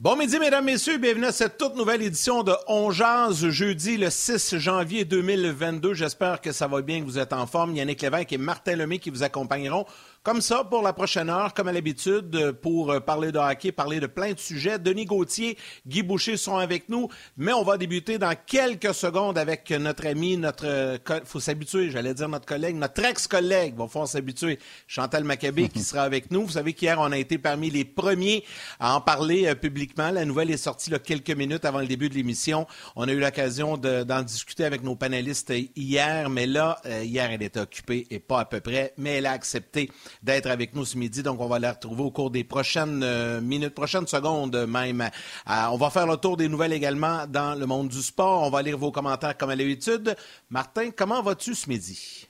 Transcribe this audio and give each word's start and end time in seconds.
Bon 0.00 0.16
midi, 0.16 0.38
mesdames, 0.38 0.64
messieurs. 0.64 0.96
Bienvenue 0.96 1.26
à 1.26 1.32
cette 1.32 1.58
toute 1.58 1.76
nouvelle 1.76 2.00
édition 2.00 2.42
de 2.42 2.54
On 2.68 2.90
jeudi 2.90 3.98
le 3.98 4.08
6 4.08 4.56
janvier 4.56 5.04
2022. 5.04 5.92
J'espère 5.92 6.40
que 6.40 6.52
ça 6.52 6.66
va 6.66 6.80
bien, 6.80 7.00
que 7.00 7.04
vous 7.04 7.18
êtes 7.18 7.34
en 7.34 7.46
forme. 7.46 7.76
Yannick 7.76 8.00
Lévesque 8.00 8.32
et 8.32 8.38
Martin 8.38 8.76
Lemay 8.76 8.98
qui 8.98 9.10
vous 9.10 9.22
accompagneront 9.22 9.84
comme 10.22 10.42
ça, 10.42 10.64
pour 10.64 10.82
la 10.82 10.92
prochaine 10.92 11.30
heure, 11.30 11.54
comme 11.54 11.68
à 11.68 11.72
l'habitude, 11.72 12.52
pour 12.60 12.92
euh, 12.92 13.00
parler 13.00 13.32
de 13.32 13.38
hockey, 13.38 13.72
parler 13.72 14.00
de 14.00 14.06
plein 14.06 14.34
de 14.34 14.38
sujets. 14.38 14.78
Denis 14.78 15.06
Gauthier, 15.06 15.56
Guy 15.86 16.02
Boucher 16.02 16.36
sont 16.36 16.58
avec 16.58 16.90
nous, 16.90 17.08
mais 17.38 17.54
on 17.54 17.62
va 17.62 17.78
débuter 17.78 18.18
dans 18.18 18.34
quelques 18.46 18.92
secondes 18.92 19.38
avec 19.38 19.70
notre 19.70 20.06
ami, 20.06 20.36
notre... 20.36 20.66
Euh, 20.66 20.98
faut 21.24 21.40
s'habituer, 21.40 21.90
j'allais 21.90 22.12
dire 22.12 22.28
notre 22.28 22.44
collègue, 22.44 22.76
notre 22.76 23.02
ex-collègue, 23.02 23.74
va 23.78 23.88
falloir 23.88 24.08
s'habituer, 24.08 24.58
Chantal 24.86 25.24
Maccabé, 25.24 25.70
qui 25.70 25.80
sera 25.82 26.02
avec 26.02 26.30
nous. 26.30 26.44
Vous 26.44 26.52
savez 26.52 26.74
qu'hier, 26.74 26.98
on 27.00 27.12
a 27.12 27.18
été 27.18 27.38
parmi 27.38 27.70
les 27.70 27.86
premiers 27.86 28.44
à 28.78 28.96
en 28.96 29.00
parler 29.00 29.46
euh, 29.46 29.54
publiquement. 29.54 30.10
La 30.10 30.26
nouvelle 30.26 30.50
est 30.50 30.58
sortie 30.58 30.90
quelques 31.02 31.30
minutes 31.30 31.64
avant 31.64 31.80
le 31.80 31.86
début 31.86 32.10
de 32.10 32.14
l'émission. 32.14 32.66
On 32.94 33.08
a 33.08 33.12
eu 33.12 33.20
l'occasion 33.20 33.78
d'en 33.78 34.22
discuter 34.22 34.66
avec 34.66 34.82
nos 34.82 34.96
panélistes 34.96 35.52
hier, 35.76 36.28
mais 36.28 36.46
là, 36.46 36.78
hier, 37.02 37.30
elle 37.30 37.42
était 37.42 37.60
occupée 37.60 38.06
et 38.10 38.18
pas 38.18 38.40
à 38.40 38.44
peu 38.44 38.60
près, 38.60 38.92
mais 38.98 39.16
elle 39.16 39.26
a 39.26 39.32
accepté 39.32 39.90
d'être 40.22 40.46
avec 40.46 40.74
nous 40.74 40.84
ce 40.84 40.98
midi. 40.98 41.22
Donc, 41.22 41.40
on 41.40 41.48
va 41.48 41.58
la 41.58 41.72
retrouver 41.72 42.02
au 42.02 42.10
cours 42.10 42.30
des 42.30 42.44
prochaines 42.44 43.02
euh, 43.02 43.40
minutes, 43.40 43.74
prochaines 43.74 44.06
secondes 44.06 44.66
même. 44.66 45.00
Euh, 45.00 45.52
on 45.70 45.76
va 45.76 45.90
faire 45.90 46.06
le 46.06 46.16
tour 46.16 46.36
des 46.36 46.48
nouvelles 46.48 46.72
également 46.72 47.26
dans 47.26 47.58
le 47.58 47.66
monde 47.66 47.88
du 47.88 48.02
sport. 48.02 48.42
On 48.42 48.50
va 48.50 48.62
lire 48.62 48.76
vos 48.76 48.90
commentaires 48.90 49.36
comme 49.36 49.50
à 49.50 49.56
l'habitude. 49.56 50.14
Martin, 50.50 50.90
comment 50.94 51.22
vas-tu 51.22 51.54
ce 51.54 51.68
midi? 51.68 52.26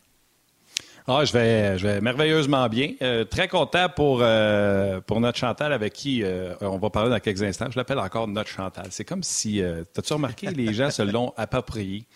Ah, 1.07 1.25
je 1.25 1.33
vais, 1.33 1.79
je 1.79 1.87
vais 1.87 2.01
merveilleusement 2.01 2.69
bien. 2.69 2.93
Euh, 3.03 3.25
très 3.25 3.49
content 3.49 3.89
pour, 3.89 4.23
pour 5.07 5.21
notre 5.21 5.39
Chantal 5.39 5.73
avec 5.73 5.93
qui 5.93 6.23
on 6.61 6.79
va 6.79 6.91
parler 6.91 7.11
dans 7.11 7.19
quelques 7.19 7.43
instants. 7.43 7.67
Je 7.71 7.77
l'appelle 7.77 7.99
encore 7.99 8.29
notre 8.29 8.51
Chantal. 8.51 8.87
C'est 8.91 9.05
comme 9.05 9.25
si, 9.25 9.61
t'as-tu 9.93 10.13
remarqué, 10.13 10.51
les 10.51 10.73
gens 10.73 10.91
se 10.91 11.03
l'ont 11.03 11.33
approprié? 11.37 12.07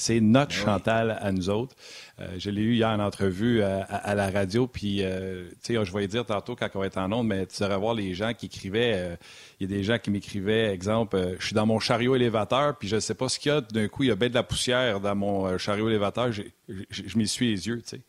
C'est 0.00 0.20
notre 0.20 0.56
ben 0.56 0.64
Chantal 0.64 1.18
à 1.20 1.30
nous 1.30 1.50
autres. 1.50 1.76
Euh, 2.20 2.26
je 2.38 2.48
l'ai 2.48 2.62
eu 2.62 2.74
hier 2.74 2.88
en 2.88 3.00
entrevue 3.00 3.60
euh, 3.62 3.82
à, 3.86 4.14
la 4.14 4.30
radio, 4.30 4.66
puis 4.66 5.02
euh, 5.02 5.50
tu 5.62 5.74
sais, 5.74 5.84
je 5.84 5.92
vais 5.92 6.08
dire 6.08 6.24
tantôt 6.24 6.56
quand 6.56 6.68
on 6.74 6.80
va 6.80 6.86
être 6.86 6.96
en 6.96 7.12
onde, 7.12 7.26
mais 7.26 7.44
tu 7.44 7.62
devrais 7.62 7.76
voir 7.76 7.92
les 7.92 8.14
gens 8.14 8.32
qui 8.32 8.46
écrivaient. 8.46 9.18
Il 9.60 9.70
y 9.70 9.72
a 9.72 9.76
des 9.76 9.84
gens 9.84 9.98
qui 9.98 10.10
m'écrivaient, 10.10 10.72
exemple, 10.72 11.36
je 11.38 11.44
suis 11.44 11.54
dans 11.54 11.66
mon 11.66 11.78
chariot 11.78 12.16
élévateur, 12.16 12.78
puis 12.78 12.88
je 12.88 12.96
ne 12.96 13.00
sais 13.00 13.14
pas 13.14 13.28
ce 13.28 13.38
qu'il 13.38 13.52
y 13.52 13.54
a. 13.54 13.60
D'un 13.60 13.88
coup, 13.88 14.02
il 14.04 14.08
y 14.08 14.12
a 14.12 14.16
bien 14.16 14.30
de 14.30 14.34
la 14.34 14.42
poussière 14.42 15.00
dans 15.00 15.14
mon 15.14 15.58
chariot 15.58 15.90
élévateur. 15.90 16.32
Je, 16.32 16.42
je 16.90 17.18
m'y 17.18 17.28
suis 17.28 17.50
les 17.50 17.66
yeux, 17.66 17.82
tu 17.82 17.96
sais. 17.96 18.00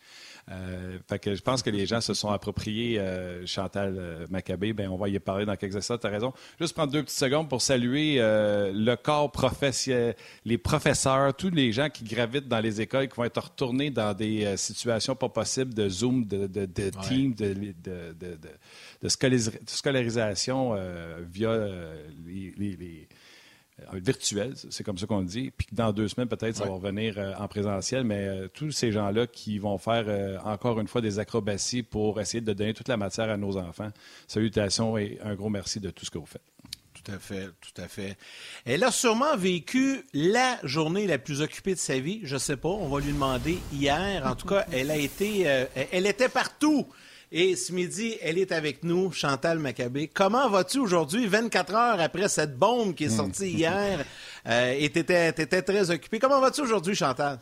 Euh, 0.51 0.97
fait 1.07 1.19
que 1.19 1.35
je 1.35 1.41
pense 1.41 1.61
que 1.61 1.69
les 1.69 1.85
gens 1.85 2.01
se 2.01 2.13
sont 2.13 2.29
appropriés 2.29 2.99
euh, 2.99 3.45
Chantal 3.45 3.95
euh, 3.97 4.25
Maccabé. 4.29 4.73
Ben, 4.73 4.89
on 4.89 4.97
va 4.97 5.07
y 5.07 5.17
parler 5.19 5.45
dans 5.45 5.55
quelques 5.55 5.75
instants. 5.75 5.97
Tu 5.97 6.07
as 6.07 6.09
raison. 6.09 6.33
Juste 6.59 6.73
prendre 6.73 6.91
deux 6.91 7.03
petites 7.03 7.17
secondes 7.17 7.47
pour 7.47 7.61
saluer 7.61 8.17
le 8.19 8.95
corps 8.95 9.31
professionnel, 9.31 10.15
les 10.45 10.57
professeurs, 10.57 11.33
tous 11.33 11.49
les 11.49 11.71
gens 11.71 11.89
qui 11.89 12.03
gravitent 12.03 12.47
dans 12.47 12.59
les 12.59 12.81
écoles, 12.81 13.07
qui 13.07 13.15
vont 13.15 13.23
être 13.23 13.41
retournés 13.41 13.89
dans 13.91 14.13
des 14.13 14.55
situations 14.57 15.15
pas 15.15 15.29
possibles 15.29 15.73
de 15.73 15.89
Zoom, 15.89 16.25
de, 16.25 16.47
de, 16.47 16.65
de 16.65 16.89
team, 17.07 17.33
de, 17.33 17.53
de, 17.83 19.09
scolarisation 19.67 20.75
via 21.31 21.67
les 22.25 23.07
virtuel, 23.93 24.53
c'est 24.69 24.83
comme 24.83 24.97
ça 24.97 25.05
qu'on 25.05 25.19
le 25.19 25.25
dit, 25.25 25.51
puis 25.51 25.67
dans 25.71 25.91
deux 25.91 26.07
semaines, 26.07 26.27
peut-être, 26.27 26.55
ça 26.55 26.65
va 26.65 26.71
revenir 26.71 27.17
euh, 27.17 27.33
en 27.37 27.47
présentiel, 27.47 28.03
mais 28.03 28.27
euh, 28.27 28.47
tous 28.47 28.71
ces 28.71 28.91
gens-là 28.91 29.27
qui 29.27 29.59
vont 29.59 29.77
faire 29.77 30.41
encore 30.45 30.79
une 30.79 30.87
fois 30.87 31.01
des 31.01 31.19
acrobaties 31.19 31.83
pour 31.83 32.19
essayer 32.19 32.41
de 32.41 32.53
donner 32.53 32.73
toute 32.73 32.87
la 32.87 32.97
matière 32.97 33.29
à 33.29 33.37
nos 33.37 33.57
enfants, 33.57 33.89
salutations 34.27 34.97
et 34.97 35.19
un 35.23 35.35
gros 35.35 35.49
merci 35.49 35.79
de 35.79 35.89
tout 35.89 36.05
ce 36.05 36.11
que 36.11 36.17
vous 36.17 36.25
faites. 36.25 36.41
Tout 36.93 37.11
à 37.11 37.17
fait, 37.17 37.47
tout 37.61 37.81
à 37.81 37.87
fait. 37.87 38.15
Elle 38.65 38.83
a 38.83 38.91
sûrement 38.91 39.35
vécu 39.35 40.03
la 40.13 40.59
journée 40.63 41.07
la 41.07 41.17
plus 41.17 41.41
occupée 41.41 41.73
de 41.73 41.79
sa 41.79 41.99
vie. 41.99 42.19
Je 42.23 42.35
ne 42.35 42.39
sais 42.39 42.57
pas, 42.57 42.69
on 42.69 42.89
va 42.89 42.99
lui 42.99 43.11
demander 43.11 43.57
hier. 43.73 44.25
En 44.27 44.35
tout 44.35 44.47
cas, 44.47 44.65
elle 44.71 44.91
a 44.91 44.97
été, 44.97 45.41
elle 45.91 46.05
était 46.05 46.29
partout. 46.29 46.87
Et 47.33 47.55
ce 47.55 47.71
midi, 47.71 48.17
elle 48.21 48.37
est 48.37 48.51
avec 48.51 48.83
nous, 48.83 49.13
Chantal 49.13 49.57
Maccabé. 49.57 50.09
Comment 50.09 50.49
vas-tu 50.49 50.79
aujourd'hui, 50.79 51.27
24 51.27 51.75
heures 51.75 52.01
après 52.01 52.27
cette 52.27 52.57
bombe 52.57 52.93
qui 52.93 53.05
est 53.05 53.09
sortie 53.09 53.53
hmm. 53.53 53.57
hier? 53.57 54.05
Euh, 54.47 54.75
et 54.77 54.89
tu 54.89 54.99
étais, 54.99 55.61
très 55.61 55.91
occupée. 55.91 56.19
Comment 56.19 56.41
vas-tu 56.41 56.59
aujourd'hui, 56.59 56.93
Chantal? 56.93 57.39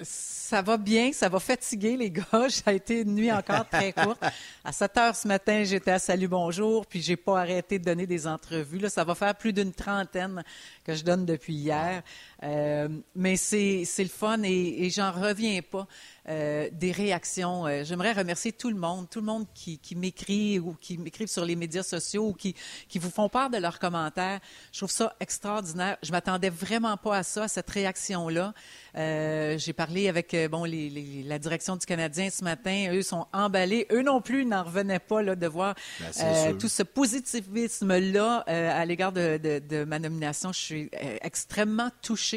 Ça 0.00 0.62
va 0.62 0.78
bien, 0.78 1.12
ça 1.12 1.28
va 1.28 1.38
fatiguer 1.38 1.98
les 1.98 2.10
gars. 2.10 2.24
Ça 2.48 2.62
a 2.66 2.72
été 2.72 3.02
une 3.02 3.14
nuit 3.14 3.30
encore 3.30 3.68
très 3.68 3.92
courte. 3.92 4.22
À 4.64 4.72
7 4.72 4.96
heures 4.98 5.16
ce 5.16 5.28
matin, 5.28 5.64
j'étais 5.64 5.90
à 5.90 5.98
Salut 5.98 6.28
Bonjour, 6.28 6.86
puis 6.86 7.02
j'ai 7.02 7.16
pas 7.16 7.40
arrêté 7.40 7.78
de 7.78 7.84
donner 7.84 8.06
des 8.06 8.26
entrevues. 8.26 8.78
Là, 8.78 8.88
ça 8.88 9.04
va 9.04 9.14
faire 9.14 9.34
plus 9.34 9.52
d'une 9.52 9.72
trentaine 9.72 10.42
que 10.84 10.94
je 10.94 11.04
donne 11.04 11.24
depuis 11.24 11.54
hier. 11.54 12.02
Euh, 12.42 12.88
mais 13.14 13.36
c'est 13.36 13.84
le 13.98 14.08
fun 14.08 14.42
et, 14.42 14.84
et 14.84 14.90
j'en 14.90 15.12
reviens 15.12 15.60
pas. 15.62 15.86
Euh, 16.28 16.68
des 16.70 16.92
réactions. 16.92 17.66
Euh, 17.66 17.82
j'aimerais 17.82 18.12
remercier 18.12 18.52
tout 18.52 18.70
le 18.70 18.76
monde, 18.76 19.10
tout 19.10 19.18
le 19.18 19.26
monde 19.26 19.44
qui, 19.54 19.80
m'écrit 19.96 20.60
ou 20.60 20.76
qui 20.80 20.96
m'écrivent 20.96 21.26
sur 21.26 21.44
les 21.44 21.56
médias 21.56 21.82
sociaux 21.82 22.28
ou 22.28 22.32
qui, 22.32 22.54
qui 22.88 23.00
vous 23.00 23.10
font 23.10 23.28
part 23.28 23.50
de 23.50 23.58
leurs 23.58 23.80
commentaires. 23.80 24.38
Je 24.70 24.78
trouve 24.78 24.90
ça 24.92 25.16
extraordinaire. 25.18 25.96
Je 26.00 26.12
m'attendais 26.12 26.48
vraiment 26.48 26.96
pas 26.96 27.16
à 27.16 27.22
ça, 27.24 27.44
à 27.44 27.48
cette 27.48 27.68
réaction-là. 27.68 28.54
Euh, 28.96 29.58
j'ai 29.58 29.72
parlé 29.72 30.08
avec 30.08 30.36
bon 30.48 30.62
les, 30.62 31.24
la 31.26 31.40
direction 31.40 31.74
du 31.74 31.86
Canadien 31.86 32.30
ce 32.30 32.44
matin. 32.44 32.92
Eux 32.92 33.02
sont 33.02 33.26
emballés. 33.32 33.88
Eux 33.90 34.02
non 34.02 34.20
plus 34.20 34.46
n'en 34.46 34.62
revenaient 34.62 35.00
pas 35.00 35.22
là, 35.22 35.34
de 35.34 35.46
voir 35.48 35.74
ben, 35.98 36.56
tout 36.56 36.68
ce 36.68 36.84
positivisme-là 36.84 38.44
à 38.46 38.84
l'égard 38.84 39.10
de, 39.10 39.38
de, 39.38 39.58
de, 39.58 39.82
ma 39.82 39.98
nomination. 39.98 40.52
Je 40.52 40.60
suis 40.60 40.90
extrêmement 41.20 41.90
touchée. 42.00 42.31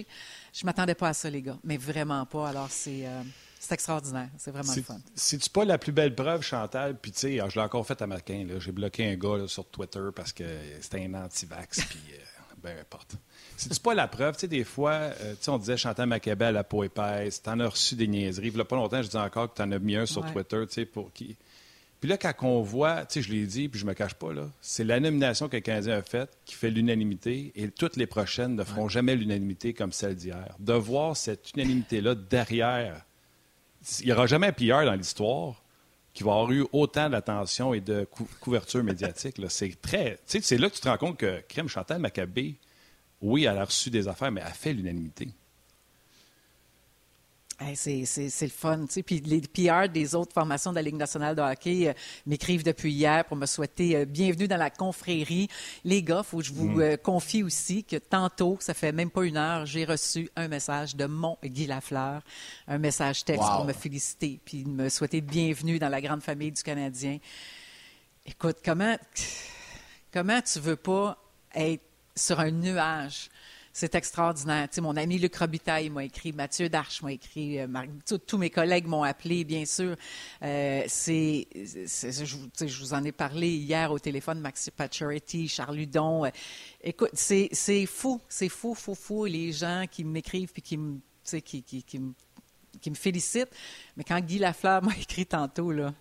Je 0.53 0.66
m'attendais 0.66 0.95
pas 0.95 1.09
à 1.09 1.13
ça, 1.13 1.29
les 1.29 1.41
gars, 1.41 1.57
mais 1.63 1.78
vraiment 1.78 2.25
pas. 2.25 2.50
Alors 2.50 2.69
c'est 2.69 3.06
c'est 3.66 3.73
extraordinaire. 3.73 4.29
C'est 4.38 4.51
vraiment 4.51 4.73
le 4.75 4.81
fun. 4.83 5.00
C'est-tu 5.16 5.50
pas 5.50 5.66
la 5.66 5.79
plus 5.79 5.91
belle 5.91 6.13
preuve, 6.13 6.44
Chantal? 6.44 6.95
Puis, 7.01 7.11
tu 7.11 7.19
sais, 7.19 7.38
je 7.50 7.56
l'ai 7.56 7.61
encore 7.61 7.85
fait 7.85 8.00
à 8.00 8.05
Matin. 8.05 8.45
J'ai 8.59 8.72
bloqué 8.72 9.11
un 9.11 9.16
gars 9.16 9.47
sur 9.47 9.66
Twitter 9.66 10.07
parce 10.16 10.31
que 10.31 10.44
c'était 10.81 11.03
un 11.03 11.16
anti-vax. 11.16 11.81
puis, 11.89 12.00
euh, 12.13 12.53
ben, 12.61 12.78
importe. 12.79 13.16
C'est-tu 13.57 13.79
pas 13.79 13.95
la 13.95 14.07
preuve? 14.07 14.35
Tu 14.35 14.41
sais, 14.41 14.47
des 14.47 14.63
fois, 14.63 14.91
euh, 14.91 15.34
tu 15.34 15.45
sais, 15.45 15.50
on 15.50 15.57
disait 15.57 15.78
Chantal 15.78 16.07
Maccabé 16.07 16.45
à 16.45 16.51
la 16.51 16.63
peau 16.63 16.84
épaisse. 16.84 17.41
T'en 17.41 17.59
as 17.59 17.67
reçu 17.67 17.95
des 17.95 18.07
niaiseries. 18.07 18.50
Il 18.50 18.57
y 18.57 18.61
a 18.61 18.66
pas 18.66 18.75
longtemps, 18.75 19.01
je 19.01 19.07
disais 19.07 19.17
encore 19.17 19.51
que 19.51 19.57
t'en 19.57 19.72
as 19.72 19.79
mis 19.79 19.95
un 19.95 20.05
sur 20.05 20.23
Twitter, 20.31 20.63
tu 20.67 20.73
sais, 20.73 20.85
pour 20.85 21.11
qui. 21.11 21.35
Puis 22.05 22.11
là, 22.11 22.19
quand 22.19 22.47
on 22.47 22.61
voit, 22.61 23.03
tu 23.07 23.16
sais, 23.16 23.22
je 23.28 23.34
l'ai 23.34 23.47
dit, 23.47 23.67
puis 23.67 23.79
je 23.79 23.85
me 23.87 23.96
cache 23.96 24.13
pas, 24.13 24.31
là, 24.31 24.47
c'est 24.61 24.84
la 24.84 24.99
nomination 24.99 25.49
que 25.49 25.55
le 25.55 25.61
Canadien 25.61 25.97
a 25.97 26.03
faite 26.03 26.37
qui 26.46 26.53
fait 26.53 26.69
l'unanimité, 26.69 27.52
et 27.55 27.72
toutes 27.72 27.96
les 27.96 28.05
prochaines 28.05 28.53
ne 28.53 28.63
feront 28.63 28.87
jamais 28.87 29.16
l'unanimité 29.16 29.73
comme 29.73 29.91
celle 29.91 30.13
d'hier. 30.13 30.55
De 30.59 30.73
voir 30.73 31.17
cette 31.17 31.53
unanimité-là 31.55 32.13
derrière 32.13 33.03
il 34.02 34.05
n'y 34.05 34.11
aura 34.11 34.28
jamais 34.28 34.46
un 34.46 34.52
PR 34.52 34.85
dans 34.85 34.93
l'histoire 34.93 35.63
qui 36.13 36.22
va 36.22 36.34
avoir 36.34 36.52
eu 36.52 36.63
autant 36.73 37.09
d'attention 37.09 37.73
et 37.73 37.81
de 37.81 38.08
couverture 38.40 38.84
médiatique. 38.84 39.41
C'est 39.49 39.81
très. 39.81 40.19
C'est 40.28 40.59
là 40.59 40.69
que 40.69 40.75
tu 40.75 40.81
te 40.81 40.87
rends 40.87 40.97
compte 40.97 41.17
que 41.17 41.41
Crème 41.47 41.69
Chantal 41.69 41.97
Maccabé, 41.97 42.59
oui, 43.19 43.46
elle 43.46 43.58
a 43.58 43.66
reçu 43.66 43.90
des 43.90 44.08
affaires, 44.08 44.31
mais 44.31 44.41
elle 44.41 44.47
a 44.47 44.53
fait 44.53 44.73
l'unanimité. 44.73 45.29
C'est, 47.75 48.41
le 48.41 48.47
fun, 48.49 48.85
tu 48.85 48.93
sais. 48.93 49.03
Puis 49.03 49.19
les 49.22 49.41
PR 49.41 49.90
des 49.90 50.16
autres 50.16 50.34
formations 50.34 50.72
de 50.72 50.75
la 50.75 50.81
Ligue 50.81 50.96
nationale 50.96 51.35
de 51.35 51.41
hockey 51.41 51.87
euh, 51.87 51.93
m'écrivent 52.25 52.63
depuis 52.63 52.91
hier 52.91 53.25
pour 53.25 53.37
me 53.37 53.46
souhaiter 53.46 53.96
euh, 53.96 54.05
bienvenue 54.05 54.47
dans 54.47 54.57
la 54.57 54.69
confrérie. 54.69 55.47
Les 55.84 56.03
gars, 56.03 56.23
faut 56.23 56.40
que 56.40 56.43
je 56.43 56.53
vous 56.53 56.69
mm. 56.69 56.81
euh, 56.81 56.97
confie 56.97 57.43
aussi 57.43 57.84
que 57.84 57.96
tantôt, 57.96 58.57
ça 58.59 58.73
fait 58.73 58.91
même 58.91 59.09
pas 59.09 59.23
une 59.23 59.37
heure, 59.37 59.66
j'ai 59.66 59.85
reçu 59.85 60.29
un 60.35 60.47
message 60.47 60.96
de 60.96 61.05
mon 61.05 61.37
Guy 61.43 61.67
Lafleur, 61.67 62.22
un 62.67 62.78
message 62.78 63.23
texte 63.23 63.47
pour 63.49 63.66
me 63.66 63.73
féliciter 63.73 64.40
puis 64.43 64.66
me 64.66 64.90
souhaiter 64.90 65.22
bienvenue 65.22 65.79
dans 65.79 65.90
la 65.90 66.01
grande 66.01 66.22
famille 66.22 66.51
du 66.51 66.63
Canadien. 66.63 67.19
Écoute, 68.25 68.58
comment, 68.63 68.97
comment 70.11 70.41
tu 70.41 70.59
veux 70.59 70.75
pas 70.75 71.17
être 71.53 71.84
sur 72.16 72.40
un 72.40 72.51
nuage 72.51 73.29
c'est 73.75 73.93
extraordinaire. 73.93 74.69
Tu 74.69 74.75
sais, 74.75 74.81
mon 74.81 74.95
ami 74.95 75.17
Luc 75.19 75.35
Robitaille 75.35 75.89
m'a 75.89 76.05
écrit, 76.05 76.31
Mathieu 76.31 76.69
Darche 76.69 77.01
m'a 77.01 77.11
écrit, 77.11 77.59
euh, 77.59 77.67
tous 78.25 78.37
mes 78.37 78.49
collègues 78.49 78.87
m'ont 78.87 79.03
appelé, 79.03 79.43
bien 79.43 79.66
sûr. 79.66 79.97
Euh, 80.43 80.83
c'est, 80.87 81.45
je, 81.53 82.25
je, 82.67 82.79
vous 82.79 82.93
en 82.93 83.03
ai 83.03 83.11
parlé 83.11 83.49
hier 83.49 83.91
au 83.91 83.99
téléphone, 83.99 84.39
Maxi 84.39 84.72
Pacioretty, 84.72 85.49
Charles 85.49 85.75
Ludon. 85.75 86.23
Euh, 86.23 86.29
écoute, 86.81 87.09
c'est, 87.16 87.49
fou, 87.85 88.22
c'est 88.29 88.47
fou, 88.47 88.75
fou, 88.75 88.95
fou, 88.95 89.25
les 89.25 89.51
gens 89.51 89.83
qui 89.91 90.05
m'écrivent 90.05 90.53
puis 90.53 90.61
qui 90.61 90.77
me, 90.77 91.01
qui, 91.25 91.41
qui, 91.41 91.83
qui, 91.83 92.01
qui 92.79 92.89
me 92.89 92.95
félicitent. 92.95 93.51
Mais 93.97 94.05
quand 94.05 94.22
Guy 94.22 94.39
Lafleur 94.39 94.83
m'a 94.83 94.95
écrit 95.01 95.25
tantôt, 95.25 95.73
là, 95.73 95.93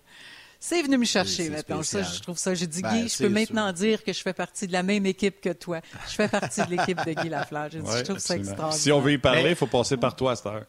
c'est 0.59 0.81
venu 0.81 0.97
me 0.97 1.05
chercher 1.05 1.49
maintenant. 1.49 1.83
Ça, 1.83 2.03
je 2.03 2.19
trouve 2.21 2.37
ça. 2.37 2.53
J'ai 2.53 2.67
dit, 2.67 2.81
ben, 2.81 3.03
Guy, 3.03 3.09
je 3.09 3.17
peux 3.17 3.29
maintenant 3.29 3.71
dire 3.71 4.03
que 4.03 4.13
je 4.13 4.21
fais 4.21 4.33
partie 4.33 4.67
de 4.67 4.73
la 4.73 4.83
même 4.83 5.05
équipe 5.05 5.41
que 5.41 5.53
toi. 5.53 5.81
Je 6.07 6.13
fais 6.13 6.27
partie 6.27 6.61
de 6.61 6.71
l'équipe 6.75 7.03
de 7.05 7.13
Guy 7.13 7.29
Lafleur. 7.29 7.69
J'ai 7.71 7.81
dit, 7.81 7.91
je 7.97 8.03
trouve 8.03 8.19
ça 8.19 8.35
extraordinaire. 8.35 8.73
Si 8.73 8.91
on 8.91 8.99
veut 8.99 9.13
y 9.13 9.17
parler, 9.17 9.51
il 9.51 9.55
faut 9.55 9.67
passer 9.67 9.97
par 9.97 10.15
toi 10.15 10.31
à 10.31 10.35
cette 10.35 10.45
heure. 10.47 10.65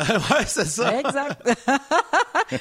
oui, 0.00 0.44
c'est 0.46 0.66
ça. 0.66 0.98
Exact. 0.98 1.42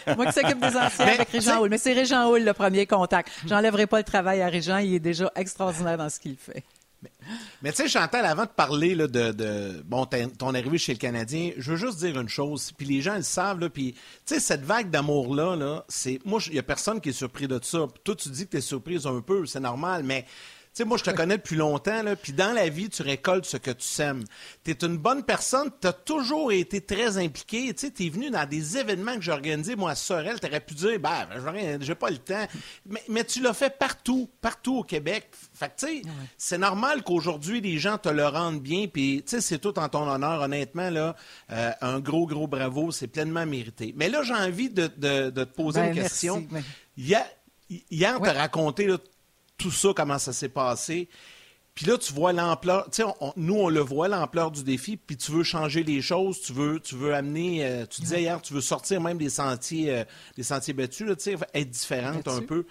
Moi 0.17 0.25
qui 0.25 0.33
s'occupe 0.33 0.59
des 0.59 0.75
anciens 0.75 1.07
avec 1.07 1.29
Régent 1.29 1.59
Houle. 1.61 1.69
Mais 1.69 1.77
c'est 1.77 1.93
Régent 1.93 2.29
Houle 2.29 2.43
le 2.43 2.53
premier 2.53 2.85
contact. 2.85 3.31
J'enlèverai 3.47 3.87
pas 3.87 3.97
le 3.97 4.03
travail 4.03 4.41
à 4.41 4.47
Régent. 4.47 4.77
Il 4.77 4.95
est 4.95 4.99
déjà 4.99 5.31
extraordinaire 5.35 5.97
dans 5.97 6.09
ce 6.09 6.19
qu'il 6.19 6.35
fait. 6.35 6.63
Mais, 7.61 7.71
tu 7.71 7.77
sais, 7.77 7.87
Chantal, 7.87 8.25
avant 8.25 8.43
de 8.43 8.49
parler 8.49 8.95
là, 8.95 9.07
de, 9.07 9.81
bon, 9.85 10.05
ton 10.37 10.53
arrivée 10.53 10.77
chez 10.77 10.93
le 10.93 10.97
Canadien, 10.97 11.51
je 11.57 11.71
veux 11.71 11.77
juste 11.77 11.99
dire 11.99 12.19
une 12.19 12.29
chose, 12.29 12.71
puis 12.71 12.87
les 12.87 13.01
gens 13.01 13.15
le 13.15 13.21
savent, 13.21 13.59
là, 13.59 13.69
puis 13.69 13.93
tu 14.25 14.33
sais, 14.33 14.39
cette 14.39 14.63
vague 14.63 14.89
d'amour-là, 14.89 15.55
là, 15.55 15.85
c'est. 15.87 16.19
Moi, 16.25 16.39
il 16.47 16.53
n'y 16.53 16.59
a 16.59 16.63
personne 16.63 16.99
qui 16.99 17.09
est 17.09 17.13
surpris 17.13 17.47
de 17.47 17.59
ça. 17.61 17.87
Toi, 18.03 18.15
tu 18.15 18.29
dis 18.29 18.45
que 18.45 18.51
tu 18.51 18.57
es 18.57 18.61
surprise 18.61 19.05
un 19.05 19.21
peu, 19.21 19.45
c'est 19.45 19.59
normal, 19.59 20.03
mais 20.03 20.25
sais, 20.73 20.85
moi, 20.85 20.97
je 20.97 21.03
te 21.03 21.11
connais 21.11 21.37
depuis 21.37 21.55
longtemps, 21.55 22.03
là, 22.03 22.15
puis 22.15 22.31
dans 22.31 22.53
la 22.53 22.69
vie, 22.69 22.89
tu 22.89 23.01
récoltes 23.01 23.45
ce 23.45 23.57
que 23.57 23.71
tu 23.71 23.85
sèmes. 23.85 24.23
Tu 24.63 24.71
es 24.71 24.85
une 24.85 24.97
bonne 24.97 25.23
personne, 25.23 25.69
tu 25.81 25.87
as 25.87 25.93
toujours 25.93 26.51
été 26.51 26.81
très 26.81 27.17
impliqué. 27.17 27.73
Tu 27.73 27.87
sais, 27.87 27.93
es 27.99 28.09
venu 28.09 28.29
dans 28.29 28.47
des 28.47 28.77
événements 28.77 29.15
que 29.15 29.21
j'ai 29.21 29.31
organisés, 29.31 29.75
moi, 29.75 29.91
à 29.91 29.95
Sorel, 29.95 30.39
tu 30.39 30.47
aurais 30.47 30.59
pu 30.59 30.75
dire, 30.75 30.99
ben, 30.99 31.27
j'ai 31.81 31.95
pas 31.95 32.09
le 32.09 32.17
temps. 32.17 32.45
Mais, 32.85 33.03
mais 33.09 33.23
tu 33.23 33.41
l'as 33.41 33.53
fait 33.53 33.77
partout, 33.77 34.29
partout 34.41 34.77
au 34.77 34.83
Québec. 34.83 35.29
Fait 35.53 35.67
que, 35.67 35.85
tu 35.85 35.87
sais, 35.87 36.01
c'est 36.37 36.57
normal 36.57 37.03
qu'aujourd'hui, 37.03 37.61
les 37.61 37.77
gens 37.77 37.97
te 37.97 38.09
le 38.09 38.25
rendent 38.27 38.61
bien, 38.61 38.87
puis, 38.87 39.23
tu 39.25 39.35
sais, 39.35 39.41
c'est 39.41 39.59
tout 39.59 39.77
en 39.79 39.89
ton 39.89 40.07
honneur, 40.07 40.41
honnêtement, 40.41 40.89
là. 40.89 41.15
Euh, 41.51 41.71
un 41.81 41.99
gros, 41.99 42.25
gros 42.25 42.47
bravo, 42.47 42.91
c'est 42.91 43.07
pleinement 43.07 43.45
mérité. 43.45 43.93
Mais 43.97 44.09
là, 44.09 44.23
j'ai 44.23 44.33
envie 44.33 44.69
de, 44.69 44.89
de, 44.97 45.29
te 45.29 45.43
poser 45.43 45.81
ben, 45.81 45.87
une 45.93 46.01
question. 46.01 46.47
Hier, 46.97 47.25
hier 47.69 48.21
tu 48.21 48.29
as 48.29 48.33
raconté, 48.33 48.85
là, 48.87 48.97
tout 49.59 49.71
ça, 49.71 49.89
comment 49.95 50.17
ça 50.17 50.33
s'est 50.33 50.49
passé. 50.49 51.09
Puis 51.75 51.85
là, 51.85 51.97
tu 51.97 52.11
vois 52.11 52.33
l'ampleur, 52.33 52.89
tu 52.91 53.03
sais, 53.03 53.09
nous, 53.37 53.55
on 53.55 53.69
le 53.69 53.79
voit, 53.79 54.07
l'ampleur 54.07 54.51
du 54.51 54.63
défi, 54.63 54.97
puis 54.97 55.15
tu 55.15 55.31
veux 55.31 55.43
changer 55.43 55.83
les 55.83 56.01
choses, 56.01 56.41
tu 56.41 56.51
veux, 56.51 56.79
tu 56.79 56.95
veux 56.95 57.13
amener, 57.13 57.63
euh, 57.63 57.85
tu 57.85 58.01
disais 58.01 58.21
hier, 58.21 58.41
tu 58.41 58.53
veux 58.53 58.61
sortir 58.61 58.99
même 58.99 59.17
des 59.17 59.29
sentiers, 59.29 59.93
euh, 59.93 60.03
des 60.35 60.43
sentiers 60.43 60.73
battus, 60.73 61.07
tu 61.07 61.23
sais, 61.23 61.37
être 61.53 61.69
différente 61.69 62.27
un 62.27 62.41
peu. 62.41 62.65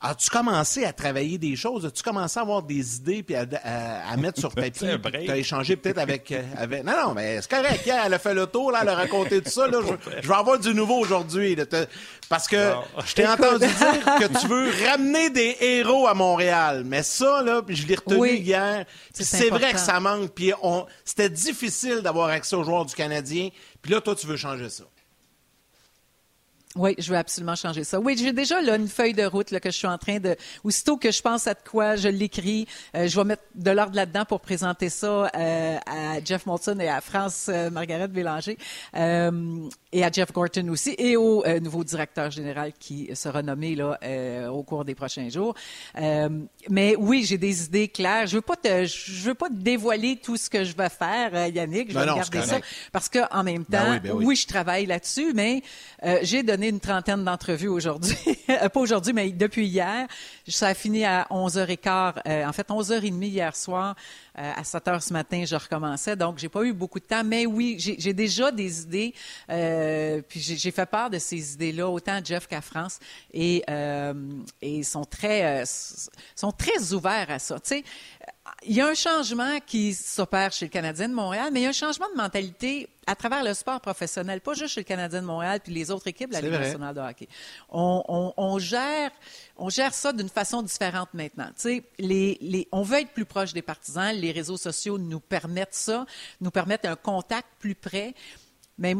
As-tu 0.00 0.30
commencé 0.30 0.84
à 0.84 0.92
travailler 0.92 1.38
des 1.38 1.56
choses? 1.56 1.84
As-tu 1.84 2.04
commencé 2.04 2.38
à 2.38 2.42
avoir 2.42 2.62
des 2.62 2.96
idées 2.96 3.24
puis 3.24 3.34
à, 3.34 4.16
mettre 4.16 4.38
sur 4.38 4.54
papier? 4.54 4.96
tu 5.24 5.30
as 5.30 5.36
échangé 5.36 5.74
peut-être 5.74 5.98
avec, 5.98 6.30
euh, 6.30 6.42
avec, 6.56 6.84
Non, 6.84 6.92
non, 6.92 7.14
mais 7.14 7.42
c'est 7.42 7.50
correct. 7.50 7.84
Hier, 7.84 8.00
elle 8.06 8.14
a 8.14 8.18
fait 8.20 8.32
le 8.32 8.46
tour, 8.46 8.70
là, 8.70 8.80
elle 8.82 8.90
a 8.90 8.94
raconté 8.94 9.42
tout 9.42 9.50
ça. 9.50 9.66
Là, 9.66 9.80
je, 10.22 10.28
vais 10.28 10.34
avoir 10.34 10.60
du 10.60 10.72
nouveau 10.72 10.98
aujourd'hui. 10.98 11.56
Parce 12.28 12.46
que 12.46 12.74
je 13.04 13.14
t'ai 13.14 13.26
entendu 13.26 13.66
dire 13.66 14.04
que 14.20 14.38
tu 14.38 14.46
veux 14.46 14.70
ramener 14.88 15.30
des 15.30 15.56
héros 15.60 16.06
à 16.06 16.14
Montréal. 16.14 16.84
Mais 16.86 17.02
ça, 17.02 17.42
là, 17.42 17.62
je 17.66 17.84
l'ai 17.84 17.96
retenu 17.96 18.36
hier. 18.36 18.86
C'est 19.12 19.50
vrai 19.50 19.72
que 19.72 19.80
ça 19.80 19.98
manque. 19.98 20.30
Puis 20.30 20.52
c'était 21.04 21.28
difficile 21.30 22.02
d'avoir 22.02 22.28
accès 22.28 22.54
aux 22.54 22.62
joueurs 22.62 22.86
du 22.86 22.94
Canadien. 22.94 23.48
Puis 23.82 23.90
là, 23.90 24.00
toi, 24.00 24.14
tu 24.14 24.28
veux 24.28 24.36
changer 24.36 24.68
ça. 24.68 24.84
Oui, 26.76 26.94
je 26.98 27.10
veux 27.10 27.16
absolument 27.16 27.56
changer 27.56 27.82
ça. 27.82 27.98
Oui, 27.98 28.14
j'ai 28.18 28.32
déjà 28.32 28.60
là, 28.60 28.76
une 28.76 28.88
feuille 28.88 29.14
de 29.14 29.24
route 29.24 29.50
là, 29.50 29.58
que 29.58 29.70
je 29.70 29.76
suis 29.76 29.86
en 29.86 29.96
train 29.96 30.18
de. 30.18 30.36
Aussitôt 30.64 30.98
que 30.98 31.10
je 31.10 31.22
pense 31.22 31.46
à 31.46 31.54
de 31.54 31.60
quoi, 31.68 31.96
je 31.96 32.08
l'écris. 32.08 32.66
Euh, 32.94 33.08
je 33.08 33.16
vais 33.18 33.24
mettre 33.24 33.42
de 33.54 33.70
l'ordre 33.70 33.96
là-dedans 33.96 34.26
pour 34.26 34.40
présenter 34.40 34.90
ça 34.90 35.30
euh, 35.34 35.78
à 35.86 36.22
Jeff 36.22 36.44
Molson 36.44 36.78
et 36.78 36.88
à 36.88 37.00
France 37.00 37.46
euh, 37.48 37.70
Margaret 37.70 38.08
Bélanger 38.08 38.58
et 38.94 40.04
à 40.04 40.10
Jeff 40.12 40.32
Gorton 40.32 40.68
aussi 40.68 40.94
et 40.98 41.16
au 41.16 41.42
nouveau 41.60 41.82
directeur 41.82 42.30
général 42.30 42.72
qui 42.78 43.08
sera 43.14 43.42
nommé 43.42 43.74
là 43.74 43.98
au 44.50 44.62
cours 44.62 44.84
des 44.84 44.94
prochains 44.94 45.30
jours. 45.30 45.54
mais 46.68 46.94
oui, 46.96 47.24
j'ai 47.24 47.38
des 47.38 47.64
idées 47.64 47.88
claires. 47.88 48.26
Je 48.26 48.36
veux 48.36 48.42
pas 48.42 48.56
te, 48.56 48.84
je 48.84 49.24
veux 49.24 49.34
pas 49.34 49.48
te 49.48 49.54
dévoiler 49.54 50.16
tout 50.16 50.36
ce 50.36 50.50
que 50.50 50.64
je 50.64 50.76
vais 50.76 50.90
faire, 50.90 51.46
Yannick. 51.48 51.90
Je 51.90 51.94
vais 51.94 52.00
regarder 52.00 52.38
ben 52.38 52.44
ça 52.44 52.58
parce 52.92 53.08
que 53.08 53.20
en 53.34 53.42
même 53.42 53.64
ben 53.68 53.78
temps, 53.78 54.00
ben 54.02 54.12
oui, 54.12 54.36
je 54.36 54.46
travaille 54.46 54.84
là-dessus, 54.84 55.32
mais 55.34 55.62
j'ai 56.22 56.42
donné 56.42 56.67
une 56.68 56.80
trentaine 56.80 57.24
d'entrevues 57.24 57.68
aujourd'hui. 57.68 58.16
Euh, 58.50 58.70
pas 58.70 58.80
aujourd'hui, 58.80 59.12
mais 59.12 59.30
depuis 59.30 59.66
hier. 59.66 60.08
Ça 60.48 60.68
a 60.68 60.74
fini 60.74 61.04
à 61.04 61.26
11h15, 61.30 62.14
euh, 62.26 62.46
en 62.46 62.52
fait 62.54 62.66
11h30 62.66 63.22
hier 63.22 63.54
soir. 63.54 63.94
Euh, 64.38 64.52
à 64.56 64.64
7 64.64 64.86
h 64.86 65.00
ce 65.00 65.12
matin, 65.12 65.44
je 65.44 65.54
recommençais. 65.54 66.16
Donc, 66.16 66.38
j'ai 66.38 66.48
pas 66.48 66.64
eu 66.64 66.72
beaucoup 66.72 66.98
de 66.98 67.04
temps. 67.04 67.22
Mais 67.22 67.44
oui, 67.44 67.76
j'ai 67.78 68.14
déjà 68.14 68.50
des 68.50 68.82
idées. 68.82 69.14
puis 70.28 70.40
j'ai 70.40 70.70
fait 70.70 70.86
part 70.86 71.10
de 71.10 71.18
ces 71.18 71.52
idées-là, 71.52 71.90
autant 71.90 72.14
à 72.14 72.24
Jeff 72.24 72.46
qu'à 72.46 72.62
France. 72.62 72.98
Et, 73.34 73.62
et 74.62 74.82
sont 74.82 75.04
très, 75.04 75.64
sont 75.66 76.52
très 76.52 76.94
ouverts 76.94 77.30
à 77.30 77.38
ça. 77.38 77.60
Tu 77.60 77.68
sais, 77.68 77.84
il 78.64 78.74
y 78.74 78.80
a 78.80 78.86
un 78.86 78.94
changement 78.94 79.58
qui 79.66 79.94
s'opère 79.94 80.52
chez 80.52 80.66
le 80.66 80.70
Canadien 80.70 81.08
de 81.08 81.14
Montréal, 81.14 81.50
mais 81.52 81.60
il 81.60 81.62
y 81.64 81.66
a 81.66 81.70
un 81.70 81.72
changement 81.72 82.08
de 82.10 82.16
mentalité 82.16 82.88
à 83.06 83.14
travers 83.14 83.42
le 83.42 83.54
sport 83.54 83.80
professionnel, 83.80 84.40
pas 84.40 84.54
juste 84.54 84.74
chez 84.74 84.80
le 84.80 84.84
Canadien 84.84 85.22
de 85.22 85.26
Montréal 85.26 85.60
puis 85.62 85.72
les 85.72 85.90
autres 85.90 86.06
équipes 86.08 86.28
de 86.28 86.34
la 86.34 86.40
Ligue 86.40 86.52
nationale 86.52 86.94
de 86.94 87.00
hockey. 87.00 87.28
On, 87.70 88.58
gère, 88.58 89.10
on 89.56 89.70
gère 89.70 89.94
ça 89.94 90.12
d'une 90.12 90.28
façon 90.28 90.62
différente 90.62 91.08
maintenant. 91.14 91.50
les, 91.98 92.68
on 92.72 92.82
veut 92.82 92.98
être 92.98 93.12
plus 93.12 93.24
proche 93.24 93.52
des 93.52 93.62
partisans. 93.62 94.14
Les 94.14 94.32
réseaux 94.32 94.58
sociaux 94.58 94.98
nous 94.98 95.20
permettent 95.20 95.74
ça, 95.74 96.04
nous 96.40 96.50
permettent 96.50 96.84
un 96.84 96.96
contact 96.96 97.48
plus 97.58 97.74
près, 97.74 98.14
mais 98.76 98.94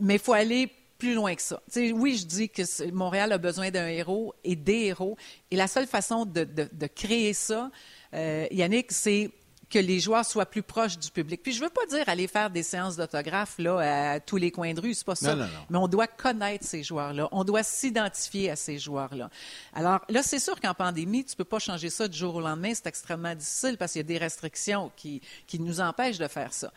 il 0.00 0.18
faut 0.18 0.34
aller 0.34 0.70
plus 0.98 1.14
loin 1.14 1.34
que 1.34 1.42
ça. 1.42 1.62
oui, 1.76 2.16
je 2.16 2.26
dis 2.26 2.48
que 2.48 2.90
Montréal 2.90 3.32
a 3.32 3.38
besoin 3.38 3.70
d'un 3.70 3.86
héros 3.86 4.34
et 4.44 4.56
des 4.56 4.86
héros, 4.86 5.16
et 5.50 5.56
la 5.56 5.68
seule 5.68 5.86
façon 5.86 6.26
de, 6.26 6.44
de 6.44 6.86
créer 6.86 7.32
ça, 7.32 7.70
euh, 8.14 8.46
Yannick, 8.50 8.92
c'est 8.92 9.30
que 9.70 9.78
les 9.78 10.00
joueurs 10.00 10.24
soient 10.24 10.46
plus 10.46 10.62
proches 10.62 10.98
du 10.98 11.10
public. 11.10 11.42
Puis 11.42 11.52
je 11.52 11.60
veux 11.60 11.68
pas 11.68 11.84
dire 11.86 12.08
aller 12.08 12.26
faire 12.26 12.50
des 12.50 12.62
séances 12.62 12.96
d'autographes 12.96 13.58
là 13.58 14.14
à 14.14 14.20
tous 14.20 14.36
les 14.36 14.50
coins 14.50 14.72
de 14.72 14.80
rue, 14.80 14.94
c'est 14.94 15.04
pas 15.04 15.14
ça. 15.14 15.36
Mais 15.68 15.78
on 15.78 15.88
doit 15.88 16.06
connaître 16.06 16.64
ces 16.64 16.82
joueurs-là, 16.82 17.28
on 17.32 17.44
doit 17.44 17.62
s'identifier 17.62 18.50
à 18.50 18.56
ces 18.56 18.78
joueurs-là. 18.78 19.30
Alors 19.74 20.00
là, 20.08 20.22
c'est 20.22 20.38
sûr 20.38 20.58
qu'en 20.60 20.74
pandémie, 20.74 21.24
tu 21.24 21.36
peux 21.36 21.44
pas 21.44 21.58
changer 21.58 21.90
ça 21.90 22.08
du 22.08 22.16
jour 22.16 22.36
au 22.36 22.40
lendemain, 22.40 22.72
c'est 22.74 22.86
extrêmement 22.86 23.34
difficile 23.34 23.76
parce 23.76 23.92
qu'il 23.92 24.00
y 24.00 24.04
a 24.04 24.08
des 24.08 24.18
restrictions 24.18 24.90
qui, 24.96 25.20
qui 25.46 25.60
nous 25.60 25.80
empêchent 25.80 26.18
de 26.18 26.28
faire 26.28 26.52
ça. 26.52 26.72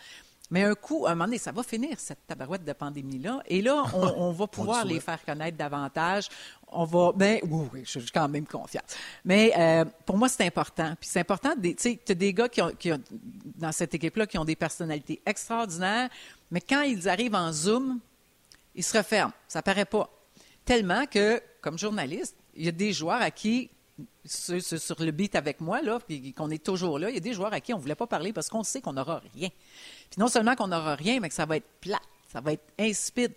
Mais 0.52 0.64
un 0.64 0.76
coup, 0.76 1.06
à 1.08 1.12
un 1.12 1.16
moment 1.16 1.26
donné, 1.26 1.38
ça 1.38 1.54
va 1.54 1.64
finir, 1.64 1.98
cette 1.98 2.28
tabarouette 2.28 2.66
de 2.66 2.74
pandémie-là. 2.74 3.42
Et 3.48 3.62
là, 3.62 3.86
on, 3.94 4.32
va 4.32 4.48
pouvoir 4.48 4.86
les 4.86 5.00
faire 5.00 5.24
connaître 5.24 5.58
davantage. 5.58 6.28
On 6.68 6.84
va, 6.84 7.14
ben, 7.16 7.40
oui, 7.50 7.68
oui, 7.74 7.82
je 7.86 8.00
suis 8.00 8.12
quand 8.12 8.28
même 8.28 8.46
confiante. 8.46 8.86
Mais 9.24 9.54
euh, 9.58 9.86
pour 10.06 10.18
moi, 10.18 10.28
c'est 10.28 10.46
important. 10.46 10.94
Puis 11.00 11.10
c'est 11.10 11.22
important, 11.22 11.54
tu 11.62 11.74
sais, 11.78 12.00
tu 12.06 12.12
as 12.12 12.16
des 12.16 12.34
gars 12.34 12.50
qui 12.50 12.62
ont, 12.62 12.72
qui 12.78 12.92
ont 12.92 13.02
dans 13.56 13.72
cette 13.72 13.96
équipe-là 13.96 14.28
qui 14.28 14.38
ont 14.38 14.46
des 14.46 14.58
personnalités 14.58 15.22
extraordinaires, 15.26 16.10
mais 16.52 16.60
quand 16.60 16.82
ils 16.82 17.08
arrivent 17.08 17.36
en 17.36 17.52
Zoom, 17.54 18.00
ils 18.76 18.84
se 18.84 18.98
referment. 18.98 19.34
Ça 19.48 19.62
paraît 19.62 19.86
pas. 19.86 20.10
Tellement 20.66 21.06
que, 21.06 21.42
comme 21.62 21.80
journaliste, 21.80 22.36
il 22.56 22.66
y 22.66 22.68
a 22.68 22.74
des 22.74 22.92
joueurs 22.92 23.22
à 23.22 23.32
qui 23.32 23.70
sur, 24.26 25.02
le 25.02 25.12
beat 25.12 25.36
avec 25.36 25.62
moi, 25.62 25.82
là, 25.82 26.00
qu'on 26.36 26.50
est 26.50 26.64
toujours 26.64 27.00
là, 27.00 27.10
il 27.10 27.16
y 27.16 27.18
a 27.18 27.22
des 27.22 27.34
joueurs 27.34 27.54
à 27.54 27.60
qui 27.60 27.74
on 27.74 27.78
ne 27.78 27.82
voulait 27.82 27.96
pas 27.96 28.08
parler 28.08 28.34
parce 28.34 28.50
qu'on 28.50 28.64
sait 28.64 28.82
qu'on 28.82 28.94
n'aura 28.94 29.22
rien. 29.34 29.50
Puis 30.12 30.20
non 30.20 30.28
seulement 30.28 30.56
qu'on 30.56 30.68
n'aura 30.68 30.94
rien, 30.96 31.20
mais 31.20 31.30
que 31.30 31.36
ça 31.36 31.46
va 31.48 31.58
être 31.58 31.68
plat, 31.82 32.00
ça 32.32 32.40
va 32.42 32.54
être 32.54 32.64
insipide. 32.78 33.34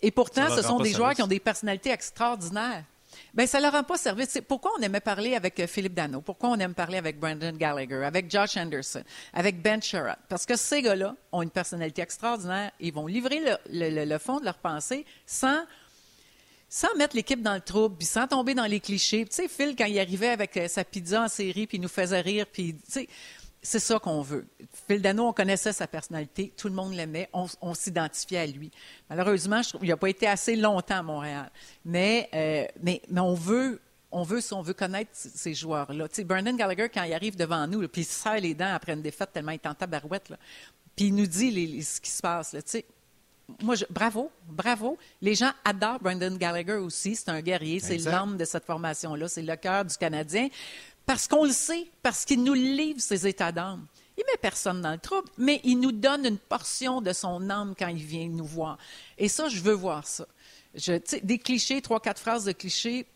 Et 0.00 0.10
pourtant, 0.10 0.48
ce 0.56 0.62
sont 0.62 0.78
des 0.78 0.90
joueurs 0.96 1.14
qui 1.14 1.22
ont 1.22 1.26
des 1.26 1.40
personnalités 1.40 1.90
extraordinaires. 1.90 2.84
Ben 3.32 3.46
ça 3.46 3.60
leur 3.60 3.72
rend 3.72 3.84
pas 3.84 3.96
service. 3.96 4.28
C'est 4.30 4.42
pourquoi 4.42 4.72
on 4.78 4.82
aimait 4.82 5.00
parler 5.00 5.34
avec 5.36 5.58
euh, 5.60 5.66
Philippe 5.68 5.94
Dano, 5.94 6.20
pourquoi 6.20 6.48
on 6.50 6.58
aime 6.58 6.74
parler 6.74 6.98
avec 6.98 7.18
Brandon 7.18 7.52
Gallagher, 7.52 8.04
avec 8.04 8.28
Josh 8.30 8.56
Anderson, 8.56 9.02
avec 9.32 9.60
Ben 9.62 9.80
Sherrod. 9.82 10.16
Parce 10.28 10.44
que 10.46 10.56
ces 10.56 10.82
gars-là 10.82 11.14
ont 11.32 11.42
une 11.42 11.50
personnalité 11.50 12.02
extraordinaire. 12.02 12.72
Ils 12.80 12.92
vont 12.92 13.06
livrer 13.06 13.40
le, 13.40 13.56
le- 13.90 14.04
le 14.04 14.18
fond 14.18 14.40
de 14.40 14.44
leur 14.44 14.58
pensée 14.58 15.04
sans 15.26 15.62
sans 16.68 16.92
mettre 16.96 17.14
l'équipe 17.14 17.40
dans 17.40 17.54
le 17.54 17.60
trouble, 17.60 17.96
puis 17.96 18.06
sans 18.06 18.26
tomber 18.26 18.54
dans 18.54 18.64
les 18.64 18.80
clichés. 18.80 19.24
Tu 19.26 19.32
sais, 19.36 19.48
Phil, 19.48 19.76
quand 19.78 19.84
il 19.84 19.98
arrivait 20.00 20.30
avec 20.30 20.56
euh, 20.56 20.66
sa 20.66 20.82
pizza 20.84 21.22
en 21.22 21.28
série, 21.28 21.68
puis 21.68 21.78
il 21.78 21.80
nous 21.80 21.88
faisait 21.88 22.20
rire, 22.20 22.46
puis 22.52 22.74
tu 22.74 22.80
sais, 22.92 23.08
c'est 23.64 23.80
ça 23.80 23.98
qu'on 23.98 24.20
veut. 24.22 24.46
Phil 24.86 25.02
Dano, 25.02 25.26
on 25.26 25.32
connaissait 25.32 25.72
sa 25.72 25.86
personnalité, 25.88 26.52
tout 26.56 26.68
le 26.68 26.74
monde 26.74 26.92
l'aimait, 26.94 27.28
on, 27.32 27.46
on 27.60 27.74
s'identifiait 27.74 28.38
à 28.38 28.46
lui. 28.46 28.70
Malheureusement, 29.10 29.62
je 29.62 29.70
trouve 29.70 29.80
qu'il 29.80 29.90
n'a 29.90 29.96
pas 29.96 30.08
été 30.10 30.26
assez 30.28 30.54
longtemps 30.54 30.98
à 30.98 31.02
Montréal. 31.02 31.50
Mais, 31.84 32.28
euh, 32.34 32.66
mais, 32.82 33.02
mais 33.08 33.20
on 33.20 33.34
veut 33.34 33.80
on 34.16 34.22
veut 34.22 34.40
on 34.52 34.62
veut 34.62 34.74
connaître 34.74 35.10
ces 35.12 35.54
joueurs-là. 35.54 36.06
Tu 36.06 36.14
sais, 36.16 36.24
Brandon 36.24 36.54
Gallagher, 36.54 36.88
quand 36.88 37.02
il 37.02 37.12
arrive 37.14 37.34
devant 37.36 37.66
nous, 37.66 37.88
puis 37.88 38.02
il 38.02 38.04
se 38.04 38.12
serre 38.22 38.38
les 38.40 38.54
dents 38.54 38.72
après 38.72 38.92
une 38.92 39.02
défaite 39.02 39.32
tellement 39.32 39.50
il 39.50 39.56
est 39.56 39.66
en 39.66 39.74
tabarouette, 39.74 40.32
puis 40.94 41.06
il 41.06 41.14
nous 41.16 41.26
dit 41.26 41.50
les- 41.50 41.66
les- 41.66 41.82
ce 41.82 42.00
qui 42.00 42.10
se 42.10 42.22
passe. 42.22 42.52
Là, 42.52 42.62
tu 42.62 42.70
sais, 42.70 42.84
moi, 43.60 43.74
je- 43.74 43.84
bravo, 43.90 44.30
bravo. 44.46 44.96
Les 45.20 45.34
gens 45.34 45.50
adorent 45.64 45.98
Brandon 46.00 46.34
Gallagher 46.36 46.74
aussi. 46.76 47.16
C'est 47.16 47.28
un 47.28 47.40
guerrier, 47.42 47.80
c'est 47.80 47.98
l'âme 48.10 48.36
de 48.36 48.44
cette 48.44 48.64
formation-là, 48.64 49.26
c'est 49.28 49.42
le 49.42 49.56
cœur 49.56 49.84
du 49.84 49.96
Canadien. 49.96 50.48
Parce 51.06 51.28
qu'on 51.28 51.44
le 51.44 51.52
sait, 51.52 51.86
parce 52.02 52.24
qu'il 52.24 52.42
nous 52.42 52.54
livre 52.54 53.00
ses 53.00 53.26
états 53.26 53.52
d'âme. 53.52 53.86
Il 54.16 54.24
met 54.26 54.38
personne 54.40 54.80
dans 54.80 54.92
le 54.92 54.98
trouble, 54.98 55.28
mais 55.38 55.60
il 55.64 55.80
nous 55.80 55.92
donne 55.92 56.24
une 56.24 56.38
portion 56.38 57.00
de 57.00 57.12
son 57.12 57.50
âme 57.50 57.74
quand 57.76 57.88
il 57.88 58.02
vient 58.02 58.28
nous 58.28 58.44
voir. 58.44 58.78
Et 59.18 59.28
ça, 59.28 59.48
je 59.48 59.60
veux 59.60 59.72
voir 59.72 60.06
ça. 60.06 60.26
Des 61.22 61.38
clichés, 61.38 61.82
trois, 61.82 62.00
quatre 62.00 62.20
phrases 62.20 62.44
de 62.44 62.52
clichés, 62.52 63.06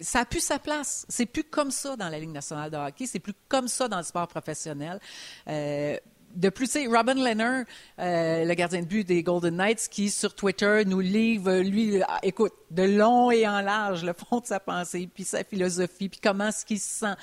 ça 0.00 0.20
n'a 0.20 0.24
plus 0.24 0.40
sa 0.40 0.58
place. 0.58 1.06
C'est 1.08 1.26
plus 1.26 1.44
comme 1.44 1.70
ça 1.70 1.96
dans 1.96 2.08
la 2.08 2.18
Ligue 2.18 2.30
nationale 2.30 2.70
de 2.70 2.76
hockey. 2.76 3.06
C'est 3.06 3.20
plus 3.20 3.34
comme 3.48 3.68
ça 3.68 3.88
dans 3.88 3.98
le 3.98 4.02
sport 4.02 4.26
professionnel. 4.26 5.00
Euh, 5.48 5.96
de 6.34 6.48
plus, 6.48 6.66
tu 6.66 6.72
sais, 6.72 6.86
Robin 6.86 7.14
Leonard, 7.14 7.64
euh, 7.98 8.44
le 8.44 8.54
gardien 8.54 8.80
de 8.80 8.86
but 8.86 9.04
des 9.06 9.22
Golden 9.22 9.56
Knights, 9.56 9.88
qui 9.90 10.10
sur 10.10 10.34
Twitter 10.34 10.82
nous 10.86 11.00
livre, 11.00 11.58
lui, 11.58 12.02
ah, 12.02 12.18
écoute, 12.22 12.52
de 12.70 12.82
long 12.82 13.30
et 13.30 13.46
en 13.46 13.60
large 13.60 14.04
le 14.04 14.12
fond 14.12 14.40
de 14.40 14.46
sa 14.46 14.60
pensée, 14.60 15.08
puis 15.12 15.24
sa 15.24 15.44
philosophie, 15.44 16.08
puis 16.08 16.20
comment 16.22 16.48
est-ce 16.48 16.64
qu'il 16.64 16.80
se 16.80 16.88
sent. 16.88 17.14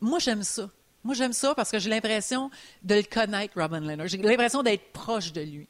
Moi, 0.00 0.18
j'aime 0.18 0.42
ça. 0.42 0.70
Moi, 1.04 1.14
j'aime 1.14 1.32
ça 1.32 1.54
parce 1.54 1.70
que 1.70 1.78
j'ai 1.78 1.90
l'impression 1.90 2.50
de 2.82 2.96
le 2.96 3.02
connaître, 3.02 3.54
Robin 3.60 3.80
Leonard. 3.80 4.08
J'ai 4.08 4.18
l'impression 4.18 4.62
d'être 4.62 4.92
proche 4.92 5.32
de 5.32 5.40
lui. 5.40 5.68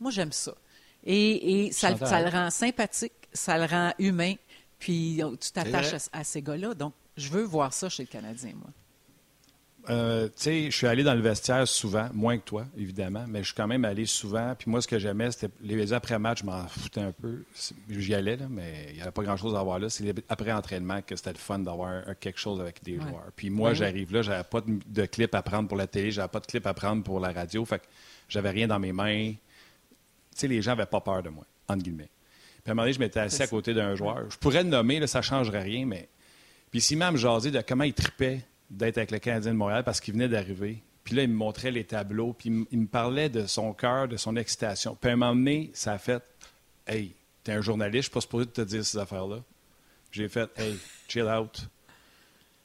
Moi, 0.00 0.10
j'aime 0.10 0.32
ça. 0.32 0.54
Et, 1.04 1.66
et 1.66 1.72
ça, 1.72 1.96
ça 1.96 2.22
le 2.22 2.30
rend 2.30 2.50
sympathique, 2.50 3.12
ça 3.32 3.58
le 3.58 3.64
rend 3.64 3.92
humain, 3.98 4.34
puis 4.78 5.22
euh, 5.22 5.36
tu 5.36 5.50
t'attaches 5.50 5.94
à, 5.94 6.20
à 6.20 6.24
ces 6.24 6.42
gars-là. 6.42 6.74
Donc, 6.74 6.94
je 7.16 7.28
veux 7.28 7.42
voir 7.42 7.72
ça 7.72 7.88
chez 7.88 8.04
le 8.04 8.08
Canadien, 8.08 8.52
moi. 8.54 8.70
Euh, 9.90 10.26
tu 10.28 10.32
sais, 10.36 10.70
je 10.70 10.76
suis 10.76 10.86
allé 10.86 11.02
dans 11.02 11.14
le 11.14 11.20
vestiaire 11.20 11.66
souvent, 11.66 12.08
moins 12.14 12.38
que 12.38 12.44
toi, 12.44 12.66
évidemment, 12.78 13.24
mais 13.26 13.40
je 13.40 13.46
suis 13.46 13.54
quand 13.54 13.66
même 13.66 13.84
allé 13.84 14.06
souvent. 14.06 14.54
Puis 14.56 14.70
moi, 14.70 14.80
ce 14.80 14.86
que 14.86 14.98
j'aimais, 14.98 15.32
c'était 15.32 15.52
les 15.60 15.92
après-match, 15.92 16.40
je 16.42 16.44
m'en 16.46 16.66
foutais 16.68 17.00
un 17.00 17.10
peu. 17.10 17.42
J'y 17.88 18.14
allais, 18.14 18.36
là, 18.36 18.46
mais 18.48 18.86
il 18.90 18.94
n'y 18.96 19.02
avait 19.02 19.10
pas 19.10 19.24
grand-chose 19.24 19.56
à 19.56 19.62
voir 19.62 19.80
là. 19.80 19.88
C'est 19.90 20.04
les 20.04 20.14
après-entraînement 20.28 21.02
que 21.02 21.16
c'était 21.16 21.32
le 21.32 21.38
fun 21.38 21.58
d'avoir 21.58 22.04
quelque 22.20 22.38
chose 22.38 22.60
avec 22.60 22.82
des 22.84 22.96
Ouais. 22.98 23.02
joueurs. 23.08 23.26
Puis 23.34 23.50
moi, 23.50 23.70
Ouais, 23.70 23.74
j'arrive 23.74 24.12
là, 24.12 24.22
j'avais 24.22 24.44
pas 24.44 24.60
de, 24.60 24.78
de 24.86 25.06
clip 25.06 25.34
à 25.34 25.42
prendre 25.42 25.68
pour 25.68 25.76
la 25.76 25.88
télé, 25.88 26.12
j'avais 26.12 26.28
pas 26.28 26.40
de 26.40 26.46
clip 26.46 26.64
à 26.66 26.74
prendre 26.74 27.02
pour 27.02 27.18
la 27.18 27.32
radio. 27.32 27.64
Fait 27.64 27.80
que 27.80 27.84
j'avais 28.28 28.50
rien 28.50 28.68
dans 28.68 28.78
mes 28.78 28.92
mains. 28.92 29.32
Tu 29.32 29.38
sais, 30.36 30.46
les 30.48 30.62
gens 30.62 30.72
n'avaient 30.76 30.86
pas 30.86 31.00
peur 31.00 31.22
de 31.24 31.28
moi, 31.28 31.44
entre 31.68 31.82
guillemets. 31.82 32.08
Puis 32.62 32.68
à 32.68 32.70
un 32.70 32.74
moment 32.74 32.82
donné, 32.84 32.92
je 32.92 33.00
m'étais 33.00 33.18
assis 33.18 33.42
à 33.42 33.48
côté 33.48 33.74
d'un 33.74 33.96
joueur. 33.96 34.30
Je 34.30 34.36
pourrais 34.38 34.62
le 34.62 34.68
nommer, 34.68 35.00
là, 35.00 35.08
ça 35.08 35.18
ne 35.18 35.24
changerait 35.24 35.62
rien, 35.62 35.84
mais. 35.86 36.08
Puis 36.70 36.80
s'il 36.80 36.98
m'a 36.98 37.10
me 37.10 37.18
de 37.50 37.60
comment 37.66 37.82
il 37.84 37.92
tripait 37.92 38.42
d'être 38.72 38.98
avec 38.98 39.10
le 39.12 39.18
Canadien 39.18 39.52
de 39.52 39.56
Montréal 39.56 39.84
parce 39.84 40.00
qu'il 40.00 40.14
venait 40.14 40.28
d'arriver. 40.28 40.82
Puis 41.04 41.14
là, 41.16 41.22
il 41.22 41.28
me 41.28 41.34
montrait 41.34 41.70
les 41.70 41.84
tableaux, 41.84 42.32
puis 42.32 42.66
il 42.70 42.78
me- 42.78 42.86
parlait 42.86 43.28
de 43.28 43.46
son 43.46 43.72
cœur, 43.72 44.06
de 44.08 44.16
son 44.16 44.36
excitation. 44.36 44.96
Puis 45.00 45.10
à 45.10 45.14
un 45.14 45.16
moment 45.16 45.34
donné, 45.34 45.70
ça 45.74 45.92
a 45.92 45.98
fait 45.98 46.22
Hey, 46.86 47.14
t'es 47.44 47.52
un 47.52 47.60
journaliste, 47.60 47.96
je 47.96 48.02
suis 48.08 48.10
pas 48.12 48.20
supposé 48.20 48.46
te 48.46 48.60
dire 48.62 48.84
ces 48.84 48.98
affaires-là. 48.98 49.38
J'ai 50.10 50.28
fait 50.28 50.48
Hey, 50.58 50.76
chill 51.08 51.22
out. 51.24 51.52
Tu 51.54 51.62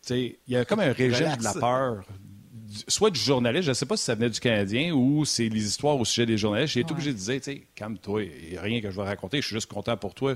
sais, 0.01 0.39
il 0.47 0.53
y 0.53 0.57
a 0.57 0.65
comme 0.65 0.79
un 0.79 0.91
régime 0.93 1.25
Relax. 1.25 1.37
de 1.39 1.43
la 1.43 1.53
peur. 1.53 2.03
du- 2.51 2.83
Soit 2.87 3.09
du 3.11 3.19
journaliste, 3.19 3.63
je 3.65 3.69
ne 3.69 3.73
sais 3.73 3.85
pas 3.85 3.95
si 3.97 4.03
ça 4.03 4.13
venait 4.15 4.29
du 4.29 4.39
Canadien 4.39 4.93
ou 4.93 5.23
c'est 5.25 5.47
les 5.49 5.65
histoires 5.65 5.97
au 5.97 6.03
sujet 6.05 6.25
des 6.25 6.37
journalistes. 6.37 6.73
J'ai 6.73 6.81
été 6.81 6.91
obligé 6.91 7.13
de 7.13 7.17
dire, 7.17 7.35
tu 7.35 7.43
sais, 7.43 7.67
calme-toi, 7.75 8.23
il 8.23 8.49
n'y 8.51 8.57
a 8.57 8.61
rien 8.61 8.81
que 8.81 8.91
je 8.91 8.95
vais 8.95 9.03
raconter, 9.07 9.41
je 9.41 9.47
suis 9.47 9.55
juste 9.55 9.71
content 9.71 9.95
pour 9.97 10.13
toi 10.13 10.35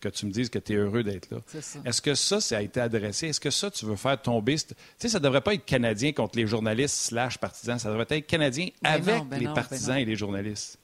que 0.00 0.08
tu 0.08 0.26
me 0.26 0.30
dises 0.30 0.48
que 0.48 0.58
tu 0.58 0.72
es 0.72 0.76
heureux 0.76 1.02
d'être 1.02 1.30
là. 1.30 1.38
Est-ce 1.84 2.00
que 2.02 2.14
ça, 2.14 2.40
ça 2.40 2.58
a 2.58 2.60
été 2.62 2.80
adressé? 2.80 3.28
Est-ce 3.28 3.40
que 3.40 3.50
ça, 3.50 3.70
tu 3.70 3.84
veux 3.86 3.96
faire 3.96 4.20
tomber? 4.20 4.56
Tu 4.56 4.74
sais, 4.98 5.08
ça 5.08 5.18
ne 5.18 5.24
devrait 5.24 5.42
pas 5.42 5.54
être 5.54 5.64
Canadien 5.64 6.12
contre 6.12 6.38
les 6.38 6.46
journalistes 6.46 6.96
slash 6.96 7.38
partisans, 7.38 7.78
ça 7.78 7.90
devrait 7.90 8.06
être 8.08 8.26
Canadien 8.26 8.68
Ben 8.82 8.90
avec 8.92 9.14
non, 9.14 9.24
ben 9.24 9.38
les 9.38 9.46
non, 9.46 9.52
ben 9.52 9.62
partisans 9.62 9.98
et 9.98 10.04
les 10.04 10.16
journalistes. 10.16 10.78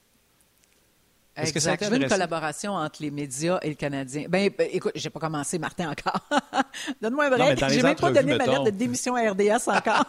Est-ce 1.35 1.53
que 1.53 1.59
ça 1.59 1.69
a 1.69 1.73
Exact. 1.73 1.85
été 1.85 1.95
Je 1.95 1.99
veux 1.99 2.03
une 2.05 2.09
collaboration 2.09 2.73
entre 2.73 3.01
les 3.03 3.11
médias 3.11 3.59
et 3.61 3.69
le 3.69 3.75
Canadien. 3.75 4.25
Ben, 4.27 4.51
écoute, 4.71 4.93
j'ai 4.95 5.11
pas 5.11 5.19
commencé, 5.19 5.59
Martin, 5.59 5.91
encore. 5.91 6.19
Donne-moi 7.01 7.25
un 7.25 7.29
break. 7.29 7.63
J'ai 7.69 7.83
même 7.83 7.95
pas 7.95 8.11
donné 8.11 8.35
ma 8.35 8.45
lettre 8.45 8.63
de 8.63 8.69
démission 8.71 9.15
à 9.15 9.29
RDS 9.29 9.67
encore. 9.67 10.05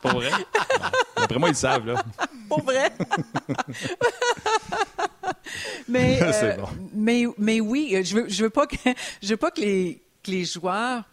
Pas 0.00 0.12
vrai? 0.14 0.30
Après 1.16 1.38
moi, 1.38 1.48
ils 1.48 1.52
le 1.52 1.56
savent, 1.56 1.86
là. 1.86 2.02
Pour 2.48 2.62
vrai? 2.62 2.90
mais, 5.88 6.18
euh, 6.22 6.56
bon. 6.56 6.68
mais, 6.94 7.24
mais 7.38 7.60
oui, 7.60 7.90
euh, 7.94 8.02
je 8.02 8.14
veux, 8.16 8.28
je 8.28 8.44
veux 8.44 8.50
pas 8.50 8.66
que, 8.66 8.76
je 9.22 9.28
veux 9.28 9.36
pas 9.36 9.50
que 9.50 9.60
les, 9.60 10.02
que 10.22 10.30
les 10.30 10.44
joueurs. 10.44 11.04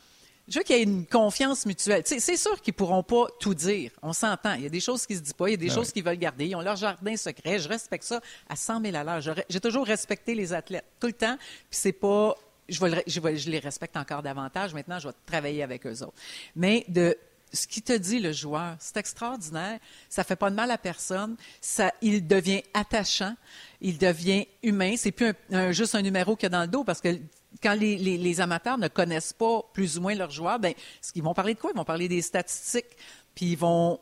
Je 0.48 0.58
veux 0.58 0.64
qu'il 0.64 0.76
y 0.76 0.80
ait 0.80 0.84
une 0.84 1.06
confiance 1.06 1.66
mutuelle. 1.66 2.02
C'est 2.06 2.36
sûr 2.36 2.60
qu'ils 2.62 2.74
pourront 2.74 3.04
pas 3.04 3.28
tout 3.40 3.54
dire. 3.54 3.92
On 4.02 4.12
s'entend. 4.12 4.56
Il 4.56 4.64
y 4.64 4.66
a 4.66 4.70
des 4.70 4.82
choses 4.82 5.06
qui 5.06 5.16
se 5.16 5.22
disent 5.22 5.32
pas. 5.34 5.48
Il 5.48 5.52
y 5.52 5.54
a 5.54 5.58
des 5.58 5.68
Ben 5.68 5.76
choses 5.76 5.88
oui. 5.88 5.94
qu'ils 5.94 6.04
veulent 6.04 6.18
garder. 6.18 6.46
Ils 6.48 6.56
ont 6.56 6.62
leur 6.62 6.76
jardin 6.76 7.16
secret. 7.16 7.60
Je 7.60 7.70
respecte 7.70 8.04
ça 8.04 8.20
à 8.50 8.56
100 8.58 8.82
000 8.82 8.96
à 8.98 9.04
l'heure. 9.04 9.22
J'ai 9.48 9.60
toujours 9.62 9.86
respecté 9.86 10.36
les 10.36 10.52
athlètes. 10.52 10.84
Tout 11.00 11.08
le 11.08 11.14
temps. 11.14 11.38
Puis 11.38 11.80
c'est 11.80 11.94
pas. 11.94 12.36
Je, 12.68 12.82
vais 12.84 12.90
le- 12.90 13.04
je, 13.08 13.20
vais- 13.22 13.38
je 13.38 13.50
les 13.50 13.60
respecte 13.60 13.96
encore 13.96 14.24
davantage. 14.24 14.74
Maintenant, 14.74 15.00
je 15.00 15.08
vais 15.08 15.14
travailler 15.26 15.64
avec 15.64 15.86
eux 15.88 16.02
autres. 16.02 16.18
Mais 16.56 16.84
de 16.90 17.16
ce 17.54 17.68
qui 17.68 17.82
te 17.82 17.94
dit 17.94 18.20
le 18.20 18.32
joueur, 18.32 18.76
c'est 18.80 18.98
extraordinaire. 18.98 19.80
Ça 20.10 20.24
fait 20.24 20.36
pas 20.36 20.50
de 20.50 20.56
mal 20.56 20.72
à 20.72 20.78
personne. 20.78 21.36
Ça, 21.60 21.92
il 22.02 22.26
devient 22.26 22.64
attachant. 22.74 23.36
Il 23.82 23.98
devient 23.98 24.48
humain. 24.64 24.96
C'est 24.98 25.12
plus 25.12 25.34
juste 25.72 25.96
un 25.96 26.02
numéro 26.02 26.36
qu'il 26.36 26.44
y 26.44 26.48
a 26.48 26.50
dans 26.50 26.62
le 26.62 26.68
dos 26.68 26.84
parce 26.84 27.02
que 27.02 27.20
quand 27.62 27.74
les, 27.74 28.42
amateurs 28.42 28.78
ne 28.78 28.88
connaissent 28.88 29.34
pas 29.34 29.62
plus 29.74 29.98
ou 29.98 30.02
moins 30.02 30.16
leurs 30.16 30.32
joueurs, 30.32 30.60
ben, 30.60 30.74
qu'ils 31.14 31.24
vont 31.24 31.34
parler 31.34 31.54
de 31.54 31.60
quoi? 31.60 31.72
Ils 31.74 31.78
vont 31.78 31.86
parler 31.86 32.08
des 32.08 32.22
statistiques. 32.22 32.98
Puis 33.36 33.52
ils 33.52 33.58
vont, 33.58 34.00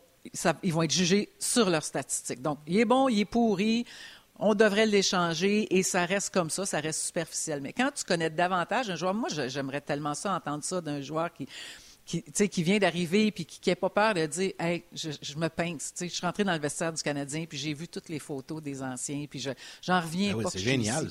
ils 0.63 0.73
vont 0.73 0.83
être 0.83 0.91
jugés 0.91 1.29
sur 1.39 1.69
leurs 1.69 1.83
statistiques. 1.83 2.41
Donc, 2.41 2.59
il 2.67 2.77
est 2.77 2.85
bon, 2.85 3.09
il 3.09 3.21
est 3.21 3.25
pourri. 3.25 3.85
On 4.41 4.55
devrait 4.55 4.85
l'échanger 4.85 5.67
et 5.75 5.83
ça 5.83 6.05
reste 6.05 6.33
comme 6.33 6.49
ça, 6.49 6.65
ça 6.65 6.79
reste 6.79 7.01
superficiel. 7.01 7.61
Mais 7.61 7.73
quand 7.73 7.91
tu 7.93 8.05
connais 8.05 8.29
davantage 8.29 8.89
un 8.89 8.95
joueur, 8.95 9.13
moi, 9.13 9.27
j'aimerais 9.47 9.81
tellement 9.81 10.13
ça, 10.13 10.33
entendre 10.33 10.63
ça 10.63 10.79
d'un 10.79 11.01
joueur 11.01 11.33
qui, 11.33 11.45
qui, 12.09 12.49
qui 12.49 12.63
vient 12.63 12.79
d'arriver 12.79 13.31
puis 13.31 13.45
qui 13.45 13.69
n'a 13.69 13.75
pas 13.75 13.89
peur 13.89 14.15
de 14.15 14.25
dire 14.25 14.53
Hey, 14.59 14.83
je, 14.93 15.11
je 15.21 15.35
me 15.37 15.47
pince. 15.47 15.93
Je 15.99 16.07
suis 16.07 16.25
rentré 16.25 16.43
dans 16.43 16.53
le 16.53 16.59
vestiaire 16.59 16.91
du 16.91 17.03
Canadien 17.03 17.45
puis 17.47 17.57
j'ai 17.57 17.73
vu 17.73 17.87
toutes 17.87 18.09
les 18.09 18.17
photos 18.17 18.63
des 18.63 18.81
anciens 18.81 19.25
puis 19.29 19.39
je, 19.39 19.51
j'en 19.83 20.01
reviens 20.01 20.31
Ah 20.33 20.37
oui, 20.37 20.43
pas. 20.43 20.49
c'est 20.49 20.59
génial, 20.59 21.07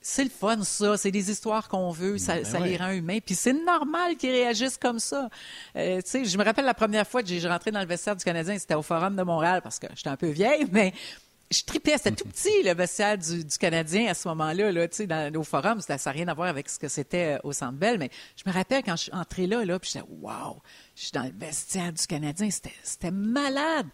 C'est 0.00 0.24
le 0.24 0.30
fun, 0.30 0.62
ça. 0.64 0.96
C'est 0.96 1.10
des 1.10 1.30
histoires 1.30 1.68
qu'on 1.68 1.90
veut. 1.90 2.16
Ça, 2.16 2.36
Ben 2.36 2.44
ça 2.44 2.60
ouais. 2.60 2.70
les 2.70 2.76
rend 2.78 2.90
humains. 2.92 3.18
Puis 3.24 3.34
c'est 3.34 3.52
normal 3.52 4.16
qu'ils 4.16 4.30
réagissent 4.30 4.78
comme 4.78 4.98
ça. 4.98 5.28
Euh, 5.76 6.00
je 6.04 6.38
me 6.38 6.44
rappelle 6.44 6.64
la 6.64 6.74
première 6.74 7.06
fois 7.06 7.22
que 7.22 7.28
j'ai 7.28 7.46
rentré 7.46 7.70
dans 7.70 7.80
le 7.80 7.86
vestiaire 7.86 8.16
du 8.16 8.24
Canadien, 8.24 8.58
c'était 8.58 8.74
au 8.74 8.82
Forum 8.82 9.16
de 9.16 9.22
Montréal 9.22 9.60
parce 9.62 9.78
que 9.78 9.86
j'étais 9.94 10.08
un 10.08 10.16
peu 10.16 10.28
vieille, 10.28 10.66
mais 10.72 10.94
je 11.50 11.62
tripais. 11.62 11.96
C'était 11.96 12.12
tout 12.12 12.28
petit, 12.28 12.62
le 12.62 12.74
vestiaire 12.74 13.18
du, 13.18 13.44
Canadien 13.58 14.08
à 14.08 14.14
ce 14.14 14.28
moment-là, 14.28 14.72
là, 14.72 14.88
tu 14.88 15.06
sais, 15.06 15.36
au 15.36 15.42
Forum. 15.42 15.80
Ça 15.80 15.96
n'a 15.96 16.12
rien 16.12 16.28
à 16.28 16.34
voir 16.34 16.48
avec 16.48 16.68
ce 16.68 16.78
que 16.78 16.88
c'était 16.88 17.36
euh, 17.36 17.38
au 17.44 17.52
Centre 17.52 17.78
Bell, 17.78 17.98
mais 17.98 18.10
je 18.36 18.48
me 18.48 18.52
rappelle 18.52 18.82
quand 18.82 18.96
je 18.96 19.04
suis 19.04 19.12
entrée 19.12 19.46
là, 19.46 19.64
là 19.64 19.78
puis 19.78 19.90
j'étais, 19.92 20.06
wow, 20.20 20.60
je 20.96 21.02
suis 21.02 21.12
dans 21.12 21.22
le 21.22 21.32
vestiaire 21.36 21.92
du 21.92 22.06
Canadien. 22.06 22.48
C'était 22.82 23.10
malade. 23.10 23.86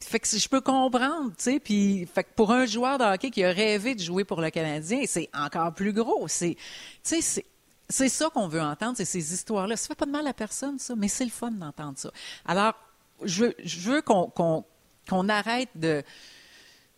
Fait 0.00 0.20
que 0.20 0.28
je 0.28 0.48
peux 0.48 0.60
comprendre, 0.60 1.30
tu 1.36 1.44
sais, 1.44 1.60
puis 1.60 2.06
fait 2.12 2.24
que 2.24 2.30
pour 2.34 2.52
un 2.52 2.66
joueur 2.66 2.98
de 2.98 3.04
hockey 3.04 3.30
qui 3.30 3.44
a 3.44 3.50
rêvé 3.50 3.94
de 3.94 4.00
jouer 4.00 4.24
pour 4.24 4.40
le 4.40 4.50
Canadien, 4.50 5.02
c'est 5.06 5.28
encore 5.34 5.74
plus 5.74 5.92
gros. 5.92 6.28
C'est, 6.28 6.56
tu 7.02 7.20
sais, 7.22 7.44
c'est 7.88 8.08
ça 8.08 8.30
qu'on 8.30 8.46
veut 8.46 8.60
entendre, 8.60 8.96
c'est 8.96 9.04
ces 9.04 9.34
histoires-là. 9.34 9.76
Ça 9.76 9.88
fait 9.88 9.94
pas 9.94 10.06
de 10.06 10.12
mal 10.12 10.26
à 10.26 10.32
personne, 10.32 10.78
ça, 10.78 10.94
mais 10.96 11.08
c'est 11.08 11.24
le 11.24 11.30
fun 11.30 11.50
d'entendre 11.50 11.98
ça. 11.98 12.10
Alors, 12.46 12.74
je 13.24 13.46
veux, 13.46 13.54
je 13.64 13.90
veux 13.90 14.02
qu'on 14.02 15.28
arrête 15.28 15.68
de, 15.74 16.02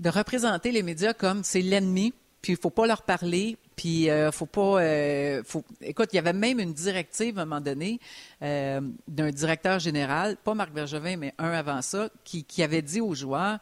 de 0.02 0.10
représenter 0.10 0.72
les 0.72 0.82
médias 0.82 1.14
comme 1.14 1.44
c'est 1.44 1.62
l'ennemi, 1.62 2.12
puis 2.42 2.52
il 2.54 2.58
faut 2.58 2.70
pas 2.70 2.86
leur 2.88 3.02
parler, 3.02 3.56
puis 3.76 4.10
euh, 4.10 4.32
faut 4.32 4.46
pas... 4.46 4.82
euh, 4.82 5.42
faut... 5.46 5.64
Écoute, 5.80 6.08
il 6.12 6.16
y 6.16 6.18
avait 6.18 6.32
même 6.32 6.58
une 6.58 6.74
directive 6.74 7.38
à 7.38 7.42
un 7.42 7.44
moment 7.44 7.60
donné 7.60 8.00
euh, 8.42 8.80
d'un 9.06 9.30
directeur 9.30 9.78
général, 9.78 10.36
pas 10.42 10.54
Marc 10.54 10.72
Bergevin, 10.72 11.16
mais 11.16 11.32
un 11.38 11.52
avant 11.52 11.80
ça, 11.82 12.08
qui, 12.24 12.42
qui 12.42 12.64
avait 12.64 12.82
dit 12.82 13.00
aux 13.00 13.14
joueurs, 13.14 13.58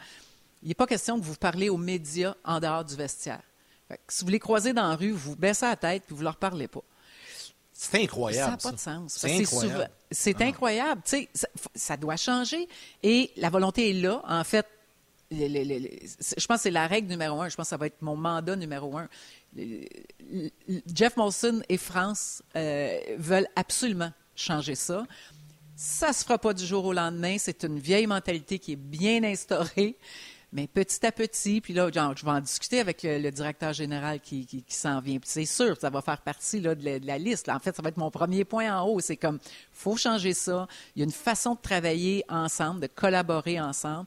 il 0.63 0.69
n'est 0.69 0.75
pas 0.75 0.87
question 0.87 1.21
que 1.21 1.25
vous 1.25 1.35
parlez 1.37 1.69
aux 1.69 1.77
médias 1.77 2.35
en 2.43 2.59
dehors 2.59 2.85
du 2.87 2.97
vestiaire. 2.97 3.43
Fait 3.89 3.97
que 3.99 4.03
si 4.09 4.25
vous 4.25 4.31
les 4.31 4.39
croisez 4.39 4.73
dans 4.73 4.89
la 4.89 4.97
rue, 4.97 5.11
vous 5.13 5.37
baissez 5.37 5.67
la 5.67 5.77
tête, 5.77 6.05
puis 6.07 6.17
vous 6.17 6.23
leur 6.23 6.37
parlez 6.37 6.69
pas. 6.69 6.83
C'est 7.73 8.03
incroyable. 8.03 8.45
Ça 8.45 8.51
n'a 8.51 8.71
pas 8.71 8.73
de 8.77 8.81
sens. 8.81 9.13
C'est 9.19 9.41
incroyable. 9.41 9.91
C'est 10.11 10.37
Ah. 10.41 10.45
incroyable. 10.45 11.03
Ça, 11.05 11.19
ça 11.75 11.97
doit 11.97 12.17
changer. 12.17 12.69
Et 13.03 13.31
la 13.37 13.49
volonté 13.49 13.91
est 13.91 14.01
là. 14.01 14.23
En 14.29 14.45
fait, 14.45 14.67
je 15.31 16.47
pense 16.47 16.57
que 16.57 16.63
c'est 16.63 16.71
la 16.71 16.87
règle 16.87 17.09
numéro 17.09 17.41
un. 17.41 17.49
Je 17.49 17.57
pense 17.57 17.67
que 17.67 17.71
ça 17.71 17.77
va 17.77 17.87
être 17.87 18.03
mon 18.03 18.17
mandat 18.17 18.57
numéro 18.57 18.97
un. 18.99 19.09
Jeff 20.93 21.17
Molson 21.17 21.63
et 21.69 21.77
France 21.77 22.43
euh, 22.57 22.99
veulent 23.17 23.49
absolument 23.55 24.13
changer 24.35 24.75
ça. 24.75 25.05
Ça 25.77 26.13
se 26.13 26.25
fera 26.25 26.39
pas 26.39 26.53
du 26.53 26.67
jour 26.67 26.85
au 26.85 26.93
lendemain. 26.93 27.37
C'est 27.39 27.65
une 27.65 27.79
vieille 27.79 28.07
mentalité 28.07 28.59
qui 28.59 28.73
est 28.73 28.77
bien 28.77 29.23
instaurée. 29.25 29.97
Mais 30.53 30.67
petit 30.67 31.07
à 31.07 31.13
petit, 31.13 31.61
puis 31.61 31.73
là, 31.75 31.91
genre, 31.93 32.17
je 32.17 32.25
vais 32.25 32.31
en 32.33 32.41
discuter 32.41 32.81
avec 32.81 33.05
le, 33.05 33.19
le 33.19 33.31
directeur 33.31 33.73
général 33.73 34.19
qui, 34.21 34.47
qui- 34.47 34.65
qui 34.65 34.75
s'en 34.75 35.01
vient. 35.01 35.19
C'est 35.23 35.45
sûr, 35.45 35.77
ça 35.81 35.91
va 35.91 36.03
faire 36.03 36.21
partie 36.23 36.61
là, 36.61 36.75
de, 36.75 36.85
la, 36.85 36.99
de 36.99 37.07
la 37.07 37.19
liste. 37.19 37.47
là. 37.47 37.55
En 37.55 37.61
fait, 37.61 37.75
ça 37.77 37.83
va 37.83 37.91
être 37.91 37.97
mon 37.99 38.11
premier 38.11 38.45
point 38.45 38.77
en 38.77 38.85
haut. 38.85 38.99
C'est 38.99 39.17
comme, 39.17 39.39
faut 39.73 39.97
changer 39.97 40.35
ça. 40.35 40.67
Il 40.97 41.01
y 41.01 41.03
a 41.03 41.05
une 41.05 41.13
façon 41.13 41.55
de 41.55 41.61
travailler 41.61 42.25
ensemble, 42.29 42.81
de 42.81 42.89
collaborer 42.89 43.61
ensemble. 43.61 44.07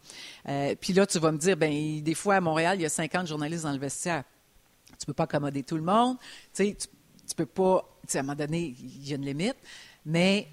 Euh, 0.49 0.75
puis 0.79 0.91
là, 0.91 1.05
tu 1.07 1.17
vas 1.17 1.31
me 1.31 1.37
dire, 1.37 1.55
ben 1.55 2.01
des 2.01 2.13
fois 2.15 2.35
à 2.35 2.41
Montréal, 2.41 2.77
il 2.77 2.81
y 2.81 2.85
a 2.85 2.89
50 2.89 3.25
journalistes 3.25 3.63
dans 3.63 3.71
le 3.71 3.79
vestiaire. 3.79 4.25
Tu 4.99 5.05
peux 5.05 5.13
pas 5.13 5.23
accommoder 5.23 5.63
tout 5.63 5.77
le 5.77 5.83
monde. 5.83 6.17
Tu 6.53 6.75
tu, 6.75 6.87
tu 7.25 7.35
peux 7.37 7.45
pas. 7.45 7.85
à 8.13 8.17
un 8.17 8.21
moment 8.21 8.35
donné, 8.35 8.75
il 8.79 9.07
y 9.07 9.13
a 9.13 9.15
une 9.15 9.25
limite. 9.25 9.55
Mais 10.05 10.49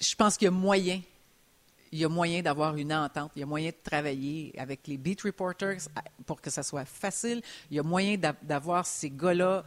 je 0.00 0.14
pense 0.14 0.36
qu'il 0.36 0.46
y 0.46 0.48
a 0.48 0.52
moyen 0.52 1.00
il 1.94 2.00
y 2.00 2.04
a 2.04 2.08
moyen 2.08 2.42
d'avoir 2.42 2.74
une 2.76 2.92
entente, 2.92 3.30
il 3.36 3.40
y 3.40 3.42
a 3.44 3.46
moyen 3.46 3.70
de 3.70 3.76
travailler 3.88 4.52
avec 4.58 4.86
les 4.88 4.96
beat 4.98 5.22
reporters 5.22 5.78
pour 6.26 6.40
que 6.40 6.50
ça 6.50 6.64
soit 6.64 6.84
facile. 6.84 7.40
Il 7.70 7.76
y 7.76 7.78
a 7.78 7.84
moyen 7.84 8.16
d'a- 8.16 8.34
d'avoir 8.42 8.84
ces 8.84 9.10
gars-là, 9.10 9.62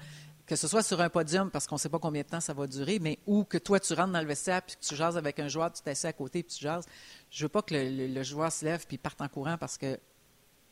que 0.46 0.56
ce 0.58 0.68
soit 0.68 0.84
sur 0.84 1.00
un 1.00 1.10
podium, 1.10 1.50
parce 1.50 1.66
qu'on 1.68 1.76
ne 1.76 1.80
sait 1.80 1.88
pas 1.90 2.00
combien 2.00 2.24
de 2.24 2.28
temps 2.28 2.42
ça 2.42 2.54
va 2.54 2.68
durer, 2.68 3.00
mais 3.00 3.18
ou 3.28 3.46
que 3.46 3.58
toi, 3.58 3.80
tu 3.80 3.94
rentres 3.94 4.12
dans 4.12 4.20
le 4.22 4.28
vestiaire 4.28 4.62
puis 4.62 4.76
que 4.76 4.86
tu 4.86 4.96
jases 4.96 5.16
avec 5.18 5.40
un 5.40 5.48
joueur, 5.48 5.72
tu 5.72 5.82
t'assieds 5.82 6.10
à 6.10 6.14
côté 6.14 6.44
puis 6.44 6.54
tu 6.56 6.62
jases. 6.64 6.86
Je 7.32 7.46
veux 7.46 7.50
pas 7.50 7.62
que 7.62 7.74
le, 7.74 7.90
le- 7.90 8.08
le 8.14 8.24
joueur 8.24 8.52
se 8.52 8.66
lève 8.66 8.86
puis 8.86 8.98
parte 8.98 9.22
en 9.22 9.28
courant 9.30 9.58
parce 9.58 9.78
que 9.78 9.98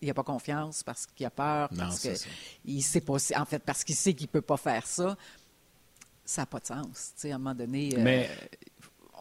il 0.01 0.07
n'a 0.09 0.13
pas 0.13 0.23
confiance, 0.23 0.83
parce 0.83 1.05
qu'il 1.07 1.25
a 1.25 1.29
peur, 1.29 1.69
Non, 1.71 1.85
parce 1.85 1.99
qu'il 2.65 2.83
sait 2.83 2.99
pas, 3.01 3.15
en 3.37 3.45
fait, 3.45 3.59
parce 3.59 3.83
qu'il 3.85 3.95
sait 3.95 4.13
qu'il 4.13 4.27
peut 4.27 4.41
pas 4.41 4.57
faire 4.57 4.85
ça. 4.85 5.15
Ça 6.25 6.41
n'a 6.41 6.45
pas 6.47 6.59
de 6.59 6.65
sens. 6.67 7.13
Tu 7.15 7.21
sais, 7.21 7.31
à 7.31 7.35
un 7.35 7.37
moment 7.37 7.55
donné, 7.55 7.91
euh, 7.97 8.03
Mais- 8.03 8.29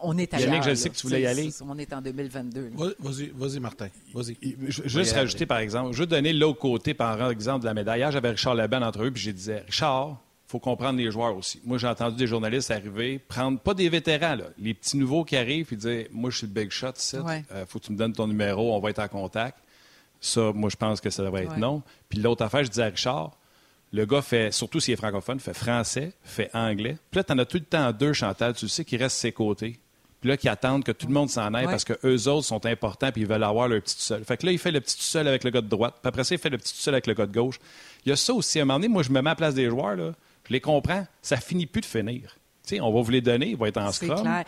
on 0.05 0.17
est 0.17 0.31
Yannick, 0.33 0.63
je 0.63 0.69
là. 0.69 0.75
sais 0.75 0.89
que 0.89 0.95
tu 0.95 1.07
voulais 1.07 1.21
y 1.21 1.27
aller. 1.27 1.49
On 1.67 1.77
est 1.77 1.91
en 1.93 2.01
2022. 2.01 2.61
là. 2.61 2.69
Va- 2.75 2.91
Vas-y, 2.99 3.31
vas-y, 3.35 3.59
Martin. 3.59 3.87
Vas-y. 4.13 4.37
Juste 4.69 5.13
rajouter, 5.13 5.45
par 5.45 5.57
exemple, 5.59 5.93
je 5.93 5.99
vais 5.99 6.07
donner 6.07 6.31
l'autre 6.33 6.59
côté 6.59 6.93
par 6.93 7.29
exemple 7.31 7.61
de 7.61 7.65
la 7.65 7.73
médaille. 7.73 7.99
Hier, 7.99 8.11
j'avais 8.11 8.29
Richard 8.31 8.55
Laban 8.55 8.77
en 8.81 8.87
entrevue, 8.87 9.11
puis 9.11 9.21
je 9.23 9.31
disais 9.31 9.63
Richard, 9.65 10.17
il 10.47 10.51
faut 10.51 10.59
comprendre 10.59 10.97
les 10.99 11.09
joueurs 11.11 11.35
aussi. 11.35 11.59
Moi, 11.65 11.77
j'ai 11.79 11.87
entendu 11.87 12.17
des 12.17 12.27
journalistes 12.27 12.69
arriver, 12.71 13.19
prendre, 13.19 13.59
pas 13.59 13.73
des 13.73 13.89
vétérans, 13.89 14.35
là, 14.35 14.45
les 14.59 14.73
petits 14.75 14.95
nouveaux 14.97 15.23
qui 15.23 15.35
arrivent, 15.35 15.65
puis 15.65 15.75
dire 15.77 16.05
Moi, 16.11 16.29
je 16.29 16.37
suis 16.37 16.47
le 16.47 16.53
big 16.53 16.69
shot. 16.71 16.87
Ouais. 17.23 17.43
Euh, 17.51 17.65
faut 17.67 17.79
que 17.79 17.85
tu 17.85 17.91
me 17.91 17.97
donnes 17.97 18.13
ton 18.13 18.27
numéro, 18.27 18.75
on 18.75 18.79
va 18.79 18.91
être 18.91 18.99
en 18.99 19.07
contact. 19.07 19.57
Ça, 20.21 20.51
moi, 20.53 20.69
je 20.69 20.75
pense 20.75 21.01
que 21.01 21.09
ça 21.09 21.23
devrait 21.23 21.43
être 21.43 21.51
Ouais. 21.53 21.57
non. 21.59 21.81
Puis 22.09 22.19
l'autre 22.19 22.43
affaire, 22.43 22.63
je 22.63 22.69
disais 22.69 22.83
à 22.83 22.87
Richard, 22.87 23.31
le 23.91 24.05
gars 24.05 24.21
fait, 24.21 24.51
surtout 24.51 24.79
s'il 24.79 24.93
est 24.93 24.97
francophone, 24.97 25.39
fait 25.39 25.53
français, 25.53 26.13
fait 26.23 26.49
anglais. 26.53 26.97
Puis 27.11 27.17
là, 27.19 27.23
tu 27.23 27.33
en 27.33 27.37
as 27.39 27.45
tout 27.45 27.57
le 27.57 27.63
temps 27.65 27.91
deux, 27.91 28.13
Chantal, 28.13 28.53
tu 28.53 28.65
le 28.65 28.69
sais, 28.69 28.83
qui 28.85 28.97
restent 28.97 29.17
ses 29.17 29.31
côtés. 29.31 29.79
Puis 30.25 30.31
là, 30.31 30.37
qui 30.37 30.49
attendent 30.49 30.83
que 30.83 30.91
tout 30.91 31.05
le 31.05 31.13
monde 31.13 31.29
s'en 31.29 31.53
aille 31.53 31.65
Ouais. 31.67 31.71
parce 31.71 31.83
que 31.83 31.93
eux 32.03 32.27
autres 32.29 32.47
sont 32.47 32.65
importants 32.65 33.11
puis 33.11 33.21
ils 33.21 33.27
veulent 33.27 33.43
avoir 33.43 33.67
leur 33.67 33.79
petit 33.79 33.95
tout 33.95 34.01
seul. 34.01 34.23
Fait 34.25 34.37
que 34.37 34.47
là, 34.47 34.51
il 34.51 34.57
fait 34.57 34.71
le 34.71 34.81
petit 34.81 34.97
tout 34.97 35.03
seul 35.03 35.27
avec 35.27 35.43
le 35.43 35.51
gars 35.51 35.61
de 35.61 35.67
droite. 35.67 35.97
Puis 36.01 36.09
après 36.09 36.23
ça, 36.23 36.33
il 36.33 36.39
fait 36.39 36.49
le 36.49 36.57
petit 36.57 36.73
tout 36.73 36.79
seul 36.79 36.95
avec 36.95 37.05
le 37.05 37.13
gars 37.13 37.27
de 37.27 37.31
gauche. 37.31 37.59
Il 38.03 38.09
y 38.09 38.11
a 38.11 38.15
ça 38.15 38.33
aussi. 38.33 38.57
À 38.57 38.63
un 38.63 38.65
moment 38.65 38.79
donné, 38.79 38.87
moi, 38.87 39.03
je 39.03 39.09
me 39.09 39.21
mets 39.21 39.29
à 39.29 39.33
la 39.33 39.35
place 39.35 39.53
des 39.53 39.69
joueurs, 39.69 39.95
là. 39.95 40.13
Je 40.47 40.51
les 40.51 40.59
comprends. 40.59 41.05
Ça 41.21 41.37
finit 41.37 41.67
plus 41.67 41.81
de 41.81 41.85
finir. 41.85 42.37
Tu 42.65 42.77
sais, 42.77 42.81
on 42.81 42.91
va 42.91 43.03
vous 43.03 43.11
les 43.11 43.21
donner, 43.21 43.49
ils 43.49 43.55
vont 43.55 43.67
être 43.67 43.77
en 43.77 43.91
scrum. 43.91 44.19
clair. 44.19 44.45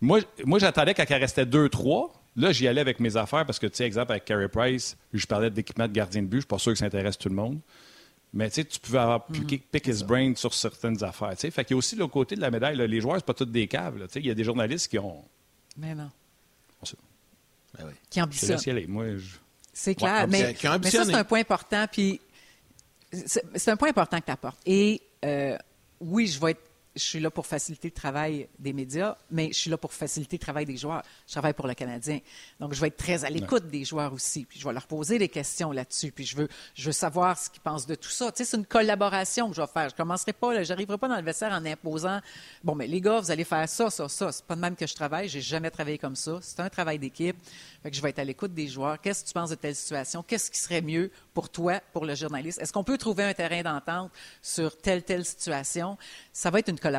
Moi, 0.00 0.20
moi 0.46 0.58
j'attendais 0.58 0.94
quand 0.94 1.04
il 1.06 1.14
restait 1.16 1.44
2-3. 1.44 2.08
Là, 2.36 2.52
j'y 2.52 2.66
allais 2.66 2.80
avec 2.80 2.98
mes 2.98 3.18
affaires 3.18 3.44
parce 3.44 3.58
que, 3.58 3.66
tu 3.66 3.76
sais, 3.76 3.84
exemple, 3.84 4.12
avec 4.12 4.24
Carey 4.24 4.48
Price, 4.48 4.96
je 5.12 5.26
parlais 5.26 5.50
d'équipement 5.50 5.86
de 5.86 5.92
gardien 5.92 6.22
de 6.22 6.28
but. 6.28 6.38
Je 6.38 6.40
suis 6.40 6.46
pas 6.46 6.56
sûr 6.58 6.72
que 6.72 6.78
ça 6.78 6.86
intéresse 6.86 7.18
tout 7.18 7.28
le 7.28 7.34
monde. 7.34 7.58
Mais 8.32 8.48
tu 8.50 8.64
pouvais 8.80 8.98
avoir 8.98 9.20
Mm-hmm. 9.28 9.32
piqué 9.32 9.58
pick 9.58 9.86
his 9.88 10.04
brain 10.04 10.34
sur 10.36 10.54
certaines 10.54 11.02
affaires. 11.02 11.30
tu 11.30 11.38
sais. 11.40 11.50
Fait 11.50 11.64
qu'il 11.64 11.74
y 11.74 11.76
a 11.76 11.78
aussi 11.78 11.96
l'autre 11.96 12.12
côté 12.12 12.36
de 12.36 12.40
la 12.40 12.50
médaille. 12.50 12.76
là. 12.76 12.86
Les 12.86 13.00
joueurs, 13.00 13.16
c'est 13.16 13.24
pas 13.26 13.34
tous 13.34 13.44
des 13.44 13.66
caves. 13.66 14.06
Il 14.14 14.26
y 14.26 14.30
a 14.30 14.34
des 14.34 14.44
journalistes 14.44 14.88
qui 14.88 14.98
ont. 14.98 15.24
Mais 15.76 15.94
non. 15.94 16.10
on 16.80 16.86
sait- 16.86 16.96
Ben 17.76 17.84
oui. 17.88 17.92
Qui 18.08 18.18
Je 18.18 18.20
te 18.20 18.24
ambitionne. 18.26 18.50
laisse 18.52 18.66
y 18.66 18.70
aller. 18.70 18.86
Moi, 18.86 19.16
je- 19.16 19.36
C'est 19.72 19.94
clair. 19.94 20.22
Ouais, 20.22 20.26
mais, 20.28 20.54
qui 20.54 20.66
mais 20.68 20.90
ça, 20.90 21.04
c'est 21.04 21.14
un 21.14 21.24
point 21.24 21.40
important. 21.40 21.86
Puis, 21.90 22.20
c'est 23.12 23.68
un 23.70 23.76
point 23.76 23.88
important 23.90 24.20
que 24.20 24.26
tu 24.26 24.30
apportes. 24.32 24.60
Et 24.66 25.00
euh, 25.24 25.56
oui, 26.00 26.26
je 26.28 26.40
vais 26.40 26.52
être. 26.52 26.69
Je 27.00 27.06
suis 27.06 27.20
là 27.20 27.30
pour 27.30 27.46
faciliter 27.46 27.88
le 27.88 27.94
travail 27.94 28.48
des 28.58 28.72
médias, 28.72 29.16
mais 29.30 29.48
je 29.52 29.58
suis 29.58 29.70
là 29.70 29.76
pour 29.76 29.92
faciliter 29.92 30.36
le 30.36 30.40
travail 30.40 30.66
des 30.66 30.76
joueurs. 30.76 31.02
Je 31.26 31.32
travaille 31.32 31.54
pour 31.54 31.66
le 31.66 31.74
Canadien. 31.74 32.20
Donc, 32.58 32.74
je 32.74 32.80
vais 32.80 32.88
être 32.88 32.96
très 32.96 33.24
à 33.24 33.30
l'écoute 33.30 33.68
des 33.68 33.84
joueurs 33.84 34.12
aussi. 34.12 34.44
Puis, 34.44 34.60
je 34.60 34.66
vais 34.66 34.72
leur 34.72 34.86
poser 34.86 35.18
des 35.18 35.28
questions 35.28 35.72
là-dessus. 35.72 36.12
Puis, 36.12 36.24
je 36.24 36.36
veux, 36.36 36.48
je 36.74 36.86
veux 36.86 36.92
savoir 36.92 37.38
ce 37.38 37.50
qu'ils 37.50 37.62
pensent 37.62 37.86
de 37.86 37.94
tout 37.94 38.10
ça. 38.10 38.30
Tu 38.32 38.38
sais, 38.38 38.50
c'est 38.50 38.56
une 38.56 38.66
collaboration 38.66 39.48
que 39.48 39.56
je 39.56 39.60
vais 39.60 39.66
faire. 39.66 39.88
Je 39.88 39.94
commencerai 39.94 40.32
pas, 40.32 40.62
j'arriverai 40.62 40.98
pas 40.98 41.08
dans 41.08 41.16
le 41.16 41.22
vestiaire 41.22 41.52
en 41.52 41.64
imposant 41.64 42.20
Bon, 42.62 42.74
mais 42.74 42.86
les 42.86 43.00
gars, 43.00 43.20
vous 43.20 43.30
allez 43.30 43.44
faire 43.44 43.68
ça, 43.68 43.90
ça, 43.90 44.08
ça. 44.08 44.32
C'est 44.32 44.44
pas 44.44 44.56
de 44.56 44.60
même 44.60 44.76
que 44.76 44.86
je 44.86 44.94
travaille. 44.94 45.28
J'ai 45.28 45.40
jamais 45.40 45.70
travaillé 45.70 45.98
comme 45.98 46.16
ça. 46.16 46.38
C'est 46.42 46.60
un 46.60 46.68
travail 46.68 46.98
d'équipe. 46.98 47.36
Fait 47.82 47.90
que 47.90 47.96
je 47.96 48.02
vais 48.02 48.10
être 48.10 48.18
à 48.18 48.24
l'écoute 48.24 48.52
des 48.52 48.68
joueurs. 48.68 49.00
Qu'est-ce 49.00 49.22
que 49.22 49.28
tu 49.28 49.34
penses 49.34 49.50
de 49.50 49.54
telle 49.54 49.74
situation? 49.74 50.22
Qu'est-ce 50.22 50.50
qui 50.50 50.58
serait 50.58 50.82
mieux 50.82 51.10
pour 51.32 51.48
toi, 51.48 51.80
pour 51.92 52.04
le 52.04 52.14
journaliste? 52.14 52.60
Est-ce 52.60 52.72
qu'on 52.72 52.84
peut 52.84 52.98
trouver 52.98 53.24
un 53.24 53.34
terrain 53.34 53.62
d'entente 53.62 54.10
sur 54.42 54.76
telle, 54.76 55.02
telle 55.02 55.24
situation? 55.24 55.96
Ça 56.32 56.50
va 56.50 56.58
être 56.58 56.68
une 56.68 56.78
collaboration. 56.78 56.89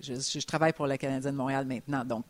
Je, 0.00 0.46
travaille 0.46 0.72
pour 0.72 0.86
le 0.86 0.96
Canadien 0.96 1.32
de 1.32 1.36
Montréal 1.36 1.66
maintenant. 1.66 2.04
Donc, 2.04 2.24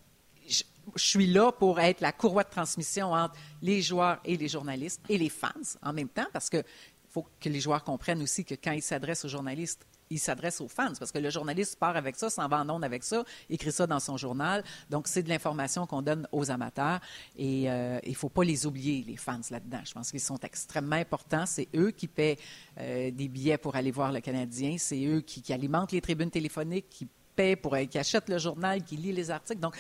je, 0.49 0.63
je 0.97 1.05
suis 1.05 1.27
là 1.27 1.53
pour 1.53 1.79
être 1.81 2.01
la 2.01 2.13
courroie 2.13 2.45
de 2.45 2.51
transmission 2.51 3.13
entre 3.13 3.35
les 3.63 3.83
joueurs 3.83 4.21
et 4.25 4.37
les 4.37 4.49
journalistes 4.49 5.03
et 5.09 5.19
les 5.19 5.29
fans 5.29 5.51
en 5.83 5.93
même 5.93 6.09
temps 6.09 6.27
parce 6.33 6.51
que 6.51 6.63
faut 7.11 7.27
que 7.41 7.49
les 7.49 7.61
joueurs 7.61 7.85
comprennent 7.85 8.23
aussi 8.23 8.45
que 8.45 8.55
quand 8.55 8.73
ils 8.73 8.83
s'adressent 8.83 9.25
aux 9.25 9.29
journalistes, 9.29 9.87
ils 10.11 10.19
s'adressent 10.19 10.61
aux 10.61 10.69
fans 10.69 10.93
parce 10.99 11.13
que 11.13 11.19
le 11.19 11.31
journaliste 11.31 11.79
part 11.79 11.97
avec 11.97 12.17
ça, 12.17 12.31
s'en 12.31 12.49
va 12.49 12.61
en 12.61 12.69
ondes 12.69 12.85
avec 12.85 13.05
ça, 13.05 13.25
écrit 13.49 13.71
ça 13.71 13.87
dans 13.87 14.01
son 14.01 14.17
journal. 14.17 14.65
Donc, 14.91 15.07
c'est 15.07 15.23
de 15.23 15.29
l'information 15.29 15.87
qu'on 15.87 16.03
donne 16.03 16.27
aux 16.33 16.51
amateurs 16.51 17.01
et 17.37 17.71
euh, 17.71 17.99
il 18.03 18.11
ne 18.11 18.17
faut 18.17 18.29
pas 18.29 18.43
les 18.43 18.67
oublier, 18.67 19.05
les 19.07 19.17
fans 19.17 19.41
là-dedans. 19.51 19.81
Je 19.85 19.93
pense 19.93 20.11
qu'ils 20.11 20.21
sont 20.21 20.39
extrêmement 20.39 20.97
importants. 20.97 21.47
C'est 21.47 21.69
eux 21.77 21.93
qui 21.93 22.09
paient 22.09 22.39
euh, 22.79 23.11
des 23.13 23.29
billets 23.29 23.59
pour 23.59 23.77
aller 23.77 23.93
voir 23.93 24.13
le 24.13 24.21
Canadien. 24.21 24.77
C'est 24.79 25.05
eux 25.05 25.21
qui, 25.21 25.53
alimentent 25.53 25.93
les 25.93 26.01
tribunes 26.01 26.31
téléphoniques, 26.31 26.89
qui 26.89 27.09
paient 27.37 27.57
pour, 27.57 27.77
qui 27.89 27.99
achètent 27.99 28.29
le 28.29 28.39
journal, 28.39 28.83
qui 28.83 28.97
lisent 28.97 29.17
les 29.17 29.31
articles. 29.31 29.61
Donc, 29.61 29.77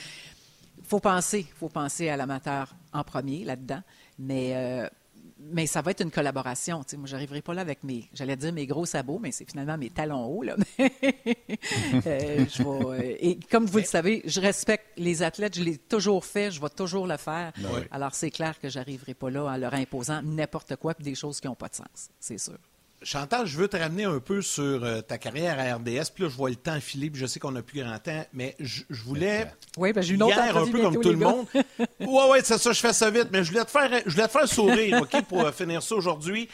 faut 0.84 1.00
penser, 1.00 1.46
faut 1.56 1.68
penser 1.68 2.08
à 2.08 2.16
l'amateur 2.16 2.74
en 2.92 3.04
premier 3.04 3.44
là-dedans, 3.44 3.82
mais 4.18 4.52
euh, 4.54 4.88
mais 5.42 5.66
ça 5.66 5.82
va 5.82 5.92
être 5.92 6.02
une 6.02 6.10
collaboration. 6.10 6.82
Tu 6.84 6.90
sais, 6.90 6.96
moi, 6.96 7.06
j'arriverai 7.06 7.42
pas 7.42 7.54
là 7.54 7.62
avec 7.62 7.82
mes, 7.84 8.08
j'allais 8.12 8.36
dire 8.36 8.52
mes 8.52 8.66
gros 8.66 8.86
sabots, 8.86 9.18
mais 9.18 9.32
c'est 9.32 9.48
finalement 9.48 9.78
mes 9.78 9.90
talons 9.90 10.26
hauts 10.26 10.42
là. 10.42 10.56
Euh, 12.06 12.46
je 12.48 12.62
vais, 12.62 13.12
euh, 13.12 13.16
et 13.20 13.38
comme 13.50 13.66
vous 13.66 13.78
le 13.78 13.84
savez, 13.84 14.22
je 14.24 14.40
respecte 14.40 14.86
les 14.96 15.22
athlètes. 15.22 15.56
Je 15.56 15.62
l'ai 15.62 15.76
toujours 15.76 16.24
fait, 16.24 16.50
je 16.50 16.60
vais 16.60 16.68
toujours 16.68 17.06
le 17.06 17.16
faire. 17.16 17.52
Oui. 17.58 17.80
Alors 17.90 18.14
c'est 18.14 18.30
clair 18.30 18.58
que 18.58 18.68
j'arriverai 18.68 19.14
pas 19.14 19.30
là 19.30 19.44
en 19.44 19.56
leur 19.56 19.74
imposant 19.74 20.22
n'importe 20.22 20.76
quoi 20.76 20.94
des 20.98 21.14
choses 21.14 21.40
qui 21.40 21.46
n'ont 21.46 21.54
pas 21.54 21.68
de 21.68 21.74
sens. 21.74 22.10
C'est 22.18 22.38
sûr. 22.38 22.58
Chantal, 23.02 23.46
je 23.46 23.56
veux 23.56 23.66
te 23.66 23.78
ramener 23.78 24.04
un 24.04 24.20
peu 24.20 24.42
sur 24.42 24.84
euh, 24.84 25.00
ta 25.00 25.16
carrière 25.16 25.58
à 25.58 25.76
RDS. 25.76 26.12
Puis 26.14 26.24
là, 26.24 26.28
je 26.28 26.36
vois 26.36 26.50
le 26.50 26.56
temps 26.56 26.78
filer, 26.80 27.08
puis 27.08 27.20
je 27.20 27.26
sais 27.26 27.40
qu'on 27.40 27.52
n'a 27.52 27.62
plus 27.62 27.82
grand 27.82 27.98
temps, 27.98 28.26
mais 28.34 28.54
je, 28.60 28.82
je 28.90 29.02
voulais. 29.02 29.50
Oui, 29.78 29.92
ben 29.92 30.02
j'ai 30.02 30.14
une 30.14 30.22
autre 30.22 30.36
Hier, 30.36 30.56
un 30.56 30.66
peu 30.66 30.82
comme 30.82 31.00
tout 31.00 31.10
le 31.10 31.16
monde. 31.16 31.46
Ouais, 32.00 32.28
ouais, 32.30 32.40
c'est 32.42 32.58
ça, 32.58 32.72
je 32.72 32.80
fais 32.80 32.92
ça 32.92 33.10
vite, 33.10 33.28
mais 33.30 33.42
je 33.44 33.50
voulais 33.50 33.64
te 33.64 33.70
faire, 33.70 33.90
je 34.04 34.10
voulais 34.10 34.26
te 34.26 34.32
faire 34.32 34.48
sourire, 34.48 35.02
OK, 35.02 35.22
pour 35.28 35.46
euh, 35.46 35.52
finir 35.52 35.82
ça 35.82 35.94
aujourd'hui. 35.94 36.48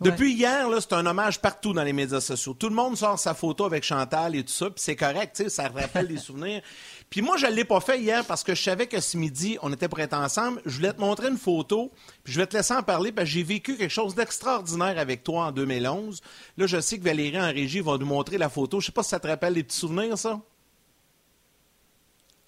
Depuis 0.00 0.32
hier, 0.32 0.68
c'est 0.80 0.92
un 0.92 1.04
hommage 1.06 1.40
partout 1.40 1.72
dans 1.72 1.82
les 1.82 1.92
médias 1.92 2.20
sociaux. 2.20 2.54
Tout 2.54 2.68
le 2.68 2.74
monde 2.74 2.96
sort 2.96 3.18
sa 3.18 3.34
photo 3.34 3.64
avec 3.64 3.82
Chantal 3.82 4.36
et 4.36 4.44
tout 4.44 4.52
ça, 4.52 4.66
puis 4.66 4.80
c'est 4.80 4.94
correct, 4.94 5.34
tu 5.34 5.44
sais, 5.44 5.48
ça 5.48 5.68
rappelle 5.68 6.06
des 6.06 6.18
souvenirs. 6.18 6.62
Puis 7.10 7.22
moi, 7.22 7.38
je 7.38 7.46
ne 7.46 7.52
l'ai 7.52 7.64
pas 7.64 7.80
fait 7.80 7.98
hier 7.98 8.22
parce 8.26 8.44
que 8.44 8.54
je 8.54 8.62
savais 8.62 8.86
que 8.86 9.00
ce 9.00 9.16
midi, 9.16 9.56
on 9.62 9.72
était 9.72 9.88
pour 9.88 9.98
être 10.00 10.12
ensemble. 10.14 10.60
Je 10.66 10.76
voulais 10.76 10.92
te 10.92 11.00
montrer 11.00 11.28
une 11.28 11.38
photo, 11.38 11.90
puis 12.22 12.34
je 12.34 12.38
vais 12.40 12.46
te 12.46 12.54
laisser 12.56 12.74
en 12.74 12.82
parler 12.82 13.12
parce 13.12 13.24
que 13.26 13.30
j'ai 13.32 13.42
vécu 13.42 13.76
quelque 13.78 13.90
chose 13.90 14.14
d'extraordinaire 14.14 14.98
avec 14.98 15.24
toi 15.24 15.46
en 15.46 15.52
2011. 15.52 16.20
Là, 16.58 16.66
je 16.66 16.78
sais 16.80 16.98
que 16.98 17.04
Valérie 17.04 17.40
en 17.40 17.46
régie 17.46 17.80
va 17.80 17.96
nous 17.96 18.04
montrer 18.06 18.36
la 18.36 18.50
photo. 18.50 18.78
Je 18.80 18.86
sais 18.86 18.92
pas 18.92 19.02
si 19.02 19.08
ça 19.08 19.20
te 19.20 19.26
rappelle 19.26 19.54
les 19.54 19.62
petits 19.64 19.78
souvenirs, 19.78 20.18
ça. 20.18 20.38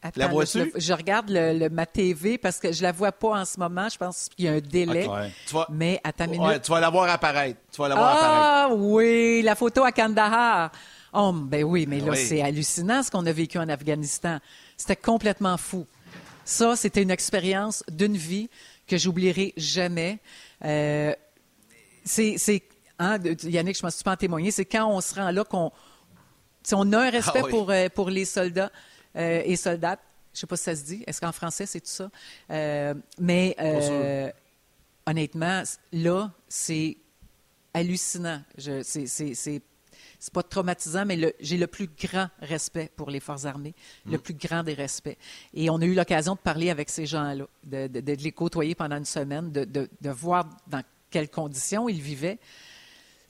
Attends, 0.02 0.12
La 0.20 0.26
là, 0.26 0.32
vois-tu? 0.32 0.58
Je, 0.58 0.64
le- 0.64 0.70
je 0.76 0.92
regarde 0.94 1.28
le, 1.28 1.58
le- 1.58 1.68
ma 1.68 1.84
TV 1.84 2.38
parce 2.38 2.58
que 2.58 2.72
je 2.72 2.82
la 2.82 2.90
vois 2.90 3.12
pas 3.12 3.38
en 3.40 3.44
ce 3.44 3.58
moment. 3.60 3.86
Je 3.90 3.98
pense 3.98 4.28
qu'il 4.34 4.46
y 4.46 4.48
a 4.48 4.52
un 4.52 4.60
délai. 4.60 5.06
Tu 5.46 5.54
vas- 5.54 5.66
Mais 5.70 6.00
à 6.02 6.12
ta 6.12 6.26
minute. 6.26 6.46
Ouais, 6.46 6.58
tu 6.60 6.70
vas 6.70 6.80
la 6.80 6.88
voir 6.88 7.10
apparaître. 7.10 7.60
Tu 7.70 7.80
vas 7.82 7.88
la 7.88 7.94
voir 7.96 8.08
apparaître. 8.16 8.46
Ah 8.46 8.68
oui, 8.74 9.42
la 9.42 9.54
photo 9.54 9.84
à 9.84 9.92
Kandahar. 9.92 10.70
Oh, 11.12 11.32
ben 11.32 11.64
oui, 11.64 11.86
mais 11.88 12.00
là, 12.00 12.12
Oui. 12.12 12.26
c'est 12.26 12.40
hallucinant 12.40 13.02
ce 13.02 13.10
qu'on 13.10 13.26
a 13.26 13.32
vécu 13.32 13.58
en 13.58 13.68
Afghanistan. 13.68 14.38
C'était 14.76 14.96
complètement 14.96 15.56
fou. 15.56 15.86
Ça, 16.44 16.76
c'était 16.76 17.02
une 17.02 17.10
expérience 17.10 17.82
d'une 17.90 18.16
vie 18.16 18.48
que 18.86 18.96
j'oublierai 18.96 19.52
jamais. 19.56 20.18
Euh, 20.64 21.12
c'est, 22.04 22.36
hein, 22.98 23.18
Yannick, 23.44 23.76
je 23.76 23.82
pense 23.82 23.94
que 23.94 23.98
tu 23.98 24.04
peux 24.04 24.10
en 24.10 24.16
témoigner, 24.16 24.50
c'est 24.50 24.64
quand 24.64 24.88
on 24.88 25.00
se 25.00 25.14
rend 25.14 25.30
là 25.30 25.44
qu'on 25.44 25.70
on 26.72 26.92
a 26.92 26.98
un 26.98 27.10
respect 27.10 27.40
Ah 27.42 27.44
oui. 27.44 27.50
pour, 27.50 27.70
euh, 27.70 27.88
pour 27.88 28.10
les 28.10 28.24
soldats 28.24 28.70
euh, 29.16 29.42
et 29.44 29.56
soldates. 29.56 30.00
Je 30.34 30.40
sais 30.40 30.46
pas 30.46 30.56
si 30.56 30.64
ça 30.64 30.76
se 30.76 30.84
dit. 30.84 31.02
Est-ce 31.06 31.20
qu'en 31.20 31.32
français, 31.32 31.66
c'est 31.66 31.80
tout 31.80 31.86
ça? 31.88 32.10
Euh, 32.50 32.94
mais 33.18 33.56
honnêtement, 35.06 35.62
là, 35.92 36.30
c'est 36.48 36.96
hallucinant. 37.74 38.42
C'est 38.82 39.62
c'est- 40.20 40.32
pas 40.32 40.42
traumatisant, 40.44 41.04
mais 41.06 41.34
j'ai 41.40 41.56
le 41.56 41.66
plus 41.66 41.88
grand 42.00 42.28
respect 42.40 42.90
pour 42.94 43.10
les 43.10 43.18
forces 43.18 43.46
armées, 43.46 43.74
le 44.06 44.18
plus 44.18 44.34
grand 44.34 44.62
des 44.62 44.74
respects. 44.74 45.16
Et 45.54 45.68
on 45.70 45.80
a 45.80 45.84
eu 45.84 45.94
l'occasion 45.94 46.34
de 46.34 46.38
parler 46.38 46.70
avec 46.70 46.88
ces 46.90 47.06
gens-là, 47.06 47.46
de, 47.64 47.86
de- 47.88 48.00
de 48.00 48.12
les 48.12 48.30
côtoyer 48.32 48.74
pendant 48.76 48.96
une 48.98 49.04
semaine, 49.04 49.50
de, 49.50 49.88
voir 50.10 50.48
dans 50.68 50.82
quelles 51.10 51.30
conditions 51.30 51.88
ils 51.88 52.00
vivaient. 52.00 52.38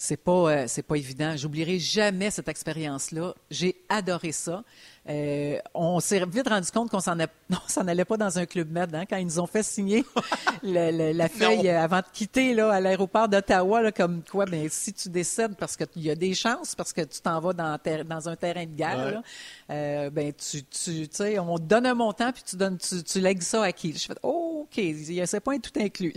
C'est 0.02 0.16
pas, 0.16 0.64
euh, 0.64 0.66
pas 0.88 0.96
évident. 0.96 1.36
J'oublierai 1.36 1.78
jamais 1.78 2.30
cette 2.30 2.48
expérience-là. 2.48 3.34
J'ai 3.50 3.76
adoré 3.88 4.32
ça. 4.32 4.64
Euh, 5.08 5.58
on 5.72 5.98
s'est 5.98 6.22
vite 6.26 6.46
rendu 6.46 6.70
compte 6.70 6.90
qu'on 6.90 7.00
s'en, 7.00 7.18
a- 7.20 7.26
on 7.50 7.68
s'en 7.68 7.88
allait 7.88 8.04
pas 8.04 8.18
dans 8.18 8.38
un 8.38 8.44
club 8.44 8.70
med 8.70 8.94
hein, 8.94 9.04
quand 9.08 9.16
ils 9.16 9.24
nous 9.24 9.40
ont 9.40 9.46
fait 9.46 9.62
signer 9.62 10.04
le- 10.62 10.90
le- 10.90 11.12
la 11.16 11.28
feuille 11.28 11.68
euh, 11.70 11.82
avant 11.82 11.98
de 12.00 12.04
quitter 12.12 12.52
là, 12.52 12.70
à 12.70 12.80
l'aéroport 12.80 13.26
d'Ottawa, 13.26 13.80
là, 13.80 13.92
comme 13.92 14.22
quoi, 14.30 14.44
ben, 14.44 14.68
si 14.70 14.92
tu 14.92 15.08
décèdes 15.08 15.56
parce 15.56 15.76
qu'il 15.76 16.02
y 16.02 16.10
a 16.10 16.14
des 16.14 16.34
chances, 16.34 16.74
parce 16.74 16.92
que 16.92 17.00
tu 17.00 17.20
t'en 17.22 17.40
vas 17.40 17.54
dans, 17.54 17.78
ter- 17.78 18.04
dans 18.04 18.28
un 18.28 18.36
terrain 18.36 18.64
de 18.66 18.74
guerre, 18.76 18.98
Ouais. 18.98 19.12
là, 19.12 19.22
euh, 19.70 20.10
ben, 20.10 20.32
tu, 20.34 20.62
tu, 20.64 21.08
sais, 21.10 21.38
on 21.38 21.56
te 21.56 21.62
donne 21.64 21.86
un 21.86 21.94
montant 21.94 22.30
puis 22.30 22.42
tu 22.46 22.56
donnes, 22.56 22.76
tu, 22.76 23.02
tu 23.02 23.20
lègues 23.20 23.42
ça 23.42 23.64
à 23.64 23.72
qui? 23.72 23.92
Je 23.96 24.04
fais, 24.06 24.14
oh, 24.22 24.66
OK, 24.70 24.76
il 24.76 25.12
y 25.14 25.20
a- 25.22 25.26
c'est 25.26 25.40
pas 25.40 25.58
tout 25.58 25.80
inclus. 25.80 26.12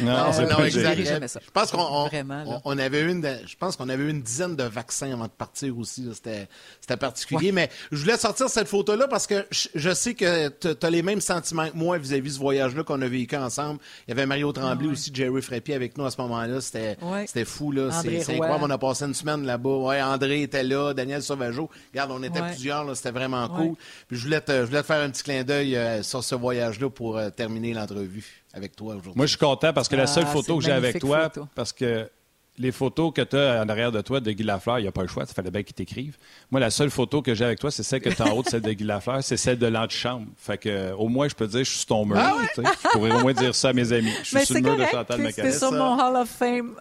Non, 0.00 0.10
Euh, 0.12 0.30
c'est 0.32 0.46
non, 0.46 0.56
pas 0.56 0.68
jamais 0.68 1.28
ça. 1.28 1.38
Je 1.44 1.50
pense 1.52 1.70
qu'on 1.70 1.78
on, 1.80 2.06
Vraiment, 2.08 2.42
là. 2.42 2.60
on- 2.64 2.72
on 2.74 2.78
avait 2.78 3.02
une, 3.02 3.24
je 3.46 3.54
pense 3.56 3.76
qu'on 3.76 3.88
avait 3.88 4.10
une 4.10 4.20
dizaine 4.22 4.56
de 4.56 4.64
vaccins 4.64 5.12
avant 5.12 5.26
de 5.26 5.30
partir 5.30 5.78
aussi. 5.78 6.02
là. 6.02 6.12
C'était, 6.14 6.48
c'était 6.80 6.96
particulier. 6.96 7.52
Mais 7.52 7.59
je 7.92 7.96
voulais 8.00 8.16
sortir 8.16 8.48
cette 8.48 8.68
photo-là 8.68 9.08
parce 9.08 9.26
que 9.26 9.44
je, 9.50 9.68
je 9.74 9.92
sais 9.94 10.14
que 10.14 10.48
tu 10.48 10.68
as 10.86 10.90
les 10.90 11.02
mêmes 11.02 11.20
sentiments 11.20 11.68
que 11.68 11.76
moi 11.76 11.98
vis-à-vis 11.98 12.30
de 12.30 12.34
ce 12.34 12.38
voyage-là 12.40 12.82
qu'on 12.84 13.00
a 13.02 13.08
vécu 13.08 13.36
ensemble. 13.36 13.80
Il 14.06 14.10
y 14.10 14.12
avait 14.12 14.26
Mario 14.26 14.52
Tremblay 14.52 14.88
aussi, 14.88 15.10
Jerry 15.12 15.42
Fréppier 15.42 15.74
avec 15.74 15.96
nous 15.98 16.04
à 16.04 16.10
ce 16.10 16.20
moment-là. 16.20 16.60
C'était, 16.60 16.96
Ouais. 17.02 17.44
fou. 17.44 17.72
Là. 17.72 17.90
C'est, 17.90 18.20
c'est 18.20 18.32
Roy. 18.36 18.44
incroyable. 18.46 18.64
On 18.64 18.70
a 18.70 18.78
passé 18.78 19.04
une 19.04 19.14
semaine 19.14 19.44
là-bas. 19.44 19.68
Ouais, 19.76 20.00
André 20.02 20.42
était 20.42 20.62
là, 20.62 20.94
Daniel 20.94 21.22
Sauvageau. 21.22 21.68
Regarde, 21.92 22.10
on 22.12 22.22
était 22.22 22.40
Ouais. 22.40 22.50
plusieurs. 22.50 22.84
Là. 22.84 22.94
C'était 22.94 23.10
vraiment 23.10 23.48
cool. 23.48 23.74
Puis 24.08 24.16
je 24.16 24.24
voulais, 24.24 24.40
te, 24.40 24.52
je 24.52 24.62
voulais 24.66 24.82
te 24.82 24.86
faire 24.86 25.00
un 25.02 25.10
petit 25.10 25.22
clin 25.22 25.42
d'œil 25.44 25.76
euh, 25.76 26.02
sur 26.02 26.22
ce 26.24 26.34
voyage-là 26.34 26.90
pour 26.90 27.16
euh, 27.18 27.30
terminer 27.30 27.74
l'entrevue 27.74 28.24
avec 28.52 28.74
toi 28.76 28.88
aujourd'hui. 28.94 29.12
Moi, 29.16 29.26
je 29.26 29.30
suis 29.30 29.38
content 29.38 29.72
parce 29.72 29.88
que 29.88 29.96
la 29.96 30.02
Ah, 30.04 30.06
seule 30.06 30.26
photo 30.26 30.58
que 30.58 30.64
j'ai 30.64 30.72
avec 30.72 30.98
toi, 30.98 31.24
photo. 31.30 31.48
parce 31.54 31.72
que 31.72 32.08
les 32.60 32.72
photos 32.72 33.12
que 33.14 33.22
tu 33.22 33.36
as 33.36 33.62
en 33.62 33.68
arrière 33.68 33.90
de 33.90 34.00
toi 34.02 34.20
de 34.20 34.30
Guy 34.30 34.42
Lafleur, 34.42 34.78
il 34.78 34.82
n'y 34.82 34.88
a 34.88 34.92
pas 34.92 35.02
le 35.02 35.08
choix, 35.08 35.24
il 35.28 35.34
fallait 35.34 35.50
bien 35.50 35.62
qu'il 35.62 35.74
t'écrive. 35.74 36.16
Moi, 36.50 36.60
la 36.60 36.70
seule 36.70 36.90
photo 36.90 37.22
que 37.22 37.34
j'ai 37.34 37.44
avec 37.46 37.58
toi, 37.58 37.70
c'est 37.70 37.82
celle 37.82 38.00
que 38.00 38.10
tu 38.10 38.20
as 38.22 38.26
en 38.26 38.36
haut 38.36 38.44
celle 38.46 38.60
de 38.60 38.72
Guy 38.72 38.84
Lafleur, 38.84 39.22
c'est 39.22 39.36
celle 39.36 39.58
de 39.58 39.66
l'antichambre. 39.66 40.26
Fait 40.36 40.58
que, 40.58 40.92
au 40.92 41.08
moins, 41.08 41.26
je 41.28 41.34
peux 41.34 41.46
dire, 41.46 41.60
je 41.60 41.70
suis 41.70 41.78
sur 41.78 41.86
ton 41.86 42.04
mur. 42.04 42.16
tu 42.54 42.62
sais. 42.62 42.68
Je 42.84 42.88
pourrais 42.90 43.12
au 43.12 43.20
moins 43.20 43.32
dire 43.32 43.54
ça 43.54 43.70
à 43.70 43.72
mes 43.72 43.92
amis. 43.92 44.12
Je 44.22 44.26
suis 44.28 44.36
Mais 44.36 44.44
sur 44.44 44.54
le 44.56 44.60
mur 44.60 44.76
de 44.76 44.84
Chantal 44.84 45.20
McCann. 45.20 45.50
c'est 45.50 45.58
sur 45.58 45.70
ça. 45.70 45.76
mon 45.76 45.98
Hall 45.98 46.16
of 46.16 46.28
Fame. 46.28 46.74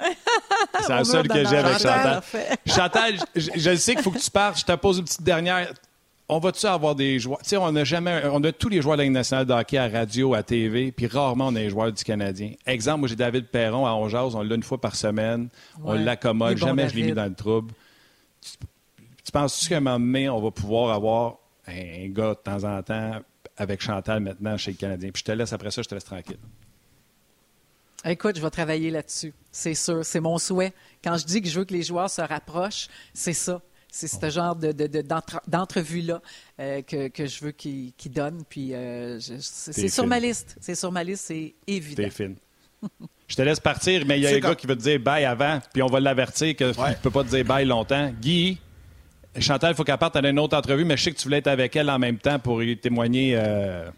C'est 0.82 0.89
la 0.89 1.04
seule 1.04 1.28
que 1.28 1.46
j'ai 1.48 1.58
avec. 1.58 1.80
Chantal. 1.80 2.22
Chantal. 2.24 2.58
Chantal, 2.68 3.13
je, 3.36 3.50
je 3.56 3.76
sais 3.76 3.94
qu'il 3.96 4.04
faut 4.04 4.12
que 4.12 4.20
tu 4.20 4.32
partes. 4.32 4.60
Je 4.60 4.65
te 4.65 4.76
pose 4.76 5.00
une 5.00 5.06
petite 5.06 5.24
dernière. 5.24 5.72
On 6.32 6.38
va-tu 6.38 6.65
avoir 6.68 6.94
des 6.94 7.20
joueurs? 7.20 7.39
Tu 7.39 7.50
sais, 7.50 7.58
on 7.58 7.76
a 7.76 7.84
jamais, 7.84 8.22
on 8.32 8.44
a 8.44 8.52
tous 8.52 8.70
les 8.70 8.82
joueurs 8.82 8.96
de 8.96 9.02
la 9.02 9.06
Ligue 9.06 9.13
nationale 9.13 9.48
de 9.48 9.54
hockey 9.54 9.78
à 9.78 9.89
radio, 9.89 10.36
à 10.36 10.44
TV, 10.44 10.92
puis 10.92 11.08
rarement 11.08 11.48
on 11.48 11.56
a 11.56 11.60
les 11.60 11.72
joueurs 11.72 11.92
du 11.92 12.04
Canadien. 12.04 12.54
Exemple, 12.68 13.00
moi 13.00 13.08
j'ai 13.10 13.15
David 13.15 13.48
Perron 13.48 13.88
à 13.88 13.94
Ongeaz, 13.94 14.36
on 14.36 14.44
l'a 14.44 14.56
une 14.56 14.63
fois 14.63 14.80
par 14.80 14.96
semaine, 14.96 15.50
on 15.84 15.94
l'accommode, 15.94 16.58
jamais 16.58 16.88
je 16.88 16.96
l'ai 16.96 17.04
mis 17.04 17.13
dans 17.13 17.26
le 17.26 17.34
trouble. 17.34 17.74
Tu, 18.42 18.52
tu 19.26 19.32
penses-tu 19.32 19.70
qu'à 19.70 19.78
un 19.78 19.80
moment 19.80 20.00
donné, 20.00 20.30
on 20.30 20.39
va 20.39 20.52
pouvoir 20.52 20.94
avoir 20.94 21.38
un 21.68 22.08
gars 22.10 22.30
de 22.30 22.39
temps 22.44 22.63
en 22.63 22.82
temps 22.84 23.20
avec 23.58 23.82
Chantal 23.82 24.20
maintenant 24.20 24.56
chez 24.56 24.72
le 24.72 24.78
Canadien? 24.78 25.10
Puis 25.12 25.22
je 25.22 25.26
te 25.26 25.32
laisse 25.32 25.52
après 25.52 25.72
ça, 25.72 25.82
je 25.82 25.88
te 25.89 25.96
laisse 25.96 26.06
tranquille. 26.06 26.39
Écoute, 28.06 28.38
je 28.38 28.42
vais 28.42 28.50
travailler 28.50 28.92
là-dessus. 28.92 29.34
C'est 29.52 29.74
sûr. 29.74 30.06
C'est 30.06 30.22
mon 30.22 30.38
souhait. 30.38 30.74
Quand 31.04 31.18
je 31.18 31.26
dis 31.26 31.42
que 31.42 31.50
je 31.50 31.60
veux 31.60 31.65
que 31.65 31.74
les 31.74 31.84
joueurs 31.84 32.10
se 32.10 32.22
rapprochent, 32.22 32.88
c'est 33.13 33.34
ça. 33.34 33.62
C'est 33.91 34.08
ce 34.08 34.30
genre 34.30 34.56
de, 34.56 34.71
de- 34.71 34.88
de- 34.88 35.02
d'entre- 35.02 35.41
d'entrevue-là 35.47 36.21
euh, 36.60 36.82
que, 36.84 37.08
que 37.08 37.25
je 37.25 37.43
veux 37.45 37.52
qu'ils 37.52 37.93
donnent. 38.08 38.43
Puis 38.47 38.73
euh, 38.73 39.19
je- 39.19 39.34
c'est 39.39 39.88
sur 39.89 40.06
ma 40.08 40.19
liste. 40.19 40.56
C'est 40.62 40.75
sur 40.75 40.91
ma 40.91 41.04
liste, 41.04 41.25
c'est 41.28 41.56
évident. 41.67 42.04
T'es 42.04 42.10
fine. 42.12 42.36
Je 43.28 43.36
te 43.36 43.41
laisse 43.41 43.60
partir, 43.60 44.06
mais 44.06 44.17
il 44.19 44.23
y 44.23 44.25
a 44.28 44.30
C'est 44.30 44.38
un 44.38 44.39
gars 44.49 44.56
qui 44.56 44.65
veut 44.67 44.75
te 44.78 44.82
dire 44.82 44.99
bye 44.99 45.25
avant, 45.25 45.60
puis 45.73 45.82
on 45.84 45.88
va 45.88 45.99
l'avertir 45.99 46.56
qu'il 46.56 46.67
ne 46.78 46.93
peut 47.02 47.10
pas 47.12 47.23
te 47.23 47.30
dire 47.30 47.43
bye 47.45 47.65
longtemps. 47.65 48.12
Guy, 48.21 48.58
Chantal, 49.39 49.71
il 49.73 49.75
faut 49.75 49.84
qu'elle 49.84 49.97
parte 49.97 50.15
à 50.15 50.28
une 50.28 50.39
autre 50.39 50.58
entrevue, 50.58 50.86
mais 50.86 50.95
je 50.97 51.04
sais 51.04 51.12
que 51.12 51.17
tu 51.17 51.23
voulais 51.23 51.38
être 51.38 51.47
avec 51.47 51.75
elle 51.75 51.89
en 51.89 51.99
même 51.99 52.17
temps 52.17 52.39
pour 52.39 52.62
témoigner 52.82 53.34
euh, 53.36 53.89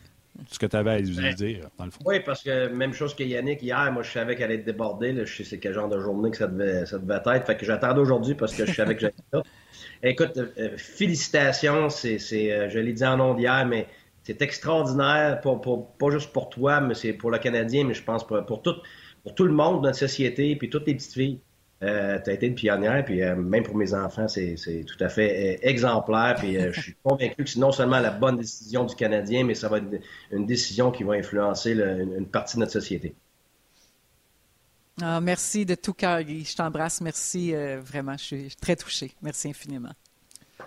ce 0.49 0.57
que 0.59 0.65
tu 0.65 0.75
avais 0.75 0.91
à 0.91 0.99
lui 0.99 1.33
dire, 1.35 1.69
dans 1.77 1.85
le 1.85 1.91
fond. 1.91 1.99
Oui, 2.05 2.19
parce 2.21 2.41
que 2.43 2.67
même 2.69 2.93
chose 2.93 3.13
que 3.13 3.23
Yannick, 3.23 3.61
hier, 3.61 3.91
moi, 3.91 4.01
je 4.03 4.11
savais 4.11 4.35
qu'elle 4.35 4.45
allait 4.45 4.55
être 4.55 4.65
débordée. 4.65 5.11
là. 5.11 5.25
Je 5.25 5.35
sais 5.35 5.43
c'est 5.43 5.59
quel 5.59 5.73
genre 5.73 5.89
de 5.89 5.99
journée 5.99 6.31
que 6.31 6.37
ça 6.37 6.47
devait, 6.47 6.85
ça 6.85 6.97
devait 6.99 7.15
être. 7.15 7.45
Fait 7.45 7.57
que 7.57 7.65
j'attendais 7.65 7.99
aujourd'hui 7.99 8.35
parce 8.35 8.53
que 8.55 8.65
je 8.65 8.73
savais 8.73 8.95
que 8.95 9.01
j'allais 9.01 9.13
là. 9.33 9.43
Écoute, 10.03 10.37
euh, 10.37 10.77
félicitations. 10.77 11.89
C'est, 11.89 12.17
euh, 12.51 12.69
je 12.69 12.79
l'ai 12.79 12.93
dit 12.93 13.05
en 13.05 13.17
nom 13.17 13.33
d'hier, 13.33 13.65
mais 13.67 13.87
c'est 14.23 14.41
extraordinaire, 14.41 15.41
pour, 15.41 15.61
pour- 15.61 15.93
pas 15.97 16.09
juste 16.09 16.31
pour 16.31 16.49
toi, 16.49 16.79
mais 16.81 16.93
c'est 16.93 17.13
pour 17.13 17.31
le 17.31 17.37
Canadien, 17.37 17.83
mais 17.85 17.93
je 17.93 18.03
pense 18.03 18.25
pour, 18.25 18.43
pour, 18.45 18.61
tout, 18.61 18.75
pour 19.23 19.35
tout 19.35 19.43
le 19.45 19.53
monde 19.53 19.81
de 19.81 19.87
notre 19.87 19.97
société, 19.99 20.55
puis 20.55 20.69
toutes 20.69 20.87
les 20.87 20.95
petites 20.95 21.13
filles. 21.13 21.39
Euh, 21.83 22.19
tu 22.23 22.29
as 22.29 22.33
été 22.33 22.45
une 22.47 22.55
pionnière, 22.55 23.03
puis 23.03 23.23
euh, 23.23 23.35
même 23.35 23.63
pour 23.63 23.75
mes 23.75 23.93
enfants, 23.95 24.27
c'est, 24.27 24.55
c'est 24.55 24.83
tout 24.85 25.03
à 25.03 25.09
fait 25.09 25.55
euh, 25.55 25.67
exemplaire. 25.67 26.35
Puis 26.37 26.57
euh, 26.57 26.71
je 26.71 26.79
suis 26.79 26.95
convaincu 27.03 27.43
que 27.43 27.49
c'est 27.49 27.59
non 27.59 27.71
seulement 27.71 27.99
la 27.99 28.11
bonne 28.11 28.37
décision 28.37 28.85
du 28.85 28.95
Canadien, 28.95 29.43
mais 29.45 29.55
ça 29.55 29.67
va 29.67 29.77
être 29.79 29.85
une, 30.31 30.45
décision 30.45 30.91
qui 30.91 31.03
va 31.03 31.13
influencer 31.13 31.73
le- 31.73 32.01
une, 32.01 32.13
une 32.19 32.27
partie 32.27 32.55
de 32.57 32.59
notre 32.61 32.73
société. 32.73 33.15
Ah, 35.01 35.19
merci 35.21 35.65
de 35.65 35.75
tout 35.75 35.93
cœur, 35.93 36.21
Guy. 36.23 36.43
Je 36.45 36.55
t'embrasse. 36.55 37.01
Merci 37.01 37.53
euh, 37.55 37.81
vraiment. 37.81 38.17
Je 38.17 38.23
suis 38.23 38.55
très 38.55 38.75
touchée. 38.75 39.11
Merci 39.21 39.49
infiniment. 39.49 39.93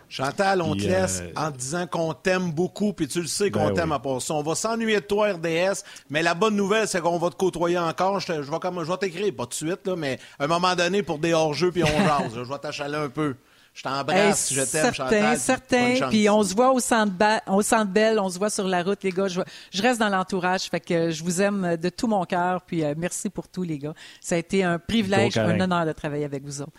Chantal, 0.08 0.62
on 0.62 0.72
Puis, 0.72 0.82
te 0.84 0.90
laisse 0.90 1.20
euh, 1.22 1.32
en 1.36 1.50
te 1.50 1.56
disant 1.58 1.86
qu'on 1.86 2.12
t'aime 2.14 2.52
beaucoup, 2.52 2.92
puis 2.92 3.08
tu 3.08 3.20
le 3.20 3.26
sais 3.26 3.50
qu'on 3.50 3.68
Ben 3.68 3.74
t'aime 3.74 3.90
oui. 3.90 3.96
à 3.96 3.98
part 3.98 4.20
ça. 4.22 4.34
On 4.34 4.42
va 4.42 4.54
s'ennuyer 4.54 5.00
de 5.00 5.04
toi, 5.06 5.32
RDS, 5.32 5.82
mais 6.10 6.22
la 6.22 6.34
bonne 6.34 6.54
nouvelle, 6.56 6.86
c'est 6.86 7.00
qu'on 7.00 7.18
va 7.18 7.30
te 7.30 7.36
côtoyer 7.36 7.78
encore. 7.78 8.20
Je, 8.20 8.26
te- 8.28 8.42
je 8.42 8.50
vais, 8.50 8.58
comme, 8.58 8.84
je 8.84 8.90
vais 8.90 8.96
t'écrire, 8.98 9.34
pas 9.34 9.44
tout 9.44 9.50
de 9.50 9.54
suite, 9.54 9.86
là, 9.86 9.96
mais 9.96 10.18
à 10.38 10.44
un 10.44 10.46
moment 10.46 10.74
donné, 10.74 11.02
pour 11.02 11.18
des 11.18 11.32
hors-jeux, 11.32 11.72
puis 11.72 11.82
on 11.82 11.86
jase. 11.86 12.34
je 12.34 12.40
vais 12.40 12.58
t'achaler 12.58 12.96
un 12.96 13.08
peu. 13.08 13.34
Je 13.72 13.82
t'embrasse, 13.82 14.52
Hey, 14.52 14.56
je 14.56 14.60
t'aime, 14.62 14.68
certain, 14.68 14.92
Chantal. 14.92 15.30
puis 15.32 15.40
certain. 15.40 15.94
chance. 15.96 16.10
Puis 16.10 16.30
on 16.30 16.42
se 16.44 16.54
voit 16.54 16.70
au 16.70 16.78
centre, 16.78 17.12
Ba- 17.12 17.42
au 17.48 17.60
centre 17.60 17.90
Bell, 17.90 18.20
on 18.20 18.28
se 18.28 18.38
voit 18.38 18.48
sur 18.50 18.68
la 18.68 18.84
route, 18.84 19.02
les 19.02 19.10
gars. 19.10 19.26
Je, 19.26 19.40
je 19.72 19.82
reste 19.82 19.98
dans 19.98 20.08
l'entourage, 20.10 20.60
fait 20.70 20.78
que 20.78 21.10
je 21.10 21.24
vous 21.24 21.42
aime 21.42 21.76
de 21.76 21.88
tout 21.88 22.06
mon 22.06 22.24
cœur. 22.24 22.60
Puis 22.62 22.84
euh, 22.84 22.94
merci 22.96 23.30
pour 23.30 23.48
tout, 23.48 23.64
les 23.64 23.78
gars. 23.78 23.94
Ça 24.20 24.36
a 24.36 24.38
été 24.38 24.62
un 24.62 24.78
privilège, 24.78 25.36
un 25.38 25.58
honneur 25.58 25.86
de 25.86 25.90
travailler 25.92 26.24
avec 26.24 26.44
vous 26.44 26.62
autres. 26.62 26.70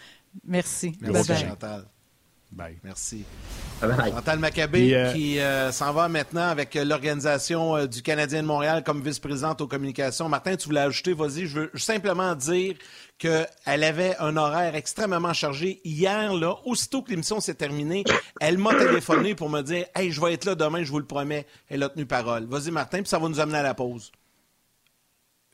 Merci. 0.48 0.96
Merci, 1.02 1.28
Bye 1.28 1.38
bye. 1.38 1.50
Chantal. 1.50 1.86
Bye. 2.56 2.78
Merci. 2.86 3.26
Chantal 3.82 4.40
Maccabé 4.40 4.96
euh, 4.96 5.12
qui 5.12 5.40
euh, 5.40 5.74
s'en 5.74 5.92
va 5.92 6.08
maintenant 6.08 6.48
avec 6.48 6.78
euh, 6.78 6.86
l'organisation 6.86 7.76
euh, 7.76 7.86
du 7.86 8.02
Canadien 8.02 8.44
de 8.44 8.48
Montréal 8.48 8.82
comme 8.82 9.02
vice-présidente 9.02 9.60
aux 9.60 9.68
communications. 9.68 10.30
Martin, 10.30 10.56
tu 10.56 10.70
voulais 10.70 10.80
ajouter, 10.80 11.12
vas-y. 11.14 11.48
Je 11.48 11.60
veux 11.60 11.72
simplement 11.76 12.34
dire 12.34 12.76
qu'elle 13.18 13.84
avait 13.84 14.16
un 14.20 14.38
horaire 14.38 14.74
extrêmement 14.76 15.34
chargé. 15.34 15.82
Hier, 15.84 16.34
là, 16.34 16.56
aussitôt 16.64 17.02
que 17.02 17.10
l'émission 17.10 17.42
s'est 17.42 17.56
terminée, 17.56 18.06
elle 18.40 18.58
m'a 18.58 18.74
téléphoné 18.74 19.36
pour 19.36 19.50
me 19.50 19.62
dire 19.62 19.88
Hey, 19.94 20.12
je 20.12 20.22
vais 20.22 20.34
être 20.34 20.46
là 20.46 20.56
demain, 20.56 20.82
je 20.82 20.92
vous 20.92 21.00
le 21.00 21.06
promets. 21.06 21.46
Elle 21.68 21.84
a 21.84 21.90
tenu 21.90 22.06
parole. 22.06 22.46
Vas-y, 22.46 22.72
Martin, 22.72 23.00
puis 23.00 23.10
ça 23.10 23.20
va 23.20 23.28
nous 23.28 23.42
amener 23.42 23.58
à 23.58 23.64
la 23.64 23.74
pause. 23.74 24.14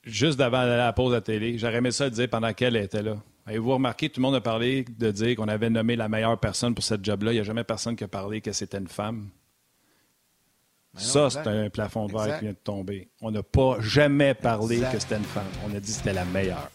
Juste 0.03 0.39
avant 0.39 0.63
la 0.63 0.93
pause 0.93 1.15
à 1.15 1.21
télé, 1.21 1.57
j'aurais 1.57 1.77
aimé 1.77 1.89
ça 1.89 2.05
le 2.05 2.11
dire 2.11 2.29
pendant 2.29 2.53
qu'elle 2.53 2.75
était 2.75 3.01
là. 3.01 3.17
Avez-vous 3.45 3.71
remarqué, 3.73 4.09
tout 4.09 4.19
le 4.19 4.23
monde 4.23 4.35
a 4.35 4.41
parlé 4.41 4.85
de 4.97 5.11
dire 5.11 5.35
qu'on 5.35 5.47
avait 5.47 5.69
nommé 5.69 5.95
la 5.95 6.07
meilleure 6.07 6.37
personne 6.39 6.75
pour 6.75 6.83
cette 6.83 7.03
job-là. 7.03 7.31
Il 7.31 7.35
n'y 7.35 7.39
a 7.41 7.43
jamais 7.43 7.63
personne 7.63 7.95
qui 7.95 8.03
a 8.03 8.07
parlé 8.07 8.39
que 8.41 8.51
c'était 8.51 8.77
une 8.77 8.87
femme. 8.87 9.29
Ben 10.93 11.01
non, 11.01 11.07
ça, 11.07 11.29
c'est 11.29 11.47
un 11.47 11.69
plafond 11.69 12.05
de 12.07 12.11
verre 12.13 12.37
qui 12.37 12.45
vient 12.45 12.53
de 12.53 12.57
tomber. 12.63 13.09
On 13.21 13.31
n'a 13.31 13.43
pas 13.43 13.77
jamais 13.79 14.33
parlé 14.33 14.75
Exact. 14.75 14.91
que 14.91 14.99
c'était 14.99 15.17
une 15.17 15.23
femme. 15.23 15.45
On 15.65 15.69
a 15.75 15.79
dit 15.79 15.91
que 15.91 15.97
c'était 15.97 16.13
la 16.13 16.25
meilleure. 16.25 16.69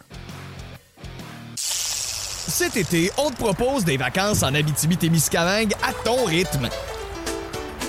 Cet 1.56 2.76
été, 2.76 3.10
on 3.18 3.30
te 3.30 3.36
propose 3.36 3.84
des 3.84 3.96
vacances 3.96 4.42
en 4.42 4.54
Abitibi-Témiscamingue 4.54 5.74
à 5.82 5.92
ton 6.04 6.24
rythme. 6.24 6.68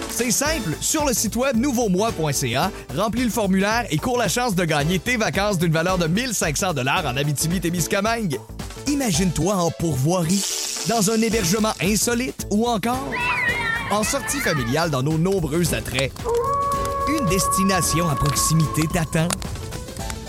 C'est 0.09 0.31
simple, 0.31 0.71
sur 0.81 1.05
le 1.05 1.13
site 1.13 1.35
web 1.35 1.55
nouveaumois.ca, 1.57 2.71
remplis 2.95 3.23
le 3.23 3.29
formulaire 3.29 3.85
et 3.91 3.97
cours 3.97 4.17
la 4.17 4.27
chance 4.27 4.55
de 4.55 4.65
gagner 4.65 4.97
tes 4.99 5.15
vacances 5.15 5.59
d'une 5.59 5.71
valeur 5.71 5.97
de 5.99 6.07
1500 6.07 6.73
dollars 6.73 7.05
en 7.05 7.15
Abitibi-Témiscamingue. 7.15 8.39
Imagine-toi 8.87 9.53
en 9.53 9.69
pourvoirie, 9.69 10.43
dans 10.87 11.11
un 11.11 11.21
hébergement 11.21 11.73
insolite 11.81 12.47
ou 12.51 12.67
encore 12.67 13.11
en 13.91 14.01
sortie 14.01 14.39
familiale 14.39 14.89
dans 14.89 15.03
nos 15.03 15.17
nombreux 15.17 15.73
attraits. 15.73 16.13
Une 17.09 17.25
destination 17.25 18.07
à 18.07 18.15
proximité 18.15 18.83
t'attend. 18.87 19.27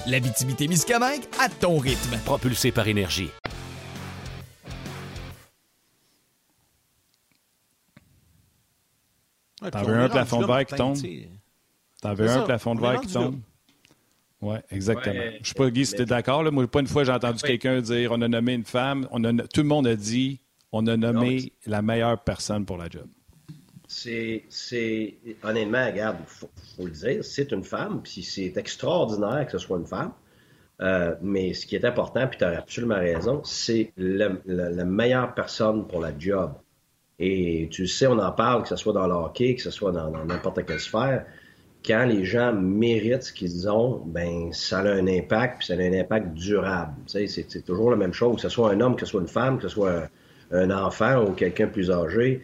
L'Abitibi-Témiscamingue 0.07 1.23
à 1.39 1.49
ton 1.49 1.79
rythme. 1.79 2.19
propulsé 2.25 2.73
par 2.73 2.89
énergie. 2.89 3.31
T'en 9.71 9.83
veux 9.85 9.99
un 9.99 10.09
plafond 10.09 10.41
de 10.41 10.47
verre 10.47 10.67
qui 10.67 10.75
tombe? 10.75 10.97
T'en 12.03 12.15
veux 12.15 12.29
un 12.29 12.43
plafond 12.43 12.75
de 12.75 12.81
verre 12.81 13.01
qui 13.01 13.13
tombe? 13.13 13.37
Oui, 14.41 14.57
exactement. 14.71 15.15
je 15.15 15.39
ne 15.39 15.45
sais 15.45 15.55
pas, 15.55 15.71
Guy, 15.71 15.85
si 15.85 15.95
tu 15.95 16.03
es 16.03 16.07
d'accord. 16.07 16.45
Moi, 16.53 16.67
pas 16.69 16.81
une 16.81 16.87
fois, 16.87 17.05
j'ai 17.05 17.13
entendu 17.13 17.43
quelqu'un 17.43 17.81
dire 17.81 18.13
on 18.13 18.21
a 18.23 18.29
nommé 18.29 18.55
une 18.55 18.65
femme. 18.65 19.09
On 19.11 19.25
a, 19.25 19.33
tout 19.33 19.63
le 19.63 19.69
monde 19.69 19.87
a 19.87 19.97
dit 19.97 20.41
on 20.71 20.87
a 20.87 20.97
nommé 20.97 21.53
la 21.67 21.83
meilleure 21.83 22.23
personne 22.23 22.65
pour 22.65 22.77
la 22.77 22.89
job. 22.89 23.07
C'est, 23.89 24.45
honnêtement, 25.43 25.87
regarde, 25.87 26.19
il 26.21 26.27
faut, 26.77 26.85
le 26.85 26.91
dire, 26.91 27.25
c'est 27.25 27.51
une 27.53 27.65
femme, 27.65 28.03
puis 28.03 28.23
c'est 28.23 28.57
extraordinaire 28.57 29.47
que 29.47 29.53
ce 29.53 29.59
soit 29.59 29.79
une 29.79 29.87
femme. 29.87 30.13
Euh, 30.81 31.17
mais 31.23 31.55
ce 31.55 31.67
qui 31.67 31.75
est 31.75 31.85
important, 31.85 32.29
puis 32.29 32.39
tu 32.39 32.45
as 32.45 32.59
absolument 32.59 32.99
raison, 32.99 33.43
c'est 33.45 33.93
la 33.97 34.85
meilleure 34.85 35.35
personne 35.35 35.89
pour 35.89 36.01
la 36.01 36.17
job. 36.17 36.53
Et 37.19 37.69
tu 37.73 37.89
sais, 37.89 38.07
on 38.07 38.19
en 38.19 38.31
parle, 38.31 38.63
que 38.63 38.69
ce 38.69 38.77
soit 38.77 38.93
dans 38.93 39.07
le 39.07 39.15
hockey, 39.15 39.57
que 39.57 39.63
ce 39.63 39.71
soit 39.71 39.91
dans 39.91 40.11
n'importe 40.25 40.65
quelle 40.65 40.79
sphère. 40.79 41.27
Quand 41.87 42.05
les 42.05 42.25
gens 42.25 42.53
méritent 42.53 43.23
ce 43.23 43.33
qu'ils 43.33 43.69
ont, 43.69 44.03
ben 44.05 44.53
ça 44.53 44.81
a 44.81 44.93
un 44.93 45.07
impact, 45.07 45.59
puis 45.59 45.67
ça 45.69 45.75
a 45.75 45.77
un 45.77 45.93
impact 45.93 46.35
durable. 46.35 46.93
C'est 47.07 47.65
toujours 47.65 47.91
la 47.91 47.97
même 47.97 48.13
chose, 48.13 48.37
que 48.37 48.43
ce 48.43 48.49
soit 48.49 48.73
un 48.73 48.81
homme, 48.81 48.97
que 48.97 49.07
ce 49.07 49.13
soit 49.13 49.21
une 49.21 49.29
femme, 49.29 49.57
que 49.57 49.63
ce 49.63 49.69
soit 49.69 50.09
un, 50.51 50.71
enfant 50.71 51.25
ou 51.25 51.33
quelqu'un 51.33 51.69
plus 51.69 51.91
âgé, 51.91 52.43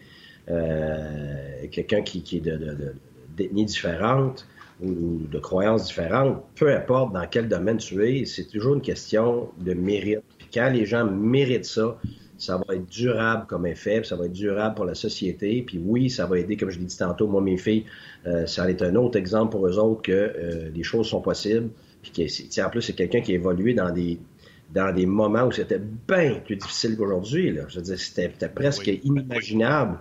euh, 0.49 1.67
quelqu'un 1.71 2.01
qui, 2.01 2.19
est 2.37 2.39
d'ethnie 2.39 3.63
de, 3.63 3.67
différente 3.67 4.47
ou 4.81 5.19
de 5.31 5.39
croyances 5.39 5.87
différentes, 5.87 6.43
peu 6.55 6.73
importe 6.73 7.13
dans 7.13 7.25
quel 7.27 7.47
domaine 7.47 7.77
tu 7.77 8.05
es, 8.05 8.25
c'est 8.25 8.45
toujours 8.45 8.75
une 8.75 8.81
question 8.81 9.49
de 9.59 9.73
mérite. 9.73 10.21
Puis 10.37 10.47
quand 10.53 10.69
les 10.69 10.85
gens 10.85 11.05
méritent 11.05 11.65
ça, 11.65 11.97
ça 12.45 12.57
va 12.57 12.75
être 12.75 12.87
durable 12.87 13.45
comme 13.47 13.65
effet, 13.65 14.03
ça 14.03 14.15
va 14.15 14.25
être 14.25 14.33
durable 14.33 14.75
pour 14.75 14.85
la 14.85 14.95
société. 14.95 15.63
Puis 15.65 15.79
oui, 15.83 16.09
ça 16.09 16.25
va 16.25 16.39
aider, 16.39 16.57
comme 16.57 16.69
je 16.69 16.79
l'ai 16.79 16.85
dit 16.85 16.97
tantôt, 16.97 17.27
moi, 17.27 17.41
mes 17.41 17.57
filles, 17.57 17.85
euh, 18.25 18.45
ça 18.45 18.63
va 18.63 18.71
être 18.71 18.83
un 18.83 18.95
autre 18.95 19.17
exemple 19.17 19.51
pour 19.51 19.67
eux 19.67 19.77
autres 19.77 20.01
que 20.03 20.11
euh, 20.11 20.69
les 20.73 20.83
choses 20.83 21.07
sont 21.07 21.21
possibles. 21.21 21.69
Puis 22.01 22.11
que, 22.11 22.61
en 22.65 22.69
plus, 22.69 22.81
c'est 22.81 22.93
quelqu'un 22.93 23.21
qui 23.21 23.31
a 23.31 23.35
évolué 23.35 23.73
dans 23.73 23.91
des 23.91 24.19
dans 24.73 24.93
des 24.93 25.05
moments 25.05 25.43
où 25.43 25.51
c'était 25.51 25.79
bien 25.79 26.41
plus 26.43 26.55
difficile 26.55 26.97
qu'aujourd'hui. 26.97 27.55
Je 27.67 27.75
veux 27.77 27.83
dire, 27.83 27.99
c'était 27.99 28.49
presque 28.49 28.87
inimaginable 28.87 29.99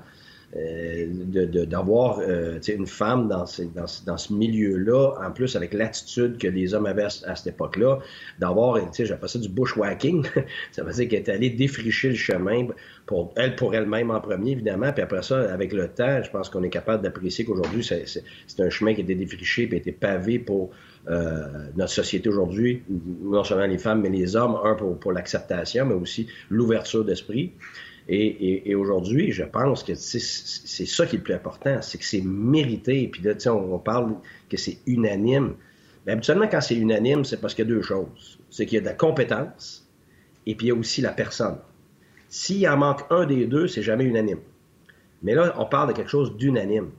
d'avoir 0.55 2.21
euh, 2.21 2.61
une 2.69 2.87
femme 2.87 3.29
dans, 3.29 3.45
dans, 3.75 4.17
ce 4.17 4.33
milieu-là, 4.33 5.15
en 5.21 5.33
plus 5.33 5.57
avec 5.57 5.75
l'attitude 5.75 6.39
que 6.39 6.47
les 6.47 6.75
hommes 6.75 6.87
avaient 6.87 7.05
à, 7.05 7.35
cette 7.35 7.49
époque-là, 7.49 7.99
d'avoir, 8.39 8.79
j'appelle 8.97 9.29
ça 9.29 9.39
du 9.39 9.49
bushwhacking, 9.49 10.25
ça 10.73 10.85
veut 10.85 10.93
dire 10.93 11.09
qu'elle 11.09 11.21
est 11.21 11.29
allée 11.29 11.51
défricher 11.51 12.11
le 12.11 12.15
chemin 12.15 12.69
pour 13.07 13.35
elle 13.37 13.57
pour 13.57 13.75
elle-même 13.75 14.11
en 14.11 14.21
premier, 14.21 14.53
évidemment, 14.53 14.93
puis 14.93 15.03
après 15.03 15.23
ça, 15.23 15.53
avec 15.53 15.73
le 15.73 15.89
temps, 15.89 16.23
je 16.23 16.31
pense 16.31 16.49
qu'on 16.49 16.63
est 16.63 16.71
capable 16.71 17.03
d'apprécier 17.03 17.45
qu'aujourd'hui, 17.45 17.85
c'est 17.85 18.61
un 18.61 18.71
chemin 18.71 18.95
qui 18.95 19.01
a 19.01 19.05
été 19.05 19.15
défriché 19.17 19.69
et 19.71 19.75
a 19.75 19.77
été 19.77 19.93
pavé 19.93 20.39
pour 20.39 20.71
euh, 21.09 21.69
notre 21.77 21.93
société 21.93 22.29
aujourd'hui, 22.29 22.83
non 23.23 23.43
seulement 23.43 23.67
les 23.67 23.79
femmes, 23.79 24.01
mais 24.03 24.09
les 24.09 24.37
hommes, 24.37 24.57
un 24.65 24.75
pour, 24.75 24.99
pour 24.99 25.13
l'acceptation, 25.13 25.85
mais 25.85 25.95
aussi 25.95 26.29
l'ouverture 26.49 27.05
d'esprit. 27.05 27.53
Et, 28.09 28.75
aujourd'hui, 28.75 29.33
je 29.33 29.45
pense 29.45 29.83
que 29.83 29.95
c'est 29.95 30.19
ça 30.19 31.07
qui 31.07 31.17
est 31.17 31.19
le 31.19 31.25
plus 31.25 31.35
important, 31.35 31.81
c'est 31.81 31.99
que 31.99 32.05
c'est 32.05 32.21
mérité. 32.21 33.09
Puis 33.09 33.23
là, 33.23 33.33
on, 33.47 33.75
on 33.75 33.79
parle 33.79 34.17
que 34.51 34.57
c'est 34.57 34.79
unanime. 34.87 35.55
Mais 36.07 36.13
habituellement, 36.13 36.49
quand 36.49 36.61
c'est 36.61 36.77
unanime, 36.77 37.25
c'est 37.25 37.41
parce 37.41 37.55
qu'il 37.55 37.67
y 37.67 37.69
a 37.69 37.75
deux 37.75 37.83
choses. 37.83 38.39
C'est 38.51 38.67
qu'il 38.67 38.77
y 38.77 38.79
a 38.79 38.81
de 38.83 38.87
la 38.87 38.95
compétence 38.95 39.89
et 40.47 40.55
puis 40.55 40.67
il 40.67 40.69
y 40.69 40.73
a 40.73 40.75
aussi 40.75 41.01
la 41.01 41.13
personne. 41.13 41.59
S'il 42.29 42.69
en 42.69 42.77
manque 42.77 43.03
un 43.11 43.27
des 43.27 43.47
deux, 43.47 43.69
c'est 43.69 43.83
jamais 43.83 44.05
unanime. 44.05 44.41
Mais 45.23 45.35
là, 45.35 45.55
on 45.59 45.67
parle 45.67 45.89
de 45.89 45.93
quelque 45.95 46.11
chose 46.11 46.37
d'unanime. 46.37 46.91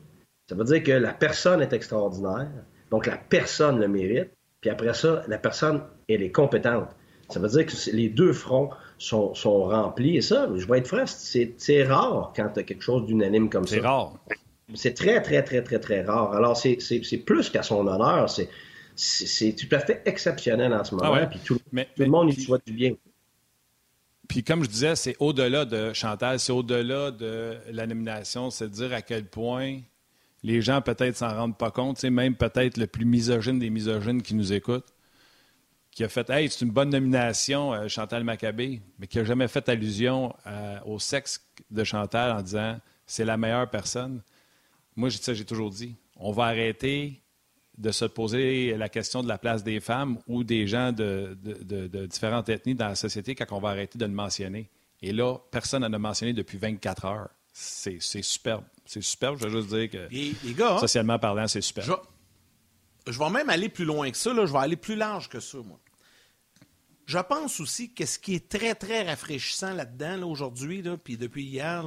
Ça 0.50 0.56
veut 0.56 0.64
dire 0.64 0.82
que 0.84 0.92
la 0.92 1.14
personne 1.14 1.62
est 1.62 1.74
extraordinaire, 1.74 2.50
donc 2.90 3.06
la 3.06 3.18
personne 3.18 3.80
le 3.80 3.88
mérite, 3.88 4.32
puis 4.62 4.70
après 4.70 4.94
ça, 4.94 5.24
la 5.28 5.38
personne, 5.38 5.84
elle 6.08 6.24
est 6.24 6.32
compétente. 6.32 6.90
Ça 7.30 7.40
veut 7.40 7.50
dire 7.50 7.66
que 7.66 7.92
les 7.92 8.10
deux 8.10 8.34
fronts 8.34 8.70
sont, 8.98 9.34
remplis. 9.44 10.18
Et 10.18 10.22
ça, 10.22 10.50
je 10.56 10.66
vais 10.66 10.80
être 10.80 10.88
franc, 10.88 11.06
c'est 11.06 11.84
rare 11.84 12.34
quand 12.36 12.50
tu 12.54 12.60
as 12.60 12.64
quelque 12.64 12.84
chose 12.84 13.06
d'unanime 13.06 13.50
comme 13.50 13.68
ça. 13.68 13.76
C'est 13.76 13.82
rare. 13.82 14.14
C'est 14.74 14.94
très, 14.94 15.22
très, 15.22 15.44
très, 15.44 15.62
très, 15.62 15.80
très 15.80 16.02
rare. 16.02 16.34
Alors, 16.34 16.58
c'est 16.58 17.24
plus 17.26 17.50
qu'à 17.50 17.64
son 17.64 17.88
honneur. 17.88 18.30
C'est 18.96 19.56
tout 19.56 19.76
à 19.76 19.80
fait 19.80 20.02
exceptionnel 20.06 20.74
en 20.74 20.84
ce 20.84 20.96
ah 21.02 21.10
moment. 21.10 21.28
Puis 21.28 21.40
tout, 21.44 21.60
le 21.74 22.06
monde 22.06 22.34
y 22.34 22.42
souhaite 22.42 22.66
du 22.66 22.74
bien. 22.74 22.94
Puis 24.28 24.44
comme 24.44 24.64
je 24.64 24.70
disais, 24.70 24.96
c'est 24.96 25.16
au-delà 25.20 25.66
de 25.66 25.94
Chantal, 25.94 26.40
c'est 26.40 26.52
au-delà 26.52 27.12
de 27.12 27.58
la 27.72 27.86
nomination, 27.86 28.50
c'est 28.50 28.68
de 28.68 28.74
dire 28.74 28.94
à 28.94 29.04
quel 29.04 29.26
point 29.26 29.82
les 30.42 30.62
gens 30.62 30.82
peut-être 30.82 31.16
s'en 31.16 31.36
rendent 31.36 31.58
pas 31.58 31.72
compte, 31.72 32.04
même 32.04 32.36
peut-être 32.36 32.78
le 32.78 32.88
plus 32.88 33.06
misogyne 33.06 33.60
des 33.60 33.70
misogynes 33.70 34.22
qui 34.22 34.34
nous 34.34 34.54
écoutent, 34.54 34.88
qui 35.96 36.04
a 36.04 36.10
fait 36.10 36.30
Hey, 36.30 36.50
c'est 36.50 36.64
une 36.64 36.72
bonne 36.72 36.90
nomination, 36.90 37.74
euh, 37.74 37.88
Chantal 37.88 38.24
Maccabé, 38.24 38.82
mais 39.00 39.08
qui 39.08 39.18
n'a 39.18 39.24
jamais 39.24 39.48
fait 39.48 39.68
allusion 39.70 40.36
euh, 40.46 40.78
au 40.86 41.00
sexe 41.00 41.44
de 41.72 41.84
Chantal 41.84 42.32
en 42.34 42.42
disant 42.42 42.80
c'est 43.08 43.26
la 43.26 43.38
meilleure 43.38 43.70
personne. 43.70 44.22
Moi, 44.96 45.10
j'ai 45.10 45.46
toujours 45.46 45.72
dit 45.72 45.96
on 46.18 46.32
va 46.32 46.46
arrêter 46.46 47.22
de 47.78 47.92
se 47.92 48.06
poser 48.06 48.76
la 48.78 48.90
question 48.90 49.24
de 49.24 49.28
la 49.28 49.38
place 49.38 49.64
des 49.64 49.80
femmes 49.80 50.18
ou 50.28 50.44
des 50.44 50.68
gens 50.68 50.92
de, 50.92 51.38
différentes 52.08 52.50
ethnies 52.50 52.76
dans 52.76 52.88
la 52.90 52.96
société 52.96 53.36
quand 53.36 53.46
on 53.52 53.60
va 53.60 53.70
arrêter 53.70 53.98
de 53.98 54.06
le 54.06 54.14
mentionner. 54.14 54.70
Et 55.02 55.12
là, 55.12 55.38
personne 55.52 55.82
n'en 55.82 55.92
a 55.92 56.00
mentionné 56.00 56.34
depuis 56.34 56.58
24 56.58 57.06
heures. 57.06 57.30
C'est 57.52 58.00
superbe. 58.00 58.64
C'est 58.86 59.02
superbe, 59.02 59.38
je 59.40 59.48
veux 59.48 59.62
juste 59.62 59.74
dire 59.74 59.90
que, 59.90 60.08
les 60.10 60.54
gars, 60.54 60.78
socialement 60.78 61.20
parlant, 61.20 61.48
c'est 61.48 61.62
superbe. 61.62 62.02
Je, 63.08 63.12
je, 63.12 63.20
vais 63.20 63.30
même 63.30 63.50
aller 63.50 63.70
plus 63.70 63.86
loin 63.86 64.10
que 64.12 64.18
ça. 64.18 64.34
Là. 64.34 64.46
Je 64.46 64.52
vais 64.52 64.60
aller 64.60 64.76
plus 64.76 64.96
large 64.96 65.28
que 65.28 65.40
ça, 65.40 65.58
moi. 65.58 65.80
Je 67.06 67.20
pense 67.20 67.60
aussi 67.60 67.94
que 67.94 68.06
ce 68.06 68.18
qui 68.18 68.36
est 68.36 68.50
très, 68.50 68.74
très 68.74 69.04
rafraîchissant 69.04 69.74
là-dedans, 69.74 70.28
aujourd'hui, 70.28 70.84
puis 71.04 71.18
depuis 71.18 71.44
hier, 71.44 71.84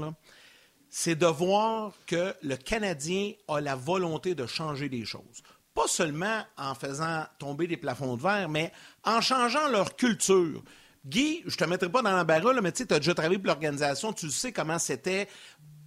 c'est 0.89 1.17
de 1.17 1.27
voir 1.27 1.93
que 2.07 2.35
le 2.43 2.57
Canadien 2.57 3.33
a 3.49 3.61
la 3.61 3.75
volonté 3.75 4.35
de 4.35 4.47
changer 4.47 4.89
les 4.89 5.05
choses. 5.05 5.43
Pas 5.75 5.89
seulement 5.89 6.43
en 6.57 6.75
faisant 6.75 7.25
tomber 7.39 7.67
des 7.67 7.77
plafonds 7.77 8.17
de 8.17 8.23
verre, 8.23 8.49
mais 8.49 8.73
en 9.05 9.21
changeant 9.21 9.69
leur 9.69 9.97
culture. 9.97 10.63
Guy, 11.05 11.43
je 11.47 11.57
te 11.57 11.65
mettrai 11.65 11.91
pas 11.91 12.03
dans 12.03 12.13
l'embarras, 12.13 12.61
mais 12.61 12.73
tu 12.73 12.83
as 12.83 12.99
déjà 12.99 13.15
travaillé 13.15 13.39
pour 13.39 13.49
l'organisation, 13.49 14.13
tu 14.13 14.31
sais 14.31 14.53
comment 14.53 14.79
c'était 14.79 15.29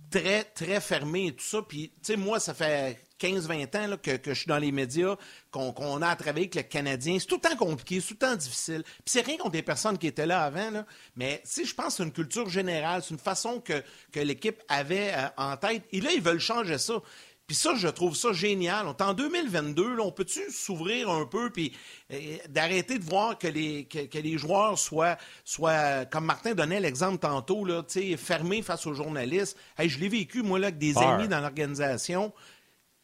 très, 0.09 0.43
très 0.43 0.81
fermé 0.81 1.27
et 1.27 1.35
tout 1.35 1.43
ça. 1.43 1.61
Puis, 1.61 1.89
tu 1.89 2.13
sais, 2.13 2.15
moi, 2.17 2.39
ça 2.39 2.53
fait 2.53 3.01
15-20 3.21 3.77
ans 3.77 3.97
que, 4.01 4.17
je 4.25 4.33
suis 4.33 4.47
dans 4.47 4.57
les 4.57 4.71
médias, 4.71 5.15
qu'on 5.51 6.01
a 6.01 6.07
à 6.07 6.15
travailler 6.15 6.45
avec 6.45 6.55
le 6.55 6.63
Canadien. 6.63 7.17
C'est 7.19 7.27
tout 7.27 7.39
le 7.43 7.49
temps 7.49 7.55
compliqué, 7.55 8.01
c'est 8.01 8.07
tout 8.07 8.17
le 8.21 8.27
temps 8.27 8.35
difficile. 8.35 8.83
Puis 8.83 9.03
c'est 9.05 9.21
rien 9.21 9.37
contre 9.37 9.51
des 9.51 9.61
personnes 9.61 9.97
qui 9.97 10.07
étaient 10.07 10.25
là 10.25 10.43
avant, 10.43 10.83
mais 11.15 11.41
si 11.43 11.65
je 11.65 11.75
pense 11.75 11.87
que 11.87 11.93
c'est 11.93 12.03
une 12.03 12.11
culture 12.11 12.49
générale, 12.49 13.01
c'est 13.03 13.11
une 13.11 13.19
façon 13.19 13.61
que, 13.61 13.83
l'équipe 14.15 14.61
avait 14.69 15.13
euh, 15.13 15.27
en 15.37 15.57
tête. 15.57 15.83
Et 15.91 16.01
là, 16.01 16.11
ils 16.13 16.21
veulent 16.21 16.39
changer 16.39 16.77
ça. 16.77 17.01
Puis 17.47 17.57
ça, 17.57 17.75
je 17.75 17.89
trouve 17.89 18.15
ça 18.15 18.31
génial. 18.31 18.87
On 18.87 18.91
est 18.91 19.01
en 19.01 19.13
2022, 19.13 19.99
on 19.99 20.11
peut-tu 20.11 20.39
s'ouvrir 20.51 21.09
un 21.09 21.25
peu 21.25 21.49
puis 21.49 21.75
euh, 22.13 22.37
d'arrêter 22.47 22.97
de 22.97 23.03
voir 23.03 23.37
que 23.37 23.47
les, 23.47 23.83
que, 23.85 24.17
les 24.17 24.37
joueurs 24.37 24.79
soient, 24.79 25.17
soient, 25.43 26.05
comme 26.05 26.25
Martin 26.25 26.53
donnait 26.53 26.79
l'exemple 26.79 27.17
tantôt, 27.17 27.65
là, 27.65 27.83
fermés 28.17 28.61
face 28.61 28.85
aux 28.87 28.93
journalistes. 28.93 29.57
je 29.77 29.99
l'ai 29.99 30.07
vécu, 30.07 30.43
moi, 30.43 30.59
là, 30.59 30.67
avec 30.67 30.77
des 30.77 30.97
amis 30.97 31.27
dans 31.27 31.41
l'organisation 31.41 32.31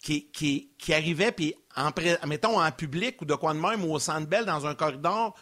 qui, 0.08 0.30
qui, 0.32 0.70
qui 0.78 0.94
arrivaient, 0.94 1.34
puis 1.34 1.54
en, 1.76 1.92
mettons 2.26 2.62
en 2.62 2.72
public 2.72 3.22
ou 3.22 3.26
de 3.26 3.36
quoi 3.36 3.54
de 3.54 3.60
même, 3.60 3.84
ou 3.84 3.94
au 3.94 4.00
centre 4.00 4.26
belle 4.26 4.46
dans 4.46 4.66
un 4.66 4.74
corridor, 4.74 5.36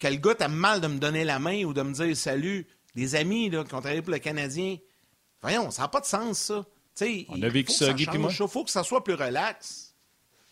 que 0.00 0.08
le 0.08 0.16
gars 0.16 0.34
t'a 0.34 0.48
mal 0.48 0.80
de 0.80 0.88
me 0.88 0.98
donner 0.98 1.22
la 1.22 1.38
main 1.38 1.62
ou 1.62 1.72
de 1.72 1.82
me 1.82 1.92
dire 1.92 2.16
salut. 2.16 2.66
Des 2.96 3.14
amis 3.14 3.48
là, 3.48 3.62
qui 3.62 3.72
ont 3.76 3.80
travaillé 3.80 4.02
pour 4.02 4.12
le 4.12 4.18
Canadien. 4.18 4.76
Voyons, 5.40 5.70
ça 5.70 5.82
n'a 5.82 5.88
pas 5.88 6.00
de 6.00 6.06
sens, 6.06 6.38
ça. 6.38 6.64
On 7.28 7.40
a 7.42 7.48
vécu 7.48 7.70
ça, 7.70 7.92
Guy 7.92 8.08
Il 8.12 8.48
faut 8.48 8.64
que 8.64 8.72
ça 8.72 8.82
soit 8.82 9.04
plus 9.04 9.14
relax. 9.14 9.94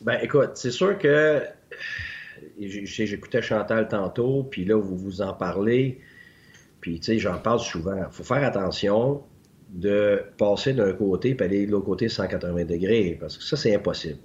Ben, 0.00 0.20
écoute, 0.22 0.52
c'est 0.54 0.70
sûr 0.70 0.96
que 0.96 1.42
j'écoutais 2.60 3.42
Chantal 3.42 3.88
tantôt, 3.88 4.44
puis 4.44 4.64
là, 4.64 4.76
vous 4.76 4.96
vous 4.96 5.22
en 5.22 5.34
parlez, 5.34 6.00
puis, 6.80 7.00
tu 7.00 7.06
sais, 7.06 7.18
j'en 7.18 7.38
parle 7.38 7.58
souvent. 7.58 7.96
Il 7.96 8.12
faut 8.12 8.22
faire 8.22 8.44
attention 8.44 9.24
de 9.68 10.22
passer 10.38 10.72
d'un 10.72 10.92
côté 10.92 11.36
et 11.38 11.42
aller 11.42 11.66
de 11.66 11.72
l'autre 11.72 11.86
côté 11.86 12.08
180 12.08 12.64
degrés, 12.64 13.16
parce 13.18 13.36
que 13.36 13.44
ça, 13.44 13.56
c'est 13.56 13.74
impossible. 13.74 14.18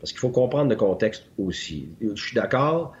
Parce 0.00 0.10
qu'il 0.10 0.18
faut 0.20 0.30
comprendre 0.30 0.70
le 0.70 0.76
contexte 0.76 1.30
aussi. 1.38 1.88
Je 2.00 2.20
suis 2.20 2.34
d'accord, 2.34 2.92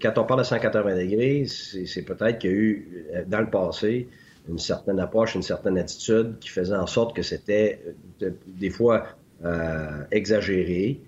quand 0.00 0.18
on 0.18 0.24
parle 0.24 0.40
de 0.40 0.46
180 0.46 0.96
degrés, 0.96 1.44
c'est 1.46 2.02
peut-être 2.02 2.38
qu'il 2.38 2.50
y 2.50 2.52
a 2.52 2.56
eu, 2.56 3.06
euh, 3.14 3.24
dans 3.26 3.40
le 3.40 3.50
passé, 3.50 4.08
une 4.48 4.58
certaine 4.58 5.00
approche, 5.00 5.34
une 5.34 5.42
certaine 5.42 5.78
attitude 5.78 6.38
qui 6.40 6.48
faisait 6.48 6.74
en 6.74 6.86
sorte 6.86 7.16
que 7.16 7.22
c'était 7.22 7.80
euh, 8.22 8.30
des 8.46 8.70
fois 8.70 9.06
euh, 9.44 10.04
exagéré. 10.10 11.00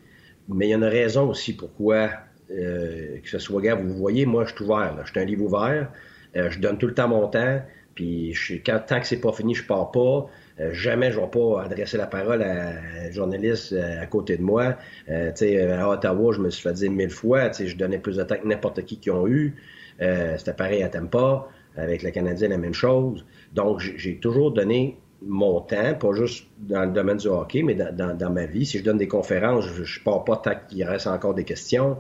Mais 0.49 0.67
il 0.67 0.71
y 0.71 0.75
a 0.75 0.77
une 0.77 0.85
raison 0.85 1.29
aussi 1.31 1.55
pourquoi 1.55 2.11
que 2.47 3.29
ce 3.29 3.39
soit, 3.39 3.61
gars, 3.63 3.75
vous 3.75 3.95
voyez, 3.95 4.27
moi, 4.27 4.45
je 4.45 4.55
suis 4.55 4.65
ouvert. 4.65 4.95
Je 5.05 5.11
suis 5.11 5.19
un 5.19 5.25
livre 5.25 5.45
ouvert. 5.45 5.91
je 6.35 6.59
donne 6.61 6.77
tout 6.77 6.87
le 6.87 6.95
temps 6.95 7.09
mon 7.09 7.27
temps. 7.27 7.63
Puis 7.95 8.35
quand, 8.65 8.81
tant 8.87 9.01
que 9.01 9.07
c'est 9.07 9.21
pas 9.21 9.33
fini, 9.33 9.55
je 9.55 9.65
pars 9.65 9.91
pas. 9.91 10.27
Euh, 10.61 10.73
jamais 10.73 11.11
je 11.11 11.19
vais 11.19 11.27
pas 11.27 11.63
adresser 11.63 11.97
la 11.97 12.07
parole 12.07 12.43
à 12.43 12.71
un 12.71 13.11
journaliste 13.11 13.73
euh, 13.73 14.03
à 14.03 14.07
côté 14.07 14.37
de 14.37 14.43
moi. 14.43 14.77
Euh, 15.09 15.33
à 15.79 15.89
Ottawa, 15.89 16.33
je 16.33 16.41
me 16.41 16.51
suis 16.51 16.63
fait 16.63 16.73
dire 16.75 16.91
mille 16.91 17.11
fois, 17.11 17.51
je 17.53 17.77
donnais 17.77 17.99
plus 17.99 18.17
de 18.17 18.23
que 18.25 18.47
n'importe 18.47 18.85
qui 18.85 18.99
qui 18.99 19.11
ont 19.11 19.27
eu. 19.27 19.55
C'était 19.99 20.55
pareil 20.55 20.83
à 20.83 20.89
Tampa. 20.89 21.49
Avec 21.77 22.05
le 22.05 22.13
Canadien, 22.13 22.49
la 22.49 22.57
même 22.57 22.73
chose. 22.73 23.27
Donc, 23.53 23.81
j'ai 23.81 24.19
toujours 24.19 24.53
donné 24.53 24.97
mon 25.23 25.61
temps, 25.61 25.95
pas 25.95 26.13
juste 26.13 26.47
dans 26.57 26.85
le 26.85 26.93
domaine 26.93 27.17
du 27.17 27.27
hockey, 27.27 27.65
mais 27.65 27.75
dans, 27.75 28.31
ma 28.33 28.47
vie. 28.47 28.65
Si 28.65 28.79
je 28.79 28.85
donne 28.85 28.99
des 28.99 29.09
conférences, 29.09 29.67
je, 29.67 29.83
ne 29.83 30.05
pars 30.05 30.23
pas 30.23 30.37
tant 30.37 30.55
qu'il 30.69 30.85
reste 30.85 31.09
encore 31.09 31.35
des 31.35 31.43
questions. 31.43 31.99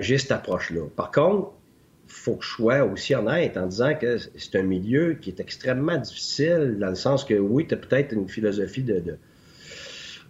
j'ai 0.00 0.18
cette 0.18 0.32
approche-là. 0.32 0.82
Par 0.96 1.12
contre, 1.12 1.52
faut 2.06 2.36
que 2.36 2.44
je 2.44 2.50
sois 2.50 2.84
aussi 2.84 3.14
honnête 3.14 3.56
en 3.56 3.66
disant 3.66 3.94
que 3.94 4.18
c'est 4.18 4.56
un 4.56 4.62
milieu 4.62 5.14
qui 5.14 5.30
est 5.30 5.40
extrêmement 5.40 5.98
difficile 5.98 6.76
dans 6.78 6.88
le 6.88 6.94
sens 6.94 7.24
que 7.24 7.34
oui, 7.34 7.66
tu 7.66 7.74
as 7.74 7.76
peut-être 7.76 8.12
une 8.12 8.28
philosophie 8.28 8.82
de, 8.82 9.18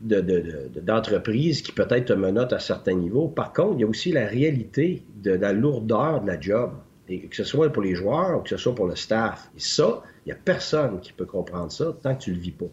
d'entreprise 0.01 1.63
qui 1.63 1.73
peut-être 1.73 2.07
te 2.07 2.13
menote 2.13 2.53
à 2.53 2.59
certains 2.59 2.95
niveaux. 2.95 3.29
Par 3.29 3.53
contre, 3.53 3.75
il 3.75 3.81
y 3.81 3.85
a 3.85 3.87
aussi 3.87 4.13
la 4.13 4.27
réalité 4.27 5.03
de, 5.17 5.33
la 5.33 5.53
lourdeur 5.53 6.23
de 6.23 6.27
la 6.27 6.41
job. 6.41 6.73
Et 7.09 7.21
que 7.21 7.37
ce 7.37 7.45
soit 7.45 7.73
pour 7.73 7.83
les 7.83 7.95
joueurs 7.95 8.39
ou 8.39 8.43
que 8.43 8.49
ce 8.49 8.57
soit 8.57 8.75
pour 8.75 8.87
le 8.87 8.97
staff. 8.97 9.49
Et 9.57 9.61
ça, 9.61 10.03
il 10.25 10.31
n'y 10.31 10.33
a 10.33 10.37
personne 10.37 10.99
qui 11.01 11.13
peut 11.13 11.25
comprendre 11.25 11.71
ça 11.71 11.97
tant 12.03 12.17
que 12.17 12.23
tu 12.25 12.31
ne 12.31 12.35
le 12.35 12.41
vis 12.41 12.51
pas. 12.51 12.67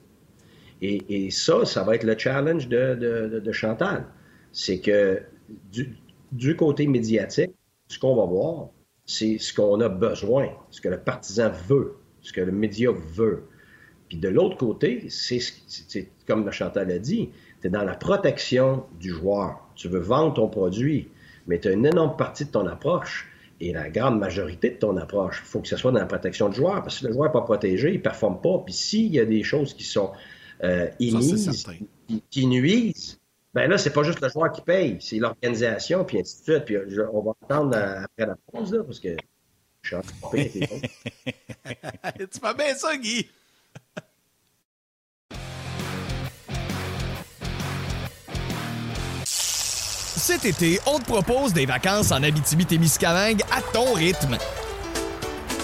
Et, 0.81 1.29
ça, 1.31 1.63
ça 1.65 1.83
va 1.83 1.95
être 1.95 2.03
le 2.03 2.17
challenge 2.17 2.67
de, 2.67 3.51
Chantal. 3.51 4.05
C'est 4.51 4.79
que 4.79 5.21
du 6.31 6.55
côté 6.57 6.87
médiatique, 6.87 7.51
ce 7.87 7.99
qu'on 7.99 8.15
va 8.15 8.25
voir, 8.25 8.69
c'est 9.05 9.37
ce 9.37 9.53
qu'on 9.53 9.79
a 9.81 9.89
besoin, 9.89 10.49
ce 10.71 10.81
que 10.81 10.89
le 10.89 10.99
partisan 10.99 11.51
veut, 11.67 11.95
ce 12.21 12.31
que 12.33 12.41
le 12.41 12.51
média 12.51 12.89
veut. 12.91 13.43
Puis 14.09 14.17
de 14.17 14.29
l'autre 14.29 14.57
côté, 14.57 15.07
c'est 15.09 15.39
comme 16.27 16.49
Chantal 16.51 16.91
a 16.91 16.99
dit, 16.99 17.29
tu 17.61 17.67
es 17.67 17.69
dans 17.69 17.83
la 17.83 17.95
protection 17.95 18.85
du 18.99 19.09
joueur. 19.09 19.59
Tu 19.75 19.87
veux 19.87 19.99
vendre 19.99 20.35
ton 20.35 20.47
produit, 20.47 21.09
mais 21.47 21.59
tu 21.59 21.67
as 21.67 21.71
une 21.71 21.85
énorme 21.85 22.15
partie 22.15 22.45
de 22.45 22.51
ton 22.51 22.67
approche 22.67 23.29
et 23.59 23.73
la 23.73 23.89
grande 23.89 24.19
majorité 24.19 24.71
de 24.71 24.75
ton 24.75 24.97
approche. 24.97 25.41
Il 25.43 25.47
faut 25.47 25.61
que 25.61 25.67
ce 25.67 25.77
soit 25.77 25.91
dans 25.91 25.99
la 25.99 26.05
protection 26.05 26.49
du 26.49 26.55
joueur, 26.55 26.81
parce 26.83 26.99
que 26.99 27.07
le 27.07 27.13
joueur 27.13 27.29
n'est 27.29 27.33
pas 27.33 27.41
protégé, 27.41 27.89
il 27.89 27.97
ne 27.97 28.01
performe 28.01 28.41
pas. 28.41 28.59
Puis 28.59 28.73
s'il 28.73 29.13
y 29.13 29.19
a 29.19 29.25
des 29.25 29.43
choses 29.43 29.73
qui 29.73 29.83
sont 29.83 30.11
euh, 30.63 30.87
émises, 30.99 31.65
qui, 32.29 32.47
nuisent, 32.47 33.19
ben 33.53 33.69
là, 33.69 33.77
c'est 33.77 33.91
pas 33.93 34.03
juste 34.03 34.19
le 34.19 34.29
joueur 34.29 34.51
qui 34.51 34.61
paye, 34.61 34.97
c'est 34.99 35.17
l'organisation, 35.17 36.03
puis 36.03 36.19
ainsi 36.19 36.39
de 36.39 36.43
suite. 36.43 36.65
Puis 36.65 36.77
on 37.11 37.21
va 37.21 37.33
attendre 37.43 37.77
après 37.77 38.25
la 38.25 38.35
pause, 38.51 38.73
là, 38.73 38.83
parce 38.83 38.99
que 38.99 39.15
je 39.81 39.87
suis 39.87 39.95
en 39.95 40.01
train 40.01 40.15
de 40.29 40.31
payer 40.31 40.67
Tu 42.31 42.39
fais 42.39 42.53
bien 42.55 42.75
ça, 42.75 42.97
Guy! 42.97 43.29
Cet 49.25 50.45
été, 50.45 50.79
on 50.87 50.99
te 50.99 51.05
propose 51.05 51.53
des 51.53 51.65
vacances 51.65 52.11
en 52.11 52.23
Abitibi-Témiscamingue 52.23 53.41
à 53.51 53.61
ton 53.73 53.93
rythme. 53.93 54.37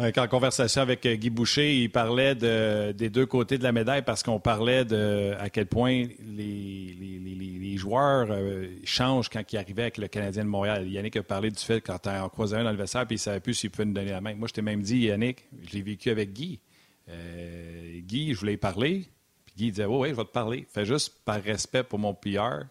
En 0.00 0.28
conversation 0.28 0.80
avec 0.80 1.04
euh, 1.04 1.14
Guy 1.14 1.30
Boucher, 1.30 1.76
il 1.76 1.90
parlait 1.90 2.34
des 2.34 3.10
deux 3.10 3.26
côtés 3.26 3.58
de 3.58 3.62
la 3.62 3.72
médaille 3.72 4.02
parce 4.02 4.22
qu'on 4.22 4.40
parlait 4.40 4.84
de 4.84 5.34
à 5.38 5.50
quel 5.50 5.66
point 5.66 6.06
les, 6.26 7.76
joueurs 7.76 8.28
euh, 8.30 8.66
changent 8.84 9.30
quand 9.30 9.42
ils 9.52 9.56
arrivaient 9.56 9.82
avec 9.82 9.96
le 9.96 10.08
Canadien 10.08 10.44
de 10.44 10.48
Montréal. 10.48 10.86
Yannick 10.86 11.16
a 11.16 11.22
parlé 11.22 11.50
du 11.50 11.62
fait 11.62 11.80
quand 11.80 12.06
on 12.06 12.28
croisait 12.28 12.56
un 12.56 12.64
dans 12.64 12.72
le 12.72 12.76
vestiaire 12.76 13.06
puis 13.06 13.14
il 13.14 13.18
ne 13.18 13.22
savait 13.22 13.40
plus 13.40 13.54
s'il 13.54 13.70
pouvait 13.70 13.86
nous 13.86 13.94
donner 13.94 14.10
la 14.10 14.20
main. 14.20 14.34
Moi, 14.34 14.48
je 14.48 14.52
t'ai 14.52 14.60
même 14.62 14.82
dit, 14.82 14.98
Yannick, 14.98 15.46
je 15.66 15.72
l'ai 15.72 15.82
vécu 15.82 16.10
avec 16.10 16.32
Guy. 16.32 16.60
Euh, 17.08 18.00
Guy, 18.00 18.34
je 18.34 18.40
voulais 18.40 18.54
y 18.54 18.58
parler. 18.58 19.06
Puis 19.46 19.54
Guy 19.56 19.70
disait, 19.70 19.86
oui, 19.86 19.96
oui, 19.98 20.08
je 20.10 20.14
vais 20.14 20.24
te 20.24 20.32
parler. 20.32 20.66
Fais 20.68 20.84
juste 20.84 21.14
par 21.24 21.42
respect 21.42 21.84
pour 21.84 21.98
mon 21.98 22.12
PR 22.12 22.66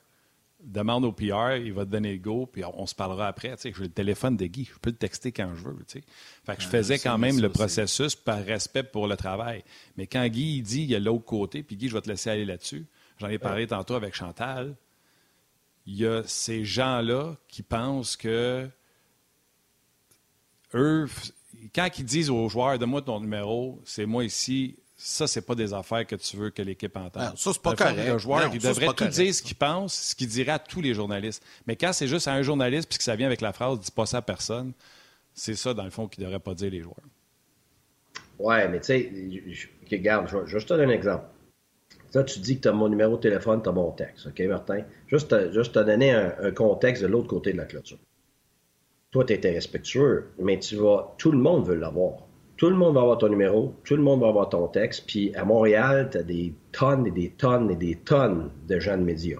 demande 0.63 1.05
au 1.05 1.11
PR, 1.11 1.55
il 1.55 1.73
va 1.73 1.85
te 1.85 1.89
donner 1.89 2.13
le 2.13 2.19
go, 2.19 2.45
puis 2.45 2.63
on, 2.65 2.85
se 2.85 2.95
parlera 2.95 3.27
après. 3.27 3.55
Tu 3.55 3.61
sais, 3.61 3.73
j'ai 3.75 3.83
le 3.83 3.89
téléphone 3.89 4.35
de 4.35 4.45
Guy, 4.45 4.65
je 4.65 4.79
peux 4.79 4.89
le 4.89 4.95
texter 4.95 5.31
quand 5.31 5.53
je 5.55 5.63
veux. 5.63 5.77
Tu 5.87 5.99
sais. 5.99 6.03
Fait 6.45 6.55
que 6.55 6.61
je 6.61 6.67
ah, 6.67 6.71
faisais 6.71 6.99
quand 6.99 7.17
même 7.17 7.39
le 7.39 7.49
processus 7.49 8.15
par 8.15 8.43
respect 8.43 8.83
pour 8.83 9.07
le 9.07 9.15
travail. 9.15 9.63
Mais 9.97 10.07
quand 10.07 10.25
Guy 10.27 10.57
il 10.57 10.61
dit 10.63 10.83
il 10.83 10.89
y 10.89 10.95
a 10.95 10.99
l'autre 10.99 11.25
côté, 11.25 11.63
puis 11.63 11.77
Guy, 11.77 11.87
je 11.87 11.93
vais 11.93 12.01
te 12.01 12.09
laisser 12.09 12.29
aller 12.29 12.45
là-dessus. 12.45 12.85
J'en 13.19 13.27
ai 13.27 13.37
parlé 13.37 13.67
tantôt 13.67 13.95
avec 13.95 14.15
Chantal. 14.15 14.75
Il 15.85 15.95
y 15.95 16.05
a 16.05 16.23
ces 16.25 16.65
gens-là 16.65 17.35
qui 17.47 17.63
pensent 17.63 18.15
que 18.15 18.69
eux, 20.73 21.07
quand 21.73 21.87
ils 21.97 22.05
disent 22.05 22.29
aux 22.29 22.47
joueurs, 22.49 22.77
donne-moi 22.77 23.01
ton 23.01 23.19
numéro, 23.19 23.81
c'est 23.85 24.05
moi 24.05 24.23
ici, 24.23 24.77
ça, 25.01 25.27
c'est 25.27 25.41
pas 25.41 25.55
des 25.55 25.73
affaires 25.73 26.05
que 26.05 26.17
tu 26.17 26.35
veux 26.35 26.49
que 26.49 26.61
l'équipe 26.61 26.95
entende. 26.97 27.37
ça, 27.37 27.53
c'est 27.53 27.61
pas 27.61 27.73
correct. 27.73 27.99
Un 27.99 28.17
joueur, 28.17 28.49
il 28.53 28.59
devrait 28.59 28.93
tout 28.93 29.07
dire 29.07 29.33
ce 29.33 29.41
qu'il 29.41 29.55
pense, 29.55 29.95
ce 29.95 30.15
qu'il 30.15 30.27
dirait 30.27 30.51
à 30.51 30.59
tous 30.59 30.81
les 30.81 30.93
journalistes. 30.93 31.41
Mais 31.67 31.77
quand 31.77 31.93
c'est 31.93 32.07
juste 32.07 32.27
à 32.27 32.33
un 32.33 32.41
journaliste 32.41 32.89
puis 32.89 32.97
que 32.97 33.03
ça 33.05 33.15
vient 33.15 33.27
avec 33.27 33.39
la 33.39 33.53
phrase 33.53 33.79
«dis 33.79 33.91
pas 33.91 34.05
ça 34.05 34.17
à 34.17 34.21
personne», 34.21 34.73
c'est 35.33 35.55
ça, 35.55 35.73
dans 35.73 35.85
le 35.85 35.89
fond, 35.89 36.09
qu'il 36.09 36.21
devrait 36.25 36.41
pas 36.41 36.53
dire 36.53 36.69
les 36.69 36.81
joueurs. 36.81 36.97
Ouais, 38.39 38.67
mais 38.67 38.81
tu 38.81 38.87
sais, 38.87 39.11
regarde, 39.89 40.27
je 40.27 40.37
vais 40.37 40.47
juste 40.47 40.67
te 40.67 40.73
donner 40.73 40.91
un 40.91 40.95
exemple. 40.95 41.27
Ça, 42.09 42.25
tu 42.25 42.39
dis 42.39 42.57
que 42.57 42.63
tu 42.63 42.67
as 42.67 42.73
mon 42.73 42.89
numéro 42.89 43.15
de 43.15 43.21
téléphone, 43.21 43.63
tu 43.63 43.69
as 43.69 43.71
mon 43.71 43.91
texte, 43.91 44.27
OK, 44.27 44.39
Martin? 44.41 44.83
Juste, 45.07 45.53
juste 45.53 45.75
te 45.75 45.79
donner 45.79 46.11
un, 46.11 46.51
contexte 46.51 47.03
de 47.03 47.07
l'autre 47.07 47.27
côté 47.27 47.53
de 47.53 47.57
la 47.57 47.65
clôture. 47.65 47.99
Toi, 49.11 49.23
tu 49.23 49.31
étais 49.31 49.51
respectueux, 49.51 50.31
mais 50.39 50.59
tu 50.59 50.75
vas, 50.75 51.15
tout 51.17 51.31
le 51.31 51.37
monde 51.37 51.65
veut 51.65 51.75
l'avoir 51.75 52.28
tout 52.59 52.69
le 52.69 52.75
monde 52.75 52.95
va 52.95 53.01
avoir 53.01 53.17
ton 53.17 53.29
numéro, 53.29 53.73
tout 53.85 53.95
le 53.95 54.03
monde 54.03 54.19
va 54.19 54.27
avoir 54.27 54.49
ton 54.49 54.67
texte. 54.67 55.05
Puis 55.07 55.33
à 55.33 55.45
Montréal, 55.45 56.09
tu 56.11 56.17
as 56.17 56.23
des 56.23 56.53
tonnes 56.73 57.07
et 57.07 57.11
des 57.11 57.29
tonnes 57.29 57.71
et 57.71 57.77
des 57.77 57.95
tonnes 57.95 58.51
de 58.67 58.79
gens 58.79 58.97
de 58.97 59.03
médias. 59.03 59.39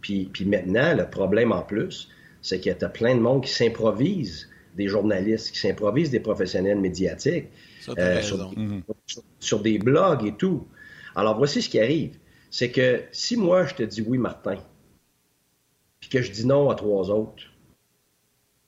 Puis, 0.00 0.30
puis 0.32 0.44
maintenant, 0.44 0.94
le 0.94 1.10
problème 1.10 1.50
en 1.50 1.62
plus, 1.62 2.08
c'est 2.42 2.60
qu'il 2.60 2.70
y 2.70 2.84
a 2.84 2.88
plein 2.88 3.16
de 3.16 3.20
monde 3.20 3.42
qui 3.42 3.50
s'improvise 3.50 4.48
des 4.76 4.86
journalistes, 4.86 5.50
qui 5.50 5.58
s'improvisent 5.58 6.10
des 6.10 6.20
professionnels 6.20 6.78
médiatiques 6.78 7.48
euh, 7.98 8.22
mhm. 8.56 8.82
sur, 9.40 9.58
des 9.58 9.78
blogs 9.80 10.24
et 10.24 10.36
tout. 10.36 10.64
Alors 11.16 11.36
voici 11.36 11.62
ce 11.62 11.68
qui 11.68 11.80
arrive. 11.80 12.18
C'est 12.52 12.70
que 12.70 13.02
si 13.10 13.36
moi 13.36 13.66
je 13.66 13.74
te 13.74 13.82
dis 13.82 14.00
oui, 14.00 14.16
Martin, 14.16 14.58
puis 15.98 16.08
que 16.08 16.22
je 16.22 16.30
dis 16.30 16.46
non 16.46 16.70
à 16.70 16.76
trois 16.76 17.10
autres, 17.10 17.42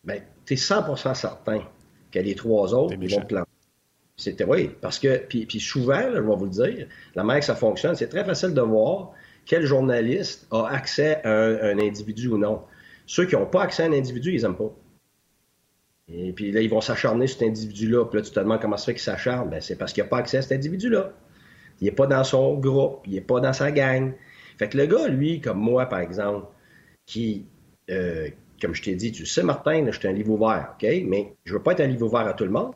ben, 0.02 0.20
tu 0.44 0.54
es 0.54 0.56
100% 0.56 1.14
certain 1.14 1.60
que 2.10 2.18
les 2.18 2.34
trois 2.34 2.74
autres 2.74 2.96
vont 2.96 3.20
te 3.20 3.26
planter. 3.26 3.51
C'était 4.16 4.44
oui, 4.44 4.70
parce 4.80 4.98
que, 4.98 5.18
puis, 5.18 5.48
souvent, 5.58 6.00
je 6.12 6.20
vais 6.20 6.36
vous 6.36 6.44
le 6.44 6.50
dire, 6.50 6.86
la 7.14 7.24
manière 7.24 7.40
que 7.40 7.46
ça 7.46 7.54
fonctionne, 7.54 7.94
c'est 7.94 8.08
très 8.08 8.24
facile 8.24 8.52
de 8.52 8.60
voir 8.60 9.12
quel 9.46 9.64
journaliste 9.64 10.46
a 10.50 10.66
accès 10.66 11.24
à 11.24 11.32
un, 11.32 11.78
individu 11.78 12.28
ou 12.28 12.38
non. 12.38 12.62
Ceux 13.06 13.26
qui 13.26 13.34
n'ont 13.34 13.46
pas 13.46 13.62
accès 13.62 13.82
à 13.82 13.86
un 13.86 13.92
individu, 13.92 14.34
ils 14.34 14.42
n'aiment 14.42 14.56
pas. 14.56 14.72
Et 16.08 16.32
puis 16.32 16.52
là, 16.52 16.60
ils 16.60 16.68
vont 16.68 16.80
s'acharner 16.80 17.26
sur 17.26 17.38
cet 17.38 17.48
individu-là. 17.48 18.04
Puis 18.04 18.18
là, 18.18 18.24
tu 18.24 18.30
te 18.30 18.38
demandes 18.38 18.60
comment 18.60 18.76
ça 18.76 18.86
fait 18.86 18.94
qu'il 18.94 19.02
s'acharne. 19.02 19.48
Ben, 19.48 19.60
c'est 19.60 19.76
parce 19.76 19.92
qu'il 19.92 20.02
n'a 20.02 20.08
pas 20.08 20.18
accès 20.18 20.38
à 20.38 20.42
cet 20.42 20.52
individu-là. 20.52 21.12
Il 21.80 21.86
n'est 21.86 21.92
pas 21.92 22.06
dans 22.06 22.22
son 22.22 22.54
groupe, 22.58 23.02
il 23.06 23.14
n'est 23.14 23.20
pas 23.22 23.40
dans 23.40 23.52
sa 23.52 23.72
gang. 23.72 24.12
Fait 24.58 24.68
que 24.68 24.76
le 24.76 24.86
gars, 24.86 25.08
lui, 25.08 25.40
comme 25.40 25.58
moi, 25.58 25.86
par 25.86 26.00
exemple, 26.00 26.46
qui, 27.06 27.46
euh, 27.90 28.28
comme 28.60 28.74
je 28.74 28.82
t'ai 28.82 28.94
dit, 28.94 29.10
tu 29.10 29.26
sais, 29.26 29.42
Martin, 29.42 29.84
je 29.90 29.98
suis 29.98 30.06
un 30.06 30.12
livre 30.12 30.30
ouvert, 30.30 30.74
OK? 30.74 30.86
Mais 31.06 31.34
je 31.44 31.52
ne 31.52 31.58
veux 31.58 31.62
pas 31.62 31.72
être 31.72 31.80
un 31.80 31.86
livre 31.86 32.06
ouvert 32.06 32.26
à 32.26 32.34
tout 32.34 32.44
le 32.44 32.50
monde. 32.50 32.72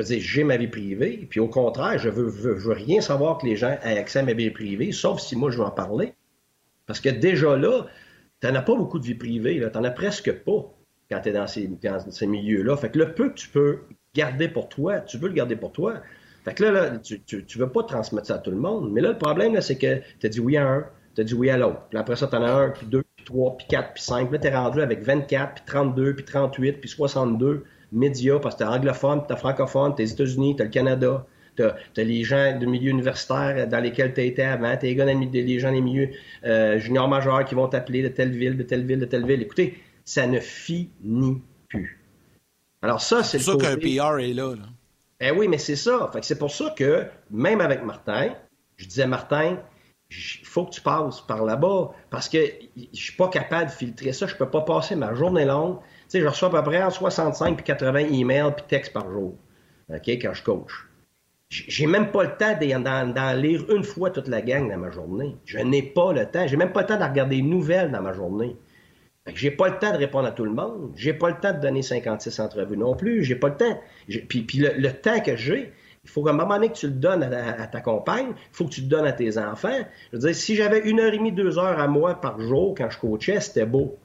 Je 0.00 0.06
veux 0.06 0.14
dire, 0.14 0.26
j'ai 0.26 0.44
ma 0.44 0.56
vie 0.56 0.66
privée, 0.66 1.26
puis 1.28 1.40
au 1.40 1.48
contraire, 1.48 1.98
je 1.98 2.08
veux, 2.08 2.26
veux, 2.26 2.72
rien 2.72 3.02
savoir 3.02 3.36
que 3.36 3.44
les 3.44 3.56
gens 3.56 3.76
aient 3.82 3.98
accès 3.98 4.20
à 4.20 4.22
ma 4.22 4.32
vie 4.32 4.50
privée, 4.50 4.92
sauf 4.92 5.20
si 5.20 5.36
moi 5.36 5.50
je 5.50 5.58
veux 5.58 5.64
en 5.64 5.70
parler. 5.70 6.14
Parce 6.86 7.00
que 7.00 7.10
déjà 7.10 7.54
là, 7.54 7.86
tu 8.40 8.46
n'en 8.46 8.54
as 8.54 8.62
pas 8.62 8.74
beaucoup 8.74 8.98
de 8.98 9.04
vie 9.04 9.14
privée, 9.14 9.62
tu 9.70 9.78
n'en 9.78 9.84
as 9.84 9.90
presque 9.90 10.32
pas 10.32 10.74
quand 11.10 11.20
tu 11.20 11.28
es 11.28 11.32
dans 11.32 11.46
ces, 11.46 12.26
milieux-là. 12.26 12.78
Fait 12.78 12.90
que 12.90 12.98
le 12.98 13.12
peu 13.12 13.28
que 13.28 13.34
tu 13.34 13.48
peux 13.50 13.80
garder 14.14 14.48
pour 14.48 14.70
toi, 14.70 15.00
tu 15.00 15.18
veux 15.18 15.28
le 15.28 15.34
garder 15.34 15.56
pour 15.56 15.70
toi. 15.70 15.96
Fait 16.46 16.54
que 16.54 16.64
là, 16.64 16.96
tu, 16.96 17.20
tu, 17.22 17.58
veux 17.58 17.68
pas 17.68 17.82
transmettre 17.82 18.28
ça 18.28 18.36
à 18.36 18.38
tout 18.38 18.50
le 18.50 18.56
monde. 18.56 18.90
Mais 18.92 19.02
là, 19.02 19.10
le 19.10 19.18
problème, 19.18 19.60
c'est 19.60 19.76
que 19.76 20.00
tu 20.18 20.26
as 20.26 20.30
dit 20.30 20.40
oui 20.40 20.56
à 20.56 20.66
un, 20.66 20.86
tu 21.14 21.20
as 21.20 21.24
dit 21.24 21.34
oui 21.34 21.50
à 21.50 21.58
l'autre. 21.58 21.82
Puis 21.90 21.98
après 21.98 22.16
ça, 22.16 22.26
tu 22.26 22.36
en 22.36 22.42
as 22.42 22.50
un, 22.50 22.70
puis 22.70 22.86
deux, 22.86 23.04
puis 23.16 23.26
trois, 23.26 23.54
puis 23.58 23.66
quatre, 23.68 23.92
puis 23.92 24.02
cinq. 24.02 24.32
Là, 24.32 24.38
tu 24.38 24.46
es 24.46 24.56
rendu 24.56 24.80
avec 24.80 25.02
24, 25.02 25.56
puis 25.56 25.64
32, 25.66 26.14
puis 26.14 26.24
38, 26.24 26.72
puis 26.80 26.88
62 26.88 27.66
médias, 27.92 28.38
parce 28.38 28.54
que 28.54 28.60
t'es 28.60 28.64
anglophone, 28.64 29.26
t'es 29.26 29.36
francophone, 29.36 29.94
t'es 29.94 30.04
États-Unis, 30.04 30.56
t'as 30.56 30.64
le 30.64 30.70
Canada. 30.70 31.26
tu 31.56 31.62
as, 31.62 31.76
les 31.96 32.24
gens 32.24 32.58
du 32.58 32.66
milieu 32.66 32.90
universitaire 32.90 33.66
dans 33.68 33.80
lesquels 33.80 34.14
tu 34.14 34.20
as 34.20 34.24
été 34.24 34.42
avant, 34.42 34.76
tu 34.76 34.86
as 34.86 35.04
les 35.14 35.58
gens 35.58 35.72
des 35.72 35.80
milieux 35.80 36.10
euh, 36.44 36.78
juniors 36.78 37.08
majeurs 37.08 37.44
qui 37.44 37.54
vont 37.54 37.68
t'appeler 37.68 38.02
de 38.02 38.08
telle 38.08 38.32
ville, 38.32 38.56
de 38.56 38.62
telle 38.62 38.86
ville, 38.86 38.98
de 38.98 39.04
telle 39.04 39.26
ville. 39.26 39.42
Écoutez, 39.42 39.78
ça 40.04 40.26
ne 40.26 40.40
finit 40.40 41.42
plus. 41.68 42.00
Alors 42.82 43.00
ça, 43.00 43.22
c'est 43.22 43.38
pour 43.38 43.60
ça 43.60 43.76
qu'un 43.76 43.76
PR 43.76 44.18
est 44.18 44.32
là. 44.32 44.54
là. 44.56 44.66
Eh 45.20 45.30
oui, 45.30 45.48
mais 45.48 45.58
c'est 45.58 45.76
ça. 45.76 46.08
Fait 46.12 46.24
c'est 46.24 46.38
pour 46.38 46.50
ça 46.50 46.74
que, 46.76 47.04
même 47.30 47.60
avec 47.60 47.84
Martin, 47.84 48.34
je 48.76 48.86
disais, 48.86 49.06
Martin, 49.06 49.58
il 50.10 50.46
faut 50.46 50.64
que 50.64 50.70
tu 50.70 50.80
passes 50.80 51.20
par 51.20 51.44
là-bas 51.44 51.92
parce 52.08 52.28
que 52.28 52.38
je 52.76 53.00
suis 53.00 53.16
pas 53.16 53.28
capable 53.28 53.66
de 53.66 53.74
filtrer 53.74 54.12
ça. 54.12 54.26
Je 54.26 54.34
peux 54.34 54.48
pas 54.48 54.62
passer 54.62 54.96
ma 54.96 55.14
journée 55.14 55.44
longue. 55.44 55.78
Je 56.12 56.26
reçois 56.26 56.48
à 56.48 56.62
peu 56.62 56.70
près 56.70 56.90
65 56.90 57.56
puis 57.56 57.64
80 57.64 57.98
emails 58.12 58.52
puis 58.56 58.64
textes 58.68 58.92
par 58.92 59.10
jour, 59.10 59.36
quand 59.88 60.34
je 60.34 60.42
coach. 60.42 60.86
J'ai 61.50 61.86
même 61.86 62.12
pas 62.12 62.22
le 62.22 62.36
temps 62.36 63.12
d'en 63.12 63.32
lire 63.32 63.64
une 63.74 63.82
fois 63.82 64.10
toute 64.10 64.28
la 64.28 64.40
gang 64.40 64.70
dans 64.70 64.78
ma 64.78 64.90
journée. 64.90 65.36
Je 65.44 65.58
n'ai 65.58 65.82
pas 65.82 66.12
le 66.12 66.24
temps. 66.26 66.46
J'ai 66.46 66.56
même 66.56 66.72
pas 66.72 66.82
le 66.82 66.86
temps 66.86 66.98
de 66.98 67.02
regarder 67.02 67.36
les 67.36 67.42
nouvelles 67.42 67.90
dans 67.90 68.00
ma 68.00 68.12
journée. 68.12 68.56
J'ai 69.34 69.50
pas 69.50 69.68
le 69.68 69.78
temps 69.78 69.92
de 69.92 69.96
répondre 69.96 70.28
à 70.28 70.30
tout 70.30 70.44
le 70.44 70.52
monde. 70.52 70.92
J'ai 70.94 71.12
pas 71.12 71.28
le 71.28 71.36
temps 71.40 71.52
de 71.52 71.60
donner 71.60 71.82
56 71.82 72.38
entrevues 72.38 72.76
non 72.76 72.94
plus. 72.94 73.24
J'ai 73.24 73.34
pas 73.34 73.48
le 73.48 73.56
temps. 73.56 73.80
Puis, 74.28 74.46
le, 74.58 74.90
temps 74.92 75.20
que 75.20 75.34
j'ai, 75.34 75.72
il 76.04 76.10
faut 76.10 76.22
qu'à 76.22 76.30
un 76.30 76.34
moment 76.34 76.54
donné 76.54 76.68
que 76.68 76.74
tu 76.74 76.86
le 76.86 76.94
donnes 76.94 77.24
à, 77.24 77.66
ta 77.66 77.80
compagne, 77.80 78.28
il 78.28 78.56
faut 78.56 78.64
que 78.66 78.70
tu 78.70 78.82
le 78.82 78.86
donnes 78.86 79.06
à 79.06 79.12
tes 79.12 79.36
enfants. 79.36 79.80
Je 80.12 80.18
veux 80.18 80.22
dire, 80.26 80.34
si 80.34 80.54
j'avais 80.54 80.88
une 80.88 81.00
heure 81.00 81.12
et 81.12 81.18
demie, 81.18 81.32
deux 81.32 81.58
heures 81.58 81.80
à 81.80 81.88
moi 81.88 82.14
par 82.14 82.40
jour 82.40 82.74
quand 82.76 82.88
je 82.90 82.98
coachais, 82.98 83.40
c'était 83.40 83.66
beau. 83.66 83.98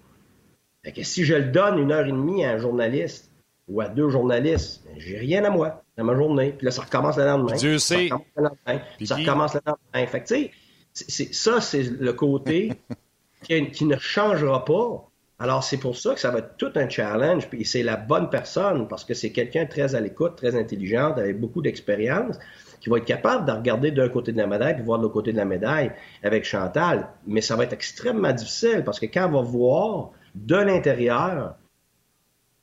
Fait 0.85 0.91
que 0.91 1.03
si 1.03 1.25
je 1.25 1.33
le 1.33 1.45
donne 1.45 1.79
une 1.79 1.91
heure 1.91 2.05
et 2.05 2.11
demie 2.11 2.45
à 2.45 2.51
un 2.51 2.57
journaliste 2.59 3.31
ou 3.67 3.81
à 3.81 3.89
deux 3.89 4.09
journalistes, 4.09 4.83
ben, 4.85 4.93
j'ai 4.97 5.17
rien 5.17 5.43
à 5.43 5.49
moi 5.49 5.83
dans 5.97 6.03
ma 6.03 6.15
journée. 6.15 6.53
Puis 6.55 6.65
là, 6.65 6.71
ça 6.71 6.83
recommence 6.83 7.17
le 7.17 7.25
lendemain. 7.25 7.55
Dieu 7.55 7.79
sait. 7.79 8.07
Ça 8.07 8.15
recommence 8.15 8.27
le 8.37 8.43
lendemain. 8.43 8.85
ça 9.03 9.15
recommence 9.15 9.53
le 9.55 9.61
lendemain. 9.65 10.07
Fait 10.07 10.21
que, 10.21 10.27
tu 10.27 10.51
sais, 10.93 11.33
ça, 11.33 11.59
c'est 11.59 11.83
le 11.83 12.13
côté 12.13 12.73
qui 13.41 13.85
ne 13.85 13.97
changera 13.97 14.63
pas 14.63 15.09
alors, 15.37 15.65
c'est 15.65 15.77
pour 15.77 15.97
ça 15.97 16.13
que 16.13 16.19
ça 16.21 16.31
va 16.31 16.39
être 16.39 16.55
tout 16.57 16.71
un 16.75 16.87
challenge, 16.87 17.49
puis 17.49 17.65
c'est 17.65 17.83
la 17.83 17.97
bonne 17.97 18.29
personne, 18.29 18.87
parce 18.87 19.03
que 19.03 19.13
c'est 19.13 19.31
quelqu'un 19.31 19.65
très 19.65 19.93
à 19.93 19.99
l'écoute, 19.99 20.37
très 20.37 20.55
intelligent, 20.55 21.11
avec 21.11 21.39
beaucoup 21.41 21.61
d'expérience, 21.61 22.39
qui 22.79 22.89
va 22.89 22.99
être 22.99 23.05
capable 23.05 23.45
de 23.45 23.51
regarder 23.51 23.91
d'un 23.91 24.07
côté 24.07 24.31
de 24.31 24.37
la 24.37 24.47
médaille, 24.47 24.75
puis 24.75 24.83
voir 24.83 24.99
de 24.99 25.03
l'autre 25.03 25.13
côté 25.13 25.33
de 25.33 25.37
la 25.37 25.43
médaille 25.43 25.91
avec 26.23 26.45
Chantal. 26.45 27.09
Mais 27.27 27.41
ça 27.41 27.57
va 27.57 27.65
être 27.65 27.73
extrêmement 27.73 28.31
difficile, 28.31 28.83
parce 28.85 28.97
que 28.97 29.07
quand 29.07 29.27
on 29.27 29.31
va 29.33 29.41
voir 29.41 30.11
de 30.35 30.55
l'intérieur 30.55 31.55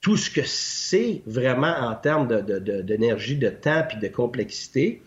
tout 0.01 0.17
ce 0.17 0.31
que 0.31 0.43
c'est 0.45 1.23
vraiment 1.27 1.75
en 1.81 1.95
termes 1.95 2.27
d'énergie, 2.27 3.37
de, 3.37 3.49
temps, 3.49 3.85
puis 3.89 3.99
de 3.99 4.09
complexité, 4.09 5.01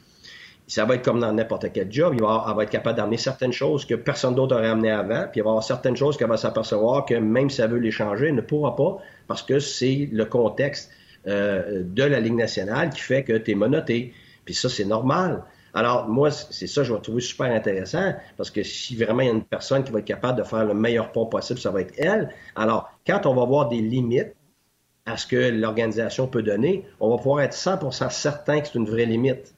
ça 0.68 0.86
va 0.86 0.96
être 0.96 1.04
comme 1.04 1.20
dans 1.20 1.32
n'importe 1.34 1.72
quel 1.74 1.92
job. 1.92 2.14
Il 2.16 2.22
va, 2.22 2.46
elle 2.50 2.56
va 2.56 2.64
être 2.64 2.70
capable 2.70 2.98
d'amener 2.98 3.18
certaines 3.18 3.52
choses 3.52 3.86
que 3.86 3.94
personne 3.94 4.34
d'autre 4.34 4.56
aurait 4.56 4.70
amené 4.70 4.90
avant, 4.90 5.28
puis 5.32 5.42
il 5.42 5.44
va 5.44 5.50
y 5.50 5.52
avoir 5.52 5.64
certaines 5.64 5.98
choses 5.98 6.18
qu'elle 6.18 6.30
va 6.30 6.38
s'apercevoir 6.38 7.06
que 7.06 7.14
même 7.14 7.50
si 7.50 7.62
elle 7.62 7.72
veut 7.72 7.80
les 7.80 7.92
changer, 7.92 8.28
elle 8.28 8.36
ne 8.36 8.42
pourra 8.42 8.76
pas 8.76 8.98
parce 9.28 9.44
que 9.44 9.60
c'est 9.60 10.10
le 10.12 10.26
contexte 10.26 10.92
euh, 11.28 11.84
de 11.84 12.04
la 12.04 12.20
Ligue 12.20 12.36
nationale 12.36 12.90
qui 12.90 13.02
fait 13.02 13.24
que 13.24 13.34
tu 13.38 13.52
es 13.52 13.56
monoté. 13.56 14.14
Puis 14.46 14.54
ça, 14.54 14.70
c'est 14.70 14.86
normal. 14.86 15.44
Alors, 15.76 16.08
moi, 16.08 16.32
c'est 16.32 16.68
ça 16.68 16.84
je 16.84 16.94
vais 16.94 17.02
trouver 17.02 17.22
super 17.22 17.52
intéressant, 17.52 18.14
parce 18.38 18.50
que 18.50 18.64
si 18.64 18.96
vraiment 18.96 19.22
il 19.22 19.26
y 19.26 19.30
a 19.30 19.34
une 19.34 19.44
personne 19.44 19.84
qui 19.84 19.92
va 19.92 20.00
être 20.00 20.06
capable 20.06 20.40
de 20.40 20.44
faire 20.44 20.64
le 20.64 20.74
meilleur 20.74 21.12
pont 21.12 21.26
possible, 21.26 21.60
ça 21.60 21.70
va 21.70 21.82
être 21.82 21.94
elle. 21.98 22.34
Alors, 22.56 22.90
quand 23.06 23.26
on 23.26 23.36
va 23.36 23.44
voir 23.44 23.68
des 23.68 23.82
limites 23.82 24.34
à 25.06 25.18
ce 25.18 25.28
que 25.28 25.36
l'organisation 25.36 26.28
peut 26.28 26.44
donner, 26.44 26.86
on 27.02 27.10
va 27.10 27.18
pouvoir 27.18 27.42
être 27.42 27.54
100% 27.54 28.10
certain 28.10 28.62
que 28.62 28.68
c'est 28.68 28.76
une 28.76 28.90
vraie 28.90 29.06
limite. 29.06 29.54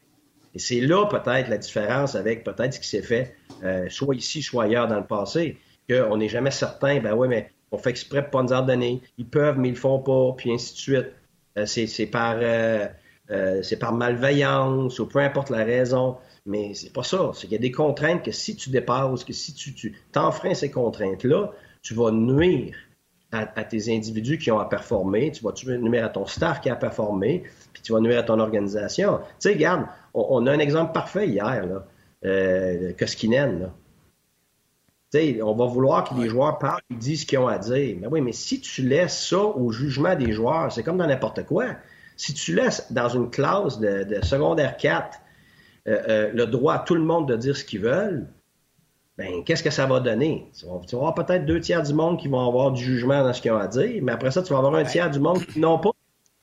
Et 0.55 0.59
c'est 0.59 0.81
là 0.81 1.05
peut-être 1.05 1.49
la 1.49 1.57
différence 1.59 2.15
avec 2.15 2.43
peut-être 2.43 2.73
ce 2.73 2.79
qui 2.79 2.87
s'est 2.87 3.03
fait 3.03 3.35
euh, 3.63 3.87
soit 3.89 4.15
ici, 4.15 4.41
soit 4.41 4.63
ailleurs 4.63 4.87
dans 4.87 4.97
le 4.97 5.05
passé, 5.05 5.57
qu'on 5.87 6.17
n'est 6.17 6.29
jamais 6.29 6.51
certain, 6.51 6.99
ben 6.99 7.13
oui, 7.13 7.27
mais 7.27 7.51
on 7.71 7.77
fait 7.77 7.91
exprès 7.91 8.23
de 8.23 8.27
pas 8.27 8.41
nous 8.41 8.53
en 8.53 8.63
donner. 8.63 9.01
Ils 9.19 9.27
peuvent, 9.27 9.59
mais 9.59 9.67
ils 9.67 9.75
le 9.75 9.77
font 9.77 9.99
pas, 9.99 10.33
puis 10.35 10.51
ainsi 10.51 10.73
de 10.73 10.79
suite. 10.79 11.07
Euh, 11.59 11.65
c'est 11.65 12.05
par 12.07 12.37
euh, 12.41 12.87
c'est 13.29 13.77
par 13.77 13.93
malveillance 13.93 14.99
ou 14.99 15.07
peu 15.07 15.19
importe 15.19 15.49
la 15.49 15.63
raison. 15.63 16.17
Mais 16.45 16.73
c'est 16.73 16.93
pas 16.93 17.03
ça. 17.03 17.31
C'est 17.33 17.41
qu'il 17.41 17.51
y 17.51 17.55
a 17.55 17.59
des 17.59 17.71
contraintes 17.71 18.23
que 18.23 18.31
si 18.31 18.55
tu 18.55 18.69
dépasses, 18.69 19.25
que 19.25 19.33
si 19.33 19.53
tu, 19.53 19.73
tu 19.73 19.99
t'enfreins 20.13 20.53
ces 20.53 20.71
contraintes-là, 20.71 21.51
tu 21.81 21.93
vas 21.93 22.11
nuire 22.11 22.75
à, 23.31 23.63
tes 23.63 23.93
individus 23.93 24.37
qui 24.37 24.51
ont 24.51 24.59
à 24.59 24.65
performer, 24.65 25.31
tu 25.31 25.43
vas 25.43 25.77
nuire 25.77 26.05
à 26.05 26.09
ton 26.09 26.25
staff 26.25 26.61
qui 26.61 26.69
a 26.69 26.75
performé, 26.75 27.43
puis 27.73 27.81
tu 27.81 27.91
vas 27.91 27.99
nuire 27.99 28.19
à 28.19 28.23
ton 28.23 28.39
organisation. 28.39 29.17
Tu 29.17 29.23
sais, 29.39 29.53
regarde, 29.53 29.85
on, 30.13 30.45
a 30.47 30.51
un 30.51 30.59
exemple 30.59 30.93
parfait 30.93 31.27
hier, 31.27 31.65
là, 31.65 31.85
euh, 32.25 32.93
Koskinen. 32.97 33.59
Là. 35.13 35.43
on 35.43 35.55
va 35.55 35.65
vouloir 35.65 36.05
que 36.05 36.15
les 36.15 36.29
joueurs 36.29 36.57
parlent, 36.57 36.81
ils 36.89 36.97
disent 36.97 37.21
ce 37.21 37.25
qu'ils 37.25 37.39
ont 37.39 37.47
à 37.47 37.57
dire. 37.57 37.97
Mais 37.99 38.07
oui, 38.07 38.21
mais 38.21 38.31
si 38.31 38.61
tu 38.61 38.83
laisses 38.83 39.27
ça 39.27 39.39
au 39.39 39.71
jugement 39.71 40.15
des 40.15 40.31
joueurs, 40.31 40.71
c'est 40.71 40.83
comme 40.83 40.97
dans 40.97 41.07
n'importe 41.07 41.45
quoi. 41.45 41.75
Si 42.17 42.33
tu 42.33 42.53
laisses 42.53 42.91
dans 42.91 43.09
une 43.09 43.29
classe 43.29 43.79
de, 43.79 44.19
secondaire 44.23 44.75
4 44.75 45.17
euh, 45.87 46.03
euh, 46.09 46.31
le 46.33 46.45
droit 46.47 46.73
à 46.73 46.79
tout 46.79 46.95
le 46.95 47.01
monde 47.01 47.29
de 47.29 47.37
dire 47.37 47.55
ce 47.55 47.63
qu'ils 47.63 47.81
veulent, 47.81 48.27
ben 49.17 49.43
qu'est-ce 49.43 49.63
que 49.63 49.69
ça 49.69 49.85
va 49.85 49.99
donner? 49.99 50.51
Tu 50.55 50.65
vas, 50.65 50.97
avoir 50.97 51.15
peut-être 51.15 51.45
deux 51.45 51.59
tiers 51.59 51.81
du 51.81 51.93
monde 51.93 52.19
qui 52.19 52.27
vont 52.27 52.45
avoir 52.45 52.71
du 52.71 52.83
jugement 52.83 53.23
dans 53.23 53.33
ce 53.33 53.41
qu'ils 53.41 53.51
ont 53.51 53.57
à 53.57 53.67
dire, 53.67 54.01
mais 54.03 54.11
après 54.11 54.31
ça, 54.31 54.43
tu 54.43 54.53
vas 54.53 54.59
avoir 54.59 54.75
un 54.75 54.83
tiers 54.83 55.09
du 55.09 55.19
monde 55.19 55.43
qui 55.45 55.59
n'ont 55.59 55.79
pas. 55.79 55.91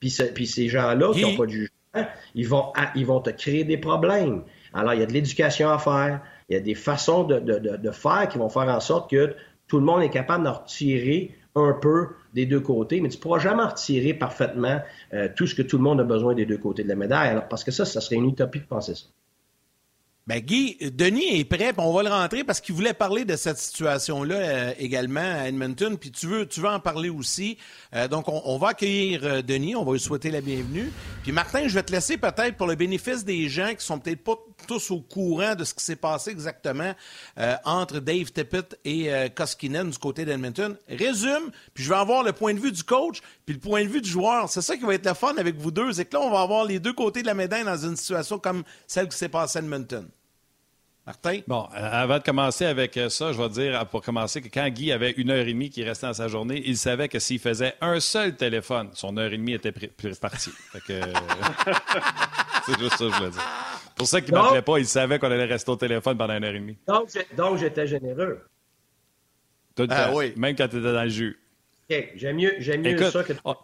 Puis, 0.00 0.16
puis 0.34 0.46
ces 0.46 0.68
gens-là 0.68 1.12
qui 1.12 1.22
n'ont 1.22 1.36
pas 1.36 1.46
de 1.46 1.50
jugement, 1.50 2.08
ils 2.34 2.48
vont, 2.48 2.72
ils 2.94 3.06
vont 3.06 3.20
te 3.20 3.30
créer 3.30 3.64
des 3.64 3.78
problèmes. 3.78 4.42
Alors, 4.72 4.92
il 4.94 5.00
y 5.00 5.02
a 5.02 5.06
de 5.06 5.12
l'éducation 5.12 5.70
à 5.70 5.78
faire, 5.78 6.20
il 6.48 6.54
y 6.54 6.56
a 6.56 6.60
des 6.60 6.74
façons 6.74 7.22
de, 7.24 7.38
de, 7.38 7.90
faire 7.92 8.28
qui 8.28 8.38
vont 8.38 8.48
faire 8.48 8.68
en 8.68 8.80
sorte 8.80 9.10
que 9.10 9.34
tout 9.68 9.78
le 9.78 9.84
monde 9.84 10.02
est 10.02 10.10
capable 10.10 10.44
d'en 10.44 10.52
retirer 10.52 11.36
un 11.54 11.72
peu 11.72 12.08
des 12.34 12.46
deux 12.46 12.60
côtés, 12.60 13.00
mais 13.00 13.08
tu 13.08 13.16
ne 13.16 13.22
pourras 13.22 13.38
jamais 13.38 13.62
retirer 13.62 14.12
parfaitement 14.12 14.80
euh, 15.14 15.28
tout 15.34 15.46
ce 15.46 15.54
que 15.54 15.62
tout 15.62 15.76
le 15.76 15.84
monde 15.84 16.00
a 16.00 16.04
besoin 16.04 16.34
des 16.34 16.44
deux 16.44 16.58
côtés 16.58 16.82
de 16.82 16.88
la 16.88 16.96
médaille, 16.96 17.28
alors, 17.28 17.48
parce 17.48 17.64
que 17.64 17.70
ça, 17.70 17.84
ça 17.84 18.00
serait 18.00 18.16
une 18.16 18.28
utopie 18.28 18.60
de 18.60 18.66
penser 18.66 18.94
ça. 18.94 19.06
Ben 20.26 20.40
Guy, 20.40 20.78
Denis 20.80 21.38
est 21.38 21.44
prêt, 21.44 21.74
on 21.76 21.92
va 21.92 22.02
le 22.02 22.08
rentrer 22.08 22.44
parce 22.44 22.58
qu'il 22.62 22.74
voulait 22.74 22.94
parler 22.94 23.26
de 23.26 23.36
cette 23.36 23.58
situation-là 23.58 24.34
euh, 24.34 24.72
également 24.78 25.20
à 25.20 25.48
Edmonton, 25.48 25.98
puis 25.98 26.10
tu 26.10 26.26
veux, 26.26 26.46
tu 26.46 26.60
veux 26.60 26.68
en 26.68 26.80
parler 26.80 27.10
aussi. 27.10 27.58
Euh, 27.94 28.08
donc, 28.08 28.24
on, 28.26 28.56
va 28.56 28.68
accueillir 28.68 29.44
Denis, 29.44 29.76
on 29.76 29.84
va 29.84 29.92
lui 29.92 30.00
souhaiter 30.00 30.30
la 30.30 30.40
bienvenue. 30.40 30.90
Puis 31.22 31.32
Martin, 31.32 31.68
je 31.68 31.74
vais 31.74 31.82
te 31.82 31.92
laisser 31.92 32.16
peut-être 32.16 32.56
pour 32.56 32.66
le 32.66 32.74
bénéfice 32.74 33.22
des 33.26 33.50
gens 33.50 33.74
qui 33.78 33.84
sont 33.84 33.98
peut-être 33.98 34.24
pas 34.24 34.38
tous 34.66 34.90
au 34.90 35.00
courant 35.00 35.54
de 35.54 35.64
ce 35.64 35.74
qui 35.74 35.84
s'est 35.84 35.96
passé 35.96 36.30
exactement 36.30 36.94
entre 37.64 38.00
Dave 38.00 38.30
Tippett 38.30 38.78
et 38.84 39.10
Koskinen 39.34 39.90
du 39.90 39.98
côté 39.98 40.24
d'Edmonton. 40.24 40.76
Résume, 40.88 41.50
puis 41.72 41.84
je 41.84 41.88
vais 41.88 41.96
avoir 41.96 42.22
le 42.22 42.32
point 42.32 42.54
de 42.54 42.60
vue 42.60 42.72
du 42.72 42.82
coach, 42.84 43.20
puis 43.46 43.54
le 43.54 43.60
point 43.60 43.82
de 43.82 43.88
vue 43.88 44.00
du 44.00 44.10
joueur. 44.10 44.48
C'est 44.48 44.62
ça 44.62 44.76
qui 44.76 44.84
va 44.84 44.94
être 44.94 45.06
le 45.06 45.14
fun 45.14 45.34
avec 45.36 45.56
vous 45.56 45.70
deux, 45.70 45.92
c'est 45.92 46.04
que 46.04 46.16
là, 46.16 46.22
on 46.22 46.30
va 46.30 46.40
avoir 46.40 46.64
les 46.64 46.80
deux 46.80 46.92
côtés 46.92 47.22
de 47.22 47.26
la 47.26 47.34
médaille 47.34 47.64
dans 47.64 47.76
une 47.76 47.96
situation 47.96 48.38
comme 48.38 48.62
celle 48.86 49.08
qui 49.08 49.16
s'est 49.16 49.28
passée 49.28 49.58
à 49.58 49.62
Edmonton. 49.62 50.08
Martin? 51.06 51.40
Bon, 51.46 51.68
euh, 51.74 51.88
avant 51.92 52.18
de 52.18 52.22
commencer 52.22 52.64
avec 52.64 52.96
euh, 52.96 53.10
ça, 53.10 53.32
je 53.32 53.38
vais 53.38 53.48
dire, 53.50 53.86
pour 53.88 54.00
commencer, 54.00 54.40
que 54.40 54.48
quand 54.48 54.66
Guy 54.70 54.90
avait 54.90 55.10
une 55.10 55.30
heure 55.30 55.46
et 55.46 55.52
demie 55.52 55.68
qui 55.68 55.84
restait 55.84 56.06
dans 56.06 56.14
sa 56.14 56.28
journée, 56.28 56.62
il 56.64 56.78
savait 56.78 57.08
que 57.08 57.18
s'il 57.18 57.38
faisait 57.38 57.74
un 57.82 58.00
seul 58.00 58.36
téléphone, 58.36 58.88
son 58.94 59.16
heure 59.18 59.30
et 59.30 59.36
demie 59.36 59.52
était 59.52 59.72
partie. 59.72 60.50
Euh, 60.88 61.02
c'est 62.66 62.78
juste 62.78 62.96
ça 62.96 63.04
que 63.04 63.10
je 63.10 63.16
voulais 63.16 63.30
dire. 63.30 63.42
Pour 63.94 64.06
ça 64.06 64.20
qu'il 64.20 64.34
ne 64.34 64.40
m'appelait 64.40 64.62
pas, 64.62 64.78
il 64.78 64.86
savait 64.86 65.18
qu'on 65.18 65.30
allait 65.30 65.44
rester 65.44 65.70
au 65.70 65.76
téléphone 65.76 66.16
pendant 66.16 66.36
une 66.36 66.44
heure 66.44 66.54
et 66.54 66.58
demie. 66.58 66.76
Donc, 66.86 67.58
j'étais 67.58 67.86
généreux. 67.86 68.40
ah, 69.88 70.12
oui. 70.14 70.32
Même 70.36 70.56
quand 70.56 70.68
tu 70.68 70.78
étais 70.78 70.92
dans 70.92 71.04
le 71.04 71.08
jus. 71.08 71.38
OK, 71.90 72.12
j'aime 72.16 72.36
mieux, 72.36 72.54
mieux 72.78 73.10
ça 73.10 73.22
que... 73.22 73.34
Oh, 73.44 73.54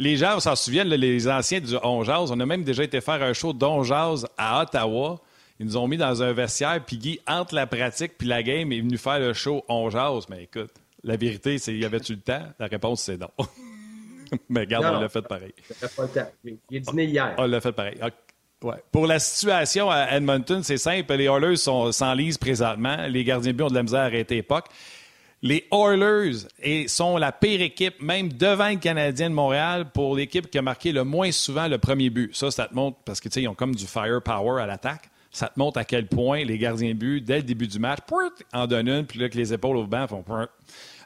les 0.00 0.16
gens 0.16 0.40
s'en 0.40 0.56
souviennent, 0.56 0.88
les 0.88 1.28
anciens 1.28 1.60
du 1.60 1.76
On 1.82 2.02
on 2.02 2.40
a 2.40 2.46
même 2.46 2.64
déjà 2.64 2.82
été 2.82 3.00
faire 3.02 3.22
un 3.22 3.34
show 3.34 3.52
d'On 3.52 3.82
à 4.38 4.62
Ottawa. 4.62 5.20
Ils 5.58 5.66
nous 5.66 5.76
ont 5.76 5.86
mis 5.86 5.98
dans 5.98 6.22
un 6.22 6.32
vestiaire, 6.32 6.82
puis 6.84 6.96
Guy, 6.96 7.20
entre 7.26 7.54
la 7.54 7.66
pratique 7.66 8.16
puis 8.16 8.26
la 8.26 8.42
game, 8.42 8.72
est 8.72 8.80
venu 8.80 8.96
faire 8.96 9.20
le 9.20 9.34
show 9.34 9.62
On 9.68 9.90
jase. 9.90 10.26
Mais 10.30 10.44
écoute, 10.44 10.72
la 11.04 11.16
vérité, 11.16 11.58
c'est 11.58 11.74
y 11.76 11.84
avait-tu 11.84 12.14
le 12.14 12.20
temps? 12.20 12.42
La 12.58 12.66
réponse, 12.66 13.02
c'est 13.02 13.18
non. 13.18 13.30
Mais 14.48 14.60
regarde, 14.60 14.86
on 14.96 15.00
l'a 15.00 15.08
fait 15.10 15.22
pareil. 15.22 15.52
pas 15.96 16.02
le 16.02 16.08
temps. 16.08 16.30
Il 16.44 16.76
a 16.76 16.80
dîné 16.80 17.04
hier. 17.04 17.34
On 17.36 17.46
l'a 17.46 17.60
fait 17.60 17.72
pareil. 17.72 17.98
Pour 18.92 19.06
la 19.06 19.18
situation 19.18 19.90
à 19.90 20.08
Edmonton, 20.10 20.62
c'est 20.62 20.76
simple. 20.76 21.14
Les 21.14 21.24
Oilers 21.24 21.56
lise 22.14 22.36
présentement. 22.36 22.96
Les 23.08 23.24
gardiens 23.24 23.52
de 23.52 23.56
but 23.56 23.64
ont 23.64 23.68
de 23.68 23.74
la 23.74 23.82
misère 23.82 24.00
à 24.00 24.04
arrêter 24.04 24.36
époque. 24.36 24.66
Les 25.42 25.66
Oilers 25.72 26.46
sont 26.86 27.16
la 27.16 27.32
pire 27.32 27.62
équipe, 27.62 28.02
même 28.02 28.30
devant 28.30 28.68
le 28.68 28.76
Canadien 28.76 29.30
de 29.30 29.34
Montréal, 29.34 29.86
pour 29.90 30.14
l'équipe 30.14 30.50
qui 30.50 30.58
a 30.58 30.62
marqué 30.62 30.92
le 30.92 31.04
moins 31.04 31.32
souvent 31.32 31.66
le 31.66 31.78
premier 31.78 32.10
but. 32.10 32.36
Ça, 32.36 32.50
ça 32.50 32.66
te 32.66 32.74
montre 32.74 32.98
parce 33.06 33.20
qu'ils 33.20 33.48
ont 33.48 33.54
comme 33.54 33.74
du 33.74 33.86
firepower 33.86 34.60
à 34.60 34.66
l'attaque. 34.66 35.08
ça 35.32 35.48
te 35.48 35.58
montre 35.58 35.78
à 35.78 35.84
quel 35.84 36.06
point 36.06 36.44
les 36.44 36.58
gardiens 36.58 36.90
de 36.90 36.98
but, 36.98 37.20
dès 37.22 37.36
le 37.38 37.42
début 37.42 37.66
du 37.66 37.78
match, 37.78 38.00
en 38.52 38.66
donnent 38.66 38.88
une, 38.88 39.06
puis 39.06 39.18
là, 39.18 39.30
que 39.30 39.38
les 39.38 39.54
épaules 39.54 39.78
au 39.78 39.86
banc 39.86 40.06
font. 40.06 40.24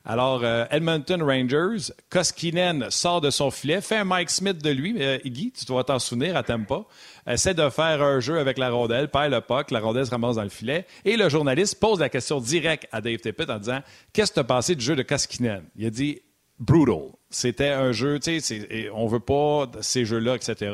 Alors, 0.07 0.43
euh, 0.45 0.67
Edmonton 0.71 1.23
Rangers, 1.23 1.91
Koskinen 2.11 2.91
sort 2.91 3.23
de 3.23 3.31
son 3.31 3.51
filet, 3.51 3.81
fait 3.81 3.97
un 3.97 4.05
Mike 4.05 4.29
Smith 4.29 4.63
de 4.63 4.69
lui. 4.69 4.97
Euh, 5.01 5.19
Iggy, 5.25 5.53
tu 5.53 5.65
dois 5.65 5.83
t'en 5.83 5.99
souvenir 5.99 6.37
à 6.37 6.43
Tampa. 6.43 6.83
Essaie 7.27 7.55
de 7.55 7.71
faire 7.71 8.03
un 8.03 8.21
jeu 8.21 8.39
avec 8.39 8.59
la 8.59 8.71
rondelle, 8.71 9.09
perd 9.09 9.33
le 9.33 9.41
puck, 9.41 9.71
la 9.71 9.81
rondelle 9.81 10.05
se 10.05 10.11
ramasse 10.11 10.37
dans 10.37 10.43
le 10.43 10.51
filet. 10.51 10.87
Et 11.07 11.17
le 11.17 11.31
journaliste 11.31 11.81
pose 11.81 12.01
la 12.01 12.11
question 12.11 12.39
directe 12.39 12.87
à 12.93 13.01
Dave 13.01 13.17
Tippett 13.17 13.49
en 13.49 13.59
disant 13.59 13.81
Qu'est-ce 14.13 14.33
que 14.33 14.35
tu 14.35 14.41
as 14.41 14.45
pensé 14.45 14.75
du 14.75 14.85
jeu 14.85 14.95
de 14.95 15.03
Koskinen? 15.03 15.65
Il 15.77 15.87
a 15.87 15.91
dit 15.91 16.21
Brutal. 16.59 17.13
C'était 17.31 17.71
un 17.71 17.93
jeu, 17.93 18.21
tu 18.21 18.41
sais, 18.41 18.91
on 18.95 19.07
veut 19.07 19.21
pas 19.21 19.71
ces 19.81 20.05
jeux-là, 20.05 20.37
etc. 20.37 20.71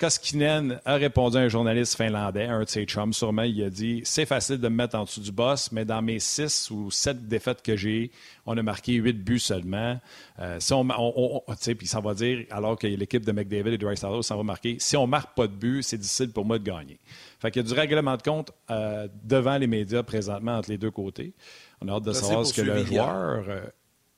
Koskinen 0.00 0.80
a 0.86 0.94
répondu 0.94 1.36
à 1.36 1.40
un 1.40 1.48
journaliste 1.48 1.94
finlandais, 1.94 2.46
un 2.46 2.62
de 2.64 2.68
ses 2.68 2.86
chums 2.86 3.12
sûrement, 3.12 3.42
il 3.42 3.62
a 3.62 3.68
dit 3.68 4.00
C'est 4.04 4.24
facile 4.24 4.56
de 4.56 4.68
me 4.68 4.76
mettre 4.76 4.96
en 4.96 5.04
dessous 5.04 5.20
du 5.20 5.30
boss, 5.30 5.72
mais 5.72 5.84
dans 5.84 6.00
mes 6.00 6.18
six 6.18 6.70
ou 6.70 6.90
sept 6.90 7.28
défaites 7.28 7.60
que 7.60 7.76
j'ai, 7.76 8.10
on 8.46 8.56
a 8.56 8.62
marqué 8.62 8.94
huit 8.94 9.22
buts 9.22 9.38
seulement. 9.38 10.00
Euh, 10.38 10.58
si 10.58 10.72
on, 10.72 11.42
puis 11.76 11.86
ça 11.86 12.00
va 12.00 12.14
dire, 12.14 12.46
alors 12.50 12.78
que 12.78 12.86
l'équipe 12.86 13.26
de 13.26 13.32
McDavid 13.32 13.74
et 13.74 13.78
de 13.78 13.86
Rice 13.86 14.00
s'en 14.00 14.36
va 14.38 14.42
marquer, 14.42 14.76
si 14.78 14.96
on 14.96 15.06
marque 15.06 15.36
pas 15.36 15.46
de 15.46 15.52
but, 15.52 15.82
c'est 15.82 15.98
difficile 15.98 16.32
pour 16.32 16.46
moi 16.46 16.58
de 16.58 16.64
gagner. 16.64 16.98
Fait 17.38 17.50
qu'il 17.50 17.62
y 17.62 17.64
a 17.66 17.68
du 17.68 17.74
règlement 17.78 18.16
de 18.16 18.22
compte 18.22 18.52
euh, 18.70 19.06
devant 19.22 19.58
les 19.58 19.66
médias 19.66 20.02
présentement 20.02 20.56
entre 20.56 20.70
les 20.70 20.78
deux 20.78 20.90
côtés. 20.90 21.34
On 21.82 21.88
a 21.88 21.92
hâte 21.92 22.04
de 22.04 22.12
savoir 22.14 22.46
ce 22.46 22.54
que 22.54 22.62
le 22.62 22.86
joueur. 22.86 23.44
Euh, 23.48 23.60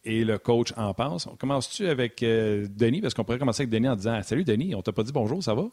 et 0.05 0.24
le 0.24 0.38
coach 0.38 0.72
en 0.76 0.92
pense. 0.94 1.26
On 1.26 1.36
commence-tu 1.36 1.86
avec 1.86 2.22
euh, 2.22 2.66
Denis? 2.68 3.00
Parce 3.00 3.14
qu'on 3.14 3.24
pourrait 3.24 3.38
commencer 3.38 3.62
avec 3.62 3.70
Denis 3.70 3.88
en 3.88 3.96
disant 3.96 4.22
Salut 4.22 4.44
Denis, 4.44 4.74
on 4.74 4.82
t'a 4.82 4.92
pas 4.92 5.03
dit 5.03 5.12
bonjour, 5.12 5.42
ça 5.42 5.55
va? 5.55 5.64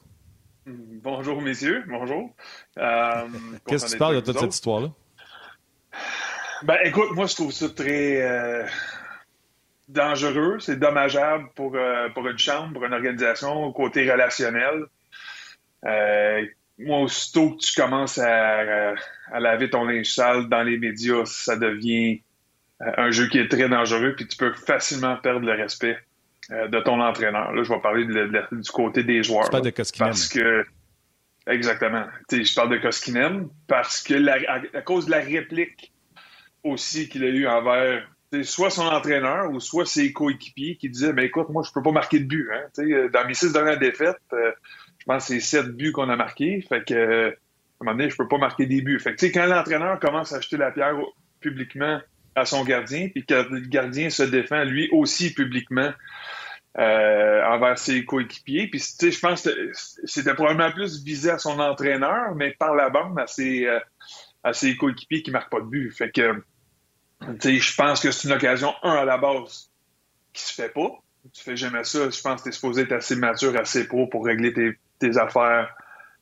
Bonjour 0.65 1.41
messieurs, 1.41 1.84
bonjour. 1.88 2.36
Euh, 2.77 3.27
Qu'est-ce 3.67 3.86
que 3.88 3.91
tu 3.91 3.97
parles 3.97 4.15
de 4.15 4.21
toute 4.21 4.39
cette 4.39 4.53
histoire-là? 4.53 4.89
Ben 6.63 6.77
écoute, 6.84 7.11
moi 7.13 7.25
je 7.25 7.36
trouve 7.36 7.51
ça 7.51 7.69
très 7.69 8.21
euh, 8.21 8.65
dangereux, 9.88 10.59
c'est 10.59 10.77
dommageable 10.77 11.49
pour, 11.55 11.75
pour 12.13 12.27
une 12.27 12.38
chambre, 12.38 12.73
pour 12.73 12.86
une 12.86 12.93
organisation, 12.93 13.63
au 13.63 13.71
côté 13.71 14.09
relationnel. 14.09 14.86
moi, 16.77 16.99
aussitôt 16.99 17.51
que 17.51 17.61
tu 17.61 17.82
commences 17.82 18.19
à, 18.19 18.93
à 19.32 19.39
laver 19.39 19.69
ton 19.69 19.86
linge 19.86 20.13
sale 20.13 20.49
dans 20.49 20.61
les 20.61 20.77
médias, 20.77 21.25
ça 21.25 21.55
devient 21.55 22.21
un 22.80 23.11
jeu 23.11 23.27
qui 23.27 23.39
est 23.39 23.49
très 23.49 23.67
dangereux, 23.67 24.13
puis 24.15 24.27
tu 24.27 24.38
peux 24.38 24.53
facilement 24.53 25.17
perdre 25.17 25.45
le 25.45 25.51
respect 25.51 25.97
euh, 26.51 26.67
de 26.67 26.80
ton 26.80 26.99
entraîneur. 26.99 27.51
Là, 27.51 27.63
je 27.63 27.69
vais 27.69 27.80
parler 27.80 28.05
du 28.05 28.71
côté 28.71 29.03
des 29.03 29.21
joueurs. 29.21 29.45
Tu 29.45 29.51
parles 29.51 29.65
de 29.65 29.69
Koskinen. 29.69 30.07
Parce 30.07 30.27
que, 30.27 30.65
exactement. 31.45 32.05
je 32.32 32.55
parle 32.55 32.69
de 32.69 32.77
Koskinen 32.77 33.49
parce 33.67 34.01
que 34.01 34.75
à, 34.75 34.82
cause 34.82 35.05
de 35.05 35.11
la 35.11 35.19
réplique 35.19 35.91
aussi 36.63 37.07
qu'il 37.09 37.23
a 37.23 37.27
eu 37.27 37.47
envers 37.47 38.07
soit 38.43 38.69
son 38.69 38.84
entraîneur 38.84 39.51
ou 39.51 39.59
soit 39.59 39.86
ses 39.86 40.13
coéquipiers 40.13 40.75
qui 40.77 40.89
disaient 40.89 41.13
ben 41.13 41.25
écoute, 41.25 41.49
moi, 41.49 41.63
je 41.63 41.71
peux 41.71 41.82
pas 41.82 41.91
marquer 41.91 42.19
de 42.19 42.25
but. 42.25 42.49
Hein. 42.53 42.67
Euh, 42.80 43.09
dans 43.09 43.27
mes 43.27 43.34
six 43.34 43.51
dernières 43.51 43.80
défaites, 43.80 44.17
je 44.32 45.05
pense 45.05 45.27
que 45.27 45.34
c'est 45.34 45.39
sept 45.39 45.67
buts 45.67 45.91
qu'on 45.91 46.09
a 46.09 46.15
marqués. 46.15 46.65
Fait 46.67 46.84
que, 46.84 47.27
à 47.27 47.27
un 47.27 47.32
moment 47.82 47.97
donné, 47.97 48.09
je 48.09 48.15
peux 48.15 48.27
pas 48.27 48.38
marquer 48.38 48.65
des 48.65 48.82
buts. 48.82 48.99
Fait 48.99 49.15
que, 49.15 49.25
quand 49.27 49.45
l'entraîneur 49.45 49.99
commence 49.99 50.34
à 50.34 50.38
acheter 50.38 50.57
la 50.57 50.71
pierre 50.71 50.95
publiquement 51.41 51.99
à 52.36 52.45
son 52.45 52.63
gardien, 52.63 53.09
puis 53.09 53.25
que 53.25 53.34
le 53.34 53.61
gardien 53.61 54.09
se 54.09 54.23
défend 54.23 54.63
lui 54.63 54.89
aussi 54.91 55.34
publiquement 55.34 55.91
euh, 56.77 57.43
envers 57.45 57.77
ses 57.77 58.05
coéquipiers. 58.05 58.67
Puis, 58.67 58.80
je 58.80 59.19
pense 59.19 59.43
que 59.43 59.71
c'était 60.05 60.34
probablement 60.34 60.71
plus 60.71 61.03
visé 61.03 61.32
à 61.32 61.39
son 61.39 61.59
entraîneur, 61.59 62.36
mais 62.36 62.51
par 62.51 62.75
la 62.75 62.89
bande 62.89 63.19
à 63.19 63.27
ses, 63.27 63.65
euh, 63.65 63.80
ses 64.53 64.77
coéquipiers 64.77 65.23
qui 65.23 65.32
ne 65.32 65.34
marquent 65.34 65.51
pas 65.51 65.61
de 65.61 65.65
but. 65.65 65.91
Fait 65.91 66.11
que, 66.11 66.43
je 67.43 67.75
pense 67.75 67.99
que 67.99 68.11
c'est 68.11 68.27
une 68.27 68.36
occasion, 68.36 68.73
un, 68.84 68.93
à 68.93 69.05
la 69.05 69.17
base, 69.17 69.71
qui 70.32 70.43
se 70.43 70.53
fait 70.53 70.69
pas. 70.69 70.89
Tu 71.34 71.43
fais 71.43 71.57
jamais 71.57 71.84
ça. 71.84 72.09
Je 72.09 72.21
pense 72.21 72.41
que 72.41 72.43
tu 72.43 72.49
es 72.49 72.51
supposé 72.53 72.84
être 72.84 72.93
assez 72.93 73.15
mature, 73.15 73.59
assez 73.59 73.88
pro 73.88 74.07
pour 74.07 74.25
régler 74.25 74.53
tes, 74.53 74.77
tes 74.99 75.17
affaires 75.17 75.75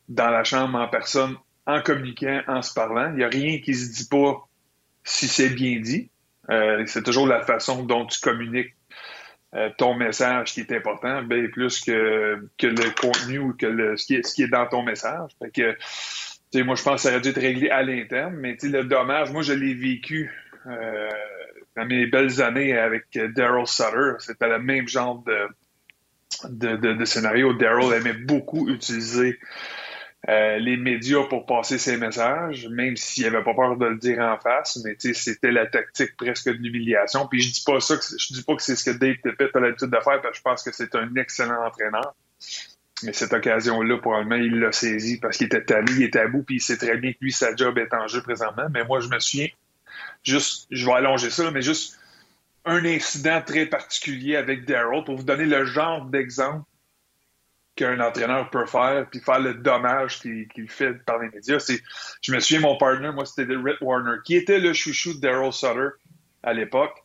dans 0.10 0.30
la 0.30 0.44
chambre, 0.44 0.80
en 0.80 0.88
personne, 0.88 1.36
en 1.66 1.82
communiquant, 1.82 2.42
en 2.48 2.62
se 2.62 2.74
parlant. 2.74 3.12
Il 3.12 3.18
n'y 3.18 3.24
a 3.24 3.30
rien 3.30 3.60
qui 3.60 3.76
se 3.76 3.92
dit 3.92 4.08
pas 4.08 4.47
si 5.08 5.28
c'est 5.28 5.50
bien 5.50 5.80
dit. 5.80 6.10
Euh, 6.50 6.84
c'est 6.86 7.04
toujours 7.04 7.28
la 7.28 7.42
façon 7.42 7.84
dont 7.84 8.06
tu 8.06 8.20
communiques 8.20 8.76
euh, 9.56 9.70
ton 9.78 9.96
message 9.96 10.54
qui 10.54 10.60
est 10.62 10.72
important, 10.72 11.24
bien 11.24 11.48
plus 11.48 11.80
que, 11.82 12.48
que 12.58 12.68
le 12.68 12.94
contenu 13.02 13.40
ou 13.40 13.54
que 13.54 13.66
le, 13.66 13.98
ce, 13.98 14.06
qui 14.06 14.16
est, 14.16 14.26
ce 14.26 14.36
qui 14.36 14.44
est 14.44 14.48
dans 14.50 14.68
ton 14.68 14.84
message. 14.84 15.32
Fait 15.40 15.50
que, 15.52 16.64
moi, 16.64 16.76
je 16.76 16.84
pense 16.84 16.96
que 16.96 17.02
ça 17.02 17.10
aurait 17.10 17.22
dû 17.22 17.30
être 17.30 17.40
réglé 17.40 17.70
à 17.70 17.84
l'interne, 17.84 18.36
mais 18.36 18.58
le 18.62 18.84
dommage, 18.84 19.32
moi, 19.32 19.42
je 19.42 19.54
l'ai 19.54 19.74
vécu 19.74 20.30
euh, 20.66 21.10
dans 21.76 21.86
mes 21.86 22.06
belles 22.06 22.42
années 22.42 22.78
avec 22.78 23.06
Daryl 23.36 23.66
Sutter. 23.66 24.14
C'était 24.20 24.50
le 24.50 24.60
même 24.60 24.88
genre 24.88 25.24
de, 25.24 25.48
de, 26.50 26.76
de, 26.76 26.94
de 26.94 27.06
scénario. 27.06 27.54
Daryl 27.54 27.94
aimait 27.94 28.14
beaucoup 28.14 28.70
utiliser 28.70 29.40
euh, 30.30 30.58
les 30.58 30.76
médias 30.76 31.24
pour 31.24 31.46
passer 31.46 31.78
ses 31.78 31.96
messages, 31.96 32.68
même 32.68 32.98
s'il 32.98 33.26
avait 33.28 33.44
pas 33.44 33.54
peur 33.54 33.78
de 33.78 33.86
le 33.86 33.96
dire 33.96 34.20
en 34.20 34.38
face, 34.38 34.78
mais 34.84 34.98
c'était 35.00 35.52
la 35.52 35.66
tactique 35.68 36.18
presque 36.18 36.50
de 36.50 36.58
l'humiliation. 36.58 37.28
Puis 37.28 37.42
je 37.42 37.54
dis 37.54 37.64
pas 37.66 37.80
ça, 37.80 37.96
je 37.96 38.34
dis 38.34 38.44
pas 38.44 38.56
que 38.56 38.62
c'est 38.62 38.76
ce 38.76 38.92
que 38.92 38.98
Dave 38.98 39.16
Tippett 39.24 39.56
a 39.56 39.60
l'habitude 39.60 39.90
de 39.90 40.00
faire, 40.00 40.22
parce 40.22 40.32
que 40.32 40.38
je 40.38 40.42
pense 40.42 40.64
que 40.64 40.72
c'est 40.74 40.96
un 40.96 41.16
excellent 41.16 41.66
entraîneur. 41.66 42.14
Mais 43.04 43.14
cette 43.14 43.32
occasion-là, 43.32 43.98
probablement, 44.00 44.36
il 44.36 44.60
l'a 44.60 44.72
saisi 44.72 45.20
parce 45.20 45.38
qu'il 45.38 45.46
était 45.46 45.64
tanné, 45.64 45.92
il 45.92 46.04
était 46.04 46.20
à 46.20 46.28
bout, 46.28 46.44
puis 46.44 46.56
il 46.56 46.62
sait 46.62 46.78
très 46.78 46.98
bien 46.98 47.14
que 47.14 47.20
lui, 47.22 47.32
sa 47.32 47.56
job 47.56 47.78
est 47.78 47.94
en 47.94 48.08
jeu 48.08 48.22
présentement. 48.22 48.68
Mais 48.74 48.84
moi, 48.84 49.00
je 49.00 49.08
me 49.08 49.20
souviens, 49.20 49.48
juste, 50.24 50.68
je 50.72 50.86
vais 50.86 50.94
allonger 50.94 51.30
ça, 51.30 51.52
mais 51.52 51.62
juste 51.62 51.98
un 52.66 52.84
incident 52.84 53.42
très 53.42 53.66
particulier 53.66 54.36
avec 54.36 54.66
Daryl 54.66 55.04
pour 55.06 55.16
vous 55.16 55.24
donner 55.24 55.46
le 55.46 55.64
genre 55.64 56.04
d'exemple 56.06 56.66
qu'un 57.78 58.00
entraîneur 58.02 58.50
peut 58.50 58.66
faire, 58.66 59.08
puis 59.10 59.22
faire 59.22 59.40
le 59.40 59.54
dommage 59.54 60.20
qu'il 60.20 60.70
fait 60.70 60.94
par 61.06 61.20
les 61.20 61.30
médias. 61.30 61.58
Je 62.22 62.34
me 62.34 62.40
souviens, 62.40 62.62
mon 62.62 62.78
partner, 62.78 63.12
moi, 63.12 63.26
c'était 63.26 63.54
Rhett 63.56 63.80
Warner, 63.80 64.18
qui 64.26 64.36
était 64.36 64.60
le 64.60 64.74
chouchou 64.74 65.14
de 65.14 65.20
Daryl 65.20 65.54
Sutter 65.54 65.90
à 66.44 66.54
l'époque. 66.54 66.96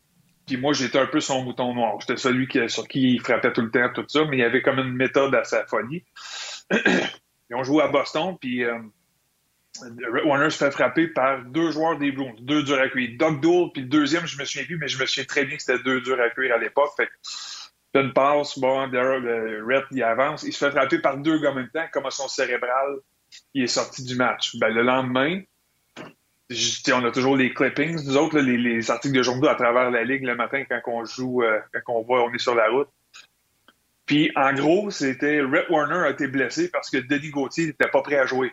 Puis 0.47 0.57
moi, 0.57 0.73
j'étais 0.73 0.99
un 0.99 1.07
peu 1.07 1.20
son 1.20 1.45
mouton 1.45 1.75
noir. 1.75 1.99
J'étais 2.01 2.16
celui 2.16 2.49
qui, 2.49 2.59
sur 2.68 2.89
qui 2.89 3.14
il 3.14 3.20
frappait 3.20 3.53
tout 3.53 3.61
le 3.61 3.70
temps, 3.70 3.89
tout 3.95 4.05
ça, 4.09 4.25
mais 4.25 4.39
il 4.39 4.41
y 4.41 4.45
avait 4.45 4.62
comme 4.62 4.79
une 4.79 4.95
méthode 4.95 5.35
à 5.35 5.45
sa 5.45 5.64
folie. 5.66 6.05
Ils 7.51 7.57
ont 7.57 7.64
joué 7.64 7.83
à 7.83 7.89
Boston, 7.89 8.37
puis 8.41 8.64
euh, 8.64 8.79
Warner 10.25 10.49
se 10.49 10.57
fait 10.57 10.70
frapper 10.70 11.09
par 11.09 11.45
deux 11.45 11.70
joueurs 11.70 11.99
des 11.99 12.11
Blues, 12.11 12.33
deux 12.41 12.62
durs 12.62 12.81
à 12.81 12.89
cuire. 12.89 13.11
Doug 13.18 13.41
Doole, 13.41 13.70
puis 13.73 13.83
le 13.83 13.89
deuxième, 13.89 14.27
je 14.27 14.39
me 14.39 14.45
souviens 14.47 14.64
plus, 14.64 14.79
mais 14.79 14.89
je 14.89 14.99
me 14.99 15.05
souviens 15.05 15.25
très 15.25 15.45
bien 15.45 15.57
que 15.57 15.62
c'était 15.62 15.83
deux 15.83 16.01
durs 16.01 16.18
à 16.18 16.31
cuire 16.31 16.55
à 16.55 16.59
l'époque. 16.59 16.91
Une 17.95 18.12
passe, 18.12 18.59
bon, 18.59 18.86
le 18.86 19.84
il 19.90 20.03
avance, 20.03 20.45
il 20.45 20.53
se 20.53 20.64
fait 20.64 20.70
frapper 20.70 20.99
par 20.99 21.18
deux 21.18 21.38
gars 21.38 21.51
en 21.51 21.55
même 21.55 21.70
temps, 21.70 21.84
commotion 21.93 22.26
cérébrale, 22.28 22.97
il 23.55 23.64
est 23.64 23.68
sorti 23.68 24.05
du 24.05 24.16
match. 24.16 24.57
Ben, 24.59 24.68
le 24.68 24.82
lendemain, 24.82 25.43
on 26.93 27.05
a 27.05 27.11
toujours 27.11 27.36
les 27.36 27.53
clippings, 27.53 28.05
nous 28.05 28.16
autres, 28.16 28.38
les, 28.38 28.90
articles 28.90 29.16
de 29.16 29.22
journaux 29.22 29.49
à 29.49 29.55
travers 29.55 29.90
la 29.90 30.05
ligue 30.05 30.24
le 30.24 30.34
matin 30.34 30.64
quand 30.68 30.80
on 30.86 31.05
joue, 31.05 31.43
euh, 31.43 31.61
quand 31.84 31.95
on 31.95 32.03
voit, 32.03 32.24
on 32.24 32.32
est 32.32 32.38
sur 32.38 32.55
la 32.55 32.68
route. 32.68 32.88
Puis, 34.07 34.30
en 34.36 34.53
gros, 34.53 34.90
c'était 34.90 35.40
Red 35.40 35.66
Warner 35.70 36.07
a 36.07 36.11
été 36.11 36.26
blessé 36.26 36.70
parce 36.70 36.90
que 36.90 36.99
Denis 36.99 37.30
Gauthier 37.30 37.66
n'était 37.66 37.88
pas 37.88 38.03
prêt 38.03 38.16
à 38.16 38.26
jouer. 38.26 38.53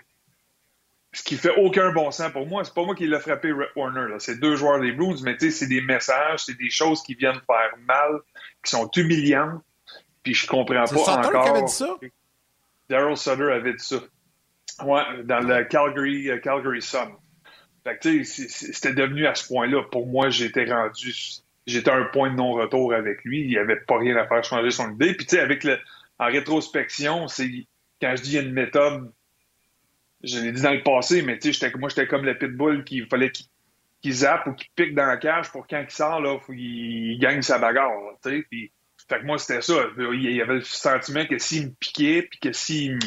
Ce 1.12 1.24
qui 1.24 1.38
fait 1.38 1.56
aucun 1.58 1.92
bon 1.92 2.12
sens 2.12 2.32
pour 2.32 2.46
moi. 2.46 2.64
C'est 2.64 2.74
pas 2.74 2.84
moi 2.84 2.94
qui 2.94 3.08
l'ai 3.08 3.20
frappé, 3.20 3.52
Red 3.52 3.70
Warner. 3.76 4.16
C'est 4.20 4.40
deux 4.40 4.56
joueurs 4.56 4.80
des 4.80 4.92
Blues, 4.92 5.24
mais 5.24 5.38
c'est 5.40 5.68
des 5.68 5.82
messages, 5.82 6.46
c'est 6.46 6.58
des 6.58 6.70
choses 6.70 7.02
qui 7.02 7.16
viennent 7.16 7.42
faire 7.48 7.74
mal 7.88 8.20
qui 8.64 8.70
sont 8.72 8.90
humiliantes. 8.96 9.62
Puis 10.24 10.34
je 10.36 10.46
comprends 10.46 10.86
pas 10.86 11.18
encore. 11.18 11.44
Qui 11.44 11.50
avait 11.50 11.64
dit 11.64 11.72
ça? 11.72 11.98
Daryl 12.90 13.18
Sutter 13.18 13.52
avait 13.52 13.74
dit 13.74 13.84
ça. 13.84 13.98
Ouais, 14.84 15.24
dans 15.24 15.40
le 15.40 15.64
Calgary, 15.66 16.30
euh, 16.30 16.38
Calgary 16.38 16.82
Sun. 16.82 17.10
Fait 17.84 17.98
que, 17.98 18.24
c'était 18.24 18.94
devenu 18.94 19.26
à 19.26 19.36
ce 19.36 19.48
point-là. 19.48 19.84
Pour 19.92 20.08
moi, 20.08 20.30
j'étais 20.30 20.66
rendu, 20.66 21.14
j'étais 21.66 21.90
à 21.90 21.96
un 21.96 22.06
point 22.06 22.32
de 22.32 22.36
non-retour 22.36 22.94
avec 22.94 23.24
lui. 23.24 23.42
Il 23.42 23.50
n'y 23.50 23.58
avait 23.58 23.80
pas 23.80 23.98
rien 23.98 24.16
à 24.18 24.28
faire 24.28 24.44
changer 24.44 24.72
son 24.72 24.94
idée. 24.94 25.14
Puis, 25.14 25.26
tu 25.26 25.36
sais, 25.36 25.42
avec 25.42 25.64
le, 25.64 25.78
en 26.20 26.28
rétrospection, 26.28 27.28
c'est, 27.28 27.50
quand 28.02 28.16
je 28.16 28.22
dis 28.22 28.38
une 28.38 28.52
méthode, 28.52 29.12
je 30.24 30.40
l'ai 30.40 30.52
dit 30.52 30.62
dans 30.62 30.74
le 30.74 30.84
passé, 30.84 31.22
mais 31.22 31.38
tu 31.40 31.54
sais, 31.54 31.72
moi, 31.78 31.90
j'étais 31.90 32.08
comme 32.08 32.26
le 32.26 32.38
pitbull 32.38 32.84
qu'il 32.84 33.08
fallait 33.08 33.32
qu'il 33.32 33.46
qui 34.02 34.14
zappe 34.14 34.48
ou 34.48 34.54
qui 34.54 34.70
pique 34.76 34.96
dans 34.96 35.06
la 35.06 35.18
cage 35.18 35.52
pour 35.52 35.68
quand 35.68 35.84
il 35.84 35.92
sort, 35.92 36.22
là, 36.22 36.38
qu'il 36.46 37.20
gagne 37.20 37.42
sa 37.42 37.60
bagarre. 37.60 37.92
fait 38.24 38.40
que 38.40 39.26
moi, 39.26 39.38
c'était 39.38 39.62
ça. 39.62 39.74
Il 39.98 40.32
y 40.32 40.42
avait 40.42 40.56
le 40.56 40.62
sentiment 40.62 41.26
que 41.26 41.38
s'il 41.38 41.68
me 41.68 41.72
piquait, 41.72 42.24
puis 42.24 42.40
que 42.40 42.54
s'il 42.54 42.98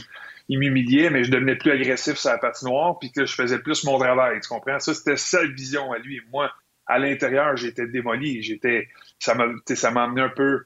m'humiliait, 0.48 1.08
mais 1.10 1.24
je 1.24 1.30
devenais 1.30 1.56
plus 1.56 1.70
agressif 1.70 2.16
sur 2.16 2.30
la 2.30 2.38
patinoire, 2.38 2.98
puis 2.98 3.10
que 3.10 3.24
je 3.24 3.34
faisais 3.34 3.58
plus 3.58 3.84
mon 3.84 3.98
travail. 3.98 4.40
Tu 4.40 4.48
comprends? 4.48 4.78
Ça, 4.80 4.92
c'était 4.92 5.16
sa 5.16 5.46
vision 5.46 5.92
à 5.92 5.98
lui. 5.98 6.20
Moi, 6.30 6.52
à 6.86 6.98
l'intérieur, 6.98 7.56
j'étais 7.56 7.86
démoli. 7.86 8.42
J'étais. 8.42 8.88
Ça 9.18 9.34
m'a 9.34 9.46
ça 9.74 9.90
m'a 9.90 10.04
amené 10.04 10.20
un 10.22 10.28
peu. 10.28 10.64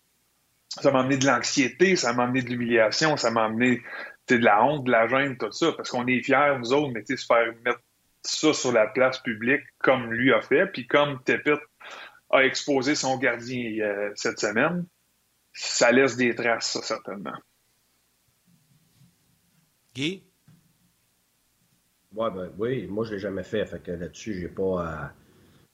Ça 0.68 0.90
m'a 0.90 1.00
amené 1.00 1.16
de 1.16 1.26
l'anxiété, 1.26 1.94
ça 1.96 2.12
m'a 2.12 2.24
amené 2.24 2.42
de 2.42 2.50
l'humiliation, 2.50 3.16
ça 3.16 3.30
m'a 3.30 3.44
amené 3.44 3.80
de 4.28 4.36
la 4.36 4.64
honte, 4.64 4.84
de 4.84 4.90
la 4.90 5.08
gêne, 5.08 5.36
tout 5.36 5.52
ça, 5.52 5.72
parce 5.72 5.90
qu'on 5.90 6.06
est 6.06 6.22
fiers, 6.22 6.56
nous 6.58 6.72
autres, 6.72 6.92
mais 6.92 7.04
se 7.04 7.24
faire 7.24 7.54
mettre 7.64 7.80
ça 8.22 8.52
sur 8.52 8.72
la 8.72 8.86
place 8.88 9.18
publique 9.20 9.62
comme 9.78 10.12
lui 10.12 10.32
a 10.32 10.40
fait, 10.40 10.66
puis 10.66 10.86
comme 10.86 11.22
Tepit 11.22 11.60
a 12.30 12.44
exposé 12.44 12.94
son 12.94 13.18
gardien 13.18 13.78
euh, 13.80 14.10
cette 14.14 14.40
semaine, 14.40 14.86
ça 15.52 15.92
laisse 15.92 16.16
des 16.16 16.34
traces, 16.34 16.72
ça, 16.72 16.82
certainement. 16.82 17.36
Guy? 19.94 20.24
Ouais, 22.12 22.30
ben, 22.30 22.52
oui, 22.58 22.86
moi 22.86 23.04
je 23.04 23.12
l'ai 23.12 23.18
jamais 23.18 23.44
fait, 23.44 23.64
fait 23.66 23.82
que 23.82 23.92
là-dessus, 23.92 24.34
j'ai 24.34 24.48
pas 24.48 25.12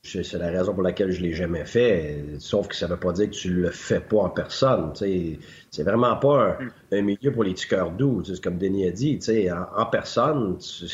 C'est 0.05 0.35
la 0.35 0.51
raison 0.51 0.75
pour 0.75 0.83
laquelle 0.83 1.13
je 1.13 1.23
l'ai 1.23 1.33
jamais 1.33 1.65
fait, 1.65 2.25
sauf 2.41 2.67
que 2.67 2.75
ça 2.75 2.89
veut 2.89 2.99
pas 2.99 3.13
dire 3.13 3.31
que 3.31 3.35
tu 3.37 3.51
le 3.51 3.71
fais 3.71 4.01
pas 4.01 4.19
en 4.19 4.31
personne. 4.31 4.93
C'est 4.97 5.83
vraiment 5.85 6.17
pas 6.17 6.59
un, 6.91 7.03
milieu 7.03 7.31
pour 7.31 7.45
les 7.45 7.55
cœurs 7.55 7.93
doux. 7.93 8.23
C'est 8.25 8.43
comme 8.43 8.59
Denis 8.59 8.89
a 8.89 8.91
dit, 8.91 9.21
en, 9.49 9.81
en 9.81 9.87
personne, 9.87 10.59
tu, 10.59 10.87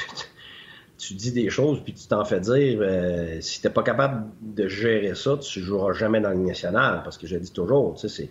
tu 0.99 1.15
dis 1.15 1.33
des 1.33 1.49
choses 1.49 1.81
puis 1.83 1.95
tu 1.95 2.07
t'en 2.07 2.27
fais 2.27 2.41
dire. 2.41 2.81
Euh, 2.83 3.41
si 3.41 3.63
t'es 3.63 3.71
pas 3.71 3.83
capable 3.83 4.27
de 4.43 4.69
gérer 4.69 5.15
ça, 5.15 5.39
tu 5.39 5.61
joueras 5.61 5.95
jamais 5.95 6.21
dans 6.21 6.31
le 6.31 6.45
national 6.45 7.01
parce 7.03 7.17
que 7.17 7.27
je 7.27 7.37
dis 7.37 7.53
toujours, 7.53 7.99
c'est 7.99 8.29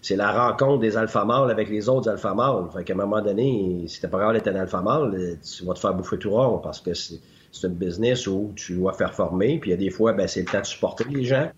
c'est 0.00 0.16
la 0.16 0.30
rencontre 0.30 0.80
des 0.80 0.96
alpha 0.96 1.24
mâles 1.24 1.50
avec 1.50 1.70
les 1.70 1.88
autres 1.88 2.08
alpha 2.08 2.34
mâles. 2.34 2.68
Fait 2.72 2.84
qu'à 2.84 2.92
un 2.92 2.96
moment 2.96 3.20
donné, 3.20 3.84
si 3.88 4.00
t'es 4.00 4.08
pas 4.08 4.18
capable 4.18 4.38
d'être 4.38 4.54
un 4.54 4.60
alpha 4.60 4.80
mâle, 4.80 5.38
tu 5.42 5.64
vas 5.64 5.74
te 5.74 5.80
faire 5.80 5.94
bouffer 5.94 6.18
tout 6.18 6.30
rond 6.30 6.58
parce 6.58 6.80
que 6.80 6.94
c'est 6.94 7.20
un 7.62 7.68
business 7.68 8.26
où 8.26 8.52
tu 8.56 8.74
dois 8.74 8.92
faire 8.92 9.14
former. 9.14 9.58
Puis 9.58 9.70
il 9.70 9.72
y 9.72 9.76
a 9.76 9.78
des 9.78 9.90
fois, 9.90 10.12
ben, 10.12 10.26
c'est 10.26 10.40
le 10.40 10.46
temps 10.46 10.60
de 10.60 10.66
supporter 10.66 11.04
les 11.10 11.24
gens. 11.24 11.50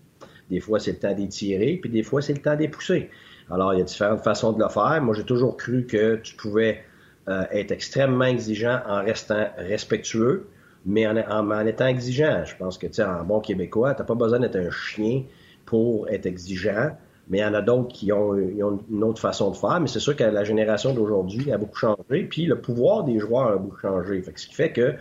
Des 0.49 0.59
fois, 0.59 0.79
c'est 0.79 0.91
le 0.91 0.99
temps 0.99 1.13
d'étirer. 1.13 1.77
Puis 1.81 1.89
des 1.89 2.03
fois, 2.03 2.21
c'est 2.21 2.33
le 2.33 2.41
temps 2.41 2.55
d'épousser. 2.55 3.09
Alors, 3.49 3.73
il 3.73 3.79
y 3.79 3.81
a 3.81 3.85
différentes 3.85 4.23
façons 4.23 4.51
de 4.51 4.61
le 4.61 4.69
faire. 4.69 5.01
Moi, 5.01 5.15
j'ai 5.15 5.23
toujours 5.23 5.57
cru 5.57 5.85
que 5.85 6.17
tu 6.17 6.35
pouvais 6.35 6.83
euh, 7.29 7.43
être 7.51 7.71
extrêmement 7.71 8.25
exigeant 8.25 8.79
en 8.87 9.03
restant 9.03 9.47
respectueux, 9.57 10.47
mais 10.85 11.07
en, 11.07 11.65
étant 11.65 11.87
exigeant. 11.87 12.43
Je 12.45 12.55
pense 12.55 12.77
que, 12.77 12.87
tu 12.87 12.93
sais, 12.93 13.03
en 13.03 13.23
bon 13.23 13.39
québécois, 13.39 13.93
tu 13.93 14.01
n'as 14.01 14.05
pas 14.05 14.15
besoin 14.15 14.39
d'être 14.39 14.57
un 14.57 14.71
chien 14.71 15.23
pour 15.65 16.07
être 16.09 16.25
exigeant, 16.25 16.91
mais 17.29 17.39
il 17.39 17.41
y 17.41 17.45
en 17.45 17.53
a 17.53 17.61
d'autres 17.61 17.89
qui 17.89 18.11
ont, 18.13 18.33
une 18.35 19.03
autre 19.03 19.19
façon 19.19 19.51
de 19.51 19.57
faire. 19.57 19.79
Mais 19.81 19.87
c'est 19.87 19.99
sûr 19.99 20.15
que 20.15 20.23
la 20.23 20.43
génération 20.43 20.93
d'aujourd'hui 20.93 21.51
a 21.51 21.57
beaucoup 21.57 21.77
changé, 21.77 22.23
puis 22.29 22.45
le 22.45 22.59
pouvoir 22.61 23.03
des 23.03 23.19
joueurs 23.19 23.47
a 23.47 23.57
beaucoup 23.57 23.79
changé. 23.79 24.23
ce 24.23 24.47
qui 24.47 24.55
fait 24.55 24.71
que 24.71 24.95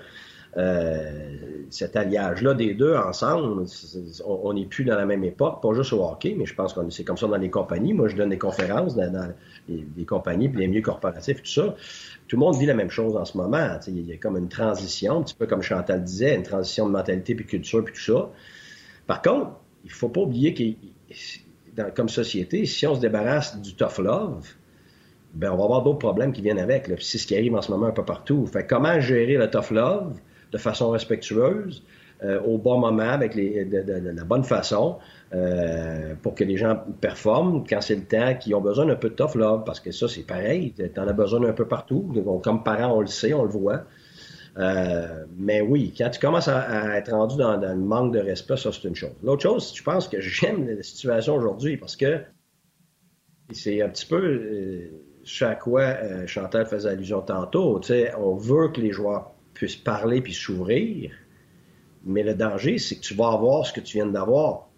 cet 1.68 1.96
alliage-là 1.96 2.54
des 2.54 2.74
deux 2.74 2.94
ensemble, 2.94 3.66
on 4.24 4.52
n'est 4.54 4.64
plus 4.64 4.84
dans 4.84 4.96
la 4.96 5.04
même 5.04 5.24
époque, 5.24 5.60
pas 5.60 5.74
juste 5.74 5.92
au 5.92 6.02
hockey, 6.02 6.34
mais 6.38 6.46
je 6.46 6.54
pense 6.54 6.72
que 6.72 6.80
c'est 6.90 7.04
comme 7.04 7.18
ça 7.18 7.26
dans 7.26 7.36
les 7.36 7.50
compagnies. 7.50 7.92
Moi, 7.92 8.08
je 8.08 8.16
donne 8.16 8.30
des 8.30 8.38
conférences 8.38 8.96
dans, 8.96 9.34
les, 9.68 10.04
compagnies, 10.04 10.48
puis 10.48 10.60
les 10.60 10.68
milieux 10.68 10.82
corporatifs, 10.82 11.42
tout 11.42 11.50
ça 11.50 11.74
tout 12.28 12.36
le 12.36 12.40
monde 12.40 12.56
vit 12.56 12.66
la 12.66 12.74
même 12.74 12.90
chose 12.90 13.16
en 13.16 13.24
ce 13.24 13.36
moment. 13.36 13.78
Il 13.86 14.06
y 14.06 14.12
a 14.12 14.16
comme 14.16 14.36
une 14.36 14.48
transition, 14.48 15.18
un 15.18 15.22
petit 15.22 15.34
peu 15.34 15.46
comme 15.46 15.62
Chantal 15.62 16.02
disait, 16.02 16.34
une 16.34 16.42
transition 16.42 16.86
de 16.86 16.92
mentalité 16.92 17.34
puis 17.34 17.46
culture 17.46 17.84
puis 17.84 17.94
tout 17.94 18.00
ça. 18.00 18.30
Par 19.06 19.22
contre, 19.22 19.52
il 19.84 19.92
faut 19.92 20.08
pas 20.08 20.22
oublier 20.22 20.54
que 20.54 21.86
comme 21.94 22.08
société, 22.08 22.66
si 22.66 22.86
on 22.86 22.94
se 22.94 23.00
débarrasse 23.00 23.60
du 23.60 23.74
tough 23.74 23.98
love, 23.98 24.46
ben 25.34 25.52
on 25.52 25.56
va 25.56 25.64
avoir 25.64 25.82
d'autres 25.82 25.98
problèmes 25.98 26.32
qui 26.32 26.42
viennent 26.42 26.58
avec. 26.58 26.90
C'est 27.00 27.18
ce 27.18 27.26
qui 27.26 27.36
arrive 27.36 27.54
en 27.54 27.62
ce 27.62 27.70
moment 27.70 27.86
un 27.86 27.92
peu 27.92 28.04
partout. 28.04 28.48
Comment 28.68 28.98
gérer 29.00 29.36
le 29.36 29.48
tough 29.50 29.70
love? 29.70 30.18
De 30.56 30.60
façon 30.62 30.90
respectueuse, 30.90 31.84
euh, 32.24 32.40
au 32.40 32.56
bon 32.56 32.78
moment, 32.78 33.10
avec 33.10 33.36
de, 33.36 34.10
la 34.16 34.24
bonne 34.24 34.44
façon, 34.44 34.98
euh, 35.34 36.14
pour 36.22 36.34
que 36.34 36.44
les 36.44 36.56
gens 36.56 36.82
performent 37.00 37.64
quand 37.68 37.82
c'est 37.82 37.96
le 37.96 38.04
temps, 38.04 38.34
qu'ils 38.36 38.54
ont 38.54 38.62
besoin 38.62 38.86
d'un 38.86 38.96
peu 38.96 39.10
de 39.10 39.14
tough 39.14 39.34
love, 39.34 39.64
parce 39.64 39.80
que 39.80 39.92
ça, 39.92 40.08
c'est 40.08 40.26
pareil, 40.26 40.72
tu 40.72 41.00
en 41.00 41.06
as 41.06 41.12
besoin 41.12 41.46
un 41.46 41.52
peu 41.52 41.68
partout. 41.68 42.10
comme 42.42 42.62
parents, 42.62 42.96
on 42.96 43.00
le 43.00 43.06
sait, 43.06 43.34
on 43.34 43.42
le 43.42 43.50
voit. 43.50 43.82
Euh, 44.56 45.26
mais 45.36 45.60
oui, 45.60 45.92
quand 45.96 46.08
tu 46.08 46.18
commences 46.18 46.48
à, 46.48 46.96
être 46.96 47.12
rendu 47.12 47.36
dans, 47.36 47.58
le 47.58 47.74
manque 47.76 48.14
de 48.14 48.20
respect, 48.20 48.56
ça, 48.56 48.70
c'est 48.72 48.88
une 48.88 48.94
chose. 48.94 49.12
L'autre 49.22 49.42
chose, 49.42 49.74
je 49.76 49.82
pense 49.82 50.08
que 50.08 50.18
j'aime 50.18 50.66
la 50.66 50.82
situation 50.82 51.34
aujourd'hui 51.34 51.76
parce 51.76 51.96
que 51.96 52.22
c'est 53.52 53.82
un 53.82 53.90
petit 53.90 54.06
peu 54.06 54.90
ce 55.22 55.44
à 55.44 55.54
quoi 55.54 56.26
Chantal 56.26 56.64
faisait 56.64 56.88
allusion 56.88 57.20
tantôt. 57.20 57.78
On 58.18 58.36
veut 58.36 58.68
que 58.68 58.80
les 58.80 58.92
joueurs 58.92 59.35
puissent 59.56 59.76
parler 59.76 60.20
puis 60.20 60.34
s'ouvrir, 60.34 61.12
mais 62.04 62.22
le 62.22 62.34
danger, 62.34 62.78
c'est 62.78 62.96
que 62.96 63.00
tu 63.00 63.14
vas 63.14 63.32
avoir 63.32 63.66
ce 63.66 63.72
que 63.72 63.80
tu 63.80 63.96
viens 63.96 64.06
d'avoir. 64.06 64.68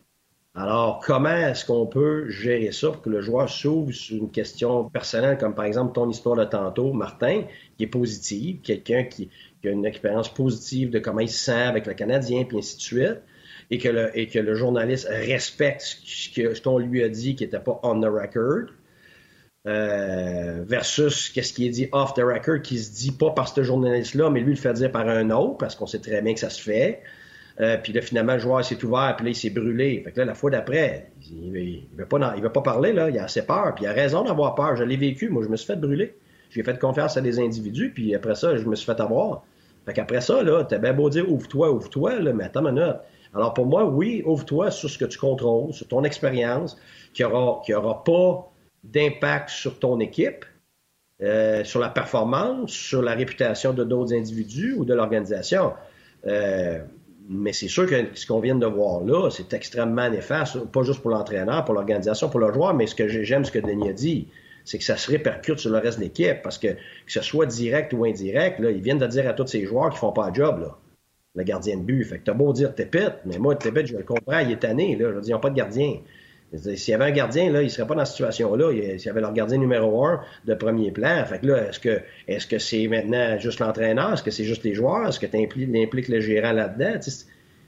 Alors, 0.55 1.01
comment 1.05 1.37
est-ce 1.37 1.65
qu'on 1.65 1.87
peut 1.87 2.29
gérer 2.31 2.73
ça 2.73 2.91
pour 2.91 3.03
que 3.03 3.11
le 3.11 3.21
joueur 3.21 3.49
s'ouvre 3.49 3.93
sur 3.93 4.17
une 4.17 4.31
question 4.31 4.89
personnelle, 4.89 5.37
comme 5.39 5.55
par 5.55 5.67
exemple 5.67 5.93
ton 5.93 6.09
histoire 6.09 6.37
de 6.37 6.45
tantôt, 6.45 6.93
Martin, 6.93 7.43
qui 7.77 7.85
est 7.85 7.89
positive, 7.89 8.61
quelqu'un 8.63 9.05
qui, 9.05 9.31
a 9.65 9.69
une 9.69 9.85
expérience 9.85 10.33
positive 10.33 10.91
de 10.91 10.99
comment 11.01 11.21
il 11.21 11.29
se 11.29 11.45
sent 11.45 11.63
avec 11.63 11.87
le 11.87 11.95
Canadien, 11.95 12.45
puis 12.45 12.59
ainsi 12.59 12.77
de 12.77 12.81
suite, 12.81 13.23
et 13.71 13.79
que 13.79 13.89
le, 13.89 14.19
et 14.19 14.27
que 14.27 14.39
le 14.39 14.55
journaliste 14.55 15.07
respecte 15.09 15.83
ce 15.83 16.63
qu'on 16.63 16.79
lui 16.79 17.03
a 17.03 17.09
dit 17.09 17.35
qui 17.35 17.45
n'était 17.45 17.61
pas 17.61 17.79
on 17.83 18.01
the 18.01 18.07
record, 18.07 18.71
euh, 19.67 20.63
versus 20.65 21.31
qu'est-ce 21.31 21.53
qui 21.53 21.67
est 21.67 21.71
dit 21.71 21.89
off 21.93 22.15
the 22.15 22.21
record, 22.21 22.63
qui 22.63 22.79
se 22.79 22.95
dit 22.95 23.13
pas 23.13 23.31
par 23.31 23.49
ce 23.49 23.63
journaliste-là, 23.63 24.31
mais 24.31 24.41
lui 24.41 24.55
le 24.55 24.61
fait 24.61 24.73
dire 24.75 24.93
par 24.93 25.09
un 25.09 25.31
autre, 25.31 25.59
parce 25.59 25.75
qu'on 25.75 25.87
sait 25.87 25.99
très 25.99 26.23
bien 26.23 26.35
que 26.35 26.41
ça 26.41 26.51
se 26.51 26.63
fait. 26.63 27.03
Euh, 27.61 27.77
puis 27.77 27.93
là, 27.93 28.01
finalement, 28.01 28.35
le 28.35 28.39
joueur 28.39 28.65
s'est 28.65 28.83
ouvert, 28.85 29.15
puis 29.17 29.25
là, 29.25 29.31
il 29.31 29.35
s'est 29.35 29.51
brûlé. 29.51 30.01
Fait 30.05 30.13
que 30.13 30.21
là, 30.21 30.27
la 30.27 30.35
fois 30.35 30.51
d'après, 30.51 31.11
il, 31.29 31.89
ne 31.93 31.99
veut 31.99 32.07
pas, 32.07 32.35
il 32.37 32.43
veut 32.43 32.53
pas 32.53 32.63
parler, 32.63 32.93
là. 32.93 33.11
Il 33.11 33.19
a 33.19 33.25
assez 33.25 33.45
peur, 33.45 33.75
puis 33.75 33.85
il 33.85 33.89
a 33.89 33.93
raison 33.93 34.23
d'avoir 34.23 34.55
peur. 34.55 34.77
Je 34.77 34.85
l'ai 34.85 34.97
vécu. 34.97 35.29
Moi, 35.29 35.43
je 35.43 35.49
me 35.49 35.57
suis 35.57 35.67
fait 35.67 35.77
brûler. 35.77 36.15
J'ai 36.51 36.63
fait 36.63 36.79
confiance 36.79 37.17
à 37.17 37.21
des 37.21 37.41
individus, 37.41 37.91
puis 37.93 38.15
après 38.15 38.37
ça, 38.37 38.57
je 38.57 38.65
me 38.65 38.77
suis 38.77 38.87
fait 38.87 39.01
avoir. 39.01 39.43
Fait 39.87 39.93
qu'après 39.93 40.21
ça, 40.21 40.43
là, 40.43 40.65
t'as 40.65 40.79
bien 40.79 40.93
beau 40.93 41.11
dire 41.11 41.31
ouvre-toi, 41.31 41.73
ouvre-toi, 41.73 42.21
là, 42.21 42.33
mais 42.33 42.45
attends 42.45 42.67
une. 42.67 42.97
Alors 43.35 43.55
pour 43.55 43.67
moi, 43.67 43.85
oui, 43.85 44.23
ouvre-toi 44.25 44.71
sur 44.71 44.89
ce 44.89 44.97
que 44.97 45.05
tu 45.05 45.19
contrôles, 45.19 45.73
sur 45.73 45.87
ton 45.89 46.05
expérience, 46.05 46.79
qui 47.13 47.25
aura, 47.25 47.61
aura 47.75 48.05
pas 48.05 48.51
d'impact 48.93 49.51
sur 49.51 49.79
ton 49.79 50.01
équipe, 50.01 50.45
euh, 51.23 51.65
sur 51.65 51.81
la 51.81 51.89
performance, 51.89 52.71
sur 52.71 53.03
la 53.03 53.15
réputation 53.15 53.73
de 53.73 53.85
d'autres 53.85 54.15
individus 54.15 54.75
ou 54.75 54.85
de 54.85 54.95
l'organisation. 54.95 55.73
Euh, 56.27 56.79
mais 57.29 57.53
c'est 57.53 57.69
sûr 57.69 57.87
que 57.87 58.07
ce 58.15 58.27
qu'on 58.27 58.41
vient 58.41 58.55
de 58.55 58.67
voir 58.67 59.05
là, 59.05 59.29
c'est 59.31 59.53
extrêmement 59.53 60.09
néfaste, 60.09 60.65
pas 60.67 60.83
juste 60.83 61.01
pour 61.01 61.11
l'entraîneur, 61.11 61.65
pour 61.65 61.75
l'organisation, 61.75 62.31
pour 62.31 62.41
le 62.41 62.53
joueur, 62.53 62.73
mais 62.75 62.87
ce 62.87 62.95
que 62.95 63.09
j'aime, 63.09 63.45
ce 63.45 63.53
que 63.53 63.59
Denis 63.59 63.91
a 63.91 63.93
dit, 63.93 64.29
c'est 64.65 64.79
que 64.79 64.85
ça 64.85 64.97
se 64.97 65.11
répercute 65.11 65.59
sur 65.59 65.71
le 65.71 65.79
reste 65.79 65.99
de 65.99 66.05
l'équipe, 66.05 66.41
parce 66.43 66.59
que 66.59 66.69
que 66.69 66.77
ce 67.07 67.21
soit 67.21 67.47
direct 67.47 67.93
ou 67.93 68.05
indirect, 68.05 68.61
là, 68.61 68.71
ils 68.71 68.81
viennent 68.81 68.99
de 68.99 69.07
dire 69.07 69.29
à 69.29 69.33
tous 69.33 69.47
ces 69.47 69.65
joueurs 69.65 69.91
qui 69.91 69.99
font 69.99 70.13
pas 70.13 70.29
le 70.29 70.35
job, 70.35 70.61
là, 70.61 70.79
le 71.35 71.43
gardien 71.43 71.77
de 71.77 71.83
but. 71.83 72.05
Fait 72.05 72.19
que 72.19 72.25
t'as 72.25 72.33
beau 72.33 72.53
dire 72.53 72.75
Tépit, 72.75 73.13
mais 73.27 73.39
moi, 73.39 73.57
Tépit, 73.57 73.87
je 73.87 73.97
le 73.97 74.05
comprends, 74.05 74.39
il 74.39 74.53
est 74.53 74.61
tanné, 74.61 74.97
là, 74.97 75.09
je 75.11 75.15
veux 75.15 75.21
dire, 75.21 75.31
ils 75.31 75.35
n'ont 75.35 75.41
pas 75.41 75.51
de 75.51 75.57
gardien. 75.57 75.97
S'il 76.57 76.93
y 76.93 76.95
avait 76.95 77.05
un 77.05 77.11
gardien, 77.11 77.53
là, 77.53 77.63
il 77.63 77.71
serait 77.71 77.87
pas 77.87 77.95
dans 77.95 78.07
cette 78.07 78.13
situation-là. 78.13 78.71
S'il 78.71 79.07
y 79.07 79.09
avait 79.11 79.21
leur 79.21 79.35
gardien 79.35 79.59
numéro 79.59 80.07
un 80.07 80.21
de 80.47 80.55
premier 80.55 80.91
plan, 80.91 81.25
fait 81.27 81.41
que 81.41 81.47
là, 81.47 81.69
est-ce 81.69 81.79
que 81.79 82.01
est-ce 82.27 82.47
que 82.47 82.59
c'est 82.59 82.89
maintenant 82.89 83.39
juste 83.39 83.61
l'entraîneur? 83.61 84.15
Est-ce 84.15 84.23
que 84.23 84.31
c'est 84.31 84.45
juste 84.45 84.65
les 84.65 84.75
joueurs? 84.75 85.09
Est-ce 85.09 85.21
que 85.21 85.27
tu 85.27 85.37
impliques, 85.37 86.09
le 86.09 86.21
gérant 86.21 86.53
là-dedans? 86.53 86.99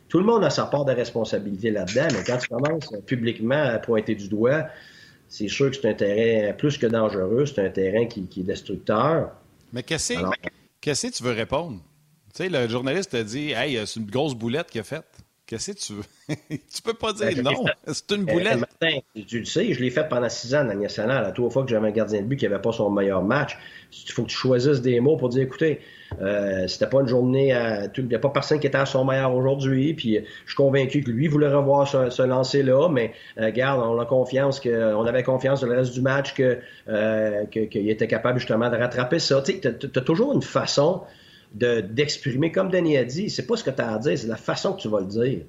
tout 0.09 0.19
le 0.19 0.25
monde 0.25 0.43
a 0.43 0.51
sa 0.51 0.67
part 0.67 0.85
de 0.85 0.93
responsabilité 0.93 1.71
là-dedans, 1.71 2.09
mais 2.13 2.25
quand 2.27 2.39
tu 2.39 2.49
commences 2.49 2.93
publiquement 3.07 3.63
à 3.63 3.79
pointer 3.79 4.17
du 4.17 4.29
doigt, 4.29 4.67
c'est 5.29 5.47
sûr 5.47 5.71
que 5.71 5.77
c'est 5.77 5.89
un 5.89 5.95
terrain 5.95 6.53
plus 6.53 6.77
que 6.79 6.87
dangereux, 6.87 7.47
c'est 7.47 7.65
un 7.65 7.71
terrain 7.71 8.07
qui, 8.07 8.29
est 8.41 8.43
destructeur. 8.43 9.31
Mais 9.73 9.85
qu'est-ce 9.85 10.13
que 10.13 11.17
tu 11.17 11.23
veux 11.23 11.33
répondre? 11.33 11.79
Tu 12.35 12.45
sais, 12.45 12.49
le 12.49 12.69
journaliste 12.69 13.13
te 13.13 13.23
dit 13.23 13.53
Hey, 13.53 13.79
c'est 13.87 14.01
une 14.01 14.11
grosse 14.11 14.35
boulette 14.35 14.69
qu'il 14.71 14.81
a 14.81 14.85
faite. 14.85 15.10
Qu'est-ce 15.51 15.73
que 15.73 15.79
tu 15.79 15.93
veux? 15.95 16.37
tu 16.49 16.81
peux 16.85 16.95
pas 16.95 17.13
dire 17.13 17.33
ben, 17.35 17.43
non. 17.43 17.65
C'est 17.89 18.13
une 18.13 18.25
boulette. 18.25 18.61
tu 19.27 19.41
le 19.41 19.45
sais, 19.45 19.73
je 19.75 19.81
l'ai 19.81 19.91
fait 19.91 20.09
pendant 20.09 20.29
six 20.29 20.55
ans 20.55 20.63
la 20.63 20.77
nationale. 20.77 21.25
À 21.25 21.33
trois 21.33 21.51
fois 21.51 21.65
que 21.65 21.71
j'avais 21.71 21.89
un 21.89 21.91
gardien 21.91 22.23
de 22.23 22.27
but 22.27 22.37
qui 22.37 22.49
n'avait 22.49 22.63
pas 22.63 22.71
son 22.71 22.89
meilleur 22.89 23.25
match, 23.25 23.59
il 24.07 24.13
faut 24.13 24.23
que 24.23 24.29
tu 24.29 24.37
choisisses 24.37 24.81
des 24.81 25.01
mots 25.01 25.17
pour 25.17 25.29
dire 25.29 25.43
écoutez, 25.43 25.81
euh, 26.23 26.69
c'était 26.69 26.87
pas 26.87 27.01
une 27.01 27.09
journée 27.09 27.49
Il 27.97 28.05
n'y 28.05 28.15
a 28.15 28.19
pas 28.21 28.29
personne 28.29 28.61
qui 28.61 28.69
était 28.69 28.79
à 28.79 28.87
son 28.87 29.05
meilleur 29.05 29.35
aujourd'hui. 29.35 29.93
Puis 29.95 30.21
je 30.45 30.51
suis 30.51 30.57
convaincu 30.57 31.03
que 31.03 31.11
lui 31.11 31.27
voulait 31.27 31.49
revoir 31.49 31.89
ce, 31.89 32.23
lancer-là, 32.23 32.89
mais 32.89 33.13
euh, 33.41 33.51
garde, 33.51 33.83
on 33.85 33.99
a 33.99 34.07
confiance 34.07 34.61
que 34.61 34.95
on 34.95 35.05
avait 35.05 35.25
confiance 35.25 35.63
dans 35.63 35.67
le 35.67 35.79
reste 35.79 35.95
du 35.95 36.01
match 36.01 36.33
que 36.33 36.61
euh, 36.89 37.45
qu'il 37.47 37.91
était 37.91 38.07
capable 38.07 38.39
justement 38.39 38.71
de 38.71 38.77
rattraper 38.77 39.19
ça. 39.19 39.43
Tu 39.43 39.61
as, 39.67 40.01
toujours 40.01 40.33
une 40.33 40.43
façon 40.43 41.03
d'exprimer, 41.53 42.53
comme 42.53 42.71
Denis 42.71 42.97
a 42.97 43.05
dit, 43.05 43.31
c'est 43.31 43.47
pas 43.47 43.57
ce 43.57 43.65
que 43.65 43.71
tu 43.71 43.83
as 43.83 43.93
à 43.93 43.99
dire, 43.99 44.17
c'est 44.17 44.29
la 44.29 44.37
façon 44.37 44.73
que 44.73 44.81
tu 44.81 44.89
vas 44.89 45.01
le 45.01 45.07
dire. 45.07 45.41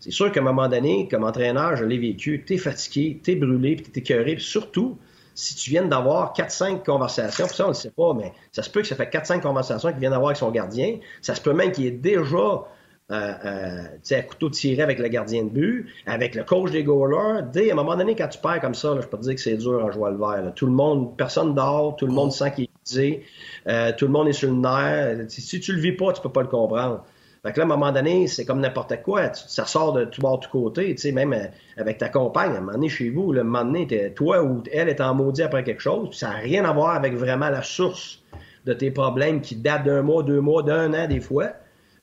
C'est 0.00 0.10
sûr 0.10 0.30
qu'à 0.32 0.40
un 0.40 0.44
moment 0.44 0.68
donné, 0.68 1.08
comme 1.08 1.24
entraîneur, 1.24 1.76
je 1.76 1.84
l'ai 1.84 1.98
vécu, 1.98 2.44
tu 2.46 2.54
es 2.54 2.58
fatigué, 2.58 3.20
tu 3.22 3.32
es 3.32 3.36
brûlé, 3.36 3.76
puis 3.76 3.84
tu 3.84 3.98
es 3.98 4.02
écœuré, 4.02 4.36
surtout, 4.38 4.98
si 5.34 5.54
tu 5.54 5.70
viens 5.70 5.84
d'avoir 5.84 6.32
4-5 6.34 6.84
conversations, 6.84 7.46
puis 7.46 7.56
ça, 7.56 7.64
on 7.64 7.68
ne 7.68 7.72
le 7.72 7.78
sait 7.78 7.90
pas, 7.90 8.14
mais 8.14 8.32
ça 8.52 8.62
se 8.62 8.70
peut 8.70 8.82
que 8.82 8.86
ça 8.86 8.96
fait 8.96 9.12
4-5 9.12 9.40
conversations 9.40 9.90
qu'il 9.90 10.00
vient 10.00 10.10
d'avoir 10.10 10.30
avec 10.30 10.38
son 10.38 10.50
gardien. 10.50 10.98
Ça 11.22 11.34
se 11.34 11.40
peut 11.40 11.52
même 11.52 11.72
qu'il 11.72 11.86
est 11.86 11.90
déjà 11.90 12.64
euh, 13.12 13.32
euh, 13.44 14.16
à 14.16 14.22
couteau 14.22 14.48
tiré 14.48 14.82
avec 14.82 14.98
le 14.98 15.08
gardien 15.08 15.44
de 15.44 15.50
but, 15.50 15.86
avec 16.06 16.34
le 16.34 16.42
coach 16.42 16.70
des 16.70 16.84
goalers. 16.84 17.42
Dès, 17.52 17.68
à 17.70 17.74
un 17.74 17.76
moment 17.76 17.96
donné, 17.96 18.16
quand 18.16 18.28
tu 18.28 18.38
perds 18.38 18.60
comme 18.60 18.74
ça, 18.74 18.96
je 19.00 19.06
peux 19.06 19.18
te 19.18 19.22
dire 19.24 19.34
que 19.34 19.40
c'est 19.40 19.56
dur 19.56 19.84
en 19.84 19.90
jouant 19.90 20.08
le 20.08 20.16
vert. 20.16 20.52
Tout 20.54 20.66
le 20.66 20.72
monde, 20.72 21.14
personne 21.16 21.54
dort, 21.54 21.96
tout 21.96 22.06
le 22.06 22.12
monde 22.12 22.32
sent 22.32 22.52
qu'il 22.52 22.68
divisé. 22.84 23.24
Euh, 23.68 23.92
tout 23.96 24.06
le 24.06 24.12
monde 24.12 24.28
est 24.28 24.32
sur 24.32 24.50
le 24.50 24.56
nerf. 24.56 25.26
Si 25.28 25.60
tu 25.60 25.72
le 25.72 25.80
vis 25.80 25.92
pas, 25.92 26.12
tu 26.12 26.22
peux 26.22 26.32
pas 26.32 26.42
le 26.42 26.48
comprendre. 26.48 27.04
Fait 27.42 27.52
que 27.52 27.58
là, 27.58 27.64
à 27.64 27.66
un 27.66 27.68
moment 27.68 27.92
donné, 27.92 28.26
c'est 28.26 28.46
comme 28.46 28.60
n'importe 28.60 29.02
quoi. 29.02 29.34
ça 29.34 29.66
sort 29.66 29.92
de 29.92 30.06
tout 30.06 30.22
bord, 30.22 30.38
de 30.38 30.46
tout 30.46 30.50
côté. 30.50 30.94
Tu 30.94 31.02
sais, 31.02 31.12
même 31.12 31.34
euh, 31.34 31.44
avec 31.76 31.98
ta 31.98 32.08
compagne, 32.08 32.52
à 32.52 32.56
un 32.56 32.60
moment 32.60 32.72
donné, 32.72 32.88
chez 32.88 33.10
vous, 33.10 33.32
le 33.32 33.44
moment 33.44 33.66
donné, 33.66 34.14
toi 34.14 34.42
ou 34.42 34.62
elle 34.72 34.88
est 34.88 35.02
en 35.02 35.14
maudit 35.14 35.42
après 35.42 35.62
quelque 35.62 35.82
chose, 35.82 36.16
ça 36.16 36.30
n'a 36.30 36.36
rien 36.36 36.64
à 36.64 36.72
voir 36.72 36.94
avec 36.94 37.12
vraiment 37.14 37.50
la 37.50 37.62
source 37.62 38.22
de 38.64 38.72
tes 38.72 38.90
problèmes 38.90 39.42
qui 39.42 39.56
datent 39.56 39.84
d'un 39.84 40.00
mois, 40.00 40.22
deux 40.22 40.40
mois, 40.40 40.62
d'un 40.62 40.94
an 40.94 41.06
des 41.06 41.20
fois. 41.20 41.52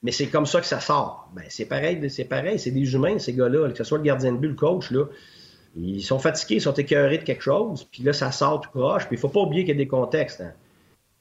Mais 0.04 0.12
c'est 0.12 0.28
comme 0.28 0.45
ça 0.45 0.60
que 0.60 0.66
ça 0.66 0.80
sort. 0.80 1.30
Ben, 1.36 1.43
c'est 1.49 1.66
pareil, 1.66 2.10
c'est 2.10 2.26
pareil, 2.26 2.58
c'est 2.58 2.72
des 2.72 2.93
humains, 2.93 3.20
ces 3.20 3.34
gars-là, 3.34 3.70
que 3.70 3.78
ce 3.78 3.84
soit 3.84 3.99
le 3.99 4.04
gardien 4.04 4.32
de 4.32 4.38
but, 4.38 4.49
le 4.49 4.56
coach, 4.56 4.91
là. 4.91 5.06
Ils 5.78 6.04
sont 6.04 6.20
fatigués, 6.20 6.56
ils 6.56 6.62
sont 6.62 6.74
écœurés 6.74 7.20
de 7.20 7.24
quelque 7.24 7.43
chose, 7.43 7.88
puis 7.89 8.04
là, 8.04 8.12
ça 8.12 8.32
sort 8.32 8.62
tout 8.62 8.72
proche. 8.72 9.08
Puis 9.08 9.16
il 9.16 9.20
faut 9.20 9.30
pas 9.30 9.39
oublier 9.39 9.64
qu'il 9.64 9.76
y 9.76 9.78
a 9.78 9.84
des 9.84 9.88
contextes. 9.88 10.41
Hein. 10.41 10.52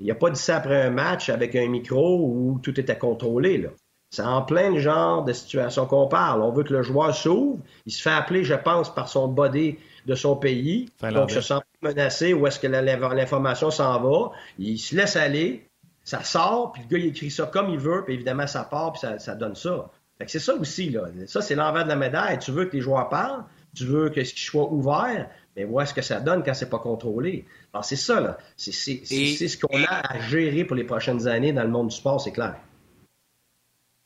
Il 0.00 0.04
n'y 0.04 0.10
a 0.10 0.14
pas 0.14 0.30
dit 0.30 0.40
ça 0.40 0.56
après 0.56 0.82
un 0.82 0.90
match 0.90 1.28
avec 1.28 1.54
un 1.54 1.68
micro 1.68 2.20
où 2.24 2.58
tout 2.62 2.78
était 2.80 2.98
contrôlé. 2.98 3.58
Là. 3.58 3.68
C'est 4.10 4.22
en 4.22 4.42
plein 4.42 4.76
genre 4.78 5.24
de 5.24 5.32
situation 5.32 5.86
qu'on 5.86 6.08
parle. 6.08 6.42
On 6.42 6.50
veut 6.50 6.64
que 6.64 6.72
le 6.72 6.82
joueur 6.82 7.14
s'ouvre. 7.14 7.60
Il 7.86 7.92
se 7.92 8.02
fait 8.02 8.10
appeler, 8.10 8.42
je 8.42 8.54
pense, 8.54 8.92
par 8.92 9.08
son 9.08 9.28
body 9.28 9.76
de 10.06 10.14
son 10.16 10.34
pays. 10.34 10.88
Donc, 11.12 11.30
se 11.30 11.40
sent 11.40 11.60
menacé. 11.82 12.34
Où 12.34 12.46
est-ce 12.46 12.58
que 12.58 12.66
l'information 12.66 13.70
s'en 13.70 14.00
va? 14.00 14.32
Il 14.58 14.78
se 14.78 14.96
laisse 14.96 15.14
aller. 15.14 15.68
Ça 16.10 16.24
sort. 16.24 16.72
Puis 16.72 16.82
le 16.82 16.88
gars, 16.88 16.98
il 16.98 17.06
écrit 17.10 17.30
ça 17.30 17.46
comme 17.46 17.70
il 17.70 17.78
veut. 17.78 18.02
Puis 18.04 18.14
évidemment, 18.14 18.48
ça 18.48 18.64
part. 18.64 18.94
Puis 18.94 19.02
ça, 19.18 19.34
donne 19.36 19.54
ça. 19.54 19.88
c'est 20.26 20.40
ça 20.40 20.54
aussi. 20.56 20.90
Là. 20.90 21.02
Ça, 21.28 21.40
c'est 21.40 21.54
l'envers 21.54 21.84
de 21.84 21.88
la 21.88 21.94
médaille. 21.94 22.36
Tu 22.40 22.50
veux 22.50 22.64
que 22.64 22.72
les 22.74 22.82
joueurs 22.82 23.08
parlent. 23.08 23.44
Tu 23.76 23.84
veux 23.84 24.10
que 24.10 24.24
ce 24.24 24.34
qui 24.34 24.40
soit 24.40 24.68
ouvert. 24.72 25.30
Mais 25.56 25.62
vois 25.62 25.86
ce 25.86 25.94
que 25.94 26.02
ça 26.02 26.18
donne 26.18 26.42
quand 26.42 26.52
c'est 26.52 26.68
pas 26.68 26.80
contrôlé? 26.80 27.46
Alors, 27.72 27.84
c'est 27.84 27.94
ça, 27.94 28.20
là. 28.20 28.38
C'est 28.56 28.72
ce 28.72 29.56
qu'on 29.56 29.84
a 29.84 30.14
à 30.14 30.18
gérer 30.18 30.64
pour 30.64 30.74
les 30.74 30.82
prochaines 30.82 31.28
années 31.28 31.52
dans 31.52 31.62
le 31.62 31.70
monde 31.70 31.88
du 31.88 31.94
sport, 31.94 32.20
c'est 32.20 32.32
clair. 32.32 32.56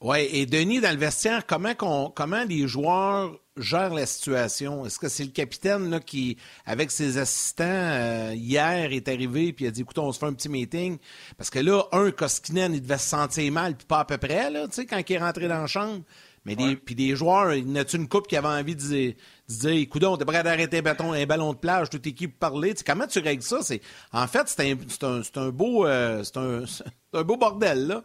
Oui, 0.01 0.28
et 0.32 0.45
Denis, 0.45 0.80
dans 0.80 0.90
le 0.90 0.99
vestiaire, 0.99 1.47
comment, 1.47 1.74
comment 2.11 2.45
les 2.45 2.68
joueurs 2.68 3.38
gèrent 3.57 3.95
la 3.95 4.05
situation? 4.05 4.84
Est-ce 4.84 4.99
que 4.99 5.09
c'est 5.09 5.24
le 5.24 5.30
capitaine 5.30 5.88
là, 5.88 6.01
qui, 6.01 6.36
avec 6.66 6.90
ses 6.90 7.16
assistants, 7.16 7.64
euh, 7.64 8.32
hier 8.34 8.92
est 8.92 9.09
arrivé 9.09 9.53
puis 9.53 9.66
a 9.66 9.70
dit 9.70 9.80
écoute, 9.80 9.99
on 9.99 10.12
se 10.12 10.18
fait 10.18 10.26
un 10.26 10.34
petit 10.34 10.51
meeting? 10.51 10.99
Parce 11.38 11.49
que 11.49 11.59
là, 11.59 11.84
un, 11.92 12.11
Koskinen, 12.11 12.74
il 12.74 12.82
devait 12.82 12.99
se 12.99 13.09
sentir 13.09 13.51
mal, 13.51 13.76
puis 13.76 13.86
pas 13.86 14.01
à 14.01 14.05
peu 14.05 14.18
près, 14.18 14.51
là, 14.51 14.68
tu 14.68 14.74
sais, 14.74 14.86
quand 14.86 15.01
il 15.09 15.12
est 15.12 15.18
rentré 15.18 15.49
dans 15.49 15.61
la 15.61 15.66
chambre. 15.66 16.03
Mais 16.45 16.57
des, 16.57 16.76
puis 16.76 16.95
des 16.95 17.16
joueurs, 17.16 17.55
il 17.55 17.72
y 17.72 17.78
a 17.78 17.84
une 17.95 18.07
coupe 18.07 18.26
qui 18.26 18.36
avait 18.36 18.49
envie 18.49 18.76
de 18.76 18.80
dire, 18.80 19.14
de 19.49 19.55
dire 19.55 19.70
écoute, 19.70 20.05
t'es 20.18 20.24
prêt 20.26 20.47
à 20.47 20.51
arrêter 20.51 20.78
un 20.78 20.82
bâton, 20.82 21.14
un 21.14 21.24
ballon 21.24 21.55
de 21.55 21.59
plage, 21.59 21.88
toute 21.88 22.07
équipe 22.07 22.38
parler? 22.38 22.74
Comment 22.86 23.07
tu 23.07 23.20
règles 23.20 23.42
ça? 23.42 23.62
C'est, 23.62 23.80
en 24.12 24.26
fait, 24.26 24.47
c'est 24.49 24.70
un, 24.70 24.76
un, 25.09 25.22
un, 25.36 25.49
beau, 25.49 25.86
euh, 25.86 26.22
c'est 26.22 26.36
un, 26.36 26.64
un 27.18 27.22
beau 27.22 27.38
bordel, 27.38 27.86
là. 27.86 28.05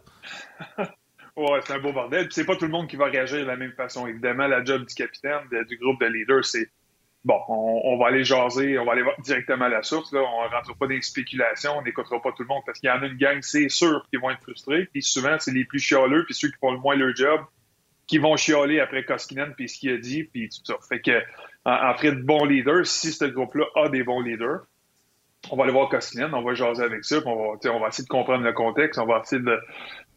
C'est 1.64 1.72
un 1.72 1.78
beau 1.78 1.92
bordel. 1.92 2.26
Puis 2.26 2.34
c'est 2.34 2.44
pas 2.44 2.56
tout 2.56 2.64
le 2.64 2.70
monde 2.70 2.88
qui 2.88 2.96
va 2.96 3.06
réagir 3.06 3.38
de 3.38 3.44
la 3.44 3.56
même 3.56 3.72
façon. 3.72 4.06
Évidemment, 4.06 4.46
la 4.46 4.64
job 4.64 4.84
du 4.86 4.94
capitaine, 4.94 5.40
du 5.68 5.76
groupe 5.78 6.00
de 6.00 6.06
leaders, 6.06 6.44
c'est 6.44 6.68
bon, 7.24 7.38
on, 7.48 7.98
va 7.98 8.08
aller 8.08 8.24
jaser, 8.24 8.78
on 8.78 8.84
va 8.84 8.92
aller 8.92 9.04
directement 9.22 9.66
à 9.66 9.68
la 9.68 9.82
source. 9.82 10.12
Là. 10.12 10.20
On 10.20 10.44
ne 10.44 10.50
rentre 10.50 10.76
pas 10.76 10.86
dans 10.86 10.92
les 10.92 11.02
spéculations, 11.02 11.72
on 11.78 11.82
n'écoutera 11.82 12.20
pas 12.20 12.32
tout 12.32 12.42
le 12.42 12.48
monde 12.48 12.62
parce 12.64 12.78
qu'il 12.78 12.88
y 12.88 12.92
en 12.92 13.02
a 13.02 13.06
une 13.06 13.16
gang, 13.16 13.38
c'est 13.42 13.68
sûr, 13.68 14.06
qui 14.10 14.18
vont 14.18 14.30
être 14.30 14.42
frustrés. 14.42 14.88
Puis 14.92 15.02
souvent, 15.02 15.36
c'est 15.38 15.52
les 15.52 15.64
plus 15.64 15.78
chialeux, 15.78 16.24
puis 16.24 16.34
ceux 16.34 16.48
qui 16.48 16.58
font 16.58 16.72
le 16.72 16.78
moins 16.78 16.96
leur 16.96 17.14
job, 17.14 17.40
qui 18.06 18.18
vont 18.18 18.36
chialer 18.36 18.80
après 18.80 19.04
Koskinen, 19.04 19.54
puis 19.56 19.68
ce 19.68 19.78
qu'il 19.78 19.92
a 19.92 19.98
dit, 19.98 20.24
puis 20.24 20.48
tout 20.48 20.64
ça. 20.64 20.74
Fait 20.88 21.00
que, 21.00 21.22
en, 21.64 21.94
fait 21.96 22.12
de 22.12 22.22
bons 22.22 22.44
leaders, 22.44 22.86
si 22.86 23.12
ce 23.12 23.24
groupe-là 23.26 23.66
a 23.76 23.88
des 23.88 24.02
bons 24.02 24.20
leaders, 24.20 24.60
on 25.50 25.56
va 25.56 25.64
aller 25.64 25.72
voir 25.72 25.88
Koskinen, 25.88 26.34
on 26.34 26.42
va 26.42 26.54
jaser 26.54 26.82
avec 26.82 27.04
ça, 27.04 27.16
on 27.24 27.54
va, 27.54 27.72
on 27.72 27.80
va 27.80 27.88
essayer 27.88 28.04
de 28.04 28.08
comprendre 28.08 28.44
le 28.44 28.52
contexte, 28.52 28.98
on 28.98 29.06
va 29.06 29.20
essayer 29.22 29.40
de, 29.40 29.58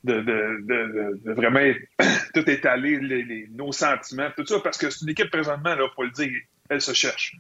de, 0.04 1.34
vraiment 1.34 1.74
tout 2.34 2.49
étaler, 2.49 2.97
les, 2.99 3.47
nos 3.51 3.72
sentiments, 3.72 4.30
tout 4.36 4.45
ça, 4.45 4.60
parce 4.60 4.78
que 4.78 4.89
c'est 4.89 5.04
une 5.04 5.10
équipe 5.10 5.30
présentement, 5.30 5.76
faut 5.95 6.04
le 6.04 6.12
dire, 6.12 6.32
elle 6.70 6.82
se 6.82 6.93
cherche. 6.93 7.36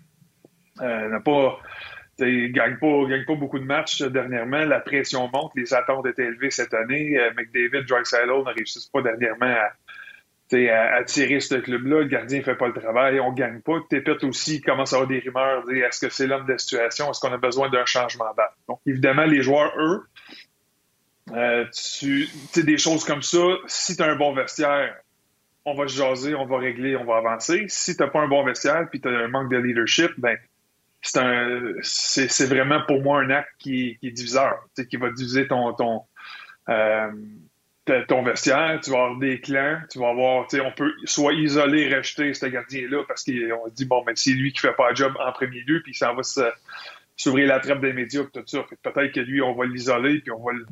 Euh, 0.81 1.09
n'a 1.09 1.19
pas, 1.19 1.59
gagne 2.19 2.77
pas, 2.77 3.05
gagne 3.07 3.25
pas 3.25 3.35
beaucoup 3.35 3.59
de 3.59 3.65
matchs 3.65 4.01
dernièrement. 4.01 4.65
La 4.65 4.79
pression 4.79 5.29
monte, 5.31 5.51
les 5.55 5.73
attentes 5.73 6.05
étaient 6.07 6.25
élevées 6.25 6.51
cette 6.51 6.73
année. 6.73 7.17
Euh, 7.19 7.31
McDavid, 7.35 7.85
Drysdale 7.85 8.27
ne 8.27 8.53
réussissent 8.53 8.87
pas 8.87 9.01
dernièrement 9.01 9.45
à, 9.45 11.03
tirer 11.05 11.39
ce 11.39 11.55
club-là. 11.55 11.99
Le 11.99 12.05
gardien 12.05 12.39
ne 12.39 12.43
fait 12.43 12.55
pas 12.55 12.67
le 12.67 12.73
travail, 12.73 13.19
on 13.19 13.31
gagne 13.31 13.61
pas. 13.61 13.79
Tépette 13.89 14.23
aussi 14.23 14.61
commence 14.61 14.93
à 14.93 14.97
avoir 14.97 15.09
des 15.09 15.19
rumeurs. 15.19 15.63
Est-ce 15.71 16.05
que 16.05 16.13
c'est 16.13 16.27
l'homme 16.27 16.45
de 16.45 16.57
situation? 16.57 17.09
Est-ce 17.09 17.19
qu'on 17.19 17.33
a 17.33 17.37
besoin 17.37 17.69
d'un 17.69 17.85
changement 17.85 18.31
d'acte? 18.37 18.55
Donc, 18.69 18.79
évidemment, 18.85 19.25
les 19.25 19.41
joueurs, 19.41 19.73
eux, 19.79 20.03
euh, 21.31 21.65
tu 21.71 22.27
des 22.55 22.77
choses 22.77 23.05
comme 23.05 23.21
ça, 23.21 23.43
si 23.65 23.95
tu 23.95 24.03
as 24.03 24.07
un 24.07 24.15
bon 24.15 24.33
vestiaire, 24.33 24.95
on 25.65 25.73
va 25.73 25.87
se 25.87 25.95
jaser, 25.95 26.35
on 26.35 26.45
va 26.45 26.57
régler, 26.57 26.95
on 26.97 27.05
va 27.05 27.17
avancer. 27.17 27.65
Si 27.69 27.95
tu 27.95 28.03
pas 28.05 28.19
un 28.19 28.27
bon 28.27 28.43
vestiaire 28.43 28.87
puis 28.89 28.99
tu 28.99 29.07
as 29.07 29.11
un 29.11 29.27
manque 29.29 29.49
de 29.49 29.57
leadership, 29.57 30.11
ben 30.17 30.37
c'est 31.01 31.19
un 31.19 31.73
c'est 31.81 32.45
vraiment 32.45 32.81
pour 32.87 33.01
moi 33.01 33.21
un 33.21 33.29
acte 33.29 33.51
qui, 33.59 33.97
qui 33.99 34.07
est 34.07 34.11
diviseur, 34.11 34.55
qui 34.89 34.97
va 34.97 35.09
diviser 35.11 35.47
ton 35.47 35.73
ton 35.73 36.01
euh, 36.69 37.11
ton 38.07 38.23
vestiaire, 38.23 38.79
tu 38.81 38.91
vas 38.91 39.03
avoir 39.03 39.19
des 39.19 39.41
clans, 39.41 39.81
tu 39.91 39.99
vas 39.99 40.09
avoir, 40.09 40.47
tu 40.47 40.57
sais, 40.57 40.63
on 40.63 40.71
peut 40.71 40.93
soit 41.03 41.33
isoler, 41.33 41.93
rejeter 41.93 42.33
ce 42.33 42.45
gardien-là 42.45 43.03
parce 43.07 43.25
qu'on 43.25 43.67
dit, 43.69 43.85
bon, 43.85 44.03
ben, 44.05 44.15
c'est 44.15 44.31
lui 44.31 44.53
qui 44.53 44.59
fait 44.59 44.73
pas 44.73 44.91
le 44.91 44.95
job 44.95 45.13
en 45.19 45.31
premier 45.33 45.59
lieu, 45.67 45.81
puis 45.83 45.93
ça 45.93 46.13
va 46.13 46.21
s'ouvrir 47.17 47.47
la 47.47 47.59
trappe 47.59 47.81
des 47.81 47.91
médias, 47.91 48.23
tout 48.33 48.43
ça. 48.45 48.65
Peut-être 48.83 49.11
que 49.11 49.19
lui, 49.19 49.41
on 49.41 49.53
va 49.53 49.65
l'isoler, 49.65 50.21
puis 50.21 50.31
on 50.31 50.41
va 50.41 50.53
le, 50.53 50.65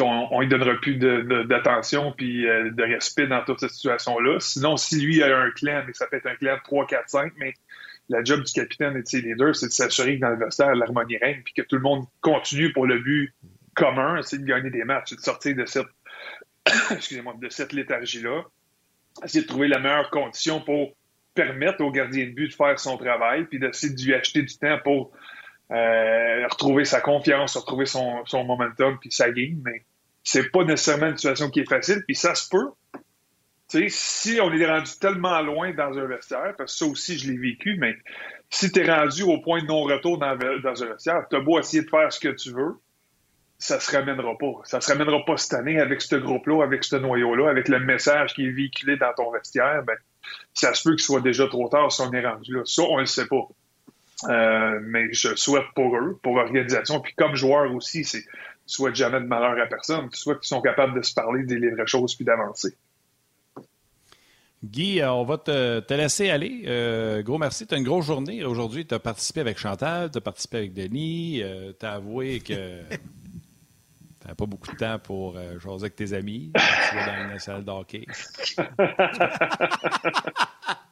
on, 0.00 0.38
ne 0.38 0.40
lui 0.42 0.48
donnera 0.48 0.74
plus 0.74 0.96
d'attention 0.96 2.12
puis 2.12 2.46
euh, 2.46 2.70
de 2.70 2.82
respect 2.82 3.26
dans 3.26 3.44
toute 3.44 3.60
cette 3.60 3.70
situation-là. 3.70 4.38
Sinon, 4.40 4.76
si 4.76 5.00
lui 5.00 5.22
a 5.22 5.36
un 5.36 5.50
clan, 5.50 5.82
mais 5.86 5.92
ça 5.92 6.06
peut 6.06 6.16
être 6.16 6.26
un 6.26 6.36
clan 6.36 6.56
de 6.56 6.62
3, 6.62 6.86
4, 6.86 7.08
5, 7.08 7.32
mais 7.36 7.54
la 8.08 8.22
job 8.22 8.42
du 8.42 8.52
capitaine 8.52 8.96
et 8.96 9.02
de 9.02 9.06
ses 9.06 9.20
leaders, 9.20 9.56
c'est 9.56 9.66
de 9.66 9.72
s'assurer 9.72 10.16
que 10.16 10.20
dans 10.20 10.30
le 10.30 10.36
vestiaire, 10.36 10.74
l'harmonie 10.74 11.16
règne 11.16 11.42
puis 11.44 11.54
que 11.54 11.62
tout 11.62 11.76
le 11.76 11.82
monde 11.82 12.04
continue 12.20 12.72
pour 12.72 12.86
le 12.86 12.98
but 12.98 13.34
commun, 13.74 14.20
c'est 14.22 14.38
de 14.38 14.44
gagner 14.44 14.70
des 14.70 14.84
matchs, 14.84 15.10
c'est 15.10 15.16
de 15.16 15.20
sortir 15.20 15.56
de 15.56 15.64
cette 15.66 15.86
excusez-moi, 16.90 17.34
de 17.40 17.48
cette 17.48 17.72
léthargie-là, 17.72 18.42
essayer 19.24 19.42
de 19.42 19.48
trouver 19.48 19.68
la 19.68 19.78
meilleure 19.78 20.10
condition 20.10 20.60
pour 20.60 20.94
permettre 21.34 21.82
au 21.82 21.90
gardien 21.90 22.26
de 22.26 22.30
but 22.30 22.48
de 22.48 22.54
faire 22.54 22.78
son 22.78 22.96
travail, 22.96 23.44
puis 23.44 23.58
d'essayer 23.58 23.92
de 23.92 24.02
lui 24.02 24.14
acheter 24.14 24.42
du 24.42 24.56
temps 24.56 24.78
pour 24.84 25.12
euh, 25.70 26.46
retrouver 26.48 26.84
sa 26.84 27.00
confiance, 27.00 27.56
retrouver 27.56 27.86
son, 27.86 28.24
momentum 28.32 28.98
puis 29.00 29.10
sa 29.10 29.30
game, 29.30 29.60
mais 29.64 29.84
c'est 30.22 30.50
pas 30.50 30.64
nécessairement 30.64 31.08
une 31.08 31.16
situation 31.16 31.50
qui 31.50 31.60
est 31.60 31.68
facile, 31.68 32.02
puis 32.06 32.14
ça 32.14 32.34
se 32.34 32.48
peut. 32.48 32.68
sais, 33.68 33.86
si 33.88 34.38
on 34.42 34.52
est 34.52 34.66
rendu 34.66 34.90
tellement 35.00 35.40
loin 35.40 35.72
dans 35.72 35.98
un 35.98 36.06
vestiaire, 36.06 36.54
parce 36.56 36.72
que 36.72 36.84
ça 36.84 36.90
aussi 36.90 37.18
je 37.18 37.30
l'ai 37.30 37.38
vécu, 37.38 37.76
mais 37.78 37.94
si 38.50 38.70
tu 38.70 38.80
es 38.80 38.90
rendu 38.90 39.22
au 39.22 39.38
point 39.38 39.62
de 39.62 39.66
non-retour 39.66 40.18
dans, 40.18 40.26
un 40.26 40.86
vestiaire, 40.86 41.24
tu 41.30 41.36
as 41.36 41.40
beau 41.40 41.58
essayer 41.58 41.82
de 41.82 41.90
faire 41.90 42.12
ce 42.12 42.20
que 42.20 42.28
tu 42.28 42.52
veux, 42.52 42.76
ça 43.58 43.80
se 43.80 43.90
ramènera 43.96 44.36
pas. 44.36 44.52
Ça 44.64 44.80
se 44.80 44.92
ramènera 44.92 45.24
pas 45.24 45.38
cette 45.38 45.54
année 45.54 45.80
avec 45.80 46.02
ce 46.02 46.16
groupe-là, 46.16 46.62
avec 46.62 46.84
ce 46.84 46.96
noyau-là, 46.96 47.48
avec 47.48 47.68
le 47.68 47.80
message 47.80 48.34
qui 48.34 48.46
est 48.46 48.50
véhiculé 48.50 48.96
dans 48.96 49.12
ton 49.14 49.30
vestiaire. 49.30 49.82
Ben, 49.86 49.96
ça 50.52 50.74
se 50.74 50.82
peut 50.82 50.94
qu'il 50.94 51.04
soit 51.04 51.20
déjà 51.20 51.46
trop 51.48 51.68
tard 51.68 51.90
si 51.90 52.02
on 52.02 52.12
est 52.12 52.26
rendu 52.26 52.52
là. 52.52 52.62
Ça, 52.64 52.82
on 52.82 52.98
le 52.98 53.06
sait 53.06 53.26
pas. 53.26 53.48
Euh, 54.28 54.78
mais 54.82 55.12
je 55.12 55.34
souhaite 55.34 55.66
pour 55.74 55.96
eux, 55.96 56.18
pour 56.22 56.36
l'organisation, 56.36 57.00
puis 57.00 57.14
comme 57.14 57.34
joueur 57.34 57.72
aussi, 57.74 58.04
c'est 58.04 58.24
souhaite 58.66 58.94
jamais 58.94 59.20
de 59.20 59.26
malheur 59.26 59.62
à 59.62 59.66
personne, 59.66 60.08
tu 60.10 60.18
souhaites 60.18 60.40
qu'ils 60.40 60.48
sont 60.48 60.62
capables 60.62 60.94
de 60.94 61.02
se 61.02 61.12
parler, 61.12 61.42
de 61.42 61.48
dire 61.48 61.58
les 61.58 61.70
vraies 61.70 61.86
choses, 61.86 62.14
puis 62.14 62.24
d'avancer. 62.24 62.74
Guy, 64.64 65.00
euh, 65.00 65.12
on 65.12 65.24
va 65.24 65.36
te, 65.36 65.92
laisser 65.92 66.30
aller. 66.30 66.62
Euh, 66.66 67.22
gros 67.22 67.36
merci. 67.36 67.66
Tu 67.66 67.74
as 67.74 67.76
une 67.76 67.84
grosse 67.84 68.06
journée. 68.06 68.42
Aujourd'hui, 68.44 68.86
tu 68.86 68.94
as 68.94 68.98
participé 68.98 69.40
avec 69.40 69.58
Chantal, 69.58 70.10
tu 70.10 70.16
as 70.16 70.22
participé 70.22 70.56
avec 70.56 70.72
Denis. 70.72 71.42
tu 71.78 71.84
as 71.84 71.92
avoué 71.92 72.40
que 72.40 72.80
tu 74.28 74.34
pas 74.34 74.46
beaucoup 74.46 74.72
de 74.72 74.76
temps 74.76 74.98
pour 74.98 75.36
euh, 75.36 75.60
jaser 75.60 75.84
avec 75.84 75.96
tes 75.96 76.14
amis. 76.14 76.50
Tu 76.54 76.96
vas 76.96 77.06
dans 77.06 77.32
une 77.32 77.38
salle 77.38 77.64
d'hockey. 77.64 78.06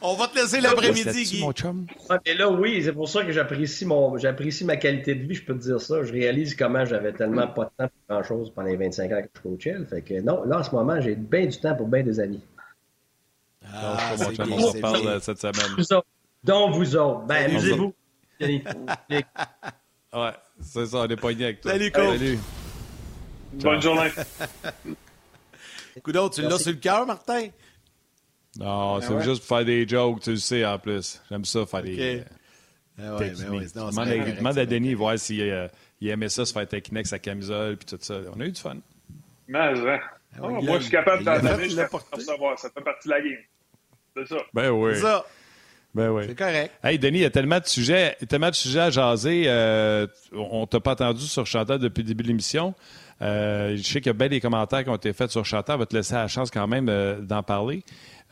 On 0.00 0.14
va 0.14 0.28
te 0.28 0.36
laisser 0.36 0.60
l'après-midi, 0.60 1.24
Guy. 1.24 1.40
Mon 1.40 1.52
chum? 1.52 1.86
mais 2.24 2.34
là, 2.34 2.48
oui, 2.48 2.82
c'est 2.84 2.92
pour 2.92 3.08
ça 3.08 3.24
que 3.24 3.32
j'apprécie 3.32 3.84
mon 3.84 4.16
j'apprécie 4.16 4.64
ma 4.64 4.76
qualité 4.76 5.14
de 5.14 5.26
vie, 5.26 5.34
je 5.34 5.44
peux 5.44 5.54
te 5.54 5.62
dire 5.62 5.80
ça. 5.80 6.04
Je 6.04 6.12
réalise 6.12 6.54
comment 6.54 6.84
j'avais 6.84 7.12
tellement 7.12 7.48
pas 7.48 7.64
de 7.64 7.70
temps 7.76 7.88
pour 7.88 8.16
grand-chose 8.16 8.52
pendant 8.54 8.68
les 8.68 8.76
25 8.76 9.12
ans 9.12 9.22
que 9.22 9.28
je 9.34 9.40
coachais. 9.42 9.76
Fait 9.90 10.02
que 10.02 10.20
non, 10.20 10.44
là, 10.44 10.60
en 10.60 10.62
ce 10.62 10.70
moment, 10.70 11.00
j'ai 11.00 11.16
bien 11.16 11.46
du 11.46 11.58
temps 11.58 11.74
pour 11.74 11.88
bien 11.88 12.02
des 12.02 12.20
amis. 12.20 12.40
Ah, 13.72 14.14
mon 14.18 14.32
chum, 14.32 14.52
on 14.52 14.72
se 14.72 14.78
parle 14.78 15.20
cette 15.20 15.40
semaine. 15.40 15.74
Vous 15.76 15.92
autres. 15.92 16.06
Donc, 16.44 16.74
vous 16.74 16.96
autres. 16.96 17.26
Ben, 17.26 17.50
amusez-vous. 17.50 17.92
ouais, 18.40 20.32
c'est 20.60 20.86
ça, 20.86 20.98
on 20.98 21.08
est 21.08 21.16
poignés 21.16 21.44
avec 21.46 21.60
toi. 21.60 21.72
Salut, 21.72 21.90
coach. 21.90 22.18
Salut. 22.18 22.38
Bonne 23.54 23.82
journée. 23.82 24.10
Écoute, 25.96 26.14
tu 26.32 26.42
l'as 26.42 26.58
sur 26.58 26.70
le 26.70 26.76
cœur, 26.76 27.04
Martin? 27.06 27.48
Non, 28.56 28.96
ah 28.96 28.98
c'est 29.00 29.20
juste 29.22 29.46
pour 29.46 29.56
faire 29.56 29.64
des 29.64 29.86
jokes, 29.86 30.20
tu 30.20 30.30
le 30.30 30.36
sais 30.36 30.64
en 30.64 30.78
plus. 30.78 31.20
J'aime 31.28 31.44
ça 31.44 31.66
faire 31.66 31.82
des. 31.82 32.24
Ah 33.00 33.16
ouais, 33.16 33.30
demande, 33.30 34.58
à, 34.58 34.66
Denis 34.66 34.94
voir 34.94 35.16
s'il 35.18 35.40
euh, 35.42 35.68
il 36.00 36.08
aimait 36.08 36.28
ça, 36.28 36.44
se 36.44 36.52
faire 36.52 36.66
taquiner 36.66 36.98
avec 36.98 37.06
sa 37.06 37.20
camisole, 37.20 37.76
puis 37.76 37.86
tout 37.86 37.98
ça. 38.00 38.18
On 38.34 38.40
a 38.40 38.44
eu 38.44 38.50
du 38.50 38.60
fun. 38.60 38.76
Mais, 39.46 39.58
hein. 39.58 39.98
Ah 40.34 40.40
Oh, 40.42 40.48
moi, 40.62 40.78
je 40.78 40.82
suis 40.82 40.90
capable 40.90 41.24
d'en 41.24 41.40
donner, 41.40 41.68
je 41.68 41.76
suis 41.76 42.24
savoir. 42.24 42.58
Ça 42.58 42.70
fait 42.70 42.82
partie 42.82 43.08
de 43.08 43.14
la 43.14 43.20
game. 43.20 43.38
C'est 44.16 44.28
ça. 44.28 44.36
Ben 44.52 44.70
oui. 44.70 44.92
C'est 44.94 45.02
ça. 45.02 45.24
Ben 45.94 46.10
oui. 46.10 46.24
C'est 46.26 46.34
correct. 46.36 46.72
Hey, 46.82 46.98
Denis, 46.98 47.18
il 47.18 47.22
y 47.22 47.24
a 47.24 47.30
tellement 47.30 47.58
de 47.58 47.66
sujets, 47.66 48.16
tellement 48.28 48.50
de 48.50 48.54
sujets 48.54 48.80
à 48.80 48.90
jaser. 48.90 49.44
Euh, 49.46 50.06
on 50.32 50.66
t'a 50.66 50.80
pas 50.80 50.92
entendu 50.92 51.22
sur 51.22 51.46
Chantal 51.46 51.78
depuis 51.78 52.02
le 52.02 52.08
début 52.08 52.22
de 52.22 52.28
l'émission. 52.28 52.74
Euh, 53.20 53.76
je 53.76 53.82
sais 53.82 54.00
qu'il 54.00 54.06
y 54.06 54.10
a 54.10 54.12
bien 54.12 54.28
des 54.28 54.40
commentaires 54.40 54.84
qui 54.84 54.90
ont 54.90 54.96
été 54.96 55.12
faits 55.12 55.30
sur 55.30 55.44
Chantal. 55.44 55.76
On 55.76 55.78
va 55.78 55.86
te 55.86 55.96
laisser 55.96 56.14
la 56.14 56.28
chance 56.28 56.50
quand 56.50 56.68
même 56.68 56.88
euh, 56.88 57.20
d'en 57.20 57.42
parler. 57.42 57.82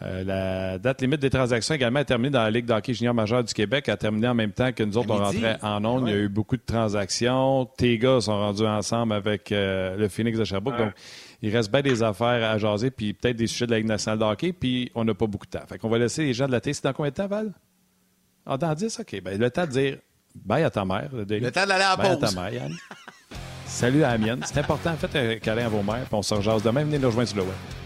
Euh, 0.03 0.25
la 0.25 0.79
date 0.79 1.01
limite 1.01 1.21
des 1.21 1.31
transactions 1.31 1.75
également 1.75 2.01
est 2.01 2.05
terminée 2.05 2.29
dans 2.29 2.43
la 2.43 2.51
Ligue 2.51 2.67
d'hockey 2.67 2.93
junior 2.93 3.15
majeur 3.15 3.43
du 3.43 3.55
Québec, 3.55 3.89
a 3.89 3.97
terminé 3.97 4.29
en 4.29 4.35
même 4.35 4.53
temps 4.53 4.71
que 4.73 4.83
nous 4.83 4.99
autres, 4.99 5.11
on 5.11 5.17
rentrait 5.17 5.57
en 5.63 5.83
ondes. 5.87 6.05
Il 6.07 6.11
y 6.11 6.15
a 6.15 6.19
eu 6.21 6.29
beaucoup 6.29 6.57
de 6.59 6.63
transactions. 6.65 7.65
Tes 7.79 7.97
gars 7.97 8.21
sont 8.21 8.37
rendus 8.37 8.67
ensemble 8.67 9.15
avec 9.15 9.53
euh, 9.53 9.97
le 9.97 10.09
Phoenix 10.09 10.39
de 10.39 10.45
Sherbrooke. 10.45 10.79
Ouais. 10.79 10.85
Donc, 10.87 10.95
il 11.41 11.55
reste 11.55 11.71
bien 11.73 11.81
des 11.81 12.03
affaires 12.03 12.51
à 12.51 12.59
jaser, 12.59 12.91
puis 12.91 13.15
peut-être 13.15 13.37
des 13.37 13.47
sujets 13.47 13.67
de 13.67 13.71
la 13.71 13.79
Ligue 13.79 13.87
nationale 13.89 14.19
de 14.19 14.25
hockey, 14.25 14.53
puis 14.53 14.91
on 14.95 15.05
n'a 15.05 15.15
pas 15.15 15.27
beaucoup 15.27 15.47
de 15.47 15.51
temps. 15.51 15.65
Fait 15.67 15.79
qu'on 15.79 15.89
va 15.89 15.99
laisser 15.99 16.25
les 16.25 16.35
gens 16.35 16.47
de 16.47 16.53
la 16.53 16.61
télé. 16.61 16.75
C'est 16.75 16.85
dans 16.85 16.93
combien 16.93 17.11
de 17.11 17.17
temps, 17.17 17.27
Val? 17.27 17.53
Ah, 18.45 18.59
dans 18.59 18.75
10? 18.75 19.01
OK. 19.01 19.23
Ben, 19.23 19.39
le 19.39 19.51
temps 19.51 19.65
de 19.67 19.71
dire 19.71 19.97
bye 20.35 20.63
à 20.63 20.71
ta 20.71 20.85
mère. 20.85 21.09
Le 21.13 21.25
temps 21.25 21.67
d'aller 21.67 21.73
à 21.73 21.79
la 21.79 21.97
Bye 21.97 22.07
à 22.11 22.17
ta 22.17 22.27
pause. 22.27 22.37
mère, 22.37 22.53
Yann. 22.53 22.73
Salut 23.65 24.05
à 24.05 24.13
la 24.13 24.19
mienne. 24.19 24.41
C'est 24.45 24.59
important. 24.59 24.95
Faites 24.97 25.17
un 25.17 25.37
câlin 25.37 25.67
à 25.67 25.69
vos 25.69 25.83
mères, 25.83 26.05
puis 26.05 26.15
on 26.15 26.23
se 26.23 26.35
rejase 26.35 26.63
demain. 26.63 26.85
Venez 26.85 26.99
nous 26.99 27.09
rejoindre 27.09 27.29
sur 27.29 27.39
le 27.39 27.45
web. 27.45 27.86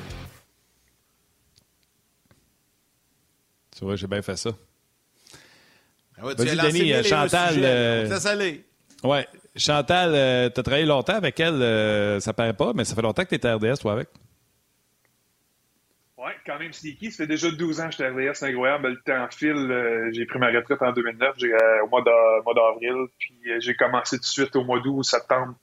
Tu 3.77 3.85
vois, 3.85 3.95
j'ai 3.95 4.07
bien 4.07 4.21
fait 4.21 4.35
ça. 4.35 4.51
Ah 6.17 6.25
ouais, 6.25 6.35
tu 6.35 6.43
Vas-y, 6.43 6.59
as 6.59 6.63
Denis, 6.67 6.93
un 6.93 7.03
Chantal, 7.03 7.55
euh. 7.63 8.05
Ouais. 9.03 9.27
Chantal, 9.55 10.11
euh, 10.13 10.49
t'as 10.49 10.63
travaillé 10.63 10.85
longtemps 10.85 11.15
avec 11.15 11.39
elle. 11.39 11.61
euh, 11.61 12.19
ça 12.19 12.33
paraît 12.33 12.53
pas, 12.53 12.73
mais 12.73 12.83
ça 12.85 12.95
fait 12.95 13.01
longtemps 13.01 13.23
que 13.25 13.35
t'es 13.35 13.45
à 13.47 13.55
RDS, 13.55 13.79
toi, 13.81 13.93
avec. 13.93 14.07
Ouais, 16.17 16.33
quand 16.45 16.59
même 16.59 16.71
sneaky. 16.71 17.09
Ça 17.11 17.23
fait 17.23 17.27
déjà 17.27 17.49
12 17.49 17.79
ans 17.81 17.85
que 17.87 17.91
j'étais 17.93 18.05
à 18.05 18.11
RDS, 18.11 18.35
c'est 18.35 18.45
incroyable. 18.47 18.89
Le 18.89 19.01
temps 19.01 19.27
file. 19.35 19.53
euh, 19.55 20.09
j'ai 20.13 20.25
pris 20.25 20.37
ma 20.37 20.47
retraite 20.51 20.81
en 20.81 20.91
2009, 20.91 21.33
j'ai, 21.37 21.51
euh, 21.51 21.83
au 21.83 21.87
mois 21.89 22.03
d'a- 22.03 22.41
mois 22.45 22.53
d'avril. 22.53 23.07
Puis 23.17 23.33
euh, 23.47 23.59
j'ai 23.59 23.73
commencé 23.75 24.17
tout 24.17 24.21
de 24.21 24.25
suite 24.25 24.55
au 24.55 24.63
mois 24.63 24.79
d'août 24.81 24.97
ou 24.99 25.03
septembre 25.03 25.55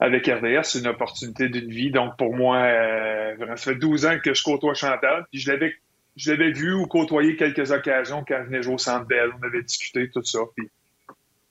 avec 0.00 0.26
RDS. 0.26 0.64
C'est 0.64 0.80
une 0.80 0.88
opportunité 0.88 1.48
d'une 1.48 1.70
vie. 1.70 1.90
Donc 1.90 2.16
pour 2.18 2.36
moi, 2.36 2.58
euh, 2.58 3.34
vraiment, 3.38 3.56
ça 3.56 3.72
fait 3.72 3.78
12 3.78 4.04
ans 4.04 4.18
que 4.22 4.34
je 4.34 4.42
côtoie 4.42 4.74
Chantal. 4.74 5.24
Puis 5.32 5.40
je 5.40 5.50
l'avais, 5.50 5.74
je 6.16 6.30
l'avais 6.30 6.52
vu 6.52 6.72
ou 6.72 6.86
côtoyé 6.86 7.36
quelques 7.36 7.72
occasions 7.72 8.24
quand 8.26 8.34
elle 8.36 8.46
venait 8.46 8.62
jouer 8.62 8.74
au 8.74 8.78
Centre. 8.78 9.06
On 9.40 9.46
avait 9.46 9.62
discuté, 9.62 10.10
tout 10.10 10.22
ça. 10.24 10.40
Puis 10.56 10.70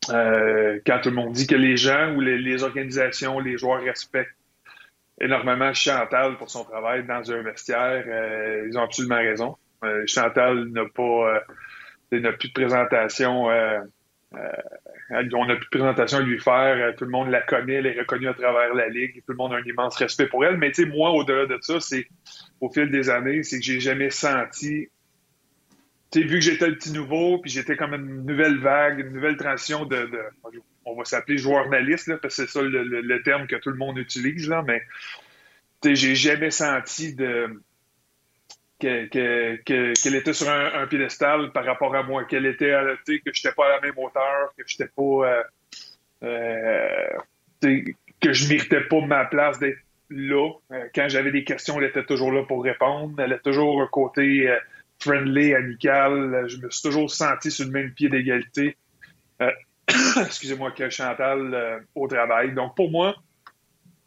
euh, 0.09 0.80
quand 0.86 0.99
tout 1.01 1.09
le 1.09 1.16
monde 1.16 1.34
dit 1.34 1.47
que 1.47 1.55
les 1.55 1.78
gens 1.78 2.14
ou 2.16 2.22
les, 2.22 2.38
les 2.38 2.64
organisations, 2.64 3.39
les 3.39 3.57
joueurs 3.57 3.82
respectent 3.82 4.36
énormément 5.20 5.74
Chantal 5.74 6.38
pour 6.38 6.49
son 6.49 6.64
travail 6.64 7.05
dans 7.05 7.32
un 7.32 7.41
vestiaire. 7.41 8.03
Euh, 8.07 8.68
ils 8.68 8.78
ont 8.78 8.84
absolument 8.84 9.18
raison. 9.18 9.57
Euh, 9.84 10.03
Chantal 10.07 10.66
n'a 10.70 10.86
pas 10.93 11.43
euh, 12.14 12.20
n'a 12.20 12.34
plus 12.34 12.49
de 12.49 12.53
présentation. 12.53 13.47
Euh, 14.36 15.29
on 15.34 15.45
n'a 15.45 15.55
plus 15.55 15.65
de 15.65 15.69
présentation 15.69 16.17
à 16.19 16.21
lui 16.21 16.39
faire. 16.39 16.75
Euh, 16.77 16.91
Tout 16.97 17.05
le 17.05 17.11
monde 17.11 17.29
la 17.29 17.41
connaît, 17.41 17.75
elle 17.75 17.88
est 17.88 17.99
reconnue 17.99 18.27
à 18.27 18.34
travers 18.34 18.73
la 18.73 18.89
ligue. 18.89 19.17
Tout 19.25 19.31
le 19.31 19.38
monde 19.38 19.53
a 19.53 19.57
un 19.57 19.63
immense 19.63 19.95
respect 19.97 20.27
pour 20.27 20.43
elle. 20.45 20.57
Mais 20.57 20.71
tu 20.71 20.84
sais, 20.84 20.89
moi, 20.89 21.11
au-delà 21.11 21.45
de 21.45 21.57
ça, 21.61 21.79
c'est 21.79 22.07
au 22.61 22.69
fil 22.69 22.89
des 22.89 23.09
années, 23.09 23.43
c'est 23.43 23.59
que 23.59 23.65
j'ai 23.65 23.79
jamais 23.79 24.09
senti. 24.09 24.89
Tu 26.11 26.21
sais, 26.21 26.27
vu 26.27 26.36
que 26.36 26.45
j'étais 26.45 26.67
le 26.67 26.75
petit 26.75 26.91
nouveau, 26.91 27.39
puis 27.39 27.51
j'étais 27.51 27.75
comme 27.75 27.93
une 27.93 28.25
nouvelle 28.25 28.59
vague, 28.59 28.99
une 28.99 29.13
nouvelle 29.13 29.38
transition 29.38 29.86
de, 29.86 30.09
on 30.86 30.95
va 30.95 31.05
s'appeler 31.05 31.38
joueur-naliste, 31.38 32.07
là, 32.07 32.17
parce 32.17 32.36
que 32.36 32.45
c'est 32.45 32.51
ça 32.51 32.61
le, 32.61 32.84
le- 32.84 33.23
terme 33.23 33.47
que 33.47 33.55
tout 33.55 33.69
le 33.69 33.77
monde 33.77 33.97
utilise, 33.97 34.47
là, 34.49 34.63
mais 34.65 34.81
j'ai 35.84 36.15
jamais 36.15 36.51
senti 36.51 37.15
de 37.15 37.61
que- 39.07 39.55
que- 39.63 39.93
qu'elle 40.01 40.15
était 40.15 40.34
sur 40.34 40.49
un, 40.49 40.86
piédestal 40.88 41.51
par 41.51 41.65
rapport 41.65 41.95
à 41.95 42.03
moi, 42.03 42.23
qu'elle 42.25 42.45
était, 42.45 42.71
à- 42.71 42.86
sais, 43.05 43.19
que 43.19 43.31
j'étais 43.34 43.53
pas 43.55 43.65
à 43.67 43.69
la 43.75 43.81
même 43.81 43.97
hauteur, 43.97 44.53
que 44.57 44.63
j'étais 44.65 44.89
pas, 44.95 45.03
euh, 45.03 45.43
euh, 46.23 47.07
que 48.21 48.34
je 48.34 48.49
méritais 48.49 48.81
pas 48.81 49.01
ma 49.01 49.25
place 49.25 49.59
d'être 49.59 49.79
là. 50.09 50.49
Euh, 50.71 50.86
quand 50.93 51.07
j'avais 51.09 51.31
des 51.31 51.43
questions, 51.43 51.79
elle 51.79 51.88
était 51.89 52.05
toujours 52.05 52.31
là 52.31 52.43
pour 52.43 52.63
répondre. 52.63 53.19
Elle 53.19 53.34
a 53.34 53.39
toujours 53.39 53.81
un 53.81 53.88
côté 53.88 54.49
euh, 54.49 54.57
friendly, 54.99 55.53
amical. 55.53 56.45
Je 56.47 56.57
me 56.57 56.69
suis 56.69 56.81
toujours 56.81 57.09
senti 57.11 57.51
sur 57.51 57.65
le 57.65 57.71
même 57.71 57.91
pied 57.91 58.09
d'égalité. 58.09 58.77
Euh, 59.41 59.51
excusez-moi, 60.25 60.71
que 60.71 60.89
Chantal 60.89 61.53
euh, 61.53 61.79
au 61.95 62.07
travail. 62.07 62.53
Donc, 62.53 62.75
pour 62.75 62.91
moi, 62.91 63.15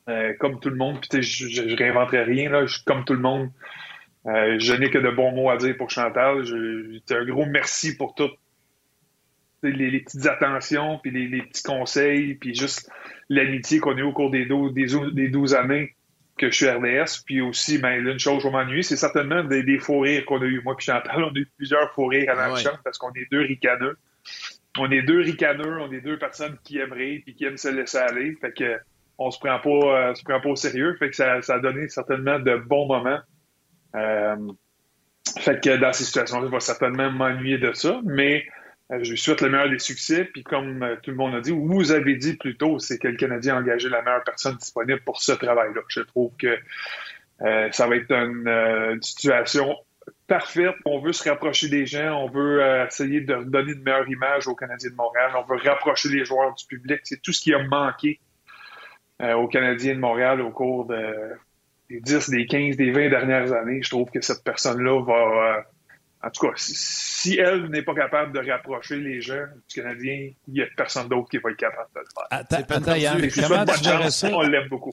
euh, 0.08 0.34
comme 0.38 0.60
tout 0.60 0.70
le 0.70 0.76
monde, 0.76 0.98
puis 1.00 1.22
je, 1.22 1.48
je, 1.48 1.68
je 1.68 1.76
réinventerai 1.76 2.22
rien, 2.22 2.50
là, 2.50 2.64
je- 2.66 2.78
comme 2.84 3.04
tout 3.04 3.14
le 3.14 3.20
monde, 3.20 3.50
euh, 4.26 4.56
je 4.58 4.72
n'ai 4.74 4.90
que 4.90 4.98
de 4.98 5.10
bons 5.10 5.32
mots 5.32 5.50
à 5.50 5.56
dire 5.56 5.76
pour 5.76 5.90
Chantal. 5.90 6.44
Je, 6.44 7.00
je- 7.08 7.14
un 7.14 7.24
gros 7.24 7.46
merci 7.46 7.96
pour 7.96 8.14
tout. 8.14 8.28
tu 9.62 9.70
sais, 9.70 9.76
Les, 9.76 9.90
les 9.90 10.00
petites 10.00 10.26
attentions, 10.26 10.98
puis 11.02 11.10
les, 11.10 11.28
les 11.28 11.42
petits 11.42 11.62
conseils, 11.62 12.34
puis 12.34 12.54
juste 12.54 12.90
l'amitié 13.28 13.78
qu'on 13.78 13.94
a 13.96 14.00
eu 14.00 14.02
au 14.02 14.12
cours 14.12 14.30
des 14.30 14.46
12, 14.46 14.72
des, 14.74 14.94
ou- 14.94 15.10
des 15.10 15.28
12 15.28 15.54
années 15.54 15.94
que 16.38 16.50
je 16.50 16.56
suis 16.56 16.68
RDS. 16.68 17.22
Puis 17.24 17.40
aussi, 17.40 17.78
ben, 17.78 18.04
une 18.06 18.18
chose, 18.18 18.42
je 18.42 18.48
vais 18.48 18.52
m'ennuyer, 18.52 18.82
c'est 18.82 18.96
certainement 18.96 19.44
des, 19.44 19.62
des 19.62 19.78
faux 19.78 20.00
rires 20.00 20.24
qu'on 20.26 20.40
a 20.42 20.44
eu. 20.44 20.60
Moi 20.62 20.76
puis 20.76 20.86
Chantal, 20.86 21.22
on 21.24 21.30
a 21.30 21.38
eu 21.38 21.46
plusieurs 21.56 21.92
faux 21.94 22.06
rires 22.06 22.30
à 22.30 22.34
la 22.34 22.52
ouais. 22.52 22.60
chambre 22.60 22.80
parce 22.84 22.98
qu'on 22.98 23.12
est 23.12 23.30
deux 23.30 23.40
ricaneux. 23.42 23.96
On 24.78 24.90
est 24.90 25.02
deux 25.02 25.20
ricaneux, 25.22 25.78
on 25.80 25.90
est 25.92 26.02
deux 26.02 26.18
personnes 26.18 26.58
qui 26.62 26.78
aiment 26.78 26.92
rire 26.92 27.22
puis 27.24 27.34
qui 27.34 27.44
aiment 27.46 27.56
se 27.56 27.68
laisser 27.68 27.96
aller. 27.98 28.36
Fait 28.40 28.52
que 28.52 28.76
on 29.18 29.30
se 29.30 29.38
prend 29.38 29.58
pas, 29.58 30.10
euh, 30.10 30.14
se 30.14 30.22
prend 30.24 30.38
pas 30.40 30.50
au 30.50 30.56
sérieux. 30.56 30.94
Fait 30.98 31.08
que 31.08 31.16
ça, 31.16 31.40
ça 31.40 31.54
a 31.54 31.58
donné 31.60 31.88
certainement 31.88 32.38
de 32.38 32.56
bons 32.56 32.86
moments. 32.86 33.20
Euh, 33.97 34.36
fait 35.38 35.62
que 35.62 35.76
dans 35.76 35.92
ces 35.92 36.05
situations-là, 36.05 36.47
je 36.47 36.53
vais 36.53 36.61
certainement 36.61 37.11
m'ennuyer 37.11 37.59
de 37.59 37.72
ça, 37.72 38.01
mais 38.05 38.47
euh, 38.92 38.99
je 39.03 39.11
lui 39.11 39.18
souhaite 39.18 39.40
le 39.40 39.51
meilleur 39.51 39.70
des 39.70 39.78
succès. 39.78 40.24
Puis 40.24 40.42
comme 40.42 40.82
euh, 40.82 40.97
tout 41.03 41.11
le 41.11 41.16
monde 41.16 41.34
a 41.34 41.40
dit, 41.40 41.51
ou 41.51 41.66
vous 41.66 41.92
avez 41.92 42.16
dit 42.16 42.36
plus 42.36 42.57
tôt, 42.57 42.78
c'est 42.78 42.99
que 42.99 43.09
le 43.09 43.16
Canadien 43.16 43.57
a 43.57 43.61
engagé 43.61 43.88
la 43.88 44.03
meilleure 44.03 44.24
personne 44.24 44.57
disponible 44.57 45.01
pour 45.01 45.20
ce 45.20 45.32
travail-là. 45.32 45.80
Je 45.88 46.01
trouve 46.01 46.32
que 46.36 46.59
ça 47.38 47.86
va 47.86 47.97
être 47.97 48.11
une, 48.12 49.03
situation 49.03 49.76
parfaite. 50.26 50.74
On 50.86 51.01
veut 51.01 51.12
se 51.12 51.28
rapprocher 51.28 51.68
des 51.68 51.84
gens, 51.84 52.24
on 52.24 52.30
veut 52.30 52.62
essayer 52.86 53.20
de 53.20 53.44
donner 53.44 53.72
une 53.72 53.82
meilleure 53.82 54.09
image 54.09 54.49
aux 54.49 54.55
Canadiens 54.55 54.88
de 54.88 54.94
Montréal, 54.94 55.32
on 55.36 55.42
veut 55.42 55.61
rapprocher 55.62 56.09
les 56.09 56.24
joueurs 56.24 56.55
du 56.55 56.64
public. 56.64 57.01
C'est 57.05 57.20
tout 57.20 57.32
ce 57.32 57.42
qui 57.42 57.53
a 57.53 57.62
manqué 57.62 58.20
aux 59.22 59.49
Canadiens 59.49 59.94
de 59.94 60.01
Montréal 60.01 60.40
au 60.40 60.51
cours 60.51 60.86
de, 60.86 61.36
des 61.91 62.01
10, 62.01 62.30
des 62.30 62.47
15, 62.47 62.76
des 62.76 62.91
20 62.91 63.09
dernières 63.11 63.53
années. 63.53 63.82
Je 63.82 63.91
trouve 63.91 64.11
que 64.11 64.20
cette 64.20 64.43
personne-là 64.45 65.03
va... 65.05 65.12
euh, 65.59 65.62
en 66.22 66.30
tout 66.30 66.47
cas, 66.47 66.53
si, 66.57 66.74
si 66.74 67.39
elle 67.39 67.66
n'est 67.70 67.82
pas 67.82 67.95
capable 67.95 68.32
de 68.32 68.51
rapprocher 68.51 68.97
les 68.97 69.20
gens 69.20 69.45
du 69.68 69.74
Canadien, 69.80 70.30
il 70.49 70.55
n'y 70.55 70.62
a 70.62 70.66
personne 70.76 71.09
d'autre 71.09 71.28
qui 71.28 71.39
va 71.39 71.51
être 71.51 71.57
capable 71.57 71.89
de 71.95 72.01
le 72.01 72.07
faire. 72.07 72.26
Attends, 72.30 72.57
C'est 72.59 72.66
pas 72.66 72.76
attends, 72.76 72.95
Yann, 72.95 73.28
comment 73.30 73.64
tu 73.64 73.84
verrais 73.84 74.11
ça? 74.11 74.28
On 74.32 74.43
l'aime 74.43 74.68
beaucoup. 74.68 74.93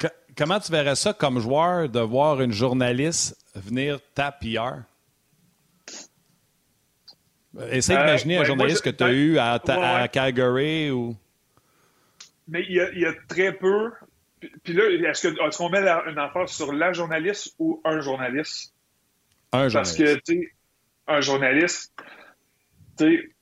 Que- 0.00 0.06
Comment 0.36 0.60
tu 0.60 0.70
verrais 0.70 0.96
ça 0.96 1.12
comme 1.14 1.38
joueur 1.40 1.88
de 1.88 2.00
voir 2.00 2.40
une 2.42 2.52
journaliste 2.52 3.36
venir 3.54 3.98
ta 4.14 4.30
PR? 4.32 4.82
Essaye 7.70 7.96
Euh, 7.96 8.00
d'imaginer 8.00 8.38
un 8.38 8.44
journaliste 8.44 8.84
moi, 8.84 8.92
que 8.92 8.96
tu 8.98 9.04
as 9.04 9.12
eu 9.12 9.38
à, 9.38 9.58
ta- 9.58 9.76
Ouais, 9.78 9.82
ouais. 9.82 10.02
à 10.02 10.08
Calgary 10.08 10.90
ou. 10.90 11.16
Mais 12.48 12.62
il 12.68 12.76
y 12.76 12.80
a, 12.80 12.90
il 12.92 13.00
y 13.00 13.06
a 13.06 13.14
très 13.28 13.52
peu. 13.52 13.90
Puis, 14.64 14.72
là, 14.72 14.84
est-ce 15.10 15.28
que- 15.28 15.46
est-ce 15.48 15.58
qu'on 15.58 15.70
met 15.70 15.80
la- 15.80 16.04
une 16.08 16.18
emphase 16.18 16.50
sur 16.50 16.72
la 16.72 16.92
journaliste 16.92 17.54
ou 17.58 17.80
un 17.84 18.00
journaliste? 18.00 18.74
Un 19.52 19.68
Parce 19.70 19.96
journaliste. 19.96 20.24
que, 20.26 20.32
tu 20.32 20.40
sais, 20.40 20.52
un 21.08 21.20
journaliste, 21.20 21.92
tu 22.98 23.34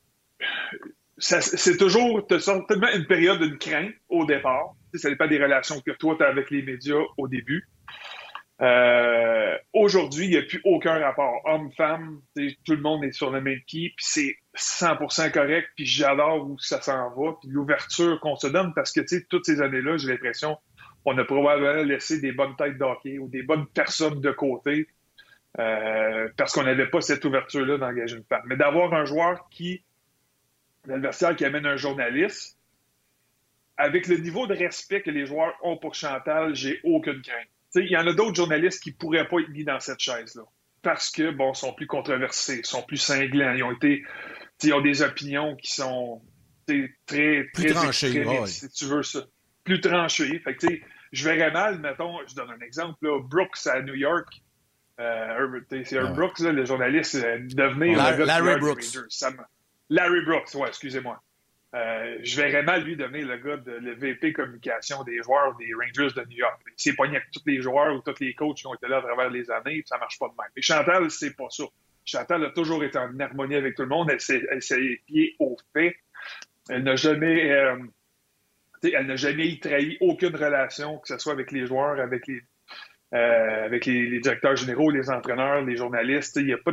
sais, 1.18 1.40
c'est 1.40 1.76
toujours 1.76 2.26
t'as 2.26 2.40
certainement 2.40 2.88
une 2.94 3.06
période 3.06 3.40
d'une 3.40 3.58
crainte 3.58 3.94
au 4.08 4.24
départ. 4.26 4.74
Tu 4.92 4.98
sais, 4.98 5.02
ça 5.04 5.10
dépend 5.10 5.26
des 5.28 5.42
relations 5.42 5.80
que 5.80 5.92
toi, 5.92 6.14
tu 6.18 6.24
as 6.24 6.28
avec 6.28 6.50
les 6.50 6.62
médias 6.62 7.00
au 7.16 7.28
début. 7.28 7.66
Euh, 8.60 9.56
Aujourd'hui, 9.72 10.26
il 10.26 10.30
n'y 10.30 10.36
a 10.36 10.42
plus 10.42 10.60
aucun 10.64 10.98
rapport. 11.00 11.40
Homme-femme, 11.44 12.20
tu 12.36 12.56
tout 12.64 12.72
le 12.76 12.80
monde 12.82 13.02
est 13.04 13.10
sur 13.12 13.30
le 13.30 13.40
même 13.40 13.60
pied. 13.66 13.92
Puis 13.96 14.06
c'est 14.08 14.36
100% 14.54 15.30
correct, 15.32 15.68
puis 15.74 15.84
j'adore 15.86 16.46
où 16.48 16.56
ça 16.60 16.80
s'en 16.80 17.10
va, 17.10 17.32
puis 17.40 17.50
l'ouverture 17.50 18.20
qu'on 18.20 18.36
se 18.36 18.46
donne, 18.46 18.72
parce 18.74 18.92
que, 18.92 19.00
tu 19.00 19.26
toutes 19.28 19.44
ces 19.46 19.60
années-là, 19.60 19.96
j'ai 19.96 20.08
l'impression 20.08 20.56
on 21.04 21.16
a 21.18 21.24
probablement 21.24 21.82
laissé 21.82 22.20
des 22.20 22.32
bonnes 22.32 22.56
têtes 22.56 22.78
d'hockey 22.78 23.18
ou 23.18 23.28
des 23.28 23.42
bonnes 23.42 23.66
personnes 23.66 24.20
de 24.20 24.30
côté 24.30 24.88
euh, 25.58 26.28
parce 26.36 26.52
qu'on 26.52 26.64
n'avait 26.64 26.88
pas 26.88 27.00
cette 27.00 27.24
ouverture-là 27.24 27.78
d'engager 27.78 28.16
une 28.16 28.24
femme. 28.24 28.42
Mais 28.46 28.56
d'avoir 28.56 28.92
un 28.94 29.04
joueur 29.04 29.48
qui, 29.50 29.84
l'adversaire 30.86 31.36
qui 31.36 31.44
amène 31.44 31.66
un 31.66 31.76
journaliste, 31.76 32.58
avec 33.76 34.06
le 34.06 34.16
niveau 34.16 34.46
de 34.46 34.54
respect 34.54 35.02
que 35.02 35.10
les 35.10 35.26
joueurs 35.26 35.54
ont 35.62 35.76
pour 35.76 35.94
Chantal, 35.94 36.54
j'ai 36.54 36.80
aucune 36.84 37.22
crainte. 37.22 37.48
Il 37.76 37.90
y 37.90 37.96
en 37.96 38.06
a 38.06 38.12
d'autres 38.12 38.36
journalistes 38.36 38.82
qui 38.82 38.92
pourraient 38.92 39.26
pas 39.26 39.40
être 39.40 39.48
mis 39.48 39.64
dans 39.64 39.80
cette 39.80 39.98
chaise-là. 39.98 40.42
Parce 40.82 41.10
que, 41.10 41.30
bon, 41.30 41.54
sont 41.54 41.72
plus 41.72 41.86
controversés, 41.86 42.62
sont 42.62 42.82
plus 42.82 42.98
cinglants, 42.98 43.52
ils 43.54 43.64
ont 43.64 43.72
été, 43.72 44.04
ils 44.62 44.74
ont 44.74 44.80
des 44.80 45.02
opinions 45.02 45.56
qui 45.56 45.72
sont 45.72 46.20
très, 46.66 46.90
très, 47.06 47.48
tranchées, 47.68 48.24
si 48.46 48.68
tu 48.70 48.84
veux 48.84 49.02
ça. 49.02 49.26
Plus 49.64 49.80
tranchées. 49.80 50.38
Fait 50.40 50.56
que, 50.56 50.66
je 51.12 51.28
verrais 51.28 51.50
mal, 51.50 51.78
mettons, 51.80 52.18
je 52.26 52.34
donne 52.34 52.50
un 52.50 52.60
exemple, 52.60 52.98
là, 53.02 53.20
Brooks 53.22 53.66
à 53.66 53.82
New 53.82 53.94
York. 53.94 54.28
Euh, 55.00 55.60
c'est 55.84 55.98
un 55.98 56.12
Brooks, 56.12 56.38
là, 56.40 56.52
le 56.52 56.64
journaliste, 56.64 57.16
euh, 57.16 57.38
devenir 57.40 57.98
Larry, 57.98 58.18
le 58.18 58.24
Larry 58.26 58.60
Brooks. 58.60 58.84
Larry 59.90 60.24
Brooks, 60.24 60.54
ouais, 60.54 60.68
excusez-moi. 60.68 61.20
Euh, 61.74 62.18
je 62.22 62.40
verrais 62.40 62.62
mal 62.62 62.84
lui 62.84 62.96
devenir 62.96 63.26
le 63.26 63.36
gars 63.36 63.56
de 63.56 63.72
le 63.72 63.94
VP 63.94 64.32
communication 64.32 65.02
des 65.02 65.20
joueurs 65.22 65.56
des 65.56 65.70
Rangers 65.74 66.14
de 66.14 66.24
New 66.28 66.36
York. 66.36 66.60
Il 66.66 66.72
s'est 66.76 66.94
pogné 66.94 67.16
avec 67.16 67.30
tous 67.32 67.42
les 67.46 67.60
joueurs 67.60 67.92
ou 67.96 68.00
tous 68.00 68.20
les 68.20 68.32
coachs 68.34 68.58
qui 68.58 68.66
ont 68.68 68.74
été 68.74 68.86
là 68.86 68.98
à 68.98 69.02
travers 69.02 69.28
les 69.28 69.50
années, 69.50 69.80
puis 69.80 69.84
ça 69.86 69.98
marche 69.98 70.18
pas 70.20 70.28
de 70.28 70.34
même. 70.38 70.50
Mais 70.54 70.62
Chantal, 70.62 71.10
c'est 71.10 71.34
pas 71.34 71.48
ça. 71.50 71.64
Chantal 72.04 72.44
a 72.44 72.50
toujours 72.50 72.84
été 72.84 72.96
en 72.96 73.18
harmonie 73.18 73.56
avec 73.56 73.74
tout 73.74 73.82
le 73.82 73.88
monde. 73.88 74.08
Elle 74.08 74.20
s'est 74.20 74.78
les 74.78 75.02
pieds 75.06 75.34
au 75.40 75.56
fait. 75.72 75.96
Elle 76.68 76.84
n'a 76.84 76.94
jamais, 76.94 77.50
euh, 77.50 77.76
elle 78.92 79.06
n'a 79.06 79.16
jamais 79.16 79.58
trahi 79.60 79.96
aucune 80.00 80.34
relation, 80.34 80.98
que 80.98 81.08
ce 81.08 81.18
soit 81.18 81.32
avec 81.32 81.52
les 81.52 81.66
joueurs, 81.66 82.00
avec 82.00 82.26
les, 82.26 82.42
euh, 83.14 83.68
directeurs 84.20 84.56
généraux, 84.56 84.90
les 84.90 85.10
entraîneurs, 85.10 85.62
les 85.62 85.76
journalistes. 85.76 86.36
Y 86.36 86.52
a 86.52 86.58
pas 86.58 86.72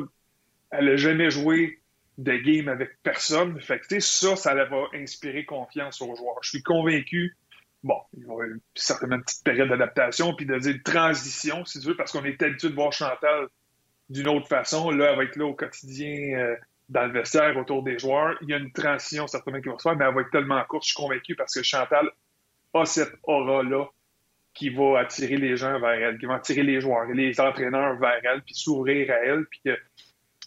Elle 0.71 0.85
n'a 0.85 0.95
jamais 0.95 1.29
joué 1.29 1.79
de 2.17 2.35
game 2.35 2.67
avec 2.67 2.97
personne. 3.03 3.59
Fait 3.61 3.81
ça, 3.99 4.35
ça 4.35 4.53
va 4.53 4.87
inspirer 4.93 5.45
confiance 5.45 6.01
aux 6.01 6.15
joueurs. 6.15 6.37
Je 6.41 6.49
suis 6.49 6.63
convaincu. 6.63 7.35
Bon, 7.83 7.97
il 8.13 8.21
y 8.21 8.23
avoir 8.23 8.47
certainement 8.75 9.15
une 9.15 9.23
petite 9.23 9.43
période 9.43 9.69
d'adaptation, 9.69 10.35
puis 10.35 10.45
de 10.45 10.57
dire 10.59 10.77
transition, 10.83 11.65
si 11.65 11.79
tu 11.79 11.87
veux, 11.87 11.95
parce 11.95 12.11
qu'on 12.11 12.23
est 12.23 12.41
habitué 12.41 12.69
de 12.69 12.75
voir 12.75 12.93
Chantal 12.93 13.47
d'une 14.09 14.27
autre 14.27 14.47
façon. 14.47 14.91
Là, 14.91 15.11
elle 15.11 15.17
va 15.17 15.23
être 15.23 15.35
là 15.35 15.45
au 15.45 15.55
quotidien 15.55 16.37
euh, 16.37 16.55
dans 16.91 17.05
le 17.05 17.13
vestiaire 17.13 17.55
autour 17.57 17.83
des 17.83 17.97
joueurs. 17.97 18.37
Il 18.41 18.49
y 18.49 18.53
a 18.53 18.57
une 18.57 18.71
transition 18.71 19.25
certainement 19.25 19.61
qui 19.61 19.69
va 19.69 19.77
se 19.77 19.83
faire, 19.83 19.95
mais 19.95 20.05
elle 20.05 20.13
va 20.13 20.21
être 20.21 20.29
tellement 20.29 20.61
courte, 20.65 20.83
je 20.83 20.91
suis 20.91 21.01
convaincu, 21.01 21.35
parce 21.35 21.53
que 21.53 21.63
Chantal 21.63 22.11
a 22.73 22.85
cette 22.85 23.13
aura-là 23.23 23.85
qui 24.53 24.69
va 24.69 24.99
attirer 24.99 25.37
les 25.37 25.55
gens 25.55 25.79
vers 25.79 25.91
elle, 25.91 26.17
qui 26.17 26.25
va 26.25 26.35
attirer 26.35 26.63
les 26.63 26.81
joueurs, 26.81 27.05
les 27.05 27.39
entraîneurs 27.39 27.97
vers 27.97 28.19
elle, 28.23 28.41
puis 28.41 28.53
s'ouvrir 28.53 29.09
à 29.09 29.19
elle, 29.23 29.45
puis 29.45 29.61
que 29.63 29.77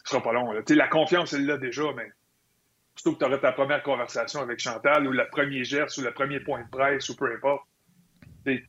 ce 0.04 0.10
sera 0.10 0.22
pas 0.22 0.34
long. 0.34 0.52
La 0.52 0.88
confiance, 0.88 1.32
elle 1.32 1.46
là 1.46 1.56
déjà, 1.56 1.84
mais 1.96 2.10
surtout 2.94 3.14
que 3.14 3.24
tu 3.24 3.24
auras 3.24 3.38
ta 3.38 3.52
première 3.52 3.82
conversation 3.82 4.40
avec 4.40 4.58
Chantal, 4.58 5.06
ou 5.06 5.12
le 5.12 5.26
premier 5.30 5.64
geste, 5.64 5.96
ou 5.96 6.02
le 6.02 6.12
premier 6.12 6.40
point 6.40 6.62
de 6.62 6.68
presse, 6.68 7.08
ou 7.08 7.16
peu 7.16 7.34
importe, 7.34 7.62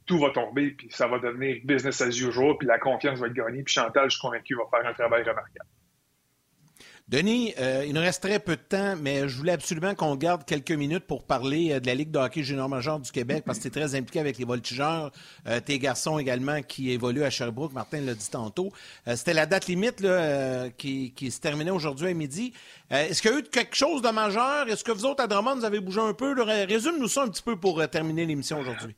tout 0.06 0.20
va 0.20 0.30
tomber, 0.30 0.72
puis 0.72 0.88
ça 0.92 1.08
va 1.08 1.20
devenir 1.20 1.58
business 1.66 2.00
as 2.00 2.08
usual, 2.08 2.56
puis 2.58 2.70
la 2.70 2.80
confiance 2.80 3.20
va 3.20 3.28
être 3.28 3.34
gagnée, 3.34 3.64
puis 3.64 3.74
Chantal, 3.74 4.10
je 4.10 4.16
suis 4.16 4.22
convaincu, 4.22 4.56
va 4.56 4.64
faire 4.72 4.90
un 4.90 4.94
travail 4.94 5.24
remarquable. 5.24 5.70
Denis, 7.08 7.54
euh, 7.60 7.84
il 7.86 7.94
nous 7.94 8.02
reste 8.02 8.24
très 8.24 8.40
peu 8.40 8.56
de 8.56 8.62
temps, 8.62 8.96
mais 9.00 9.30
je 9.30 9.38
voulais 9.38 9.52
absolument 9.52 9.94
qu'on 9.94 10.16
garde 10.16 10.44
quelques 10.44 10.72
minutes 10.72 11.06
pour 11.06 11.24
parler 11.24 11.74
euh, 11.74 11.80
de 11.80 11.86
la 11.86 11.94
Ligue 11.94 12.10
de 12.10 12.18
hockey 12.18 12.42
junior 12.42 12.68
major 12.68 13.00
du 13.00 13.12
Québec 13.12 13.44
parce 13.46 13.60
que 13.60 13.64
tu 13.64 13.68
es 13.68 13.72
très 13.72 13.94
impliqué 13.94 14.20
avec 14.20 14.40
les 14.40 14.46
voltigeurs, 14.46 15.12
euh, 15.46 15.60
tes 15.60 15.78
garçons 15.78 16.18
également 16.18 16.64
qui 16.64 16.90
évoluent 16.90 17.24
à 17.24 17.30
Sherbrooke, 17.30 17.74
Martin 17.74 18.02
l'a 18.02 18.16
dit 18.16 18.32
tantôt. 18.32 18.72
C'était 19.06 19.36
la 19.36 19.46
date 19.46 19.68
limite 19.68 20.00
là, 20.00 20.70
qui, 20.72 21.14
se 21.30 21.40
terminait 21.40 21.70
aujourd'hui 21.70 22.08
à 22.08 22.14
midi. 22.16 22.54
Est-ce 22.90 23.22
qu'il 23.22 23.32
y 23.32 23.34
a 23.36 23.38
eu 23.38 23.44
quelque 23.44 23.76
chose 23.76 24.02
de 24.02 24.10
majeur? 24.10 24.68
Est-ce 24.68 24.84
que 24.84 24.92
vous 24.92 25.06
autres 25.06 25.24
à 25.24 25.28
Drummond, 25.28 25.58
vous 25.58 25.66
avez 25.66 25.80
bougé 25.80 26.02
un 26.02 26.14
peu? 26.14 26.34
Résume-nous 26.42 27.08
ça 27.08 27.24
un 27.24 27.30
petit 27.30 27.44
peu 27.44 27.56
pour 27.56 27.88
terminer 27.88 28.26
l'émission 28.26 28.60
aujourd'hui. 28.60 28.96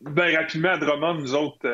Ben, 0.00 0.36
rapidement, 0.36 0.70
à 0.70 0.78
Drummond, 0.78 1.14
nous 1.14 1.34
autres 1.34 1.66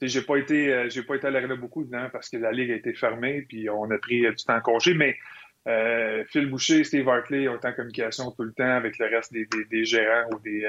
j'ai 0.00 0.22
pas 0.22 0.36
été 0.36 0.72
euh, 0.72 0.88
pas 1.06 1.14
été 1.16 1.26
à 1.26 1.30
l'arena 1.30 1.56
beaucoup 1.56 1.82
évidemment 1.82 2.10
parce 2.10 2.28
que 2.28 2.36
la 2.36 2.52
ligue 2.52 2.70
a 2.70 2.74
été 2.74 2.94
fermée 2.94 3.42
puis 3.48 3.68
on 3.70 3.90
a 3.90 3.98
pris 3.98 4.26
euh, 4.26 4.32
du 4.32 4.44
temps 4.44 4.56
en 4.56 4.60
congé 4.60 4.94
mais 4.94 5.16
euh, 5.66 6.24
Phil 6.28 6.50
Boucher, 6.50 6.84
Steve 6.84 7.08
Hartley 7.08 7.48
ont 7.48 7.56
été 7.56 7.68
en 7.68 7.72
communication 7.72 8.30
tout 8.32 8.42
le 8.42 8.52
temps 8.52 8.76
avec 8.76 8.98
le 8.98 9.06
reste 9.06 9.32
des, 9.32 9.84
gérants 9.84 10.28
ou 10.32 10.38
des, 10.40 10.60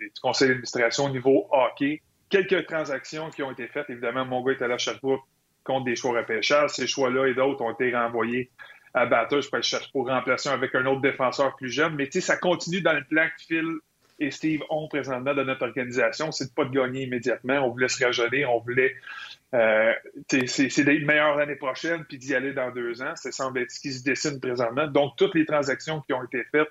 du 0.00 0.20
conseil 0.22 0.48
d'administration 0.48 1.06
au 1.06 1.10
niveau 1.10 1.48
hockey. 1.50 2.00
Quelques 2.30 2.66
transactions 2.66 3.30
qui 3.30 3.42
ont 3.42 3.50
été 3.50 3.66
faites. 3.66 3.90
Évidemment, 3.90 4.24
mon 4.24 4.44
gars 4.44 4.52
est 4.52 4.62
allé 4.62 4.74
à 4.74 4.78
Sherbrooke 4.78 5.24
contre 5.64 5.86
des 5.86 5.96
choix 5.96 6.16
repêchages. 6.16 6.70
Ces 6.70 6.86
choix-là 6.86 7.26
et 7.26 7.34
d'autres 7.34 7.62
ont 7.62 7.72
été 7.72 7.92
renvoyés 7.92 8.48
à 8.94 9.06
Batters 9.06 9.42
pour 9.92 10.06
remplacer 10.06 10.50
avec 10.50 10.72
un 10.76 10.86
autre 10.86 11.00
défenseur 11.00 11.56
plus 11.56 11.70
jeune. 11.70 11.96
Mais 11.96 12.08
ça 12.10 12.36
continue 12.36 12.80
dans 12.80 12.92
le 12.92 13.02
plan 13.04 13.26
que 13.26 13.42
Phil 13.44 13.66
et 14.18 14.30
Steve 14.30 14.62
ont 14.70 14.88
présentement 14.88 15.34
dans 15.34 15.44
notre 15.44 15.66
organisation, 15.66 16.32
c'est 16.32 16.46
de 16.46 16.52
pas 16.52 16.64
de 16.64 16.70
gagner 16.70 17.04
immédiatement. 17.04 17.60
On 17.66 17.70
voulait 17.70 17.88
se 17.88 18.04
rajeunir, 18.04 18.52
on 18.52 18.58
voulait 18.58 18.94
euh, 19.54 19.92
c'est 20.28 20.84
d'être 20.84 21.04
meilleur 21.04 21.36
l'année 21.36 21.56
prochaine 21.56 22.04
puis 22.04 22.18
d'y 22.18 22.34
aller 22.34 22.52
dans 22.52 22.70
deux 22.70 23.00
ans. 23.02 23.14
Ça 23.16 23.32
semble 23.32 23.60
être 23.60 23.70
ce 23.70 23.80
qui 23.80 23.92
se 23.92 24.02
dessine 24.02 24.40
présentement. 24.40 24.86
Donc, 24.86 25.16
toutes 25.16 25.34
les 25.34 25.46
transactions 25.46 26.00
qui 26.02 26.12
ont 26.12 26.24
été 26.24 26.44
faites 26.50 26.68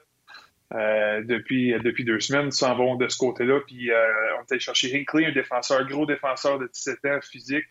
euh, 0.74 1.24
depuis, 1.24 1.74
depuis 1.80 2.04
deux 2.04 2.20
semaines 2.20 2.52
s'en 2.52 2.76
vont 2.76 2.96
de 2.96 3.08
ce 3.08 3.18
côté-là. 3.18 3.62
Puis 3.66 3.92
euh, 3.92 4.38
on 4.38 4.42
est 4.42 4.52
allé 4.52 4.60
chercher 4.60 4.96
Hinkley, 4.96 5.26
un 5.26 5.32
défenseur, 5.32 5.88
gros 5.88 6.06
défenseur 6.06 6.60
de 6.60 6.68
17 6.68 7.06
ans, 7.06 7.20
physique. 7.22 7.66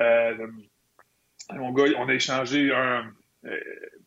Euh, 0.00 0.46
on, 1.50 1.74
on 1.74 2.08
a 2.08 2.14
échangé 2.14 2.72
un 2.72 3.12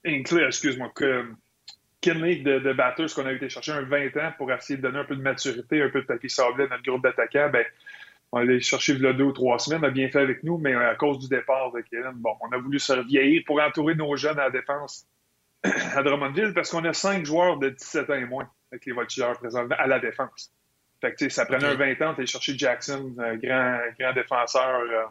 Hinkley, 0.03 0.43
excuse-moi, 0.45 0.91
que 0.95 1.26
De, 2.14 2.60
de 2.60 2.74
batteurs 2.74 3.12
qu'on 3.16 3.26
a 3.26 3.34
été 3.34 3.49
chercher 3.49 3.72
un 3.72 3.82
20 3.82 4.18
ans 4.18 4.32
pour 4.38 4.51
essayer 4.51 4.78
de 4.78 4.84
donner 4.84 4.99
un 4.99 5.06
peu 5.06 5.16
de 5.16 5.24
maturité, 5.24 5.82
un 5.82 5.89
peu 5.89 6.01
de 6.01 6.06
papier 6.06 6.30
sablé 6.30 6.66
à 6.66 6.68
notre 6.68 6.84
groupe 6.84 7.01
d'attaquants, 7.01 7.49
ben, 7.51 7.66
on 8.32 8.39
l'a 8.39 8.60
cherché 8.60 8.93
il 8.93 9.01
y 9.01 9.08
a 9.08 9.14
deux 9.14 9.24
ou 9.24 9.32
trois 9.32 9.58
semaines, 9.58 9.80
on 9.82 9.88
a 9.88 9.89
bien 9.89 10.10
fait 10.10 10.20
avec 10.20 10.43
nous, 10.43 10.58
mais 10.58 10.76
à 10.76 10.93
cause 10.95 11.20
du 11.20 11.28
départ 11.28 11.72
de 11.72 11.82
Kevin, 11.82 12.12
bon, 12.16 12.36
on 12.41 12.51
a 12.51 12.58
voulu 12.58 12.80
se 12.80 12.93
vieillir 13.08 13.41
pour 13.47 13.60
entourer 13.60 13.95
nos 13.95 14.16
jeunes 14.16 14.38
à 14.38 14.45
la 14.45 14.49
défense 14.51 15.08
à 15.64 16.03
Drummondville 16.03 16.53
parce 16.53 16.70
qu'on 16.70 16.86
a 16.86 16.93
cinq 16.93 17.26
joueurs 17.26 17.58
de 17.58 17.70
17 17.70 18.10
ans 18.10 18.16
et 18.16 18.26
moins 18.26 18.49
avec 18.72 18.86
les 18.86 18.93
voltigeurs 18.93 19.38
présentement 19.39 19.76
à 19.80 19.88
la 19.88 19.99
défense. 19.99 20.51
Fait 21.01 21.14
que, 21.14 21.30
ça 21.30 21.45
prenait 21.45 21.66
un 21.66 21.76
20 21.76 22.01
ans, 22.01 22.14
t'es 22.14 22.26
cherché 22.26 22.58
Jackson, 22.58 23.16
grand, 23.41 23.80
grand 23.99 24.14
défenseur, 24.14 24.80
euh, 24.80 25.06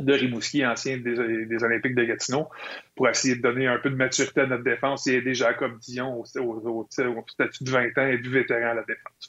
de 0.00 0.12
Rimouski, 0.12 0.66
ancien 0.66 0.98
des, 0.98 1.46
des, 1.46 1.64
Olympiques 1.64 1.94
de 1.94 2.04
Gatineau, 2.04 2.48
pour 2.96 3.08
essayer 3.08 3.36
de 3.36 3.42
donner 3.42 3.66
un 3.66 3.78
peu 3.78 3.90
de 3.90 3.94
maturité 3.94 4.40
à 4.40 4.46
notre 4.46 4.64
défense 4.64 5.06
et 5.06 5.14
aider 5.14 5.34
Jacob 5.34 5.78
Dion 5.78 6.20
au, 6.20 6.40
au, 6.40 6.88
statut 7.28 7.64
de 7.64 7.70
20 7.70 7.98
ans 7.98 8.06
et 8.08 8.18
du 8.18 8.30
vétéran 8.30 8.70
à 8.70 8.74
la 8.74 8.82
défense. 8.82 9.28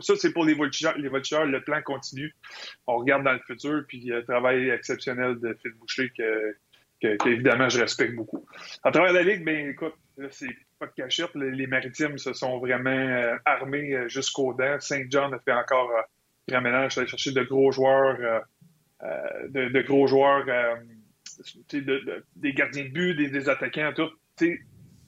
Ça, 0.00 0.14
c'est 0.16 0.32
pour 0.32 0.44
les 0.44 0.54
voltigeurs, 0.54 0.96
les 0.96 1.08
Le 1.08 1.60
plan 1.60 1.82
continue. 1.82 2.34
On 2.86 2.96
regarde 2.96 3.24
dans 3.24 3.32
le 3.32 3.40
futur, 3.40 3.84
puis 3.86 3.98
il 3.98 4.06
y 4.06 4.12
a 4.12 4.18
un 4.18 4.22
travail 4.22 4.70
exceptionnel 4.70 5.38
de 5.38 5.56
Phil 5.60 5.72
Boucher 5.74 6.10
que, 6.16 6.56
que, 7.02 7.28
évidemment, 7.28 7.68
je 7.68 7.80
respecte 7.80 8.14
beaucoup. 8.14 8.46
À 8.82 8.90
travers 8.90 9.12
la 9.12 9.22
Ligue, 9.22 9.44
ben 9.44 9.68
écoute, 9.68 9.94
c'est 10.30 10.56
pas 10.78 10.86
de 10.86 10.92
cachette. 10.92 11.34
Les, 11.34 11.66
Maritimes 11.66 12.18
se 12.18 12.32
sont 12.32 12.58
vraiment 12.58 12.90
euh, 12.90 13.36
armés 13.44 13.94
euh, 13.94 14.08
jusqu'aux 14.08 14.54
dents. 14.54 14.80
Saint 14.80 15.04
John 15.10 15.32
a 15.34 15.38
fait 15.38 15.52
encore 15.52 15.90
euh, 15.90 16.02
grand 16.48 16.60
ménage, 16.60 16.98
aller 16.98 17.06
chercher 17.06 17.32
de 17.32 17.42
gros 17.42 17.72
joueurs. 17.72 18.42
Euh, 19.02 19.48
de, 19.48 19.82
gros 19.82 20.06
joueurs, 20.06 20.44
euh, 20.48 20.76
des 22.36 22.52
gardiens 22.54 22.84
de 22.84 22.88
but, 22.88 23.14
des, 23.14 23.48
attaquants, 23.48 23.92
tout. 23.94 24.10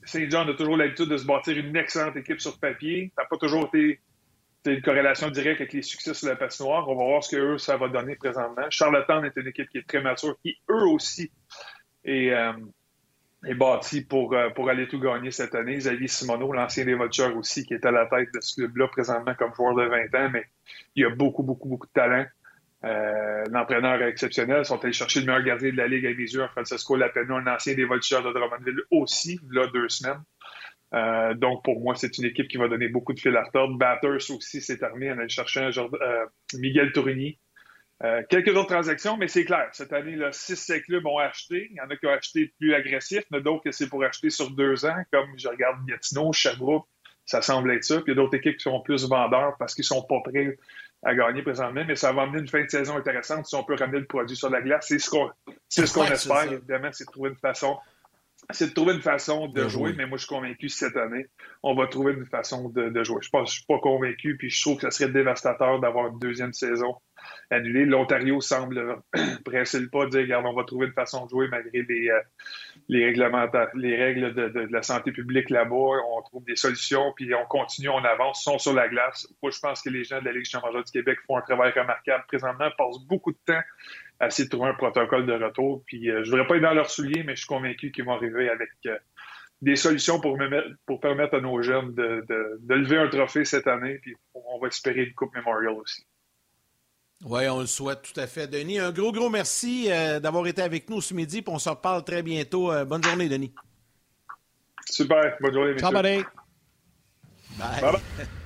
Saint 0.03 0.29
John 0.29 0.49
a 0.49 0.53
toujours 0.53 0.77
l'habitude 0.77 1.09
de 1.09 1.17
se 1.17 1.25
bâtir 1.25 1.57
une 1.57 1.75
excellente 1.75 2.15
équipe 2.15 2.39
sur 2.39 2.59
papier. 2.59 3.11
Ça 3.15 3.23
n'a 3.23 3.27
pas 3.27 3.37
toujours 3.37 3.69
été 3.73 3.99
une 4.65 4.81
corrélation 4.81 5.29
directe 5.29 5.61
avec 5.61 5.73
les 5.73 5.81
succès 5.81 6.13
sur 6.13 6.27
la 6.27 6.35
patinoire. 6.35 6.87
On 6.87 6.95
va 6.95 7.03
voir 7.03 7.23
ce 7.23 7.35
que 7.35 7.41
eux, 7.41 7.57
ça 7.57 7.77
va 7.77 7.89
donner 7.89 8.15
présentement. 8.15 8.65
Charlottetown 8.69 9.25
est 9.25 9.35
une 9.35 9.47
équipe 9.47 9.69
qui 9.69 9.79
est 9.79 9.87
très 9.87 10.01
mature, 10.01 10.37
qui 10.41 10.57
eux 10.69 10.87
aussi 10.87 11.31
est, 12.03 12.31
euh, 12.31 12.53
bâtie 13.55 14.01
pour, 14.01 14.35
pour 14.55 14.69
aller 14.69 14.87
tout 14.87 14.99
gagner 14.99 15.31
cette 15.31 15.55
année. 15.55 15.77
Xavier 15.77 16.07
Simoneau, 16.07 16.51
l'ancien 16.53 16.85
des 16.85 16.95
Vultures 16.95 17.35
aussi, 17.35 17.65
qui 17.65 17.73
est 17.73 17.85
à 17.85 17.91
la 17.91 18.05
tête 18.05 18.29
de 18.33 18.39
ce 18.41 18.55
club-là 18.55 18.87
présentement 18.87 19.35
comme 19.35 19.53
joueur 19.53 19.75
de 19.75 19.83
20 19.83 20.15
ans, 20.15 20.29
mais 20.31 20.45
il 20.95 21.05
a 21.05 21.09
beaucoup, 21.09 21.43
beaucoup, 21.43 21.69
beaucoup 21.69 21.87
de 21.87 21.93
talent. 21.93 22.25
Euh, 22.85 23.43
L'entraîneur 23.51 24.01
exceptionnel 24.03 24.63
sont 24.65 24.81
allés 24.83 24.93
chercher 24.93 25.19
le 25.19 25.25
meilleur 25.25 25.43
gardien 25.43 25.71
de 25.71 25.77
la 25.77 25.87
Ligue 25.87 26.05
à 26.05 26.09
mes 26.09 26.15
yeux, 26.17 26.47
Francisco 26.51 26.95
Lapeno, 26.95 27.35
un 27.35 27.47
ancien 27.47 27.73
des 27.73 27.85
voltigeurs 27.85 28.23
de 28.23 28.31
Drummondville 28.31 28.81
aussi, 28.91 29.39
là, 29.51 29.67
deux 29.67 29.89
semaines. 29.89 30.21
Euh, 30.93 31.33
donc, 31.35 31.63
pour 31.63 31.81
moi, 31.81 31.95
c'est 31.95 32.17
une 32.17 32.25
équipe 32.25 32.47
qui 32.47 32.57
va 32.57 32.67
donner 32.67 32.87
beaucoup 32.87 33.13
de 33.13 33.19
fil 33.19 33.35
à 33.35 33.43
retordre. 33.43 33.77
Batters 33.77 34.31
aussi 34.31 34.61
s'est 34.61 34.83
armé. 34.83 35.11
On 35.11 35.19
a 35.19 35.27
cherché 35.27 35.59
un 35.59 35.71
genre, 35.71 35.89
euh, 36.01 36.25
Miguel 36.55 36.91
Tourigny, 36.91 37.39
Euh, 38.01 38.23
quelques 38.29 38.55
autres 38.55 38.69
transactions, 38.69 39.17
mais 39.17 39.27
c'est 39.27 39.43
clair. 39.43 39.67
Cette 39.73 39.91
année, 39.91 40.15
là, 40.15 40.31
six 40.31 40.71
clubs 40.85 41.05
ont 41.05 41.17
acheté. 41.17 41.67
Il 41.69 41.75
y 41.75 41.81
en 41.81 41.89
a 41.89 41.97
qui 41.97 42.07
ont 42.07 42.13
acheté 42.13 42.53
plus 42.57 42.73
agressif, 42.73 43.23
mais 43.29 43.41
d'autres 43.41 43.63
que 43.65 43.71
c'est 43.73 43.89
pour 43.89 44.01
acheter 44.05 44.29
sur 44.29 44.51
deux 44.51 44.85
ans, 44.85 45.03
comme 45.11 45.27
je 45.37 45.49
regarde 45.49 45.85
Gatineau, 45.85 46.31
Sherbrooke, 46.31 46.87
ça 47.25 47.41
semble 47.41 47.71
être 47.73 47.83
ça. 47.83 47.95
Puis 47.95 48.05
il 48.07 48.09
y 48.09 48.11
a 48.13 48.15
d'autres 48.15 48.37
équipes 48.37 48.55
qui 48.55 48.63
sont 48.63 48.79
plus 48.79 49.05
vendeurs 49.05 49.57
parce 49.59 49.75
qu'ils 49.75 49.83
sont 49.83 50.01
pas 50.03 50.21
prêts 50.23 50.57
à 51.03 51.15
gagner 51.15 51.41
présentement, 51.41 51.83
mais 51.87 51.95
ça 51.95 52.11
va 52.11 52.23
amener 52.23 52.39
une 52.39 52.47
fin 52.47 52.63
de 52.63 52.69
saison 52.69 52.97
intéressante 52.97 53.45
si 53.45 53.55
on 53.55 53.63
peut 53.63 53.75
ramener 53.75 53.99
le 53.99 54.05
produit 54.05 54.35
sur 54.35 54.49
la 54.49 54.61
glace. 54.61 54.85
C'est 54.87 54.99
ce 54.99 55.09
qu'on 55.09 55.29
c'est 55.67 55.85
ce 55.85 55.93
qu'on 55.93 56.05
espère, 56.05 56.51
évidemment, 56.51 56.89
c'est 56.91 57.05
de 57.05 57.11
trouver 57.11 57.29
une 57.29 57.37
façon 57.37 57.77
c'est 58.51 58.69
de 58.69 58.73
trouver 58.73 58.93
une 58.93 59.01
façon 59.01 59.47
de, 59.47 59.67
jouer, 59.67 59.93
mais 59.93 60.05
moi, 60.05 60.17
je 60.17 60.25
suis 60.25 60.33
convaincu 60.33 60.69
cette 60.69 60.95
année, 60.95 61.27
on 61.61 61.75
va 61.75 61.87
trouver 61.87 62.13
une 62.13 62.25
façon 62.25 62.69
de, 62.69 63.03
jouer. 63.03 63.19
Je 63.21 63.37
ne 63.37 63.45
suis 63.45 63.65
pas 63.67 63.79
convaincu, 63.79 64.37
puis 64.37 64.49
je 64.49 64.61
trouve 64.61 64.77
que 64.77 64.89
ce 64.89 64.97
serait 64.97 65.11
dévastateur 65.11 65.79
d'avoir 65.79 66.07
une 66.07 66.19
deuxième 66.19 66.53
saison 66.53 66.95
annulée. 67.51 67.85
L'Ontario 67.85 68.41
semble 68.41 69.01
presser 69.45 69.79
le 69.79 69.89
pas, 69.89 70.07
dire, 70.07 70.21
regarde, 70.21 70.45
on 70.47 70.53
va 70.53 70.63
trouver 70.63 70.87
une 70.87 70.93
façon 70.93 71.25
de 71.25 71.29
jouer 71.29 71.47
malgré 71.49 71.83
les, 71.83 72.09
euh, 72.09 72.21
les, 72.89 73.13
les 73.13 73.95
règles 73.95 74.33
de, 74.33 74.67
la 74.71 74.81
santé 74.81 75.11
publique 75.11 75.49
là-bas. 75.51 75.75
On 75.75 76.21
trouve 76.23 76.43
des 76.43 76.55
solutions, 76.55 77.13
puis 77.15 77.33
on 77.35 77.45
continue, 77.45 77.89
on 77.89 78.03
avance, 78.03 78.43
sont 78.43 78.57
sur 78.57 78.73
la 78.73 78.89
glace. 78.89 79.27
Moi, 79.41 79.51
je 79.51 79.59
pense 79.59 79.81
que 79.83 79.89
les 79.89 80.03
gens 80.03 80.19
de 80.19 80.25
la 80.25 80.33
Ligue 80.33 80.45
championne 80.45 80.81
du 80.83 80.91
Québec 80.91 81.19
font 81.27 81.37
un 81.37 81.41
travail 81.41 81.71
remarquable 81.71 82.25
présentement, 82.27 82.69
passent 82.77 82.99
beaucoup 83.07 83.31
de 83.31 83.37
temps 83.45 83.61
à 84.19 84.27
essayer 84.27 84.45
de 84.45 84.49
trouver 84.49 84.69
un 84.69 84.73
protocole 84.73 85.27
de 85.27 85.33
retour. 85.33 85.83
Puis 85.85 86.09
euh, 86.09 86.23
je 86.23 86.31
voudrais 86.31 86.47
pas 86.47 86.55
être 86.55 86.63
dans 86.63 86.73
leurs 86.73 86.89
souliers, 86.89 87.23
mais 87.23 87.35
je 87.35 87.41
suis 87.41 87.47
convaincu 87.47 87.91
qu'ils 87.91 88.05
vont 88.05 88.13
arriver 88.13 88.49
avec 88.49 88.69
euh, 88.87 88.97
des 89.61 89.75
solutions 89.75 90.19
pour, 90.19 90.37
pour 90.87 90.99
permettre 90.99 91.35
à 91.35 91.41
nos 91.41 91.61
jeunes 91.61 91.93
de, 91.93 92.25
de, 92.27 92.73
lever 92.73 92.97
un 92.97 93.07
trophée 93.07 93.45
cette 93.45 93.67
année. 93.67 93.99
Puis 94.01 94.15
on 94.33 94.59
va 94.59 94.67
espérer 94.67 95.03
une 95.03 95.13
Coupe 95.13 95.35
Memorial 95.35 95.73
aussi. 95.73 96.05
Oui, 97.25 97.47
on 97.49 97.59
le 97.59 97.67
souhaite 97.67 98.01
tout 98.01 98.19
à 98.19 98.27
fait. 98.27 98.47
Denis, 98.47 98.79
un 98.79 98.91
gros, 98.91 99.11
gros 99.11 99.29
merci 99.29 99.87
euh, 99.89 100.19
d'avoir 100.19 100.47
été 100.47 100.61
avec 100.61 100.89
nous 100.89 101.01
ce 101.01 101.13
midi. 101.13 101.41
Puis 101.41 101.53
on 101.53 101.59
se 101.59 101.69
reparle 101.69 102.03
très 102.03 102.23
bientôt. 102.23 102.71
bonne 102.85 103.03
journée, 103.03 103.27
Denis. 103.27 103.53
Super. 104.85 105.35
Bonne 105.41 105.53
journée, 105.53 105.73
messieurs. 105.73 105.89
Ciao, 105.89 106.01
Bye. 106.01 106.25
bye. 107.81 107.91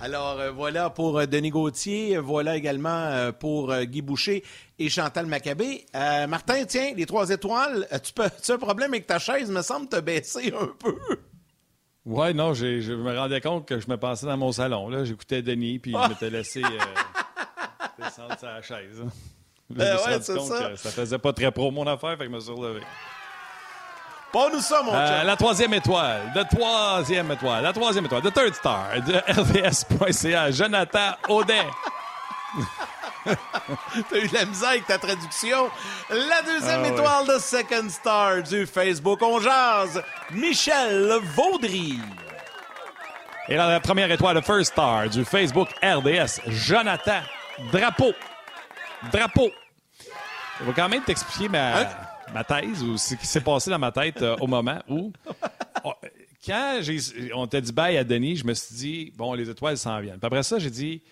Alors 0.00 0.38
euh, 0.38 0.50
voilà 0.52 0.90
pour 0.90 1.18
euh, 1.18 1.26
Denis 1.26 1.50
Gauthier, 1.50 2.18
voilà 2.18 2.56
également 2.56 2.88
euh, 2.88 3.32
pour 3.32 3.74
Guy 3.74 4.00
Boucher 4.00 4.44
et 4.78 4.88
Chantal 4.88 5.26
Maccabé. 5.26 5.86
Martin, 6.28 6.64
tiens, 6.66 6.92
les 6.96 7.04
trois 7.04 7.30
étoiles, 7.30 7.86
tu, 8.04 8.12
peux, 8.12 8.22
as 8.24 8.52
un 8.52 8.58
problème 8.58 8.92
avec 8.92 9.08
ta 9.08 9.18
chaise, 9.18 9.50
me 9.50 9.62
semble 9.62 9.88
te 9.88 9.98
baisser 9.98 10.52
un 10.58 10.68
peu. 10.78 10.96
Ouais, 12.04 12.32
non, 12.32 12.54
je 12.54 12.92
me 12.92 13.18
rendais 13.18 13.40
compte 13.40 13.66
que 13.66 13.80
je 13.80 13.90
me 13.90 13.96
passais 13.96 14.26
dans 14.26 14.36
mon 14.36 14.52
salon. 14.52 14.88
Là. 14.88 15.04
J'écoutais 15.04 15.42
Denis, 15.42 15.80
puis 15.80 15.92
je 15.92 15.98
m'étais 16.08 16.30
laissé 16.30 16.62
descendre 17.98 18.36
sa 18.38 18.62
chaise. 18.62 19.02
Là, 19.74 19.96
je 19.96 20.10
me 20.10 20.16
ouais, 20.16 20.38
compte 20.38 20.48
ça. 20.48 20.70
que 20.70 20.76
ça 20.76 20.90
faisait 20.90 21.18
pas 21.18 21.32
très 21.32 21.50
pro 21.50 21.70
mon 21.70 21.86
affaire, 21.86 22.12
fait 22.12 22.18
que 22.18 22.24
je 22.24 22.30
me 22.30 22.40
suis 22.40 22.52
relevé. 22.52 22.80
Pas 24.32 24.50
nous 24.50 24.60
ça, 24.60 24.82
mon 24.82 24.94
euh, 24.94 25.24
La 25.24 25.36
troisième 25.36 25.74
étoile. 25.74 26.32
La 26.34 26.44
troisième 26.44 27.30
étoile. 27.32 27.62
La 27.62 27.72
troisième 27.72 28.04
étoile. 28.04 28.22
The 28.22 28.32
third 28.32 28.54
star 28.54 28.88
de 29.06 29.16
RDS.ca. 29.26 30.50
Jonathan 30.50 31.12
Audet. 31.28 31.66
T'as 33.24 34.16
eu 34.16 34.28
de 34.28 34.34
la 34.34 34.44
misère 34.44 34.68
avec 34.70 34.86
ta 34.86 34.98
traduction? 34.98 35.70
La 36.10 36.42
deuxième 36.42 36.82
ah 36.84 36.88
étoile 36.88 37.26
de 37.26 37.38
Second 37.38 37.88
Star 37.88 38.42
du 38.42 38.66
Facebook 38.66 39.20
On 39.22 39.40
Jazz, 39.40 40.02
Michel 40.30 41.18
Vaudry. 41.34 41.98
Et 43.48 43.56
la 43.56 43.80
première 43.80 44.10
étoile 44.10 44.36
de 44.36 44.40
First 44.40 44.72
Star 44.72 45.08
du 45.08 45.24
Facebook 45.24 45.68
RDS, 45.82 46.40
Jonathan 46.46 47.20
Drapeau. 47.72 48.12
Drapeau. 49.12 49.50
Je 50.60 50.64
vais 50.64 50.72
quand 50.72 50.88
même 50.88 51.02
t'expliquer 51.02 51.48
ma... 51.48 51.80
Hein? 51.80 51.88
ma 52.32 52.44
thèse 52.44 52.82
ou 52.82 52.96
ce 52.96 53.14
qui 53.14 53.26
s'est 53.26 53.40
passé 53.40 53.70
dans 53.70 53.78
ma 53.78 53.92
tête 53.92 54.22
euh, 54.22 54.36
au 54.40 54.46
moment 54.46 54.78
où, 54.88 55.12
oh, 55.84 55.92
quand 56.44 56.80
on 57.34 57.46
t'a 57.46 57.60
dit 57.60 57.72
bye 57.72 57.96
à 57.96 58.04
Denis, 58.04 58.36
je 58.36 58.44
me 58.44 58.54
suis 58.54 58.74
dit, 58.74 59.12
bon, 59.16 59.34
les 59.34 59.48
étoiles 59.48 59.76
s'en 59.76 60.00
viennent. 60.00 60.18
Puis 60.18 60.26
après 60.26 60.42
ça, 60.42 60.58
j'ai 60.58 60.70
dit, 60.70 61.02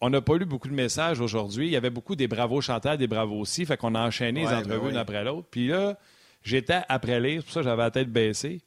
on 0.00 0.10
n'a 0.10 0.20
pas 0.20 0.36
lu 0.36 0.44
beaucoup 0.44 0.68
de 0.68 0.74
messages 0.74 1.20
aujourd'hui. 1.20 1.66
Il 1.66 1.72
y 1.72 1.76
avait 1.76 1.90
beaucoup 1.90 2.16
des 2.16 2.28
bravos 2.28 2.60
Chantal, 2.60 2.98
des 2.98 3.06
bravos 3.06 3.40
aussi. 3.40 3.64
Fait 3.64 3.76
qu'on 3.76 3.94
a 3.94 4.00
enchaîné 4.00 4.40
les 4.40 4.46
ben 4.46 4.58
entrevues 4.58 4.90
une 4.90 4.96
après 4.96 5.24
l'autre. 5.24 5.48
Puis 5.50 5.68
là, 5.68 5.98
j'étais 6.42 6.82
après 6.88 7.20
lire, 7.20 7.40
c'est 7.40 7.44
pour 7.44 7.54
ça 7.54 7.60
que 7.60 7.64
j'avais 7.64 7.82
la 7.82 7.90
tête 7.90 8.10
baissée 8.10 8.60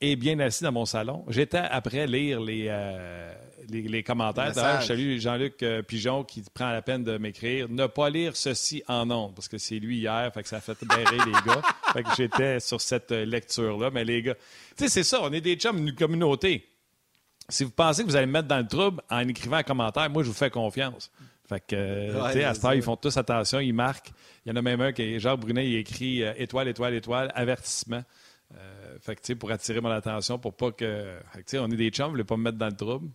et 0.00 0.16
bien 0.16 0.38
assis 0.40 0.64
dans 0.64 0.72
mon 0.72 0.86
salon. 0.86 1.24
J'étais 1.28 1.58
après 1.58 2.06
lire 2.06 2.40
les, 2.40 2.66
euh, 2.68 3.32
les, 3.68 4.02
commentaires. 4.02 4.52
D'ailleurs, 4.52 4.80
je 4.82 4.86
salue 4.86 5.18
Jean-Luc 5.18 5.62
euh, 5.62 5.82
Pigeon 5.82 6.24
qui 6.24 6.42
prend 6.52 6.70
la 6.70 6.82
peine 6.82 7.04
de 7.04 7.16
m'écrire 7.16 7.68
ne 7.68 7.86
pas 7.86 8.10
lire 8.10 8.36
ceci 8.36 8.82
en 8.88 9.10
ondes 9.10 9.34
parce 9.34 9.48
que 9.48 9.58
c'est 9.58 9.78
lui 9.78 9.98
hier, 9.98 10.30
fait 10.34 10.42
que 10.42 10.48
ça 10.48 10.56
a 10.56 10.60
fait 10.60 10.76
berrer 10.84 11.18
les 11.24 11.32
gars. 11.32 11.62
Fait 11.92 12.02
que 12.02 12.10
j'étais 12.16 12.58
sur 12.58 12.80
cette 12.80 13.12
lecture-là. 13.12 13.88
Mais 13.92 14.04
les 14.04 14.20
gars, 14.20 14.34
tu 14.76 14.84
sais, 14.84 14.88
c'est 14.88 15.04
ça, 15.04 15.20
on 15.22 15.32
est 15.32 15.40
des 15.40 15.54
chums, 15.54 15.78
une 15.78 15.94
communauté. 15.94 16.68
Si 17.48 17.62
vous 17.62 17.70
pensez 17.70 18.02
que 18.02 18.08
vous 18.08 18.16
allez 18.16 18.26
me 18.26 18.32
mettre 18.32 18.48
dans 18.48 18.58
le 18.58 18.66
trouble 18.66 19.00
en 19.08 19.28
écrivant 19.28 19.58
un 19.58 19.62
commentaire, 19.62 20.10
moi, 20.10 20.24
je 20.24 20.28
vous 20.28 20.34
fais 20.34 20.50
confiance. 20.50 21.10
Fait 21.48 21.60
que, 21.60 22.10
tu 22.26 22.32
sais, 22.32 22.44
à 22.44 22.54
ce 22.54 22.60
temps, 22.60 22.70
ils 22.70 22.82
font 22.82 22.96
tous 22.96 23.16
attention, 23.16 23.60
ils 23.60 23.74
marquent. 23.74 24.10
Il 24.44 24.48
y 24.48 24.52
en 24.52 24.56
a 24.56 24.62
même 24.62 24.80
un 24.80 24.92
qui, 24.92 25.20
Jean 25.20 25.36
Brunet, 25.36 25.68
il 25.68 25.76
écrit 25.76 26.22
euh, 26.22 26.32
étoile, 26.36 26.68
étoile, 26.68 26.94
étoile, 26.94 27.30
avertissement. 27.34 28.02
Euh, 28.56 28.98
fait 29.00 29.16
que, 29.16 29.32
pour 29.34 29.50
attirer 29.50 29.80
mon 29.80 29.90
attention, 29.90 30.38
pour 30.38 30.54
pas 30.54 30.72
que. 30.72 31.16
Fait 31.32 31.58
on 31.58 31.70
est 31.70 31.76
des 31.76 31.90
chums, 31.90 32.06
vous 32.06 32.12
voulez 32.12 32.24
pas 32.24 32.36
me 32.36 32.42
mettre 32.42 32.58
dans 32.58 32.68
le 32.68 32.76
trouble. 32.76 33.08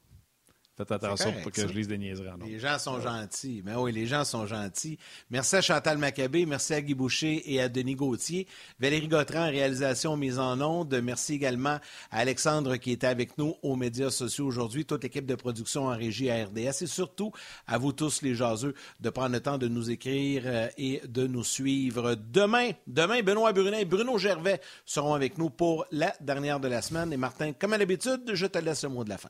Faites 0.80 0.93
attention 0.93 1.34
pour 1.43 1.51
que 1.51 1.67
je 1.67 1.73
lise 1.73 1.89
des 1.89 1.97
niaiseries. 1.97 2.30
Les 2.47 2.57
gens 2.57 2.80
sont 2.80 3.01
gentils. 3.01 3.61
Mais 3.65 3.75
oui, 3.75 3.91
les 3.91 4.05
gens 4.05 4.23
sont 4.23 4.45
gentils. 4.45 4.97
Merci 5.30 5.57
à 5.57 5.61
Chantal 5.61 5.97
Maccabé, 5.97 6.45
merci 6.45 6.73
à 6.73 6.82
Guy 6.82 6.93
Boucher 6.93 7.53
et 7.53 7.59
à 7.59 7.67
Denis 7.67 7.95
Gauthier. 7.95 8.47
Valérie 8.80 9.09
Gautran, 9.09 9.49
réalisation 9.49 10.15
mise 10.15 10.39
en 10.39 10.61
onde. 10.61 10.97
Merci 11.03 11.34
également 11.34 11.80
à 12.11 12.19
Alexandre 12.19 12.77
qui 12.77 12.91
était 12.91 13.07
avec 13.07 13.38
nous 13.38 13.55
aux 13.61 13.75
médias 13.75 14.09
sociaux 14.09 14.45
aujourd'hui, 14.45 14.86
toute 14.86 15.03
l'équipe 15.03 15.25
de 15.25 15.36
production 15.36 15.88
en 15.88 15.97
régie 15.97 16.30
à 16.30 16.45
RDS 16.45 16.84
et 16.84 16.88
surtout 16.88 17.34
à 17.67 17.77
vous 17.77 17.91
tous 17.91 18.21
les 18.21 18.34
jaseux 18.34 18.73
de 19.01 19.09
prendre 19.09 19.34
le 19.34 19.41
temps 19.41 19.57
de 19.57 19.67
nous 19.67 19.91
écrire 19.91 20.43
euh, 20.45 20.69
et 20.77 21.01
de 21.05 21.27
nous 21.27 21.43
suivre. 21.43 22.15
Demain, 22.15 22.69
demain, 22.88 23.21
Benoît 23.21 23.51
Brunet 23.51 23.82
et 23.82 23.86
Bruno 23.86 24.17
Gervais 24.17 24.61
seront 24.86 25.13
avec 25.13 25.38
nous 25.38 25.49
pour 25.49 25.86
la 25.91 26.13
dernière 26.21 26.61
de 26.61 26.69
la 26.69 26.82
semaine. 26.82 27.11
Et 27.11 27.17
Martin, 27.17 27.51
comme 27.51 27.73
à 27.73 27.77
l'habitude, 27.77 28.32
je 28.34 28.45
te 28.45 28.59
laisse 28.59 28.84
le 28.84 28.89
mot 28.91 29.03
de 29.03 29.09
la 29.09 29.17
fin. 29.17 29.27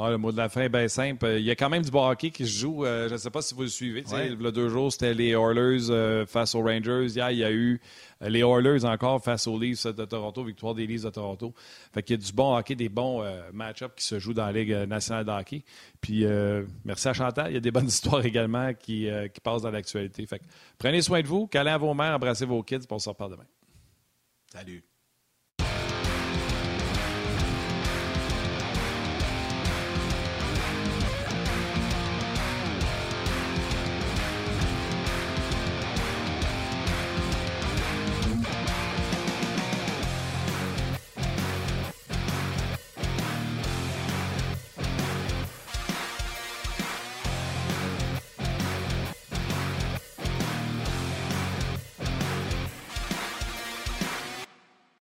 Ah, 0.00 0.10
le 0.10 0.16
mot 0.16 0.30
de 0.30 0.36
la 0.36 0.48
fin 0.48 0.60
est 0.60 0.68
bien 0.68 0.86
simple. 0.86 1.26
Il 1.38 1.44
y 1.44 1.50
a 1.50 1.56
quand 1.56 1.68
même 1.68 1.82
du 1.82 1.90
hockey 1.92 2.30
qui 2.30 2.46
se 2.46 2.60
joue. 2.60 2.84
Euh, 2.84 3.08
je 3.08 3.14
ne 3.14 3.18
sais 3.18 3.30
pas 3.30 3.42
si 3.42 3.52
vous 3.52 3.62
le 3.62 3.68
suivez. 3.68 4.04
Il 4.08 4.40
y 4.40 4.46
a 4.46 4.50
deux 4.52 4.68
jours, 4.68 4.92
c'était 4.92 5.12
les 5.12 5.30
Oilers 5.30 5.90
euh, 5.90 6.24
face 6.24 6.54
aux 6.54 6.62
Rangers. 6.62 7.06
Hier, 7.06 7.32
il 7.32 7.38
y 7.38 7.42
a 7.42 7.50
eu 7.50 7.80
euh, 8.22 8.28
les 8.28 8.44
Oilers 8.44 8.84
encore 8.84 9.20
face 9.20 9.48
aux 9.48 9.58
Leafs 9.58 9.88
de 9.88 10.04
Toronto, 10.04 10.44
victoire 10.44 10.76
des 10.76 10.86
Leafs 10.86 11.02
de 11.02 11.10
Toronto. 11.10 11.52
Fait 11.92 12.04
qu'il 12.04 12.14
y 12.14 12.22
a 12.22 12.24
du 12.24 12.32
bon 12.32 12.56
hockey, 12.56 12.76
des 12.76 12.88
bons 12.88 13.24
match-ups 13.52 13.92
qui 13.96 14.04
se 14.04 14.20
jouent 14.20 14.34
dans 14.34 14.46
la 14.46 14.52
Ligue 14.52 14.72
nationale 14.86 15.24
de 15.24 15.32
hockey. 15.32 15.64
Puis 16.00 16.24
merci 16.84 17.08
à 17.08 17.12
Chantal. 17.12 17.50
Il 17.50 17.54
y 17.54 17.56
a 17.56 17.60
des 17.60 17.72
bonnes 17.72 17.86
histoires 17.88 18.24
également 18.24 18.72
qui, 18.74 19.08
qui 19.34 19.40
passent 19.40 19.62
dans 19.62 19.72
l'actualité. 19.72 20.24
Fait 20.26 20.40
prenez 20.78 21.02
soin 21.02 21.22
de 21.22 21.26
vous, 21.26 21.48
câlez 21.48 21.70
à 21.70 21.78
vos 21.78 21.92
mères, 21.92 22.14
embrassez 22.14 22.46
vos 22.46 22.62
kids, 22.62 22.86
pour 22.86 22.98
on 22.98 23.00
se 23.00 23.08
reparle 23.08 23.32
demain. 23.32 23.46
Salut. 24.52 24.87